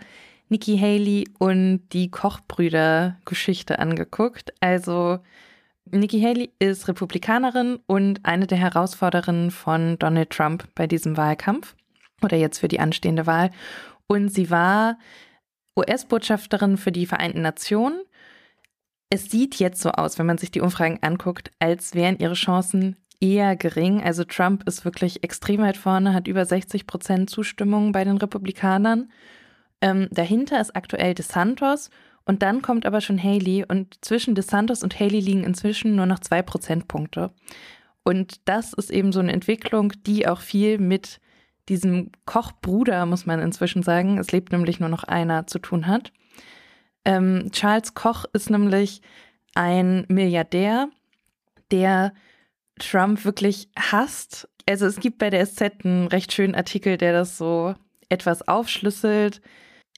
Nikki 0.48 0.78
Haley 0.78 1.28
und 1.38 1.82
die 1.92 2.10
Kochbrüder-Geschichte 2.10 3.78
angeguckt. 3.78 4.54
Also, 4.60 5.18
Nikki 5.90 6.20
Haley 6.20 6.52
ist 6.58 6.88
Republikanerin 6.88 7.78
und 7.86 8.24
eine 8.24 8.46
der 8.46 8.58
Herausforderinnen 8.58 9.50
von 9.50 9.98
Donald 9.98 10.30
Trump 10.30 10.68
bei 10.74 10.86
diesem 10.86 11.16
Wahlkampf 11.16 11.74
oder 12.22 12.36
jetzt 12.36 12.58
für 12.58 12.68
die 12.68 12.80
anstehende 12.80 13.26
Wahl. 13.26 13.50
Und 14.06 14.30
sie 14.30 14.50
war 14.50 14.98
US-Botschafterin 15.76 16.76
für 16.76 16.92
die 16.92 17.06
Vereinten 17.06 17.42
Nationen. 17.42 18.00
Es 19.10 19.30
sieht 19.30 19.56
jetzt 19.56 19.80
so 19.80 19.90
aus, 19.90 20.18
wenn 20.18 20.26
man 20.26 20.38
sich 20.38 20.50
die 20.50 20.60
Umfragen 20.60 20.98
anguckt, 21.02 21.50
als 21.58 21.94
wären 21.94 22.18
ihre 22.18 22.34
Chancen 22.34 22.96
eher 23.20 23.56
gering. 23.56 24.02
Also 24.02 24.24
Trump 24.24 24.66
ist 24.66 24.84
wirklich 24.84 25.24
extrem 25.24 25.60
weit 25.60 25.76
vorne, 25.76 26.14
hat 26.14 26.28
über 26.28 26.44
60 26.44 26.86
Prozent 26.86 27.30
Zustimmung 27.30 27.92
bei 27.92 28.04
den 28.04 28.18
Republikanern. 28.18 29.10
Ähm, 29.80 30.08
dahinter 30.10 30.60
ist 30.60 30.74
aktuell 30.74 31.14
DeSantos 31.14 31.90
und 32.24 32.42
dann 32.42 32.62
kommt 32.62 32.84
aber 32.86 33.00
schon 33.00 33.22
Haley 33.22 33.64
und 33.66 34.04
zwischen 34.04 34.34
DeSantos 34.34 34.82
und 34.82 34.98
Haley 34.98 35.20
liegen 35.20 35.44
inzwischen 35.44 35.96
nur 35.96 36.06
noch 36.06 36.20
zwei 36.20 36.42
Prozentpunkte. 36.42 37.30
Und 38.02 38.48
das 38.48 38.72
ist 38.72 38.90
eben 38.90 39.12
so 39.12 39.20
eine 39.20 39.32
Entwicklung, 39.32 39.92
die 40.06 40.26
auch 40.26 40.40
viel 40.40 40.78
mit 40.78 41.20
diesem 41.68 42.10
Kochbruder, 42.24 43.04
muss 43.06 43.26
man 43.26 43.40
inzwischen 43.40 43.82
sagen, 43.82 44.18
es 44.18 44.32
lebt 44.32 44.52
nämlich 44.52 44.80
nur 44.80 44.88
noch 44.88 45.04
einer, 45.04 45.46
zu 45.46 45.58
tun 45.58 45.86
hat. 45.86 46.12
Ähm, 47.04 47.50
Charles 47.52 47.94
Koch 47.94 48.24
ist 48.32 48.50
nämlich 48.50 49.02
ein 49.54 50.04
Milliardär, 50.08 50.88
der 51.70 52.12
Trump 52.78 53.24
wirklich 53.24 53.68
hasst. 53.76 54.48
Also 54.68 54.86
es 54.86 55.00
gibt 55.00 55.18
bei 55.18 55.30
der 55.30 55.44
SZ 55.46 55.84
einen 55.84 56.08
recht 56.08 56.32
schönen 56.32 56.54
Artikel, 56.54 56.96
der 56.96 57.12
das 57.12 57.38
so 57.38 57.74
etwas 58.08 58.46
aufschlüsselt. 58.46 59.40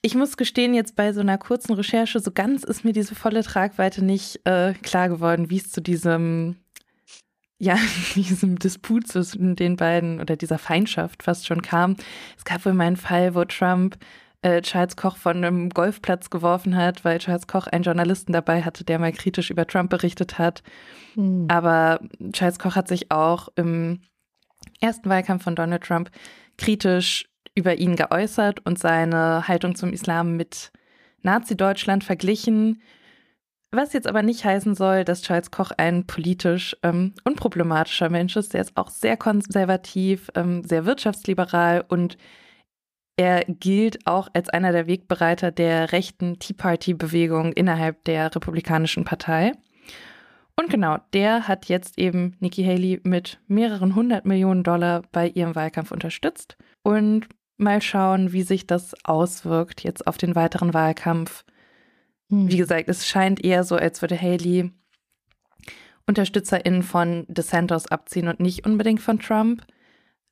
Ich 0.01 0.15
muss 0.15 0.37
gestehen, 0.37 0.73
jetzt 0.73 0.95
bei 0.95 1.13
so 1.13 1.19
einer 1.19 1.37
kurzen 1.37 1.73
Recherche, 1.73 2.19
so 2.19 2.31
ganz 2.31 2.63
ist 2.63 2.83
mir 2.83 2.93
diese 2.93 3.13
volle 3.13 3.43
Tragweite 3.43 4.03
nicht 4.03 4.41
äh, 4.45 4.73
klar 4.73 5.09
geworden, 5.09 5.49
wie 5.49 5.57
es 5.57 5.69
zu 5.69 5.81
diesem 5.81 6.57
ja, 7.59 7.77
diesem 8.15 8.57
Disput 8.57 9.07
zwischen 9.07 9.55
den 9.55 9.75
beiden 9.75 10.19
oder 10.19 10.35
dieser 10.35 10.57
Feindschaft 10.57 11.21
fast 11.21 11.45
schon 11.45 11.61
kam. 11.61 11.95
Es 12.35 12.43
gab 12.43 12.65
wohl 12.65 12.73
mal 12.73 12.87
einen 12.87 12.97
Fall, 12.97 13.35
wo 13.35 13.45
Trump 13.45 13.97
äh, 14.41 14.61
Charles 14.61 14.95
Koch 14.95 15.17
von 15.17 15.37
einem 15.37 15.69
Golfplatz 15.69 16.29
geworfen 16.29 16.75
hat, 16.75 17.05
weil 17.05 17.19
Charles 17.19 17.47
Koch 17.47 17.67
einen 17.67 17.83
Journalisten 17.83 18.33
dabei 18.33 18.63
hatte, 18.63 18.83
der 18.83 18.99
mal 18.99 19.11
kritisch 19.11 19.51
über 19.51 19.67
Trump 19.67 19.89
berichtet 19.89 20.39
hat. 20.39 20.63
Mhm. 21.15 21.47
Aber 21.49 21.99
Charles 22.33 22.59
Koch 22.59 22.75
hat 22.75 22.87
sich 22.87 23.11
auch 23.11 23.49
im 23.55 24.01
ersten 24.79 25.09
Wahlkampf 25.09 25.43
von 25.43 25.55
Donald 25.55 25.83
Trump 25.83 26.09
kritisch 26.57 27.27
über 27.55 27.75
ihn 27.77 27.95
geäußert 27.95 28.65
und 28.65 28.79
seine 28.79 29.47
Haltung 29.47 29.75
zum 29.75 29.93
Islam 29.93 30.37
mit 30.37 30.71
Nazi-Deutschland 31.21 32.03
verglichen. 32.03 32.81
Was 33.71 33.93
jetzt 33.93 34.07
aber 34.07 34.21
nicht 34.21 34.43
heißen 34.43 34.75
soll, 34.75 35.05
dass 35.05 35.21
Charles 35.21 35.51
Koch 35.51 35.71
ein 35.77 36.05
politisch 36.05 36.75
ähm, 36.83 37.13
unproblematischer 37.23 38.09
Mensch 38.09 38.35
ist. 38.35 38.53
Der 38.53 38.61
ist 38.61 38.75
auch 38.75 38.89
sehr 38.89 39.15
konservativ, 39.17 40.29
ähm, 40.35 40.63
sehr 40.63 40.85
wirtschaftsliberal 40.85 41.85
und 41.87 42.17
er 43.17 43.43
gilt 43.45 44.07
auch 44.07 44.29
als 44.33 44.49
einer 44.49 44.71
der 44.71 44.87
Wegbereiter 44.87 45.51
der 45.51 45.91
rechten 45.91 46.39
Tea 46.39 46.53
Party-Bewegung 46.53 47.53
innerhalb 47.53 48.03
der 48.05 48.33
Republikanischen 48.35 49.03
Partei. 49.03 49.53
Und 50.59 50.69
genau, 50.69 50.97
der 51.13 51.47
hat 51.47 51.65
jetzt 51.65 51.97
eben 51.97 52.35
Nikki 52.39 52.63
Haley 52.63 52.99
mit 53.03 53.39
mehreren 53.47 53.95
hundert 53.95 54.25
Millionen 54.25 54.63
Dollar 54.63 55.03
bei 55.11 55.27
ihrem 55.29 55.55
Wahlkampf 55.55 55.91
unterstützt. 55.91 56.57
Und 56.83 57.27
mal 57.57 57.81
schauen, 57.81 58.33
wie 58.33 58.41
sich 58.41 58.67
das 58.67 58.93
auswirkt 59.03 59.83
jetzt 59.83 60.07
auf 60.07 60.17
den 60.17 60.35
weiteren 60.35 60.73
Wahlkampf. 60.73 61.45
Hm. 62.29 62.51
Wie 62.51 62.57
gesagt, 62.57 62.89
es 62.89 63.07
scheint 63.07 63.43
eher 63.43 63.63
so, 63.63 63.75
als 63.75 64.01
würde 64.01 64.19
Haley 64.19 64.71
UnterstützerInnen 66.07 66.83
von 66.83 67.25
DeSantis 67.27 67.87
abziehen 67.87 68.27
und 68.27 68.39
nicht 68.39 68.65
unbedingt 68.65 69.01
von 69.01 69.19
Trump. 69.19 69.63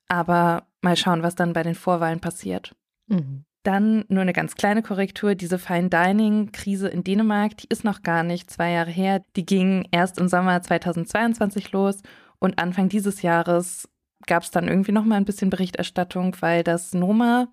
Aber 0.09 0.67
mal 0.81 0.97
schauen, 0.97 1.23
was 1.23 1.35
dann 1.35 1.53
bei 1.53 1.63
den 1.63 1.75
Vorwahlen 1.75 2.19
passiert. 2.19 2.75
Mhm. 3.07 3.45
Dann 3.63 4.05
nur 4.07 4.21
eine 4.21 4.33
ganz 4.33 4.55
kleine 4.55 4.81
Korrektur. 4.81 5.35
Diese 5.35 5.59
Fine 5.59 5.89
Dining-Krise 5.89 6.87
in 6.87 7.03
Dänemark, 7.03 7.57
die 7.57 7.67
ist 7.69 7.83
noch 7.83 8.03
gar 8.03 8.23
nicht 8.23 8.49
zwei 8.49 8.71
Jahre 8.71 8.91
her. 8.91 9.23
Die 9.35 9.45
ging 9.45 9.87
erst 9.91 10.17
im 10.17 10.27
Sommer 10.27 10.61
2022 10.61 11.71
los 11.71 12.01
und 12.39 12.57
Anfang 12.57 12.89
dieses 12.89 13.21
Jahres 13.21 13.87
gab 14.25 14.43
es 14.43 14.51
dann 14.51 14.67
irgendwie 14.67 14.91
noch 14.91 15.05
mal 15.05 15.15
ein 15.15 15.25
bisschen 15.25 15.49
Berichterstattung, 15.49 16.35
weil 16.39 16.63
das 16.63 16.93
Noma, 16.93 17.47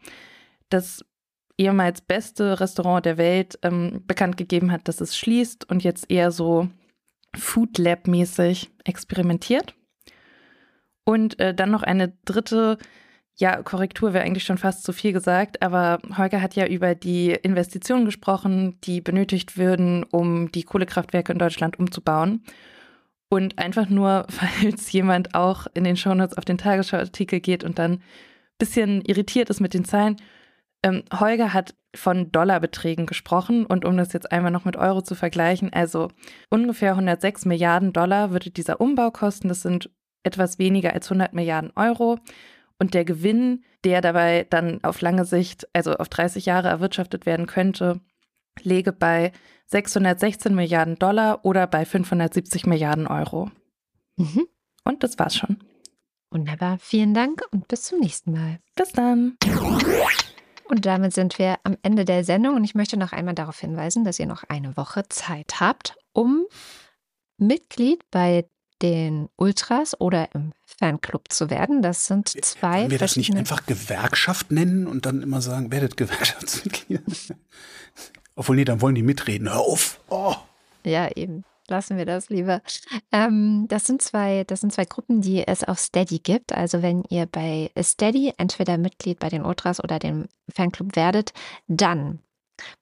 das 0.68 1.04
ehemals 1.58 2.00
beste 2.00 2.60
Restaurant 2.60 3.06
der 3.06 3.18
Welt, 3.18 3.58
ähm, 3.62 4.02
bekannt 4.06 4.36
gegeben 4.36 4.72
hat, 4.72 4.88
dass 4.88 5.00
es 5.00 5.16
schließt 5.16 5.68
und 5.68 5.84
jetzt 5.84 6.10
eher 6.10 6.30
so 6.30 6.68
Food 7.34 7.78
Lab-mäßig 7.78 8.70
experimentiert. 8.84 9.74
Und 11.06 11.38
äh, 11.38 11.54
dann 11.54 11.70
noch 11.70 11.82
eine 11.82 12.12
dritte 12.26 12.76
ja, 13.38 13.62
Korrektur 13.62 14.14
wäre 14.14 14.24
eigentlich 14.24 14.44
schon 14.44 14.58
fast 14.58 14.82
zu 14.82 14.92
viel 14.92 15.12
gesagt, 15.12 15.62
aber 15.62 15.98
Holger 16.16 16.40
hat 16.40 16.56
ja 16.56 16.66
über 16.66 16.94
die 16.94 17.32
Investitionen 17.32 18.06
gesprochen, 18.06 18.80
die 18.82 19.02
benötigt 19.02 19.58
würden, 19.58 20.04
um 20.04 20.50
die 20.52 20.62
Kohlekraftwerke 20.62 21.32
in 21.32 21.38
Deutschland 21.38 21.78
umzubauen. 21.78 22.42
Und 23.28 23.58
einfach 23.58 23.88
nur, 23.90 24.26
falls 24.30 24.90
jemand 24.92 25.34
auch 25.34 25.66
in 25.74 25.84
den 25.84 25.96
Shownotes 25.96 26.38
auf 26.38 26.44
den 26.46 26.58
Tagesschau-Artikel 26.58 27.40
geht 27.40 27.62
und 27.62 27.78
dann 27.78 27.92
ein 27.92 28.02
bisschen 28.58 29.02
irritiert 29.02 29.50
ist 29.50 29.60
mit 29.60 29.74
den 29.74 29.84
Zahlen, 29.84 30.16
ähm, 30.82 31.04
Holger 31.12 31.52
hat 31.52 31.74
von 31.94 32.32
Dollarbeträgen 32.32 33.06
gesprochen 33.06 33.66
und 33.66 33.84
um 33.84 33.96
das 33.96 34.12
jetzt 34.12 34.32
einmal 34.32 34.50
noch 34.50 34.64
mit 34.64 34.76
Euro 34.76 35.02
zu 35.02 35.14
vergleichen, 35.14 35.72
also 35.72 36.08
ungefähr 36.50 36.92
106 36.92 37.44
Milliarden 37.46 37.92
Dollar 37.92 38.30
würde 38.30 38.50
dieser 38.50 38.80
Umbau 38.80 39.10
kosten. 39.10 39.48
Das 39.48 39.62
sind 39.62 39.90
etwas 40.26 40.58
weniger 40.58 40.92
als 40.92 41.06
100 41.06 41.32
Milliarden 41.32 41.72
Euro. 41.76 42.18
Und 42.78 42.92
der 42.92 43.04
Gewinn, 43.04 43.64
der 43.84 44.00
dabei 44.00 44.46
dann 44.50 44.84
auf 44.84 45.00
lange 45.00 45.24
Sicht, 45.24 45.66
also 45.72 45.94
auf 45.94 46.08
30 46.08 46.44
Jahre 46.44 46.68
erwirtschaftet 46.68 47.24
werden 47.24 47.46
könnte, 47.46 48.00
läge 48.62 48.92
bei 48.92 49.32
616 49.66 50.54
Milliarden 50.54 50.96
Dollar 50.96 51.44
oder 51.44 51.66
bei 51.66 51.84
570 51.84 52.66
Milliarden 52.66 53.06
Euro. 53.06 53.50
Mhm. 54.16 54.46
Und 54.84 55.02
das 55.02 55.18
war's 55.18 55.36
schon. 55.36 55.58
Wunderbar. 56.30 56.78
Vielen 56.78 57.14
Dank 57.14 57.42
und 57.50 57.68
bis 57.68 57.84
zum 57.84 58.00
nächsten 58.00 58.32
Mal. 58.32 58.58
Bis 58.74 58.92
dann. 58.92 59.36
Und 60.68 60.84
damit 60.84 61.14
sind 61.14 61.38
wir 61.38 61.56
am 61.62 61.76
Ende 61.82 62.04
der 62.04 62.24
Sendung 62.24 62.56
und 62.56 62.64
ich 62.64 62.74
möchte 62.74 62.96
noch 62.96 63.12
einmal 63.12 63.34
darauf 63.34 63.60
hinweisen, 63.60 64.04
dass 64.04 64.18
ihr 64.18 64.26
noch 64.26 64.42
eine 64.44 64.76
Woche 64.76 65.04
Zeit 65.08 65.60
habt, 65.60 65.96
um 66.12 66.44
Mitglied 67.38 68.02
bei 68.10 68.48
den 68.82 69.28
Ultras 69.36 69.98
oder 70.00 70.28
im 70.34 70.52
Fanclub 70.64 71.32
zu 71.32 71.50
werden. 71.50 71.82
Das 71.82 72.06
sind 72.06 72.28
zwei. 72.44 72.80
Können 72.80 72.90
wir 72.90 72.98
das 72.98 73.16
nicht 73.16 73.34
einfach 73.34 73.66
Gewerkschaft 73.66 74.50
nennen 74.50 74.86
und 74.86 75.06
dann 75.06 75.22
immer 75.22 75.40
sagen, 75.40 75.72
werdet 75.72 75.96
Gewerkschaftsmitglied? 75.96 77.02
Obwohl, 78.36 78.56
nee, 78.56 78.64
dann 78.64 78.82
wollen 78.82 78.94
die 78.94 79.02
mitreden. 79.02 79.48
Hör 79.48 79.60
auf. 79.60 80.00
Oh. 80.08 80.34
Ja, 80.84 81.08
eben. 81.16 81.44
Lassen 81.68 81.96
wir 81.96 82.06
das 82.06 82.28
lieber. 82.28 82.62
Ähm, 83.10 83.66
das, 83.68 83.86
sind 83.86 84.00
zwei, 84.00 84.44
das 84.44 84.60
sind 84.60 84.72
zwei 84.72 84.84
Gruppen, 84.84 85.20
die 85.20 85.46
es 85.46 85.64
auf 85.64 85.78
Steady 85.78 86.20
gibt. 86.20 86.52
Also 86.52 86.80
wenn 86.82 87.02
ihr 87.08 87.26
bei 87.26 87.70
Steady 87.80 88.32
entweder 88.36 88.78
Mitglied 88.78 89.18
bei 89.18 89.28
den 89.28 89.44
Ultras 89.44 89.82
oder 89.82 89.98
dem 89.98 90.26
Fanclub 90.54 90.94
werdet, 90.94 91.32
dann 91.66 92.20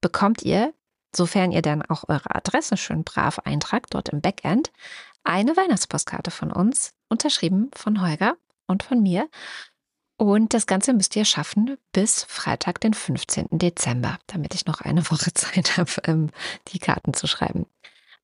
bekommt 0.01 0.43
ihr, 0.43 0.75
sofern 1.17 1.51
ihr 1.51 1.63
dann 1.63 1.83
auch 1.83 2.05
eure 2.09 2.35
Adresse 2.35 2.77
schön 2.77 3.05
brav 3.05 3.39
eintragt, 3.41 3.95
dort 3.95 4.11
im 4.11 4.21
Backend, 4.21 4.71
eine 5.25 5.57
Weihnachtspostkarte 5.57 6.31
von 6.31 6.53
uns, 6.53 6.95
unterschrieben 7.09 7.71
von 7.75 8.01
Holger 8.01 8.37
und 8.67 8.83
von 8.83 9.03
mir. 9.03 9.29
Und 10.17 10.55
das 10.55 10.67
Ganze 10.67 10.93
müsst 10.95 11.17
ihr 11.17 11.25
schaffen 11.25 11.77
bis 11.93 12.25
Freitag, 12.25 12.81
den 12.81 12.95
15. 12.95 13.49
Dezember, 13.51 14.19
damit 14.29 14.55
ich 14.55 14.67
noch 14.67 14.81
eine 14.81 15.03
Woche 15.11 15.33
Zeit 15.35 15.77
habe, 15.77 15.91
ähm, 16.05 16.31
die 16.69 16.79
Karten 16.79 17.15
zu 17.15 17.27
schreiben. 17.27 17.67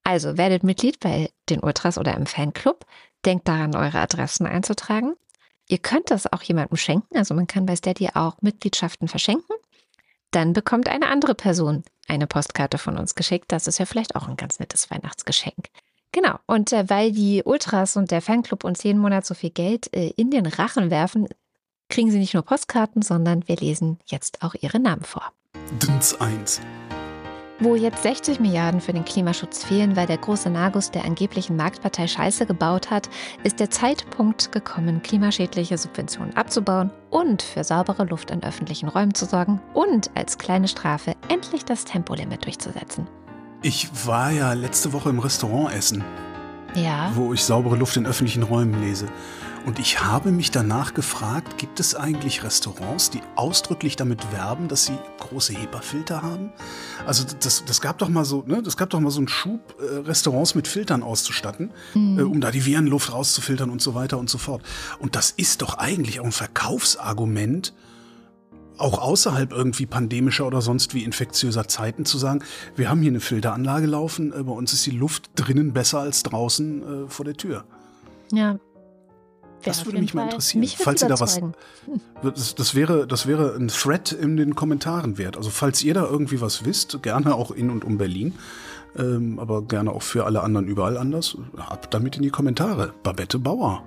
Also 0.05 0.39
werdet 0.39 0.63
Mitglied 0.63 1.01
bei 1.01 1.31
den 1.49 1.61
Ultras 1.61 1.99
oder 1.99 2.15
im 2.15 2.27
Fanclub. 2.27 2.87
Denkt 3.25 3.49
daran, 3.49 3.75
eure 3.75 3.99
Adressen 3.99 4.47
einzutragen. 4.47 5.15
Ihr 5.69 5.79
könnt 5.79 6.11
das 6.11 6.33
auch 6.33 6.43
jemandem 6.43 6.77
schenken. 6.77 7.17
Also 7.17 7.35
man 7.35 7.47
kann 7.47 7.67
bei 7.67 7.77
Steady 7.77 8.09
auch 8.15 8.41
Mitgliedschaften 8.41 9.09
verschenken. 9.09 9.55
Dann 10.31 10.53
bekommt 10.53 10.89
eine 10.89 11.09
andere 11.09 11.35
Person 11.35 11.85
eine 12.09 12.27
Postkarte 12.27 12.79
von 12.79 12.99
uns 12.99 13.15
geschickt. 13.15 13.47
Das 13.53 13.67
ist 13.67 13.79
ja 13.79 13.87
vielleicht 13.87 14.17
auch 14.17 14.29
ein 14.29 14.37
ganz 14.37 14.59
nettes 14.59 14.91
Weihnachtsgeschenk. 14.91 15.69
Genau. 16.13 16.39
Und 16.47 16.73
äh, 16.73 16.89
weil 16.89 17.13
die 17.13 17.43
Ultras 17.45 17.97
und 17.97 18.11
der 18.11 18.23
Fanclub 18.23 18.65
uns 18.65 18.83
jeden 18.83 19.01
Monat 19.01 19.25
so 19.25 19.35
viel 19.35 19.51
Geld 19.51 19.95
äh, 19.95 20.13
in 20.17 20.31
den 20.31 20.47
Rachen 20.47 20.91
werfen, 20.91 21.29
kriegen 21.89 22.11
sie 22.11 22.19
nicht 22.19 22.35
nur 22.35 22.45
Postkarten, 22.45 23.03
sondern 23.03 23.47
wir 23.49 23.57
lesen 23.57 23.99
jetzt 24.07 24.43
auch 24.43 24.55
ihre 24.61 24.81
Namen 24.81 25.03
vor. 25.03 25.33
Dins 25.83 26.19
1. 26.21 26.61
Wo 27.63 27.75
jetzt 27.75 28.03
60 28.03 28.41
Milliarden 28.41 28.81
für 28.81 28.95
den 28.95 29.05
Klimaschutz 29.05 29.65
fehlen, 29.65 29.95
weil 29.95 30.07
der 30.07 30.17
große 30.17 30.49
Nagus 30.49 30.93
der 30.93 31.05
angeblichen 31.05 31.57
Marktpartei 31.57 32.07
Scheiße 32.07 32.47
gebaut 32.47 32.91
hat, 32.91 33.11
ist 33.45 33.61
der 33.61 33.69
Zeitpunkt 33.69 34.51
gekommen, 34.51 35.03
klimaschädliche 35.03 35.77
Subventionen 35.77 36.35
abzubauen 36.39 36.91
und 37.11 37.43
für 37.43 37.63
saubere 37.63 38.05
Luft 38.05 38.31
in 38.31 38.43
öffentlichen 38.43 38.89
Räumen 38.89 39.13
zu 39.13 39.27
sorgen 39.27 39.61
und 39.75 40.11
als 40.15 40.39
kleine 40.39 40.69
Strafe 40.69 41.15
endlich 41.29 41.67
das 41.67 41.85
Tempolimit 41.85 42.47
durchzusetzen. 42.47 43.07
Ich 43.63 43.91
war 44.07 44.31
ja 44.31 44.55
letzte 44.55 44.95
Woche 44.95 45.11
im 45.11 45.19
Restaurant 45.19 45.75
essen. 45.75 46.03
Ja. 46.75 47.13
Wo 47.15 47.35
ich 47.35 47.45
saubere 47.45 47.77
Luft 47.77 47.97
in 47.99 48.07
öffentlichen 48.07 48.43
Räumen 48.43 48.81
lese. 48.81 49.07
Und 49.67 49.79
ich 49.79 50.03
habe 50.03 50.33
mich 50.33 50.51
danach 50.51 50.95
gefragt, 50.95 51.59
gibt 51.59 51.79
es 51.79 51.95
eigentlich 51.95 52.43
Restaurants, 52.43 53.11
die 53.11 53.21
ausdrücklich 53.37 53.97
damit 53.97 54.33
werben, 54.33 54.69
dass 54.69 54.87
sie 54.87 54.97
große 55.19 55.53
HEPA-Filter 55.53 56.23
haben? 56.23 56.51
Also 57.07 57.27
das, 57.41 57.63
das 57.67 57.83
gab 57.83 57.99
doch 57.99 58.09
mal 58.09 58.25
so, 58.25 58.43
ne, 58.47 58.63
das 58.63 58.79
gab 58.79 58.89
doch 58.89 59.01
mal 59.01 59.11
so 59.11 59.19
einen 59.19 59.29
Schub, 59.29 59.75
äh, 59.79 59.99
Restaurants 59.99 60.55
mit 60.55 60.67
Filtern 60.67 61.03
auszustatten, 61.03 61.73
mhm. 61.93 62.19
äh, 62.19 62.23
um 62.23 62.41
da 62.41 62.51
die 62.51 62.65
Virenluft 62.65 63.13
rauszufiltern 63.13 63.69
und 63.69 63.83
so 63.83 63.95
weiter 63.95 64.17
und 64.17 64.31
so 64.31 64.39
fort. 64.39 64.63
Und 64.99 65.17
das 65.17 65.33
ist 65.33 65.61
doch 65.61 65.77
eigentlich 65.77 66.21
auch 66.21 66.25
ein 66.25 66.33
Verkaufsargument, 66.33 67.75
auch 68.81 68.99
außerhalb 68.99 69.53
irgendwie 69.53 69.87
pandemischer 69.87 70.47
oder 70.47 70.63
sonst 70.63 70.95
wie 70.95 71.05
infektiöser 71.05 71.69
Zeiten 71.69 72.05
zu 72.05 72.19
sagen, 72.19 72.43
wir 72.77 72.89
haben 72.89 73.01
hier 73.03 73.11
eine 73.11 73.21
Filteranlage 73.21 73.87
laufen, 73.87 74.33
äh, 74.33 74.43
bei 74.43 74.53
uns 74.53 74.73
ist 74.73 74.87
die 74.87 74.91
Luft 74.91 75.31
drinnen 75.35 75.73
besser 75.73 76.01
als 76.01 76.23
draußen 76.23 77.07
äh, 77.07 77.09
vor 77.09 77.25
der 77.25 77.35
Tür. 77.35 77.65
Ja. 78.33 78.59
Das 79.63 79.85
würde 79.85 80.01
mich 80.01 80.15
mal 80.15 80.25
interessieren, 80.25 80.61
mich 80.61 80.79
falls 80.79 81.03
ihr 81.03 81.09
da 81.09 81.21
was. 81.21 81.41
Das, 82.23 82.55
das, 82.55 82.75
wäre, 82.75 83.07
das 83.07 83.27
wäre 83.27 83.55
ein 83.55 83.69
Thread 83.69 84.13
in 84.13 84.37
den 84.37 84.55
Kommentaren 84.55 85.17
wert. 85.17 85.39
Also 85.39 85.49
falls 85.49 85.83
ihr 85.83 85.95
da 85.95 86.05
irgendwie 86.05 86.43
was 86.43 86.67
wisst, 86.67 87.03
gerne 87.03 87.35
auch 87.35 87.51
in 87.51 87.71
und 87.71 87.83
um 87.83 87.97
Berlin, 87.97 88.35
ähm, 88.99 89.39
aber 89.39 89.63
gerne 89.63 89.91
auch 89.91 90.03
für 90.03 90.27
alle 90.27 90.43
anderen 90.43 90.67
überall 90.67 90.99
anders, 90.99 91.39
ab 91.57 91.91
damit 91.91 92.17
in 92.17 92.23
die 92.23 92.31
Kommentare. 92.31 92.93
Babette 93.03 93.39
Bauer. 93.39 93.83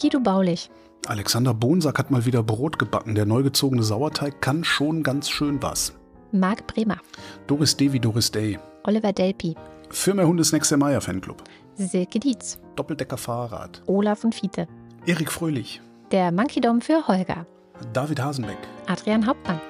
Guido 0.00 0.18
Baulich. 0.18 0.70
Alexander 1.06 1.54
Bonsack 1.54 1.98
hat 1.98 2.10
mal 2.10 2.26
wieder 2.26 2.42
Brot 2.42 2.78
gebacken. 2.78 3.14
Der 3.14 3.24
neu 3.24 3.42
gezogene 3.42 3.82
Sauerteig 3.82 4.40
kann 4.40 4.64
schon 4.64 5.02
ganz 5.02 5.28
schön 5.28 5.62
was. 5.62 5.92
Marc 6.32 6.66
Bremer. 6.66 6.98
Doris 7.46 7.76
Davy, 7.76 7.98
Doris 7.98 8.30
Day. 8.30 8.58
Oliver 8.84 9.12
Delpi. 9.12 9.54
Für 9.90 10.12
mehr 10.14 10.26
Hundesnacks 10.26 10.68
der 10.68 10.78
Meier 10.78 11.00
Fanclub. 11.00 11.42
Silke 11.76 12.18
Dietz. 12.18 12.58
Doppeldecker-Fahrrad. 12.76 13.82
Olaf 13.86 14.24
und 14.24 14.34
Fiete. 14.34 14.66
Erik 15.06 15.32
Fröhlich. 15.32 15.80
Der 16.10 16.30
Monkey 16.32 16.60
Dome 16.60 16.80
für 16.80 17.06
Holger. 17.08 17.46
David 17.92 18.20
Hasenbeck. 18.20 18.58
Adrian 18.86 19.26
Hauptmann. 19.26 19.60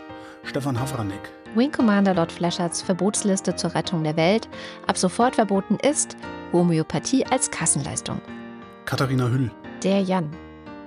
Stefan 0.42 0.78
Havranek. 0.78 1.30
Wing 1.55 1.70
Commander 1.70 2.14
Lord 2.14 2.32
Fleschards 2.32 2.82
Verbotsliste 2.82 3.55
zur 3.55 3.74
Rettung 3.74 4.02
der 4.02 4.16
Welt. 4.16 4.48
Ab 4.86 4.98
sofort 4.98 5.36
verboten 5.36 5.78
ist 5.82 6.16
Homöopathie 6.52 7.24
als 7.26 7.50
Kassenleistung. 7.50 8.20
Katharina 8.84 9.28
Hüll. 9.28 9.50
Der 9.82 10.00
Jan. 10.00 10.30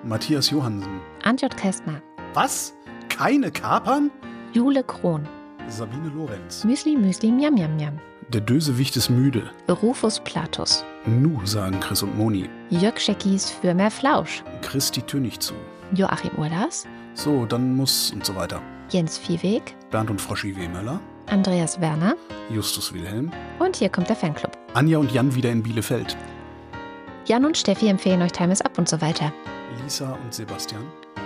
Matthias 0.04 0.50
Johansen. 0.50 1.00
Antjot 1.24 1.56
Kästner. 1.56 2.02
Was? 2.34 2.74
Keine 3.10 3.52
Kapern? 3.52 4.10
Jule 4.54 4.84
Krohn. 4.84 5.28
Sabine 5.68 6.10
Lorenz. 6.10 6.64
Müsli 6.64 6.98
Müsli 6.98 7.32
Miam 7.32 7.54
Miam 7.54 7.76
Miam. 7.76 8.00
Der 8.30 8.42
Dösewicht 8.42 8.96
ist 8.96 9.10
müde. 9.10 9.50
Rufus 9.70 10.20
Platus. 10.22 10.84
Nu, 11.06 11.46
sagen 11.46 11.80
Chris 11.80 12.02
und 12.02 12.18
Moni. 12.18 12.50
Jörg 12.70 13.00
Scheckis 13.00 13.52
für 13.52 13.74
mehr 13.74 13.92
Flausch. 13.92 14.44
Christi 14.62 15.02
Tönig 15.02 15.40
zu. 15.40 15.54
Joachim 15.94 16.32
Urlas. 16.38 16.88
So, 17.14 17.46
dann 17.46 17.76
muss 17.76 18.12
und 18.12 18.26
so 18.26 18.36
weiter. 18.36 18.62
Jens 18.90 19.18
Viehweg. 19.18 19.76
Bernd 19.92 20.10
und 20.10 20.20
Froschi 20.22 20.56
W. 20.56 20.68
Möller. 20.68 21.00
Andreas 21.28 21.80
Werner. 21.80 22.16
Justus 22.50 22.94
Wilhelm. 22.94 23.32
Und 23.60 23.76
hier 23.76 23.90
kommt 23.90 24.10
der 24.10 24.16
Fanclub. 24.16 24.58
Anja 24.74 24.98
und 24.98 25.12
Jan 25.12 25.36
wieder 25.36 25.52
in 25.52 25.62
Bielefeld. 25.62 26.18
Jan 27.26 27.46
und 27.46 27.58
Steffi 27.58 27.88
empfehlen 27.88 28.22
euch 28.22 28.32
Time 28.32 28.52
is 28.52 28.62
Up 28.62 28.78
und 28.78 28.90
so 28.90 29.00
weiter. 29.02 29.32
Lisa 29.80 30.14
und 30.14 30.34
Sebastian. 30.34 30.84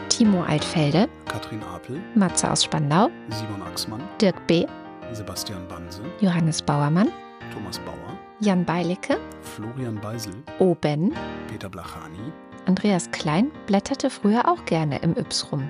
Timo 0.10 0.44
Altfelde. 0.44 1.10
Katrin 1.26 1.64
Apel. 1.64 2.02
Matze 2.16 2.52
aus 2.52 2.64
Spandau. 2.64 3.10
Simon 3.30 3.62
Axmann. 3.64 4.02
Dirk 4.22 4.46
B. 4.48 4.66
Sebastian 5.14 5.68
Banse. 5.68 6.02
Johannes 6.22 6.62
Bauermann. 6.62 7.10
Thomas 7.54 7.80
Bauer. 7.80 8.18
Jan 8.40 8.66
Beilicke. 8.66 9.18
Florian 9.42 9.96
Beisel. 9.96 10.34
Oben. 10.60 11.14
Peter 11.50 11.70
Blachani. 11.70 12.32
Andreas 12.66 13.10
Klein 13.12 13.52
blätterte 13.68 14.10
früher 14.10 14.48
auch 14.48 14.64
gerne 14.66 15.00
im 15.00 15.16
Yps 15.18 15.52
rum. 15.52 15.70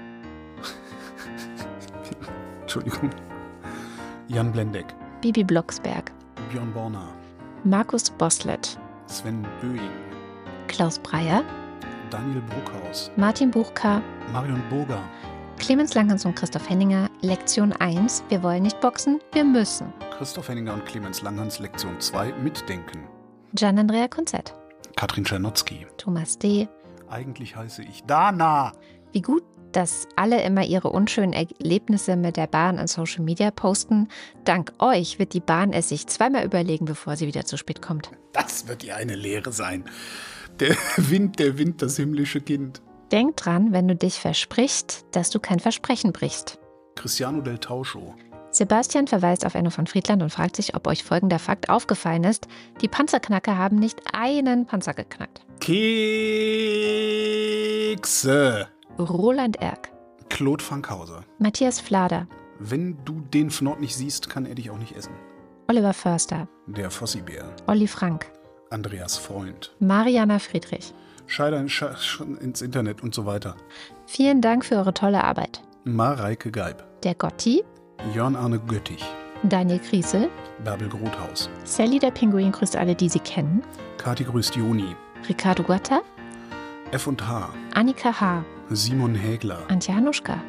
Entschuldigung. 2.62 3.10
Jan 4.28 4.52
Blendeck. 4.52 4.86
Bibi 5.22 5.44
Blocksberg. 5.44 6.12
Björn 6.50 6.72
Borner. 6.74 7.08
Markus 7.64 8.10
Boslett. 8.10 8.78
Sven 9.08 9.46
Böing. 9.62 9.90
Klaus 10.68 11.00
Breyer. 11.00 11.44
Daniel 12.10 12.42
Bruckhaus. 12.42 13.12
Martin 13.16 13.52
Buchka. 13.52 14.02
Marion 14.32 14.62
Burger. 14.70 15.02
Clemens 15.58 15.94
Langhans 15.94 16.26
und 16.26 16.36
Christoph 16.36 16.70
Henninger. 16.70 17.10
Lektion 17.22 17.72
1. 17.74 18.24
Wir 18.30 18.44
wollen 18.44 18.64
nicht 18.64 18.80
boxen, 18.82 19.20
wir 19.34 19.44
müssen. 19.44 19.94
Christoph 20.18 20.50
Henninger 20.50 20.74
und 20.74 20.86
Clemens 20.86 21.22
Langhans 21.22 21.60
Lektion 21.60 22.00
2 22.00 22.34
Mitdenken. 22.44 23.04
Gian 23.54 23.80
Andrea 23.80 24.08
Konzett. 24.08 24.54
Katrin 24.96 25.26
Czernotzki. 25.26 25.88
Thomas 25.98 26.38
D. 26.38 26.68
Eigentlich 27.10 27.56
heiße 27.56 27.84
ich 27.84 28.04
Dana. 28.04 28.74
Wie 29.12 29.22
gut, 29.22 29.44
dass 29.72 30.08
alle 30.16 30.42
immer 30.44 30.64
ihre 30.64 30.90
unschönen 30.90 31.34
Erlebnisse 31.34 32.16
mit 32.16 32.38
der 32.38 32.48
Bahn 32.48 32.80
an 32.80 32.88
Social 32.88 33.24
Media 33.24 33.52
posten. 33.52 34.08
Dank 34.46 34.72
euch 34.80 35.20
wird 35.20 35.34
die 35.34 35.42
Bahn 35.42 35.74
es 35.74 35.90
sich 35.90 36.08
zweimal 36.08 36.46
überlegen, 36.46 36.86
bevor 36.86 37.18
sie 37.18 37.28
wieder 37.28 37.46
zu 37.46 37.58
spät 37.58 37.82
kommt. 37.82 38.10
Das 38.32 38.68
wird 38.68 38.84
ihr 38.84 38.96
eine 38.96 39.16
Lehre 39.16 39.52
sein. 39.52 39.84
Der 40.60 40.76
Wind, 40.98 41.40
der 41.40 41.58
Wind, 41.58 41.82
das 41.82 41.98
himmlische 41.98 42.42
Kind. 42.42 42.82
Denk 43.12 43.38
dran, 43.38 43.72
wenn 43.72 43.88
du 43.88 43.96
dich 43.96 44.20
versprichst, 44.20 45.06
dass 45.12 45.30
du 45.30 45.40
kein 45.40 45.60
Versprechen 45.60 46.12
brichst. 46.12 46.60
Cristiano 46.96 47.42
del 47.42 47.58
Tauscho. 47.60 48.16
Sebastian 48.52 49.08
verweist 49.08 49.46
auf 49.46 49.54
Enno 49.54 49.70
von 49.70 49.86
Friedland 49.86 50.24
und 50.24 50.30
fragt 50.30 50.56
sich, 50.56 50.76
ob 50.76 50.88
euch 50.88 51.04
folgender 51.04 51.40
Fakt 51.40 51.70
aufgefallen 51.70 52.24
ist. 52.24 52.48
Die 52.82 52.88
Panzerknacker 52.88 53.58
haben 53.58 53.76
nicht 53.78 54.00
einen 54.14 54.66
Panzer 54.66 54.94
geknackt. 54.94 55.42
Kekse. 57.90 58.68
Roland 58.98 59.62
Erck, 59.62 59.92
Claude 60.30 60.64
Fankhauser. 60.64 61.26
Matthias 61.38 61.82
Flader, 61.82 62.28
Wenn 62.60 62.98
du 63.04 63.20
den 63.20 63.50
Fnord 63.52 63.82
nicht 63.82 63.96
siehst, 63.96 64.30
kann 64.30 64.46
er 64.46 64.56
dich 64.56 64.70
auch 64.72 64.78
nicht 64.78 64.96
essen. 64.96 65.12
Oliver 65.68 65.94
Förster, 65.94 66.48
Der 66.68 66.90
Fossibär. 66.90 67.54
Olli 67.68 67.88
Frank, 67.88 68.32
Andreas 68.70 69.18
Freund. 69.18 69.74
Mariana 69.80 70.40
Friedrich. 70.40 70.94
Scheider 71.28 71.60
ins 71.60 72.62
Internet 72.62 73.02
und 73.02 73.16
so 73.16 73.26
weiter. 73.26 73.56
Vielen 74.06 74.42
Dank 74.42 74.66
für 74.66 74.76
eure 74.76 74.94
tolle 74.94 75.24
Arbeit. 75.24 75.62
Mareike 75.84 76.52
Geib. 76.52 76.84
Der 77.04 77.16
Gotti, 77.16 77.64
Jörn 78.14 78.36
Arne 78.36 78.60
Göttich. 78.60 79.04
Daniel 79.44 79.80
Kriesel, 79.80 80.30
Bärbel 80.64 80.90
Grothaus. 80.90 81.50
Sally 81.64 82.00
der 82.00 82.12
Pinguin 82.12 82.52
grüßt 82.52 82.76
alle, 82.76 82.96
die 82.96 83.10
sie 83.10 83.20
kennen, 83.20 83.64
Kati 83.98 84.24
grüßt 84.24 84.56
Joni. 84.56 84.96
Ricardo 85.28 85.64
Guatta, 85.64 86.02
F&H. 86.92 87.50
Annika 87.74 88.20
H., 88.20 88.44
Simon 88.70 89.16
Hägler. 89.16 89.60
Antje 89.70 89.96
Hanuschka, 89.96 90.40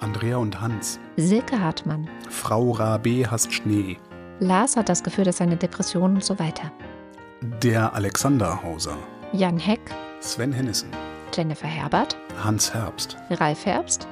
Andrea 0.00 0.36
und 0.36 0.60
Hans. 0.60 0.98
Silke 1.16 1.58
Hartmann. 1.60 2.08
Frau 2.28 2.72
Rabe 2.72 3.30
hasst 3.30 3.52
Schnee. 3.52 3.98
Lars 4.40 4.76
hat 4.76 4.88
das 4.88 5.02
Gefühl, 5.02 5.24
dass 5.24 5.36
seine 5.36 5.56
Depression 5.56 6.14
und 6.14 6.24
so 6.24 6.38
weiter. 6.38 6.72
Der 7.42 7.92
Alexander 7.94 8.62
Hauser. 8.62 8.96
Jan 9.32 9.58
Heck, 9.58 9.80
Sven 10.20 10.52
Hennissen. 10.52 10.88
Jennifer 11.34 11.66
Herbert, 11.66 12.16
Hans 12.44 12.72
Herbst. 12.72 13.16
Ralf 13.30 13.66
Herbst, 13.66 14.06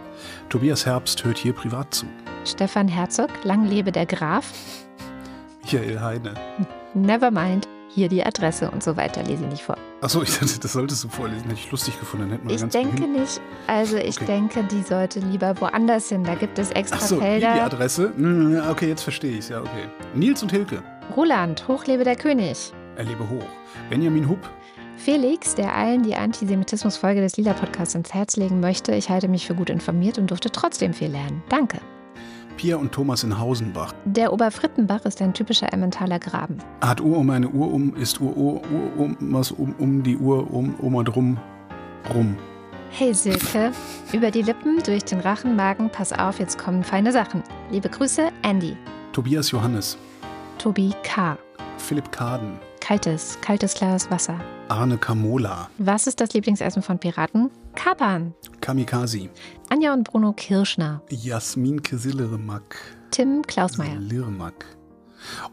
Tobias 0.49 0.85
Herbst 0.87 1.23
hört 1.25 1.39
hier 1.39 1.53
privat 1.53 1.95
zu. 1.95 2.07
Stefan 2.45 2.89
Herzog, 2.89 3.29
lang 3.45 3.65
lebe 3.67 3.93
der 3.93 4.07
Graf, 4.07 4.53
Michael 5.63 6.01
Heine. 6.01 6.35
Nevermind, 6.95 7.69
hier 7.89 8.09
die 8.09 8.25
Adresse 8.25 8.69
und 8.71 8.83
so 8.83 8.97
weiter, 8.97 9.23
lese 9.23 9.45
ich 9.45 9.51
nicht 9.51 9.63
vor. 9.63 9.77
Achso, 10.01 10.23
ich 10.23 10.37
dachte, 10.37 10.59
das 10.59 10.73
solltest 10.73 11.05
du 11.05 11.09
vorlesen. 11.09 11.43
Hätte 11.43 11.55
ich 11.55 11.71
lustig 11.71 12.01
gefunden. 12.01 12.31
Hätten 12.31 12.49
wir 12.49 12.57
Ich 12.57 12.63
denke 12.65 12.97
behindert- 12.97 13.21
nicht, 13.21 13.41
also 13.69 13.97
ich 13.97 14.17
Okay. 14.17 14.27
denke, 14.27 14.65
die 14.65 14.83
sollte 14.83 15.21
lieber 15.21 15.61
woanders 15.61 16.09
hin. 16.09 16.25
Da 16.25 16.35
gibt 16.35 16.59
es 16.59 16.71
extra 16.73 16.97
Achso, 16.97 17.21
hier 17.21 17.35
die 17.37 17.41
Felder. 17.43 17.65
Adresse. 17.65 18.13
Hm, 18.17 18.61
Okay, 18.71 18.89
jetzt 18.89 19.03
verstehe 19.03 19.33
ich 19.33 19.39
es. 19.41 19.49
Ja, 19.51 19.61
okay. 19.61 19.89
Nils 20.15 20.43
und 20.43 20.51
Hilke. 20.51 20.83
Roland, 21.17 21.69
hochlebe 21.69 22.03
der 22.05 22.17
König. 22.17 22.73
Erlebe 22.97 23.29
hoch. 23.29 23.47
Benjamin 23.89 24.29
Hupp. 24.29 24.49
Felix, 24.97 25.55
der 25.55 25.75
allen 25.75 26.03
die 26.03 26.15
Antisemitismus-Folge 26.15 27.21
des 27.23 27.37
Lila-Podcasts 27.39 27.95
ins 27.95 28.13
Herz 28.13 28.37
legen 28.37 28.61
möchte. 28.61 28.95
Ich 28.95 29.09
halte 29.09 29.29
mich 29.29 29.47
für 29.47 29.55
gut 29.55 29.71
informiert 29.71 30.19
und 30.19 30.31
durfte 30.31 30.51
trotzdem 30.51 30.93
viel 30.93 31.09
lernen. 31.09 31.43
Danke. 31.49 31.79
Pia 32.59 32.77
und 32.77 32.93
Thomas 32.93 33.25
in 33.25 33.39
Hausenbach. 33.39 33.95
Der 34.05 34.31
Oberfrittenbach 34.35 35.07
ist 35.07 35.23
ein 35.23 35.33
typischer 35.33 35.73
Emmentaler 35.73 36.19
Graben. 36.19 36.59
Hat 36.83 37.01
Uhr 37.01 37.17
um 37.17 37.31
eine 37.31 37.49
Uhr 37.49 37.73
um, 37.73 37.97
ist 37.97 38.21
Uhr, 38.21 38.37
Uhr, 38.37 38.61
Uhr 38.71 38.99
um, 38.99 39.17
was 39.21 39.51
um, 39.53 39.75
um 39.79 40.03
die 40.03 40.19
Uhr 40.19 40.53
um, 40.53 40.75
Oma 40.83 41.03
drum, 41.03 41.39
rum. 42.13 42.37
Hey 42.91 43.15
Silke, 43.15 43.73
über 44.13 44.31
die 44.31 44.43
Lippen, 44.43 44.83
durch 44.85 45.05
den 45.05 45.21
Rachen, 45.21 45.57
Magen, 45.57 45.89
pass 45.91 46.13
auf, 46.13 46.39
jetzt 46.39 46.59
kommen 46.59 46.85
feine 46.85 47.13
Sachen. 47.13 47.43
Liebe 47.71 47.89
Grüße, 47.89 48.29
Andy. 48.43 48.77
Tobias 49.13 49.51
Johannes. 49.53 49.97
Tobi 50.59 50.93
K. 51.03 51.39
Philipp 51.79 52.13
Kaden. 52.13 52.59
Kaltes, 52.91 53.39
kaltes 53.41 53.75
Glas 53.75 54.11
Wasser. 54.11 54.41
Arne 54.67 54.99
Kamola. 54.99 55.71
Was 55.79 56.09
ist 56.09 56.21
das 56.21 56.33
Lieblingsessen 56.33 56.83
von 56.83 56.99
Piraten? 56.99 57.49
Kapern. 57.77 58.35
Kamikazi. 58.61 59.31
Anja 59.69 59.93
und 59.93 60.03
Bruno 60.03 60.33
Kirschner. 60.33 61.01
Jasmin 61.09 61.85
Kesillermack. 61.85 62.75
Tim 63.13 63.43
Klausmeier. 63.47 63.95
Lirmack. 63.95 64.67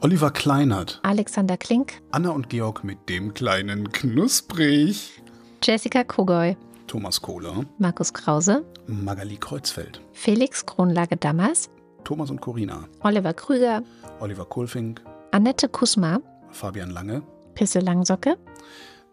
Oliver 0.01 0.31
Kleinert. 0.31 0.99
Alexander 1.03 1.57
Klink. 1.57 2.01
Anna 2.09 2.31
und 2.31 2.49
Georg 2.49 2.83
mit 2.83 3.07
dem 3.07 3.35
kleinen 3.35 3.91
Knusprig. 3.91 5.21
Jessica 5.61 6.03
Kogoy. 6.03 6.57
Thomas 6.87 7.21
Kohler. 7.21 7.65
Markus 7.77 8.13
Krause. 8.13 8.65
Magali 8.87 9.37
Kreuzfeld. 9.37 10.01
Felix 10.11 10.65
Kronlage 10.65 11.17
Dammers. 11.17 11.69
Thomas 12.03 12.31
und 12.31 12.41
Corina. 12.41 12.85
Oliver 13.01 13.35
Krüger. 13.35 13.83
Oliver 14.21 14.45
Kohlfink. 14.45 15.03
Annette 15.29 15.69
Kusma. 15.69 16.19
Fabian 16.57 16.89
Lange. 16.89 17.21
Pisse 17.53 17.79
Langsocke. 17.79 18.35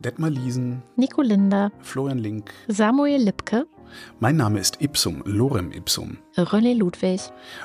Detmar 0.00 0.30
Liesen. 0.30 0.82
Nico 0.96 1.20
Linder. 1.20 1.70
Florian 1.80 2.18
Link. 2.18 2.50
Samuel 2.68 3.22
Lipke. 3.22 3.66
Mein 4.18 4.36
Name 4.36 4.58
ist 4.58 4.80
Ipsum, 4.80 5.22
Lorem 5.26 5.70
Ipsum. 5.70 6.16
René 6.36 6.74
Ludwig. 6.74 7.20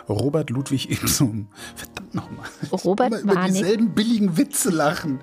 Robert 0.09 0.49
Ludwig 0.49 0.91
Ipsum. 0.91 1.47
Verdammt 1.75 2.13
nochmal. 2.13 2.45
Robert 2.71 3.13
Immer 3.13 3.21
über 3.21 3.35
Warnig. 3.35 3.53
dieselben 3.53 3.95
billigen 3.95 4.37
Witze 4.37 4.69
lachen. 4.69 5.19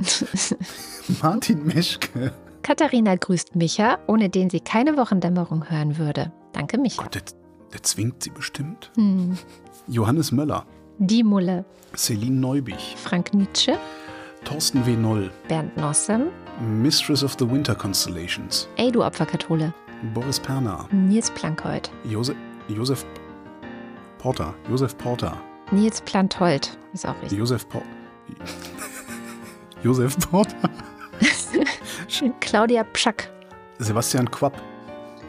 Martin 1.23 1.67
Meschke. 1.67 2.33
Katharina 2.63 3.15
grüßt 3.15 3.55
Micha, 3.57 3.99
ohne 4.09 4.31
den 4.31 4.49
sie 4.51 4.61
keine 4.61 4.97
Wochendämmerung 4.97 5.69
hören 5.71 5.99
würde. 5.99 6.33
Danke, 6.53 6.79
Micha. 6.79 7.03
Gott, 7.03 7.15
der, 7.15 7.23
der 7.75 7.83
zwingt 7.83 8.23
sie 8.23 8.31
bestimmt. 8.31 8.91
Hm. 8.97 9.37
Johannes 9.87 10.33
Möller. 10.33 10.65
Die 10.99 11.23
Mulle. 11.23 11.67
Celine 11.95 12.41
Neubich. 12.41 12.97
Frank 12.97 13.35
Nietzsche. 13.35 13.79
Thorsten 14.47 14.79
W. 14.83 14.97
Noll. 14.97 15.31
Bernd 15.49 15.77
Nossem. 15.77 16.29
Mistress 16.61 17.25
of 17.25 17.35
the 17.37 17.45
Winter 17.51 17.75
Constellations. 17.75 18.69
Ey, 18.77 18.93
du 18.93 19.03
Opferkathole. 19.03 19.75
Boris 20.15 20.39
Perner. 20.39 20.87
Nils 20.93 21.31
Plankhold. 21.33 21.91
Josef, 22.05 22.37
Josef 22.69 23.05
Porter. 24.19 24.55
Josef 24.71 24.97
Porter. 24.99 25.37
Nils 25.73 26.01
Planthold. 26.01 26.79
Ist 26.93 27.07
auch 27.09 27.21
richtig. 27.23 27.37
Josef 27.37 27.69
Por 27.69 27.83
Josef 29.83 30.17
Porter. 30.31 30.71
Claudia 32.41 32.85
Pschack. 32.85 33.29
Sebastian 33.79 34.31
Quapp. 34.31 34.63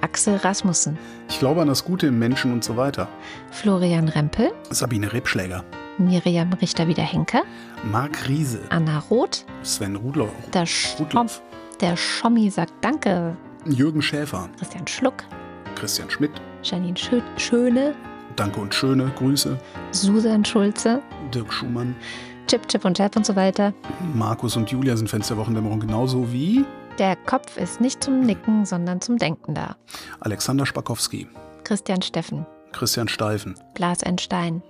Axel 0.02 0.36
Rasmussen. 0.36 0.96
Ich 1.28 1.40
glaube 1.40 1.62
an 1.62 1.68
das 1.68 1.84
Gute 1.84 2.06
im 2.08 2.20
Menschen 2.20 2.54
und 2.54 2.64
so 2.64 2.78
weiter. 2.78 3.08
Florian 3.50 4.10
Rempel. 4.10 4.52
Sabine 4.70 5.12
Rebschläger. 5.12 5.64
Miriam 5.98 6.52
Richter-Wiederhenke. 6.54 7.42
Marc 7.92 8.28
Riese. 8.28 8.60
Anna 8.70 9.00
Roth. 9.10 9.46
Sven 9.64 9.96
Rudloff. 9.96 10.32
Der, 10.54 10.66
Schom, 10.66 11.28
der 11.82 11.98
Schommi 11.98 12.50
sagt 12.50 12.74
Danke. 12.82 13.36
Jürgen 13.66 14.02
Schäfer. 14.02 14.50
Christian 14.58 14.88
Schluck. 14.88 15.24
Christian 15.76 16.10
Schmidt. 16.10 16.32
Janine 16.64 16.98
Schö 16.98 17.22
Schöne. 17.38 17.96
Danke 18.36 18.60
und 18.60 18.74
schöne 18.74 19.12
Grüße. 19.16 19.58
Susan 19.92 20.46
Schulze. 20.46 21.02
Dirk 21.34 21.52
Schumann. 21.52 21.96
Chip, 22.48 22.68
Chip 22.68 22.86
und 22.86 22.96
Chap 22.98 23.16
und 23.16 23.26
so 23.26 23.36
weiter. 23.36 23.74
Markus 24.14 24.56
und 24.56 24.70
Julia 24.72 24.96
sind 24.96 25.10
Fans 25.10 25.28
der 25.28 25.38
Wochendämmerung 25.38 25.80
genauso 25.80 26.32
wie 26.32 26.64
Der 26.98 27.16
Kopf 27.16 27.58
ist 27.58 27.82
nicht 27.82 28.04
zum 28.04 28.22
Nicken, 28.22 28.66
sondern 28.66 29.02
zum 29.02 29.18
Denken 29.18 29.54
da. 29.54 29.76
Alexander 30.22 30.66
Spakowski. 30.66 31.28
Christian 31.64 32.02
Steffen. 32.02 32.46
Christian 32.72 33.08
Steifen. 33.08 33.56
Blas 33.74 34.04
ein 34.04 34.18
Stein. 34.18 34.62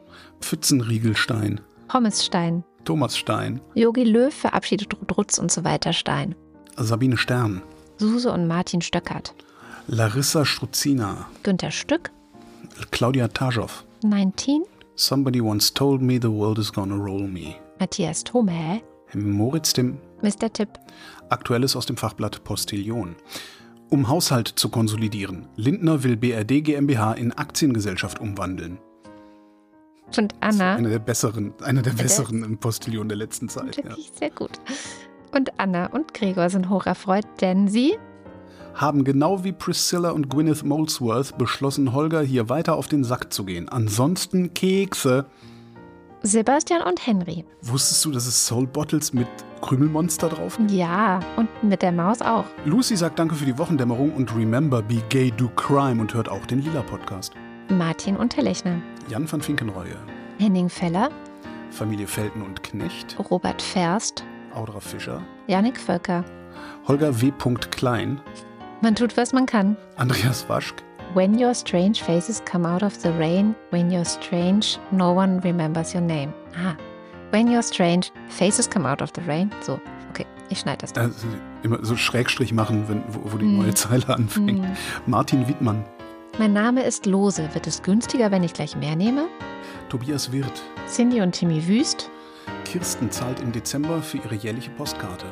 Pfützenriegelstein. 0.41 1.61
Pommes 1.87 2.25
Stein. 2.25 2.63
Thomas 2.85 3.17
Stein. 3.17 3.59
Yogi 3.73 4.03
Löw 4.03 4.33
verabschiedet 4.33 4.95
Rutz 5.17 5.37
und 5.37 5.51
so 5.51 5.63
weiter 5.63 5.93
Stein. 5.93 6.35
Sabine 6.77 7.17
Stern. 7.17 7.61
Suse 7.97 8.31
und 8.31 8.47
Martin 8.47 8.81
Stöckert. 8.81 9.33
Larissa 9.87 10.45
Struzina. 10.45 11.27
Günther 11.43 11.71
Stück. 11.71 12.11
Claudia 12.91 13.27
Taschow. 13.27 13.83
19. 14.03 14.63
Somebody 14.95 15.41
once 15.41 15.73
told 15.73 16.01
me 16.01 16.19
the 16.19 16.31
world 16.31 16.59
is 16.59 16.71
gonna 16.71 16.95
roll 16.95 17.27
me. 17.27 17.55
Matthias 17.79 18.23
Thome. 18.23 18.81
Moritz 19.13 19.73
Timm. 19.73 19.97
Mr. 20.21 20.51
Tipp. 20.51 20.69
Aktuelles 21.29 21.75
aus 21.75 21.85
dem 21.85 21.97
Fachblatt 21.97 22.43
Postillion. 22.43 23.15
Um 23.89 24.09
Haushalt 24.09 24.47
zu 24.47 24.69
konsolidieren. 24.69 25.47
Lindner 25.55 26.03
will 26.03 26.17
BRD 26.17 26.61
GmbH 26.63 27.13
in 27.13 27.31
Aktiengesellschaft 27.31 28.19
umwandeln. 28.19 28.79
Und 30.15 30.33
Anna. 30.39 30.75
Eine 30.75 30.89
der 30.89 30.99
besseren, 30.99 31.53
eine 31.63 31.81
der 31.81 31.91
besseren 31.91 32.43
im 32.43 32.57
Postillion 32.57 33.09
der 33.09 33.17
letzten 33.17 33.49
Zeit. 33.49 33.77
Ja. 33.77 33.85
Wirklich 33.85 34.11
sehr 34.17 34.29
gut. 34.29 34.51
Und 35.35 35.59
Anna 35.59 35.87
und 35.87 36.13
Gregor 36.13 36.49
sind 36.49 36.69
hocherfreut, 36.69 37.25
denn 37.41 37.67
sie 37.67 37.97
Haben 38.73 39.03
genau 39.03 39.43
wie 39.43 39.51
Priscilla 39.51 40.11
und 40.11 40.29
Gwyneth 40.29 40.63
Molesworth 40.63 41.37
beschlossen, 41.37 41.93
Holger 41.93 42.21
hier 42.21 42.47
weiter 42.47 42.75
auf 42.75 42.87
den 42.87 43.03
Sack 43.03 43.33
zu 43.33 43.43
gehen. 43.43 43.67
Ansonsten 43.69 44.53
Kekse. 44.53 45.25
Sebastian 46.23 46.81
und 46.81 47.05
Henry. 47.05 47.45
Wusstest 47.61 48.03
du, 48.05 48.11
dass 48.11 48.25
es 48.27 48.47
Soul 48.47 48.65
Bottles 48.67 49.13
mit 49.13 49.27
Krümelmonster 49.61 50.29
drauf 50.29 50.57
gibt? 50.57 50.71
Ja, 50.71 51.19
und 51.35 51.47
mit 51.63 51.81
der 51.81 51.91
Maus 51.91 52.21
auch. 52.21 52.45
Lucy 52.65 52.95
sagt 52.95 53.19
Danke 53.19 53.35
für 53.35 53.45
die 53.45 53.57
Wochendämmerung 53.57 54.13
und 54.13 54.35
remember, 54.35 54.81
be 54.81 55.01
gay, 55.09 55.31
do 55.35 55.49
crime 55.55 56.01
und 56.01 56.13
hört 56.13 56.29
auch 56.29 56.45
den 56.45 56.61
Lila 56.61 56.81
Podcast. 56.81 57.33
Martin 57.69 58.15
Unterlechner. 58.17 58.81
Jan 59.07 59.27
van 59.27 59.41
Finkenreue, 59.41 59.95
Henning 60.39 60.69
Feller. 60.69 61.09
Familie 61.71 62.07
Felten 62.07 62.41
und 62.41 62.63
Knecht, 62.63 63.15
Robert 63.29 63.61
Ferst. 63.61 64.23
Audra 64.53 64.79
Fischer, 64.79 65.21
Janik 65.47 65.77
Völker. 65.79 66.23
Holger 66.87 67.21
W. 67.21 67.31
Klein, 67.71 68.19
Man 68.81 68.95
tut, 68.95 69.17
was 69.17 69.33
man 69.33 69.45
kann. 69.45 69.75
Andreas 69.97 70.47
Waschk, 70.49 70.83
When 71.13 71.37
your 71.39 71.53
strange 71.53 72.03
faces 72.03 72.43
come 72.45 72.65
out 72.67 72.83
of 72.83 72.93
the 73.01 73.09
rain, 73.17 73.55
when 73.71 73.89
you're 73.91 74.05
strange, 74.05 74.77
no 74.91 75.11
one 75.13 75.39
remembers 75.43 75.93
your 75.93 76.01
name. 76.03 76.33
Ah. 76.55 76.75
When 77.31 77.47
you're 77.47 77.63
strange, 77.63 78.11
faces 78.29 78.69
come 78.69 78.85
out 78.85 79.01
of 79.01 79.11
the 79.15 79.21
rain. 79.21 79.49
So, 79.61 79.79
okay, 80.09 80.25
ich 80.49 80.59
schneide 80.59 80.85
das. 80.85 80.91
äh, 80.93 81.09
immer 81.63 81.79
so 81.83 81.95
Schrägstrich 81.95 82.53
machen, 82.53 82.87
wenn, 82.87 83.03
wo, 83.07 83.31
wo 83.33 83.37
die 83.37 83.45
Hm. 83.45 83.57
neue 83.57 83.73
Zeile 83.73 84.07
anfängt. 84.09 84.65
Hm. 84.65 84.71
Martin 85.05 85.47
Wittmann, 85.47 85.83
Mein 86.39 86.53
Name 86.53 86.83
ist 86.83 87.05
Lose. 87.05 87.49
Wird 87.53 87.67
es 87.67 87.81
günstiger, 87.81 88.31
wenn 88.31 88.43
ich 88.43 88.53
gleich 88.53 88.75
mehr 88.75 88.95
nehme? 88.95 89.27
Tobias 89.89 90.31
Wirth, 90.31 90.63
Cindy 90.87 91.21
und 91.21 91.31
Timmy 91.31 91.67
Wüst. 91.67 92.09
Kirsten 92.65 93.09
zahlt 93.09 93.39
im 93.39 93.51
Dezember 93.51 94.01
für 94.01 94.17
ihre 94.17 94.35
jährliche 94.35 94.69
Postkarte. 94.71 95.25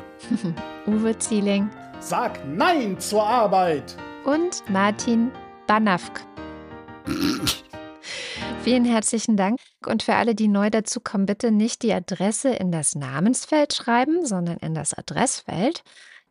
Uwe 0.86 1.16
Zieling. 1.18 1.70
Sag 2.00 2.40
Nein 2.46 2.98
zur 2.98 3.22
Arbeit! 3.26 3.96
und 4.26 4.68
Martin 4.68 5.30
Banafk. 5.66 6.26
Vielen 8.62 8.84
herzlichen 8.84 9.36
Dank. 9.36 9.60
Und 9.86 10.02
für 10.02 10.16
alle, 10.16 10.34
die 10.34 10.48
neu 10.48 10.68
dazukommen, 10.68 11.26
bitte 11.26 11.52
nicht 11.52 11.82
die 11.82 11.92
Adresse 11.92 12.50
in 12.50 12.72
das 12.72 12.96
Namensfeld 12.96 13.72
schreiben, 13.72 14.26
sondern 14.26 14.56
in 14.56 14.74
das 14.74 14.92
Adressfeld. 14.92 15.82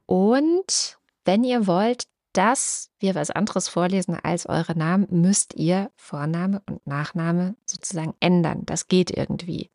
Und 0.05 0.97
wenn 1.23 1.45
ihr 1.45 1.67
wollt, 1.67 2.03
dass 2.37 2.89
wir 2.99 3.15
was 3.15 3.31
anderes 3.31 3.67
vorlesen 3.67 4.17
als 4.21 4.45
eure 4.47 4.77
Namen, 4.77 5.07
müsst 5.09 5.53
ihr 5.55 5.89
Vorname 5.95 6.61
und 6.69 6.85
Nachname 6.87 7.55
sozusagen 7.65 8.13
ändern. 8.19 8.61
Das 8.65 8.87
geht 8.87 9.11
irgendwie. 9.11 9.71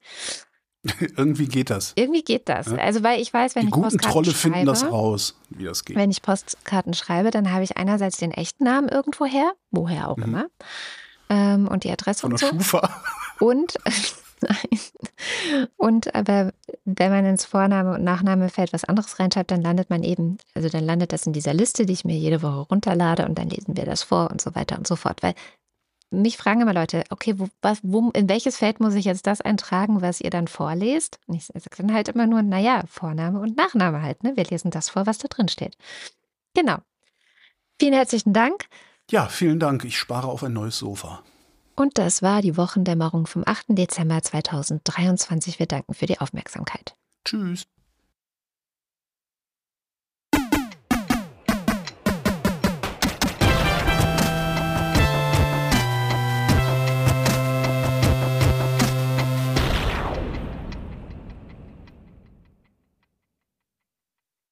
Irgendwie 1.16 1.46
geht 1.46 1.68
das. 1.68 1.92
Irgendwie 1.96 2.22
geht 2.22 2.48
das. 2.48 2.68
Ja. 2.68 2.76
Also, 2.76 3.02
weil 3.02 3.20
ich 3.20 3.32
weiß, 3.34 3.54
wenn 3.54 3.62
Die 3.62 3.66
ich 3.68 3.72
guten 3.72 3.84
Postkarten 3.84 4.12
Trolle 4.12 4.26
schreibe, 4.30 4.38
finden 4.54 4.66
das 4.66 4.84
raus, 4.90 5.38
wie 5.50 5.64
das 5.64 5.84
geht. 5.84 5.94
wenn 5.96 6.10
ich 6.10 6.22
Postkarten 6.22 6.94
schreibe, 6.94 7.30
dann 7.30 7.52
habe 7.52 7.64
ich 7.64 7.76
einerseits 7.76 8.16
den 8.16 8.30
echten 8.30 8.64
Namen 8.64 8.88
irgendwo 8.88 9.26
her, 9.26 9.52
woher 9.70 10.08
auch 10.08 10.16
Mhm. 10.16 10.22
immer, 10.22 10.46
ähm, 11.28 11.68
und 11.68 11.84
die 11.84 11.90
Adresse 11.90 12.20
Von 12.22 12.32
und 12.32 12.40
der 12.40 12.48
so. 12.48 12.54
Schufa. 12.56 13.02
Und, 13.40 13.74
nein. 14.42 15.68
und 15.76 16.14
aber 16.14 16.52
wenn 16.84 17.10
man 17.10 17.24
ins 17.24 17.44
Vorname 17.44 17.94
und 17.94 18.04
Nachnamefeld 18.04 18.72
was 18.72 18.84
anderes 18.84 19.18
reinschreibt, 19.18 19.50
dann 19.50 19.62
landet 19.62 19.90
man 19.90 20.02
eben, 20.02 20.38
also 20.54 20.68
dann 20.68 20.84
landet 20.84 21.12
das 21.12 21.26
in 21.26 21.32
dieser 21.32 21.54
Liste, 21.54 21.86
die 21.86 21.92
ich 21.92 22.04
mir 22.04 22.16
jede 22.16 22.42
Woche 22.42 22.68
runterlade 22.70 23.26
und 23.26 23.38
dann 23.38 23.50
lesen 23.50 23.76
wir 23.76 23.84
das 23.84 24.02
vor 24.02 24.30
und 24.30 24.40
so 24.40 24.54
weiter 24.54 24.78
und 24.78 24.86
so 24.86 24.96
fort. 24.96 25.22
Weil 25.22 25.34
mich 26.10 26.36
fragen 26.36 26.60
immer 26.60 26.74
Leute, 26.74 27.04
okay, 27.10 27.38
wo, 27.38 27.48
was, 27.62 27.78
wo, 27.82 28.10
in 28.10 28.28
welches 28.28 28.56
Feld 28.56 28.80
muss 28.80 28.94
ich 28.94 29.04
jetzt 29.04 29.26
das 29.26 29.40
eintragen, 29.40 30.02
was 30.02 30.20
ihr 30.20 30.30
dann 30.30 30.48
vorlest? 30.48 31.20
Und 31.26 31.36
ich 31.36 31.46
sage 31.46 31.76
dann 31.76 31.92
halt 31.92 32.08
immer 32.08 32.26
nur, 32.26 32.42
naja, 32.42 32.82
Vorname 32.88 33.40
und 33.40 33.56
Nachname 33.56 34.02
halt, 34.02 34.24
ne? 34.24 34.36
Wir 34.36 34.44
lesen 34.44 34.70
das 34.70 34.88
vor, 34.88 35.06
was 35.06 35.18
da 35.18 35.28
drin 35.28 35.48
steht. 35.48 35.76
Genau. 36.54 36.78
Vielen 37.78 37.94
herzlichen 37.94 38.32
Dank. 38.32 38.66
Ja, 39.10 39.26
vielen 39.26 39.60
Dank. 39.60 39.84
Ich 39.84 39.98
spare 39.98 40.28
auf 40.28 40.42
ein 40.42 40.52
neues 40.52 40.78
Sofa. 40.78 41.22
Und 41.80 41.96
das 41.96 42.20
war 42.20 42.42
die 42.42 42.58
Wochendämmerung 42.58 43.26
vom 43.26 43.42
8. 43.46 43.68
Dezember 43.70 44.20
2023. 44.20 45.58
Wir 45.58 45.64
danken 45.64 45.94
für 45.94 46.04
die 46.04 46.20
Aufmerksamkeit. 46.20 46.94
Tschüss. 47.24 47.64